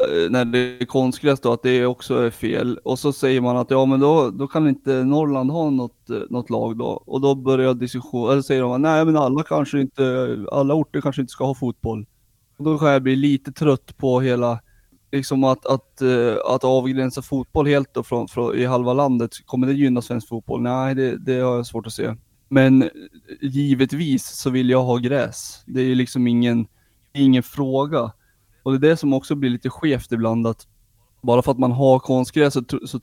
Eh, 0.00 0.30
när 0.30 0.44
det 0.44 0.82
är 0.82 0.84
konstgräs 0.84 1.40
då, 1.40 1.52
att 1.52 1.62
det 1.62 1.86
också 1.86 2.14
är 2.14 2.30
fel. 2.30 2.78
Och 2.84 2.98
så 2.98 3.12
säger 3.12 3.40
man 3.40 3.56
att 3.56 3.70
ja 3.70 3.86
men 3.86 4.00
då, 4.00 4.30
då 4.30 4.46
kan 4.46 4.68
inte 4.68 5.04
Norrland 5.04 5.50
ha 5.50 5.70
något, 5.70 6.10
eh, 6.10 6.16
något 6.30 6.50
lag 6.50 6.78
då. 6.78 6.86
Och 6.86 7.20
då 7.20 7.34
börjar 7.34 7.74
diskussionen, 7.74 8.32
eller 8.32 8.42
säger 8.42 8.62
de 8.62 8.72
att 8.72 8.80
nej 8.80 9.04
men 9.04 9.16
alla 9.16 9.42
kanske 9.42 9.80
inte, 9.80 10.36
alla 10.52 10.74
orter 10.74 11.00
kanske 11.00 11.22
inte 11.22 11.32
ska 11.32 11.44
ha 11.44 11.54
fotboll. 11.54 12.06
Och 12.58 12.64
då 12.64 12.78
kan 12.78 12.88
jag 12.88 13.02
bli 13.02 13.16
lite 13.16 13.52
trött 13.52 13.96
på 13.96 14.20
hela 14.20 14.60
liksom 15.12 15.44
att, 15.44 15.66
att, 15.66 16.02
eh, 16.02 16.36
att 16.54 16.64
avgränsa 16.64 17.22
fotboll 17.22 17.66
helt 17.66 17.94
då 17.94 18.02
från, 18.02 18.28
från, 18.28 18.56
i 18.56 18.64
halva 18.64 18.92
landet, 18.92 19.30
kommer 19.46 19.66
det 19.66 19.72
gynna 19.72 20.02
svensk 20.02 20.28
fotboll? 20.28 20.62
Nej, 20.62 20.94
det, 20.94 21.16
det 21.16 21.40
har 21.40 21.56
jag 21.56 21.66
svårt 21.66 21.86
att 21.86 21.92
se. 21.92 22.14
Men 22.48 22.90
givetvis 23.40 24.26
så 24.26 24.50
vill 24.50 24.70
jag 24.70 24.82
ha 24.82 24.96
gräs. 24.96 25.62
Det 25.66 25.80
är 25.80 25.84
ju 25.84 25.94
liksom 25.94 26.26
ingen, 26.26 26.66
ingen 27.12 27.42
fråga. 27.42 28.12
Och 28.68 28.80
det 28.80 28.86
är 28.86 28.90
det 28.90 28.96
som 28.96 29.12
också 29.12 29.34
blir 29.34 29.50
lite 29.50 29.70
skevt 29.70 30.12
ibland 30.12 30.46
att 30.46 30.66
bara 31.22 31.42
för 31.42 31.52
att 31.52 31.58
man 31.58 31.72
har 31.72 31.98
konstgräs 31.98 32.54
så, 32.54 32.62
så 32.86 33.00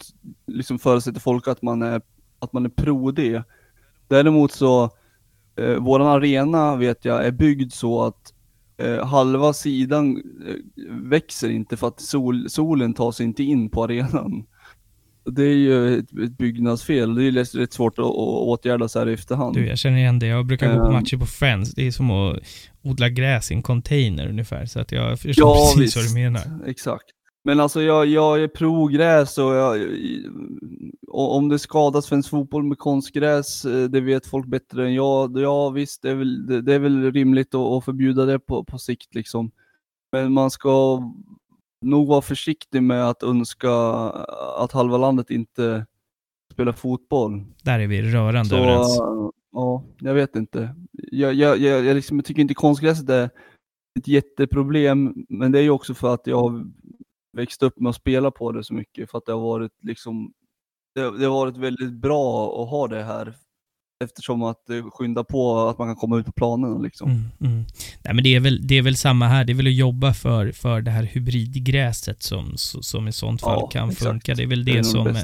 liksom 0.47 0.79
förutsätter 0.79 1.19
folk 1.19 1.47
att 1.47 1.61
man 1.61 1.81
är, 1.81 2.01
att 2.39 2.53
man 2.53 2.65
är 2.65 2.69
pro 2.69 3.11
det. 3.11 3.43
Däremot 4.07 4.51
så, 4.51 4.89
eh, 5.55 5.75
våran 5.75 6.07
arena 6.07 6.75
vet 6.75 7.05
jag 7.05 7.25
är 7.25 7.31
byggd 7.31 7.73
så 7.73 8.03
att 8.03 8.33
eh, 8.77 9.05
halva 9.05 9.53
sidan 9.53 10.17
eh, 10.47 10.55
växer 10.89 11.49
inte 11.49 11.77
för 11.77 11.87
att 11.87 11.99
sol, 11.99 12.49
solen 12.49 12.93
tar 12.93 13.11
sig 13.11 13.25
inte 13.25 13.43
in 13.43 13.69
på 13.69 13.83
arenan. 13.83 14.45
Det 15.25 15.43
är 15.43 15.55
ju 15.55 15.99
ett, 15.99 16.05
ett 16.23 16.37
byggnadsfel, 16.37 17.15
det 17.15 17.21
är 17.21 17.23
ju 17.23 17.31
rätt, 17.31 17.73
svårt 17.73 17.99
att, 17.99 18.05
åtgärda 18.05 18.87
så 18.87 18.99
här 18.99 19.09
i 19.09 19.13
efterhand. 19.13 19.55
Du, 19.55 19.67
jag 19.67 19.77
känner 19.77 19.97
igen 19.97 20.19
det. 20.19 20.27
Jag 20.27 20.45
brukar 20.45 20.73
gå 20.73 20.79
på 20.79 20.85
Ehm. 20.85 20.93
matcher 20.93 21.17
på 21.17 21.25
Friends. 21.25 21.71
Det 21.75 21.87
är 21.87 21.91
som 21.91 22.11
att 22.11 22.39
odla 22.83 23.09
gräs 23.09 23.51
i 23.51 23.53
en 23.53 23.61
container 23.61 24.27
ungefär. 24.29 24.65
Så 24.65 24.79
att 24.79 24.91
jag 24.91 25.19
förstår 25.19 25.47
Ja, 25.47 25.71
precis 25.77 25.95
vad 25.95 26.03
visst. 26.03 26.15
du 26.15 26.21
menar. 26.21 26.41
Exakt. 26.67 27.03
Men 27.43 27.59
alltså 27.59 27.81
jag, 27.81 28.05
jag 28.05 28.43
är 28.43 28.47
pro-gräs 28.47 29.37
och 29.37 29.55
jag, 29.55 29.81
och 31.07 31.35
om 31.35 31.49
det 31.49 31.59
skadar 31.59 32.01
svensk 32.01 32.29
fotboll 32.29 32.63
med 32.63 32.77
konstgräs, 32.77 33.65
eh, 33.65 33.83
det 33.83 34.01
vet 34.01 34.25
folk 34.25 34.47
bättre 34.47 34.85
än 34.85 34.93
jag. 34.93 35.39
Ja 35.39 35.69
visst, 35.69 36.01
det 36.01 36.09
är 36.09 36.15
väl, 36.15 36.65
det 36.65 36.73
är 36.73 36.79
väl 36.79 37.11
rimligt 37.13 37.55
att, 37.55 37.61
att 37.61 37.85
förbjuda 37.85 38.25
det 38.25 38.39
på, 38.39 38.63
på 38.63 38.77
sikt 38.77 39.15
liksom. 39.15 39.51
Men 40.11 40.33
man 40.33 40.51
ska 40.51 41.01
nog 41.81 42.07
vara 42.07 42.21
försiktig 42.21 42.83
med 42.83 43.09
att 43.09 43.23
önska 43.23 43.71
att 44.57 44.71
halva 44.71 44.97
landet 44.97 45.29
inte 45.29 45.85
spelar 46.53 46.71
fotboll. 46.71 47.45
Där 47.63 47.79
är 47.79 47.87
vi 47.87 48.01
rörande 48.01 48.49
Så, 48.49 48.55
överens. 48.55 48.97
ja, 49.51 49.83
jag 49.99 50.13
vet 50.13 50.35
inte. 50.35 50.75
Jag, 50.91 51.33
jag, 51.33 51.57
jag, 51.57 51.85
jag, 51.85 51.95
liksom, 51.95 52.21
tycker 52.23 52.41
inte 52.41 52.53
konstgräset 52.53 53.09
är 53.09 53.29
ett 53.99 54.07
jätteproblem, 54.07 55.25
men 55.29 55.51
det 55.51 55.59
är 55.59 55.63
ju 55.63 55.69
också 55.69 55.93
för 55.93 56.13
att 56.13 56.27
jag 56.27 56.37
har 56.37 56.65
växt 57.33 57.63
upp 57.63 57.79
med 57.79 57.89
att 57.89 57.95
spela 57.95 58.31
på 58.31 58.51
det 58.51 58.63
så 58.63 58.73
mycket, 58.73 59.11
för 59.11 59.17
att 59.17 59.25
det 59.25 59.31
har 59.31 59.41
varit 59.41 59.71
liksom, 59.81 60.33
det, 60.95 61.17
det 61.19 61.25
har 61.25 61.33
varit 61.33 61.57
väldigt 61.57 61.93
bra 61.93 62.45
att 62.63 62.69
ha 62.69 62.87
det 62.87 63.03
här, 63.03 63.35
eftersom 64.03 64.43
att 64.43 64.57
det 64.67 64.81
skyndar 64.83 65.23
på 65.23 65.59
att 65.69 65.77
man 65.77 65.87
kan 65.87 65.95
komma 65.95 66.17
ut 66.17 66.25
på 66.25 66.31
planen 66.31 66.81
liksom. 66.81 67.09
Mm, 67.11 67.23
mm. 67.41 67.65
Nej, 68.03 68.13
men 68.13 68.23
det 68.23 68.35
är, 68.35 68.39
väl, 68.39 68.67
det 68.67 68.75
är 68.77 68.81
väl 68.81 68.95
samma 68.97 69.27
här. 69.27 69.45
Det 69.45 69.53
är 69.53 69.55
väl 69.55 69.67
att 69.67 69.73
jobba 69.73 70.13
för, 70.13 70.51
för 70.51 70.81
det 70.81 70.91
här 70.91 71.03
hybridgräset 71.03 72.23
som, 72.23 72.53
som 72.57 73.07
i 73.07 73.11
sånt 73.11 73.41
fall 73.41 73.59
Ja, 73.61 73.67
kan 73.67 73.89
exakt. 73.89 74.03
funka. 74.09 74.35
Det 74.35 74.43
är 74.43 74.47
väl 74.47 74.65
Det 74.65 74.71
är 74.71 74.75
det, 74.75 74.81
nog 74.81 74.91
som, 74.91 75.17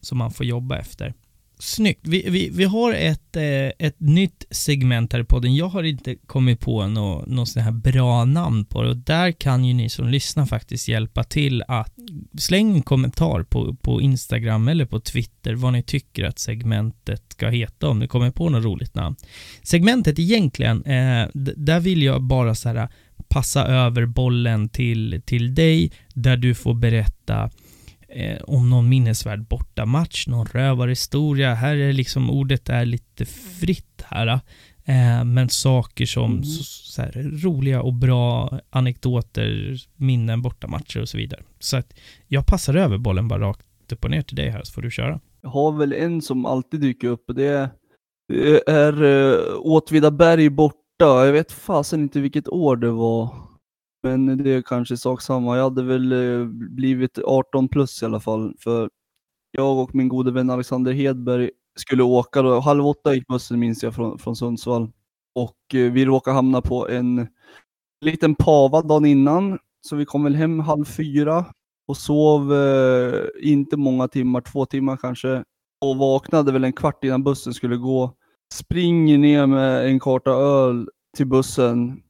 som 0.00 0.18
man 0.18 0.30
får 0.30 0.46
jobba 0.46 0.76
efter. 0.76 1.14
Snyggt. 1.60 2.06
Vi, 2.06 2.30
vi, 2.30 2.50
vi 2.52 2.64
har 2.64 2.92
ett, 2.92 3.36
eh, 3.36 3.86
ett 3.86 4.00
nytt 4.00 4.44
segment 4.50 5.12
här 5.12 5.20
i 5.20 5.24
podden. 5.24 5.54
Jag 5.54 5.68
har 5.68 5.82
inte 5.82 6.14
kommit 6.14 6.60
på 6.60 6.86
något 6.86 7.26
nå 7.26 7.46
sån 7.46 7.62
här 7.62 7.72
bra 7.72 8.24
namn 8.24 8.64
på 8.64 8.82
det 8.82 8.88
och 8.88 8.96
där 8.96 9.32
kan 9.32 9.64
ju 9.64 9.74
ni 9.74 9.88
som 9.88 10.08
lyssnar 10.08 10.46
faktiskt 10.46 10.88
hjälpa 10.88 11.24
till 11.24 11.62
att 11.68 11.94
släng 12.38 12.74
en 12.74 12.82
kommentar 12.82 13.42
på, 13.42 13.74
på 13.74 14.00
Instagram 14.00 14.68
eller 14.68 14.86
på 14.86 15.00
Twitter 15.00 15.54
vad 15.54 15.72
ni 15.72 15.82
tycker 15.82 16.24
att 16.24 16.38
segmentet 16.38 17.22
ska 17.28 17.48
heta 17.48 17.88
om 17.88 17.98
ni 17.98 18.08
kommer 18.08 18.30
på 18.30 18.48
något 18.48 18.64
roligt 18.64 18.94
namn. 18.94 19.16
Segmentet 19.62 20.18
egentligen, 20.18 20.84
eh, 20.84 21.28
där 21.34 21.80
vill 21.80 22.02
jag 22.02 22.22
bara 22.22 22.54
så 22.54 22.68
här 22.68 22.88
passa 23.28 23.66
över 23.66 24.06
bollen 24.06 24.68
till, 24.68 25.22
till 25.26 25.54
dig 25.54 25.92
där 26.14 26.36
du 26.36 26.54
får 26.54 26.74
berätta 26.74 27.50
eh, 28.08 28.42
om 28.42 28.70
någon 28.70 28.88
minnesvärd 28.88 29.46
bortamatch, 29.48 30.26
någon 30.26 30.46
rövarhistoria. 30.46 31.54
Här 31.54 31.76
är 31.76 31.92
liksom 31.92 32.30
ordet 32.30 32.68
är 32.68 32.84
lite 32.84 33.24
fritt 33.26 34.02
här. 34.04 34.40
Eh, 34.84 35.24
men 35.24 35.48
saker 35.48 36.06
som 36.06 36.32
Mm. 36.32 36.44
så, 36.44 36.64
så 36.64 37.02
här, 37.02 37.12
roliga 37.42 37.82
och 37.82 37.94
bra 37.94 38.58
anekdoter, 38.70 39.76
minnen, 39.96 40.42
bortamatcher 40.42 41.00
och 41.00 41.08
så 41.08 41.16
vidare. 41.18 41.42
Så 41.58 41.76
att 41.76 41.94
jag 42.26 42.46
passar 42.46 42.74
över 42.74 42.98
bollen 42.98 43.28
bara 43.28 43.40
rakt 43.40 43.92
upp 43.92 44.04
och 44.04 44.10
ner 44.10 44.22
till 44.22 44.36
dig 44.36 44.50
här 44.50 44.60
så 44.64 44.72
får 44.72 44.82
du 44.82 44.90
köra. 44.90 45.20
Jag 45.42 45.50
har 45.50 45.72
väl 45.72 45.92
en 45.92 46.22
som 46.22 46.46
alltid 46.46 46.80
dyker 46.80 47.08
upp 47.08 47.24
och 47.28 47.34
det 47.34 47.70
det 48.28 48.70
är 48.70 49.02
uh, 49.02 49.56
Åtvidaberg 49.58 50.50
borta. 50.50 50.76
Jag 50.98 51.32
vet 51.32 51.52
fasen 51.52 52.00
inte 52.02 52.20
vilket 52.20 52.48
år 52.48 52.76
det 52.76 52.90
var. 52.90 53.30
Men 54.02 54.38
det 54.44 54.50
är 54.50 54.62
kanske 54.62 54.96
sak 54.96 55.22
samma. 55.22 55.56
Jag 55.56 55.64
hade 55.64 55.82
väl 55.82 56.12
eh, 56.12 56.46
blivit 56.46 57.18
18 57.24 57.68
plus 57.68 58.02
i 58.02 58.04
alla 58.04 58.20
fall. 58.20 58.54
För 58.58 58.90
jag 59.50 59.78
och 59.78 59.94
min 59.94 60.08
gode 60.08 60.30
vän 60.30 60.50
Alexander 60.50 60.92
Hedberg 60.92 61.50
skulle 61.78 62.02
åka. 62.02 62.42
Då. 62.42 62.60
Halv 62.60 62.86
åtta 62.86 63.14
gick 63.14 63.26
bussen 63.26 63.58
minns 63.58 63.82
jag 63.82 63.94
från, 63.94 64.18
från 64.18 64.36
Sundsvall. 64.36 64.90
Och 65.34 65.74
eh, 65.74 65.92
vi 65.92 66.04
råkade 66.04 66.34
hamna 66.34 66.60
på 66.60 66.88
en 66.88 67.28
liten 68.00 68.34
pava 68.34 68.82
dagen 68.82 69.04
innan. 69.04 69.58
Så 69.80 69.96
vi 69.96 70.04
kom 70.04 70.24
väl 70.24 70.34
hem 70.34 70.60
halv 70.60 70.84
fyra 70.84 71.44
och 71.88 71.96
sov 71.96 72.54
eh, 72.54 73.24
inte 73.40 73.76
många 73.76 74.08
timmar, 74.08 74.40
två 74.40 74.66
timmar 74.66 74.96
kanske. 74.96 75.44
Och 75.80 75.96
vaknade 75.96 76.52
väl 76.52 76.64
en 76.64 76.72
kvart 76.72 77.04
innan 77.04 77.24
bussen 77.24 77.54
skulle 77.54 77.76
gå. 77.76 78.14
Springer 78.54 79.18
ner 79.18 79.46
med 79.46 79.86
en 79.86 80.00
karta 80.00 80.30
öl 80.30 80.88
till 81.16 81.26
bussen. 81.26 82.02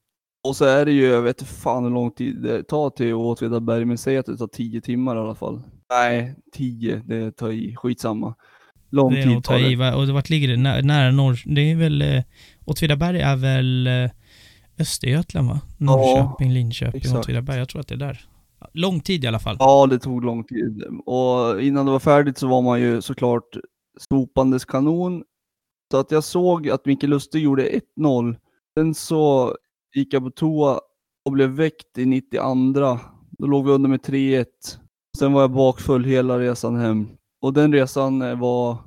Och 0.49 0.57
så 0.57 0.65
är 0.65 0.85
det 0.85 0.93
ju, 0.93 1.05
jag 1.07 1.23
vet 1.23 1.43
fan 1.43 1.85
hur 1.85 1.91
lång 1.91 2.11
tid 2.11 2.37
det 2.43 2.63
tar 2.63 2.91
till 2.91 3.15
Åtvidaberg, 3.15 3.85
men 3.85 3.99
säg 3.99 4.17
att 4.19 4.27
det 4.27 4.37
tar 4.37 4.47
tio 4.47 4.81
timmar 4.81 5.17
i 5.17 5.19
alla 5.19 5.35
fall. 5.35 5.63
Nej, 5.91 6.35
tio, 6.53 7.03
det 7.07 7.33
tar 7.37 7.51
i. 7.51 7.77
Skitsamma. 7.77 8.35
Lång 8.91 9.13
Det 9.15 9.21
är 9.21 9.27
tid 9.27 9.45
tar 9.45 9.59
i, 9.59 9.71
det. 9.71 9.77
va? 9.77 9.95
och 9.95 10.09
vart 10.09 10.31
ligger 10.31 10.49
det? 10.49 10.57
Nä, 10.57 10.83
nära 10.83 11.11
norr... 11.11 11.43
Det 11.47 11.61
är 11.71 11.77
väl... 11.77 12.03
Eh, 12.03 12.23
Åtvidaberg 12.65 13.21
är 13.21 13.37
väl 13.37 13.87
eh, 13.87 14.11
Östergötland 14.79 15.49
va? 15.49 15.61
Norrköping, 15.79 16.53
Linköping, 16.53 16.99
exakt. 16.99 17.19
Åtvidaberg. 17.19 17.59
Jag 17.59 17.69
tror 17.69 17.81
att 17.81 17.89
det 17.89 17.95
är 17.95 17.99
där. 17.99 18.21
Lång 18.75 19.01
tid 19.01 19.25
i 19.25 19.27
alla 19.27 19.39
fall. 19.39 19.57
Ja, 19.59 19.87
det 19.87 19.99
tog 19.99 20.25
lång 20.25 20.45
tid. 20.45 20.83
Och 21.07 21.63
innan 21.63 21.87
det 21.87 21.93
var 21.93 21.99
färdigt 21.99 22.39
så 22.39 22.49
var 22.49 22.63
man 22.63 22.81
ju 22.81 23.03
såklart 23.03 23.57
sopandes 24.11 24.65
kanon. 24.65 25.23
Så 25.91 25.97
att 26.01 26.11
jag 26.11 26.25
såg 26.25 26.69
att 26.69 26.87
Mikael 26.87 27.11
Lustig 27.11 27.43
gjorde 27.43 27.81
1-0. 28.01 28.37
Sen 28.79 28.95
så 28.95 29.57
gick 29.95 30.15
jag 30.15 30.23
på 30.23 30.31
toa 30.31 30.81
och 31.25 31.33
blev 31.33 31.51
väckt 31.51 31.99
i 31.99 32.07
92. 32.07 32.99
Då 33.39 33.47
låg 33.47 33.67
vi 33.67 33.73
under 33.73 33.89
med 33.89 34.01
3-1. 34.01 34.45
Sen 35.19 35.33
var 35.33 35.41
jag 35.41 35.51
bakfull 35.51 36.05
hela 36.05 36.39
resan 36.39 36.77
hem. 36.77 37.09
Och 37.43 37.53
den 37.53 37.73
resan 37.73 38.23
eh, 38.23 38.39
var 38.39 38.79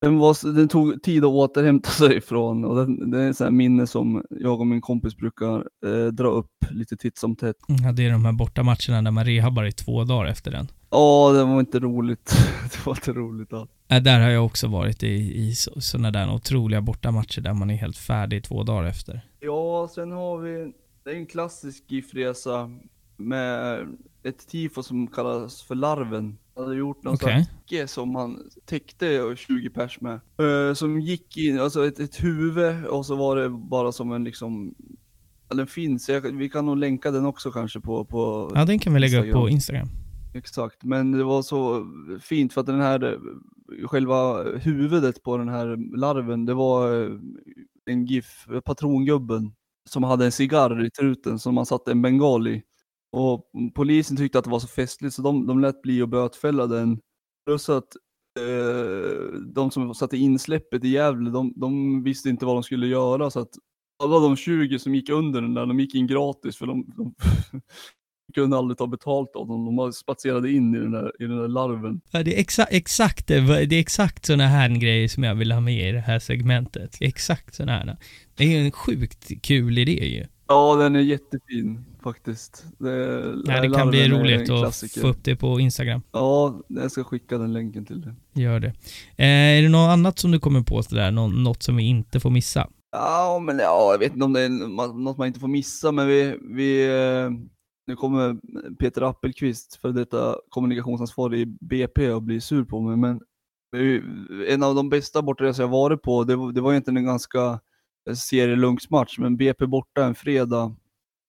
den, 0.00 0.18
var, 0.18 0.54
den 0.54 0.68
tog 0.68 1.02
tid 1.02 1.24
att 1.24 1.30
återhämta 1.30 1.90
sig 1.90 2.16
ifrån 2.16 2.64
och 2.64 2.76
den, 2.76 3.10
det 3.10 3.22
är 3.22 3.30
ett 3.46 3.52
minne 3.52 3.86
som 3.86 4.24
jag 4.30 4.60
och 4.60 4.66
min 4.66 4.80
kompis 4.80 5.16
brukar 5.16 5.56
eh, 5.86 6.06
dra 6.12 6.28
upp 6.28 6.50
lite 6.70 6.96
titt 6.96 7.18
som 7.18 7.36
tätt. 7.36 7.56
Ja, 7.66 7.92
det 7.92 8.06
är 8.06 8.10
de 8.10 8.24
här 8.24 8.32
bortamatcherna 8.32 9.02
där 9.02 9.10
man 9.10 9.24
rehabbar 9.24 9.64
i 9.64 9.72
två 9.72 10.04
dagar 10.04 10.26
efter 10.26 10.50
den. 10.50 10.68
Ja, 10.90 11.32
det 11.32 11.44
var 11.44 11.60
inte 11.60 11.78
roligt. 11.78 12.34
det 12.72 12.86
var 12.86 12.94
inte 12.94 13.12
roligt 13.12 13.52
alls. 13.52 13.70
Äh, 13.88 14.02
där 14.02 14.20
har 14.20 14.30
jag 14.30 14.44
också 14.44 14.68
varit 14.68 15.02
i, 15.02 15.38
i 15.38 15.54
sådana 15.54 16.10
där 16.10 16.34
otroliga 16.34 16.80
bortamatcher 16.80 17.40
där 17.40 17.52
man 17.52 17.70
är 17.70 17.74
helt 17.74 17.98
färdig 17.98 18.44
två 18.44 18.62
dagar 18.62 18.84
efter. 18.88 19.20
Ja, 19.40 19.88
sen 19.94 20.12
har 20.12 20.38
vi, 20.38 20.72
det 21.04 21.10
är 21.10 21.14
en 21.14 21.26
klassisk 21.26 21.84
GIF-resa 21.88 22.70
med 23.16 23.86
ett 24.22 24.48
tifo 24.48 24.82
som 24.82 25.06
kallas 25.06 25.62
för 25.62 25.74
Larven. 25.74 26.38
Han 26.54 26.64
hade 26.64 26.76
gjort 26.76 27.02
någon 27.02 27.14
okay. 27.14 27.44
täcke 27.44 27.88
som 27.88 28.14
han 28.14 28.50
täckte 28.64 29.34
20 29.36 29.70
pers 29.70 30.00
med. 30.00 30.14
Eh, 30.14 30.74
som 30.74 31.00
gick 31.00 31.36
in, 31.36 31.60
alltså 31.60 31.86
ett, 31.86 32.00
ett 32.00 32.24
huvud 32.24 32.86
och 32.86 33.06
så 33.06 33.16
var 33.16 33.36
det 33.36 33.48
bara 33.48 33.92
som 33.92 34.12
en 34.12 34.24
liksom, 34.24 34.74
ja, 35.48 35.56
den 35.56 35.66
finns, 35.66 36.08
jag, 36.08 36.20
vi 36.20 36.48
kan 36.48 36.66
nog 36.66 36.76
länka 36.76 37.10
den 37.10 37.26
också 37.26 37.50
kanske 37.50 37.80
på, 37.80 38.04
på 38.04 38.52
Ja, 38.54 38.64
den 38.64 38.78
kan 38.78 38.94
vi 38.94 39.00
lägga 39.00 39.18
upp 39.18 39.32
på 39.32 39.48
Instagram. 39.48 39.82
Instagram. 39.82 39.88
Exakt, 40.34 40.84
men 40.84 41.12
det 41.12 41.24
var 41.24 41.42
så 41.42 41.86
fint 42.20 42.52
för 42.52 42.60
att 42.60 42.66
den 42.66 42.80
här, 42.80 43.18
själva 43.84 44.42
huvudet 44.42 45.22
på 45.22 45.36
den 45.36 45.48
här 45.48 45.96
larven, 45.96 46.46
det 46.46 46.54
var 46.54 47.02
eh, 47.02 47.10
en 47.90 48.06
GIF, 48.06 48.46
patrongubben, 48.64 49.52
som 49.90 50.02
hade 50.02 50.24
en 50.24 50.32
cigarr 50.32 50.84
i 50.84 50.90
truten 50.90 51.38
som 51.38 51.54
man 51.54 51.66
satte 51.66 51.90
en 51.90 52.02
bengal 52.02 52.48
i. 52.48 52.62
Och 53.12 53.50
polisen 53.74 54.16
tyckte 54.16 54.38
att 54.38 54.44
det 54.44 54.50
var 54.50 54.58
så 54.58 54.68
festligt 54.68 55.14
så 55.14 55.22
de, 55.22 55.46
de 55.46 55.60
lät 55.60 55.82
bli 55.82 56.02
att 56.02 56.08
bötfälla 56.08 56.66
den. 56.66 57.00
Plus 57.46 57.68
att 57.68 57.96
eh, 58.38 59.40
de 59.54 59.70
som 59.70 59.94
satte 59.94 60.16
insläppet 60.16 60.84
i 60.84 60.88
Gävle, 60.88 61.30
de, 61.30 61.52
de 61.56 62.02
visste 62.02 62.28
inte 62.28 62.46
vad 62.46 62.56
de 62.56 62.62
skulle 62.62 62.86
göra 62.86 63.30
så 63.30 63.40
att 63.40 63.54
alla 64.04 64.18
de 64.18 64.36
20 64.36 64.78
som 64.78 64.94
gick 64.94 65.10
under 65.10 65.42
den 65.42 65.54
där, 65.54 65.66
de 65.66 65.80
gick 65.80 65.94
in 65.94 66.06
gratis 66.06 66.56
för 66.56 66.66
de, 66.66 66.84
de 66.96 67.14
kunde 68.36 68.56
aldrig 68.56 68.78
ta 68.78 68.86
betalt 68.86 69.36
av 69.36 69.48
dem. 69.48 69.76
De 69.76 69.92
spatserade 69.92 70.50
in 70.50 70.74
i 70.74 70.78
den 70.78 70.92
där, 70.92 71.12
i 71.22 71.24
den 71.24 71.36
där 71.36 71.48
larven. 71.48 72.00
Ja, 72.10 72.22
det 72.22 72.36
är 72.36 72.40
exa 72.40 72.64
exakt 72.64 73.26
det, 73.26 73.66
det 73.66 73.76
är 73.76 73.80
exakt 73.80 74.26
sådana 74.26 74.46
här 74.46 74.68
grejer 74.68 75.08
som 75.08 75.24
jag 75.24 75.34
vill 75.34 75.52
ha 75.52 75.60
med 75.60 75.88
i 75.88 75.92
det 75.92 76.00
här 76.00 76.18
segmentet. 76.18 76.96
Exakt 77.00 77.54
sådana 77.54 77.72
här. 77.72 77.96
Det 78.34 78.44
är 78.44 78.48
ju 78.48 78.64
en 78.64 78.72
sjukt 78.72 79.42
kul 79.42 79.78
idé 79.78 80.06
ju. 80.06 80.26
Ja, 80.48 80.74
den 80.74 80.96
är 80.96 81.00
jättefin 81.00 81.84
faktiskt. 82.02 82.64
Det, 82.78 83.24
Ja, 83.46 83.60
det 83.60 83.70
kan 83.70 83.88
bli 83.88 84.08
roligt 84.08 84.50
att 84.50 84.84
få 85.00 85.06
upp 85.06 85.24
det 85.24 85.36
på 85.36 85.60
Instagram. 85.60 86.02
Ja, 86.12 86.60
jag 86.68 86.90
ska 86.90 87.04
skicka 87.04 87.38
den 87.38 87.52
länken 87.52 87.86
till 87.86 88.00
dig. 88.00 88.12
Gör 88.34 88.60
det. 88.60 88.72
Eh, 89.16 89.58
är 89.58 89.62
det 89.62 89.68
något 89.68 89.90
annat 89.90 90.18
som 90.18 90.30
du 90.30 90.38
kommer 90.38 90.60
på 90.60 90.82
sådär, 90.82 91.10
Nå 91.10 91.28
något 91.28 91.62
som 91.62 91.76
vi 91.76 91.82
inte 91.82 92.20
får 92.20 92.30
missa? 92.30 92.68
Ja, 92.92 93.38
men 93.42 93.58
ja, 93.58 93.88
jag 93.92 93.98
vet 93.98 94.12
inte 94.12 94.24
om 94.24 94.32
det 94.32 94.40
är 94.40 94.48
något 95.04 95.18
man 95.18 95.26
inte 95.26 95.40
får 95.40 95.48
missa, 95.48 95.92
men 95.92 96.06
vi, 96.06 96.38
vi 96.50 96.86
eh, 96.86 97.30
nu 97.86 97.96
kommer 97.96 98.36
Peter 98.74 99.02
Appelqvist, 99.02 99.76
för 99.76 99.92
detta 99.92 100.36
kommunikationsansvarig 100.48 101.40
i 101.40 101.46
BP, 101.46 102.10
och 102.10 102.22
bli 102.22 102.40
sur 102.40 102.64
på 102.64 102.80
mig, 102.80 102.96
men 102.96 103.20
en 104.48 104.62
av 104.62 104.74
de 104.74 104.88
bästa 104.88 105.22
bortaresor 105.22 105.62
jag 105.62 105.70
varit 105.70 106.02
på, 106.02 106.24
det, 106.24 106.36
var, 106.36 106.52
det 106.52 106.60
var 106.60 106.72
egentligen 106.72 106.96
en 106.96 107.04
ganska 107.04 107.60
eh, 108.08 108.14
serielunksmatch, 108.14 109.18
men 109.18 109.36
BP 109.36 109.66
borta 109.66 110.04
en 110.04 110.14
fredag 110.14 110.76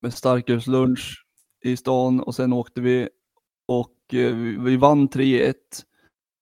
med 0.02 0.14
starkölslunch 0.14 1.26
i 1.64 1.78
stan 1.78 2.20
och 2.20 2.36
sen 2.36 2.54
åkte 2.54 2.82
vi 2.82 3.10
och 3.68 4.14
eh, 4.14 4.36
vi 4.36 4.78
vann 4.78 5.10
3-1. 5.10 5.54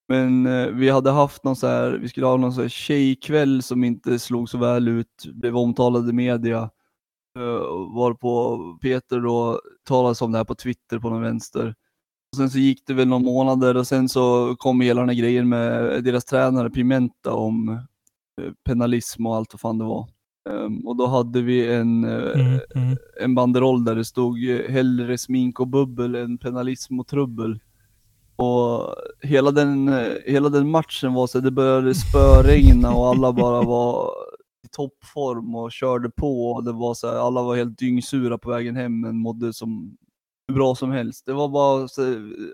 Men 0.07 0.45
eh, 0.45 0.67
vi 0.67 0.89
hade 0.89 1.11
haft 1.11 1.43
någon 1.43 1.55
så 1.55 1.67
här, 1.67 1.91
vi 1.91 2.09
skulle 2.09 2.25
ha 2.25 2.37
någon 2.37 2.53
så 2.53 2.61
här 2.61 2.69
tjejkväll 2.69 3.63
som 3.63 3.83
inte 3.83 4.19
slog 4.19 4.49
så 4.49 4.57
väl 4.57 4.87
ut, 4.87 5.25
blev 5.33 5.57
omtalad 5.57 6.09
i 6.09 6.13
media. 6.13 6.69
Uh, 7.39 7.95
var 7.95 8.13
på 8.13 8.59
Peter 8.81 9.19
då 9.19 9.61
talade 9.87 10.25
om 10.25 10.31
det 10.31 10.37
här 10.37 10.45
på 10.45 10.55
Twitter 10.55 10.99
på 10.99 11.09
någon 11.09 11.21
vänster. 11.21 11.75
Och 12.31 12.37
sen 12.37 12.49
så 12.49 12.57
gick 12.57 12.87
det 12.87 12.93
väl 12.93 13.07
några 13.07 13.23
månader 13.23 13.77
och 13.77 13.87
sen 13.87 14.09
så 14.09 14.55
kom 14.59 14.81
hela 14.81 15.01
den 15.01 15.09
här 15.09 15.15
grejen 15.15 15.49
med 15.49 16.03
deras 16.03 16.25
tränare 16.25 16.69
Pimenta 16.69 17.33
om 17.33 17.69
uh, 17.69 18.51
penalism 18.65 19.25
och 19.25 19.35
allt 19.35 19.53
vad 19.53 19.59
fan 19.59 19.77
det 19.77 19.85
var. 19.85 20.07
Um, 20.49 20.87
och 20.87 20.95
då 20.95 21.07
hade 21.07 21.41
vi 21.41 21.73
en, 21.73 22.05
uh, 22.05 22.41
mm, 22.41 22.59
mm. 22.75 22.97
en 23.21 23.35
banderoll 23.35 23.85
där 23.85 23.95
det 23.95 24.05
stod 24.05 24.37
hellre 24.69 25.17
smink 25.17 25.59
och 25.59 25.67
bubbel 25.67 26.15
än 26.15 26.37
penalism 26.37 26.99
och 26.99 27.07
trubbel. 27.07 27.59
Och 28.35 28.95
hela 29.21 29.51
den, 29.51 29.91
hela 30.25 30.49
den 30.49 30.69
matchen 30.69 31.13
var 31.13 31.27
så 31.27 31.39
det 31.39 31.51
började 31.51 31.95
spöregna 31.95 32.95
och 32.95 33.07
alla 33.07 33.33
bara 33.33 33.61
var 33.61 34.11
toppform 34.75 35.55
och 35.55 35.71
körde 35.71 36.09
på. 36.09 36.51
Och 36.51 36.63
det 36.63 36.71
var 36.71 36.93
så 36.93 37.07
här, 37.07 37.15
alla 37.15 37.41
var 37.41 37.55
helt 37.55 37.79
dyngsura 37.79 38.37
på 38.37 38.49
vägen 38.49 38.75
hem 38.75 39.01
men 39.01 39.17
mådde 39.17 39.53
som 39.53 39.97
hur 40.47 40.55
bra 40.55 40.75
som 40.75 40.91
helst. 40.91 41.25
Det 41.25 41.33
var 41.33 41.49
bara 41.49 41.87
så, 41.87 42.01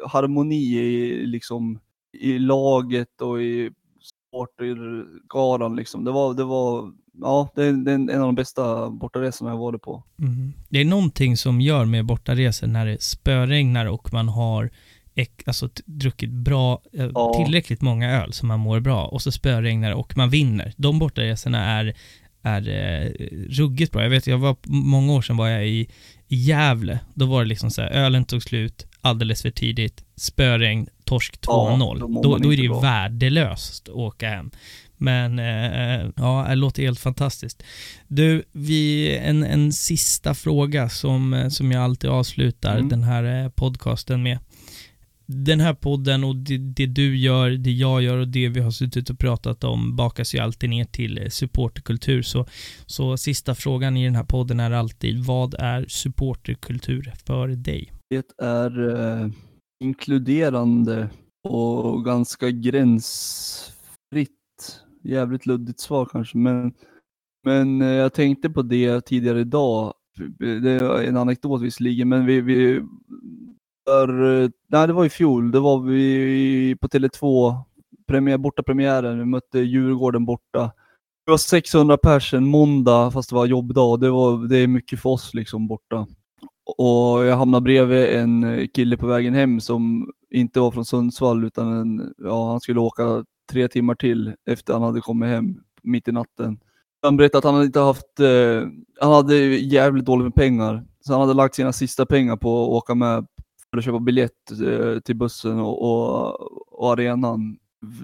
harmoni 0.07 0.77
i, 0.77 1.25
liksom, 1.25 1.79
i 2.17 2.39
laget 2.39 3.21
och 3.21 3.41
i 3.41 3.71
supportergaran. 4.01 5.75
Liksom. 5.75 6.03
Det 6.03 6.11
var, 6.11 6.33
det 6.33 6.43
var 6.43 6.91
ja, 7.21 7.49
det 7.55 7.63
är, 7.63 7.73
det 7.73 7.91
är 7.91 7.95
en 7.95 8.09
av 8.09 8.19
de 8.19 8.35
bästa 8.35 8.89
bortaresorna 8.89 9.51
jag 9.51 9.57
varit 9.57 9.81
på. 9.81 10.03
Mm. 10.19 10.53
Det 10.69 10.81
är 10.81 10.85
någonting 10.85 11.37
som 11.37 11.61
gör 11.61 11.85
med 11.85 12.05
bortaresor 12.05 12.67
när 12.67 12.85
det 12.85 13.01
spöregnar 13.01 13.85
och 13.85 14.13
man 14.13 14.27
har 14.29 14.71
alltså, 15.45 15.69
druckit 15.85 16.29
bra, 16.29 16.81
eh, 16.93 17.09
ja. 17.13 17.43
tillräckligt 17.43 17.81
många 17.81 18.11
öl 18.11 18.33
så 18.33 18.45
man 18.45 18.59
mår 18.59 18.79
bra 18.79 19.05
och 19.05 19.21
så 19.21 19.31
spöregnar 19.31 19.91
och 19.91 20.17
man 20.17 20.29
vinner. 20.29 20.73
De 20.77 20.99
bortaresorna 20.99 21.65
är, 21.65 21.93
är 22.41 22.69
eh, 22.69 23.11
ruggigt 23.49 23.91
bra. 23.91 24.03
Jag 24.03 24.09
vet, 24.09 24.27
jag 24.27 24.37
var, 24.37 24.55
många 24.63 25.13
år 25.13 25.21
sedan 25.21 25.37
var 25.37 25.47
jag 25.47 25.67
i, 25.67 25.89
i 26.27 26.35
Gävle. 26.35 26.99
Då 27.13 27.25
var 27.25 27.43
det 27.43 27.49
liksom 27.49 27.71
så 27.71 27.81
här, 27.81 27.89
ölen 27.89 28.25
tog 28.25 28.43
slut 28.43 28.85
alldeles 29.01 29.41
för 29.41 29.51
tidigt, 29.51 30.03
spöregn, 30.15 30.87
torsk 31.03 31.39
2-0. 31.41 31.97
Ja, 31.99 32.07
då, 32.07 32.21
då, 32.21 32.37
då, 32.37 32.53
är 32.53 32.57
det 32.57 32.63
ju 32.63 32.81
värdelöst 32.81 33.89
att 33.89 33.95
åka 33.95 34.29
hem. 34.29 34.51
Men 35.01 35.39
eh, 35.39 36.09
ja, 36.15 36.45
det 36.49 36.55
låter 36.55 36.83
helt 36.83 36.99
fantastiskt. 36.99 37.63
Du, 38.07 38.43
vi, 38.51 39.17
en, 39.17 39.43
en 39.43 39.73
sista 39.73 40.33
fråga 40.33 40.89
som, 40.89 41.33
eh, 41.33 41.49
som 41.49 41.71
jag 41.71 41.83
alltid 41.83 42.09
avslutar 42.09 42.75
mm. 42.77 42.89
den 42.89 43.03
här 43.03 43.43
eh, 43.43 43.49
podcasten 43.49 44.23
med 44.23 44.39
den 45.31 45.59
här 45.59 45.73
podden 45.73 46.23
och 46.23 46.35
det, 46.35 46.57
det, 46.57 46.85
du 46.85 47.17
gör, 47.17 47.49
det 47.49 47.71
jag 47.71 48.01
gör 48.01 48.17
och 48.17 48.27
det 48.27 48.49
vi 48.49 48.59
har 48.59 48.71
suttit 48.71 49.09
och 49.09 49.19
pratat 49.19 49.63
om 49.63 49.95
bakas 49.95 50.35
ju 50.35 50.39
alltid 50.39 50.69
ner 50.69 50.85
till 50.85 51.17
eh, 51.17 51.27
supporterkultur. 51.29 52.21
Så, 52.21 52.45
så 52.85 53.17
sista 53.17 53.55
frågan 53.55 53.97
i 53.97 54.05
den 54.05 54.15
här 54.15 54.23
podden 54.23 54.59
är 54.59 54.71
alltid, 54.71 55.25
vad 55.25 55.53
är 55.53 55.85
supporterkultur 55.87 57.13
för 57.25 57.47
dig? 57.47 57.91
Det 58.09 58.31
är 58.41 58.89
eh, 58.89 59.27
inkluderande 59.83 61.09
och 61.49 62.05
ganska 62.05 62.49
gränsfritt. 62.49 64.29
Jävligt 65.03 65.45
luddigt 65.45 65.79
svar 65.79 66.05
kanske, 66.11 66.37
men, 66.37 66.73
men 67.45 67.81
eh, 67.81 67.87
jag 67.87 68.13
tänkte 68.13 68.49
på 68.49 68.61
det 68.61 69.01
tidigare 69.05 69.39
idag. 69.39 69.93
Det 70.39 70.71
är 70.71 71.03
en 71.03 71.17
anekdot 71.17 71.61
visserligen, 71.61 72.09
men 72.09 72.25
vi, 72.25 72.41
vi 72.41 72.81
för, 73.91 74.41
eh, 74.43 74.49
nej 74.67 74.87
det 74.87 74.93
var 74.93 75.05
i 75.05 75.09
fjol, 75.09 75.51
det 75.51 75.59
var 75.59 75.79
vi 75.79 76.75
på 76.81 76.87
Tele2, 76.87 77.55
premiär, 78.07 78.37
borta 78.37 78.63
premiären, 78.63 79.19
vi 79.19 79.25
mötte 79.25 79.59
Djurgården 79.59 80.25
borta. 80.25 80.71
Det 81.25 81.31
var 81.31 81.37
600 81.37 81.97
pers 81.97 82.33
en 82.33 82.47
måndag 82.47 83.11
fast 83.11 83.29
det 83.29 83.35
var 83.35 83.45
jobbdag, 83.45 83.99
det, 83.99 84.09
var, 84.09 84.47
det 84.47 84.57
är 84.57 84.67
mycket 84.67 85.01
för 85.01 85.09
oss 85.09 85.33
liksom 85.33 85.67
borta. 85.67 86.07
Och 86.77 87.25
jag 87.25 87.37
hamnade 87.37 87.63
bredvid 87.63 88.05
en 88.05 88.67
kille 88.73 88.97
på 88.97 89.07
vägen 89.07 89.33
hem 89.33 89.59
som 89.59 90.11
inte 90.29 90.59
var 90.59 90.71
från 90.71 90.85
Sundsvall 90.85 91.43
utan 91.45 91.73
en, 91.73 92.13
ja, 92.17 92.51
han 92.51 92.61
skulle 92.61 92.79
åka 92.79 93.25
tre 93.51 93.67
timmar 93.67 93.95
till 93.95 94.33
efter 94.49 94.73
han 94.73 94.81
hade 94.81 95.01
kommit 95.01 95.29
hem 95.29 95.55
mitt 95.83 96.07
i 96.07 96.11
natten. 96.11 96.59
Han 97.01 97.17
berättade 97.17 97.47
att 97.47 97.53
han 97.53 97.63
inte 97.63 97.79
haft, 97.79 98.19
eh, 98.19 98.67
han 98.99 99.13
hade 99.13 99.35
jävligt 99.57 100.05
dåligt 100.05 100.25
med 100.25 100.35
pengar. 100.35 100.85
Så 100.99 101.13
han 101.13 101.21
hade 101.21 101.33
lagt 101.33 101.55
sina 101.55 101.73
sista 101.73 102.05
pengar 102.05 102.37
på 102.37 102.63
att 102.63 102.69
åka 102.69 102.95
med 102.95 103.27
för 103.71 103.77
att 103.77 103.85
köpa 103.85 103.99
biljett 103.99 104.51
eh, 104.51 104.99
till 104.99 105.15
bussen 105.15 105.59
och, 105.59 105.81
och, 105.81 106.81
och, 106.81 106.91
arenan. 106.93 107.57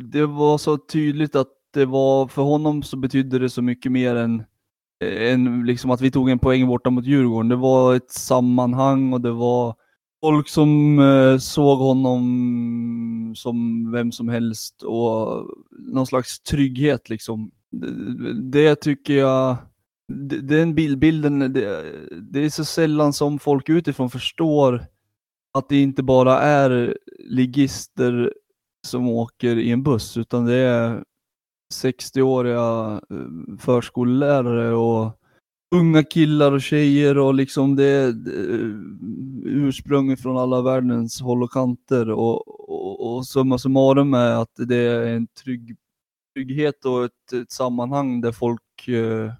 Det 0.03 0.25
var 0.25 0.57
så 0.57 0.77
tydligt 0.77 1.35
att 1.35 1.47
det 1.73 1.85
var, 1.85 2.27
för 2.27 2.41
honom 2.41 2.83
så 2.83 2.97
betydde 2.97 3.39
det 3.39 3.49
så 3.49 3.61
mycket 3.61 3.91
mer 3.91 4.15
än, 4.15 4.43
eh, 5.03 5.31
än 5.33 5.65
liksom 5.65 5.91
att 5.91 6.01
vi 6.01 6.11
tog 6.11 6.29
en 6.29 6.39
poäng 6.39 6.67
borta 6.67 6.89
mot 6.89 7.05
Djurgården. 7.05 7.49
Det 7.49 7.55
var 7.55 7.95
ett 7.95 8.11
sammanhang 8.11 9.13
och 9.13 9.21
det 9.21 9.31
var 9.31 9.75
folk 10.21 10.49
som 10.49 10.99
eh, 10.99 11.37
såg 11.37 11.79
honom 11.79 13.33
som 13.35 13.91
vem 13.91 14.11
som 14.11 14.29
helst 14.29 14.83
och 14.83 15.45
någon 15.71 16.07
slags 16.07 16.39
trygghet 16.39 17.09
liksom. 17.09 17.51
Det, 17.71 18.33
det 18.51 18.75
tycker 18.75 19.13
jag, 19.13 19.57
den 20.41 20.75
bilden, 20.75 21.39
det, 21.39 21.83
det, 22.31 22.45
är 22.45 22.49
så 22.49 22.65
sällan 22.65 23.13
som 23.13 23.39
folk 23.39 23.69
utifrån 23.69 24.09
förstår 24.09 24.85
att 25.57 25.69
det 25.69 25.81
inte 25.81 26.03
bara 26.03 26.39
är 26.39 26.97
ligister 27.19 28.33
som 28.87 29.09
åker 29.09 29.57
i 29.57 29.71
en 29.71 29.83
buss 29.83 30.17
utan 30.17 30.45
det 30.45 30.55
är 30.55 31.03
60-åriga 31.73 33.01
eh, 33.09 33.57
förskollärare 33.59 34.73
och 34.75 35.19
unga 35.75 36.03
killar 36.03 36.51
och 36.51 36.61
tjejer 36.61 37.17
och 37.17 37.33
liksom 37.33 37.75
det 37.75 37.85
är 37.85 38.07
eh, 38.07 38.71
ursprung 39.43 40.17
från 40.17 40.37
alla 40.37 40.61
världens 40.61 41.21
håll 41.21 41.43
och 41.43 41.51
kanter. 41.51 42.11
Och, 42.11 42.69
och, 42.69 43.15
och 43.15 43.27
summa 43.27 43.57
summarum 43.57 44.13
är 44.13 44.41
att 44.41 44.53
det 44.55 44.75
är 44.75 45.07
en 45.07 45.27
trygg, 45.27 45.75
trygghet 46.35 46.85
och 46.85 47.05
ett, 47.05 47.33
ett 47.33 47.51
sammanhang 47.51 48.21
där 48.21 48.31
folk 48.31 48.87
eh, 48.87 49.31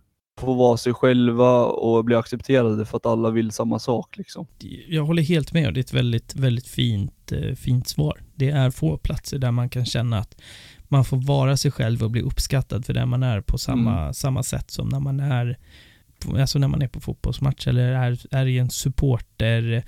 få 0.45 0.53
vara 0.53 0.77
sig 0.77 0.93
själva 0.93 1.65
och 1.65 2.05
bli 2.05 2.15
accepterade 2.15 2.85
för 2.85 2.97
att 2.97 3.05
alla 3.05 3.29
vill 3.29 3.51
samma 3.51 3.79
sak. 3.79 4.17
Liksom. 4.17 4.47
Jag 4.87 5.05
håller 5.05 5.23
helt 5.23 5.53
med 5.53 5.67
och 5.67 5.73
det 5.73 5.79
är 5.79 5.83
ett 5.83 5.93
väldigt, 5.93 6.35
väldigt 6.35 6.67
fint, 6.67 7.31
eh, 7.31 7.55
fint 7.55 7.87
svar. 7.87 8.23
Det 8.35 8.49
är 8.49 8.71
få 8.71 8.97
platser 8.97 9.37
där 9.37 9.51
man 9.51 9.69
kan 9.69 9.85
känna 9.85 10.19
att 10.19 10.41
man 10.87 11.05
får 11.05 11.17
vara 11.17 11.57
sig 11.57 11.71
själv 11.71 12.03
och 12.03 12.11
bli 12.11 12.21
uppskattad 12.21 12.85
för 12.85 12.93
det 12.93 13.05
man 13.05 13.23
är 13.23 13.41
på 13.41 13.57
samma, 13.57 14.01
mm. 14.01 14.13
samma 14.13 14.43
sätt 14.43 14.71
som 14.71 14.89
när 14.89 14.99
man 14.99 15.19
är 15.19 15.57
alltså 16.25 16.59
när 16.59 16.67
man 16.67 16.81
är 16.81 16.87
på 16.87 16.99
fotbollsmatch 16.99 17.67
eller 17.67 17.91
är, 17.91 18.19
är 18.31 18.45
i 18.45 18.57
en 18.57 18.69
supporter 18.69 19.83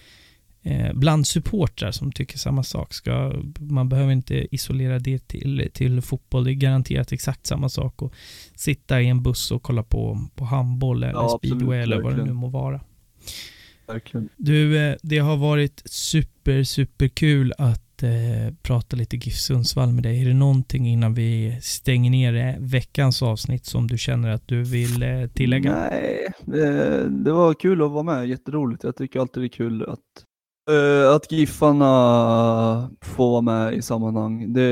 bland 0.93 1.27
supportrar 1.27 1.91
som 1.91 2.11
tycker 2.11 2.37
samma 2.37 2.63
sak. 2.63 2.93
Ska, 2.93 3.33
man 3.59 3.89
behöver 3.89 4.11
inte 4.11 4.55
isolera 4.55 4.99
det 4.99 5.27
till, 5.27 5.69
till 5.73 6.01
fotboll. 6.01 6.43
Det 6.43 6.51
är 6.51 6.53
garanterat 6.53 7.11
exakt 7.11 7.45
samma 7.45 7.69
sak 7.69 8.03
att 8.03 8.11
sitta 8.55 9.01
i 9.01 9.07
en 9.07 9.23
buss 9.23 9.51
och 9.51 9.63
kolla 9.63 9.83
på, 9.83 10.27
på 10.35 10.45
handboll 10.45 11.03
eller 11.03 11.13
ja, 11.13 11.37
speedway 11.37 11.79
absolut, 11.79 11.83
eller 11.83 12.01
vad 12.01 12.17
det 12.17 12.25
nu 12.25 12.33
må 12.33 12.47
vara. 12.47 12.81
Verkligen. 13.87 14.29
Du, 14.37 14.77
eh, 14.77 14.95
det 15.01 15.17
har 15.17 15.37
varit 15.37 15.81
super, 15.85 16.63
super 16.63 17.07
kul 17.07 17.53
att 17.57 18.03
eh, 18.03 18.53
prata 18.61 18.95
lite 18.95 19.17
GIF 19.17 19.35
Sundsvall 19.35 19.91
med 19.91 20.03
dig. 20.03 20.21
Är 20.21 20.25
det 20.25 20.33
någonting 20.33 20.87
innan 20.87 21.13
vi 21.13 21.59
stänger 21.61 22.11
ner 22.11 22.35
eh, 22.35 22.55
veckans 22.59 23.23
avsnitt 23.23 23.65
som 23.65 23.87
du 23.87 23.97
känner 23.97 24.29
att 24.29 24.47
du 24.47 24.63
vill 24.63 25.03
eh, 25.03 25.27
tillägga? 25.27 25.71
Nej, 25.71 26.27
det, 26.45 27.09
det, 27.09 27.31
var 27.31 27.53
kul 27.53 27.81
att 27.81 27.91
vara 27.91 28.03
med. 28.03 28.29
Jätteroligt. 28.29 28.83
Jag 28.83 28.95
tycker 28.95 29.19
alltid 29.19 29.43
det 29.43 29.47
är 29.47 29.49
kul 29.49 29.83
att 29.83 29.99
Uh, 30.69 31.15
att 31.15 31.31
Giffarna 31.31 32.89
får 33.01 33.31
vara 33.31 33.41
med 33.41 33.73
i 33.73 33.81
sammanhang. 33.81 34.53
Det, 34.53 34.69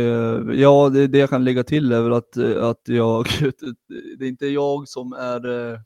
ja, 0.53 0.89
det, 0.89 1.07
det 1.07 1.17
jag 1.17 1.29
kan 1.29 1.43
lägga 1.43 1.63
till 1.63 1.91
är 1.91 2.01
väl 2.01 2.13
att, 2.13 2.37
eh, 2.37 2.63
att 2.63 2.81
jag, 2.85 3.25
det 4.19 4.25
är 4.25 4.29
inte 4.29 4.47
jag 4.47 4.87
som 4.87 5.13
är 5.13 5.71
eh, 5.71 5.79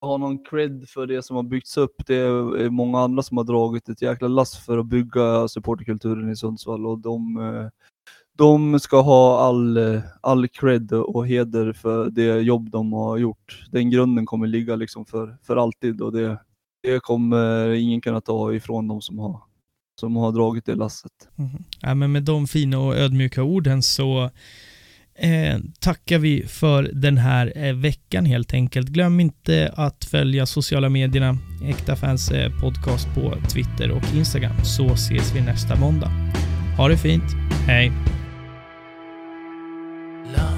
har 0.00 0.18
någon 0.18 0.44
cred 0.44 0.88
för 0.88 1.06
det 1.06 1.22
som 1.22 1.36
har 1.36 1.42
byggts 1.42 1.76
upp. 1.76 2.06
Det 2.06 2.16
är 2.16 2.70
många 2.70 3.00
andra 3.00 3.22
som 3.22 3.36
har 3.36 3.44
dragit 3.44 3.88
ett 3.88 4.02
jäkla 4.02 4.28
lass 4.28 4.58
för 4.66 4.78
att 4.78 4.86
bygga 4.86 5.48
supporterkulturen 5.48 6.30
i 6.30 6.36
Sundsvall 6.36 6.86
och 6.86 6.98
de, 6.98 7.70
de 8.36 8.80
ska 8.80 9.00
ha 9.00 9.40
all, 9.40 9.78
all 10.20 10.48
cred 10.48 10.92
och 10.92 11.26
heder 11.26 11.72
för 11.72 12.10
det 12.10 12.40
jobb 12.40 12.70
de 12.70 12.92
har 12.92 13.16
gjort. 13.16 13.64
Den 13.70 13.90
grunden 13.90 14.26
kommer 14.26 14.46
ligga 14.46 14.76
liksom 14.76 15.06
för, 15.06 15.38
för 15.42 15.56
alltid 15.56 16.00
och 16.02 16.12
det, 16.12 16.38
det 16.82 17.00
kommer 17.00 17.68
ingen 17.68 18.00
kunna 18.00 18.20
ta 18.20 18.52
ifrån 18.52 18.88
dem 18.88 19.00
som 19.00 19.18
har, 19.18 19.40
som 19.98 20.16
har 20.16 20.32
dragit 20.32 20.66
det 20.66 20.74
lasset. 20.74 21.12
Mm. 21.38 21.50
Ja, 21.80 21.94
men 21.94 22.12
med 22.12 22.22
de 22.22 22.46
fina 22.46 22.78
och 22.78 22.96
ödmjuka 22.96 23.42
orden 23.42 23.82
så 23.82 24.30
eh, 25.14 25.58
tackar 25.80 26.18
vi 26.18 26.46
för 26.46 26.82
den 26.82 27.18
här 27.18 27.52
eh, 27.56 27.74
veckan 27.74 28.26
helt 28.26 28.54
enkelt. 28.54 28.88
Glöm 28.88 29.20
inte 29.20 29.72
att 29.76 30.04
följa 30.04 30.46
sociala 30.46 30.88
medierna, 30.88 31.38
Äkta 31.64 31.96
Fans 31.96 32.30
eh, 32.30 32.60
podcast 32.60 33.14
på 33.14 33.34
Twitter 33.48 33.90
och 33.90 34.14
Instagram, 34.14 34.64
så 34.64 34.86
ses 34.86 35.34
vi 35.34 35.40
nästa 35.40 35.76
måndag. 35.76 36.10
Ha 36.76 36.88
det 36.88 36.98
fint, 36.98 37.32
hej! 37.66 37.92
Lampor 40.36 40.57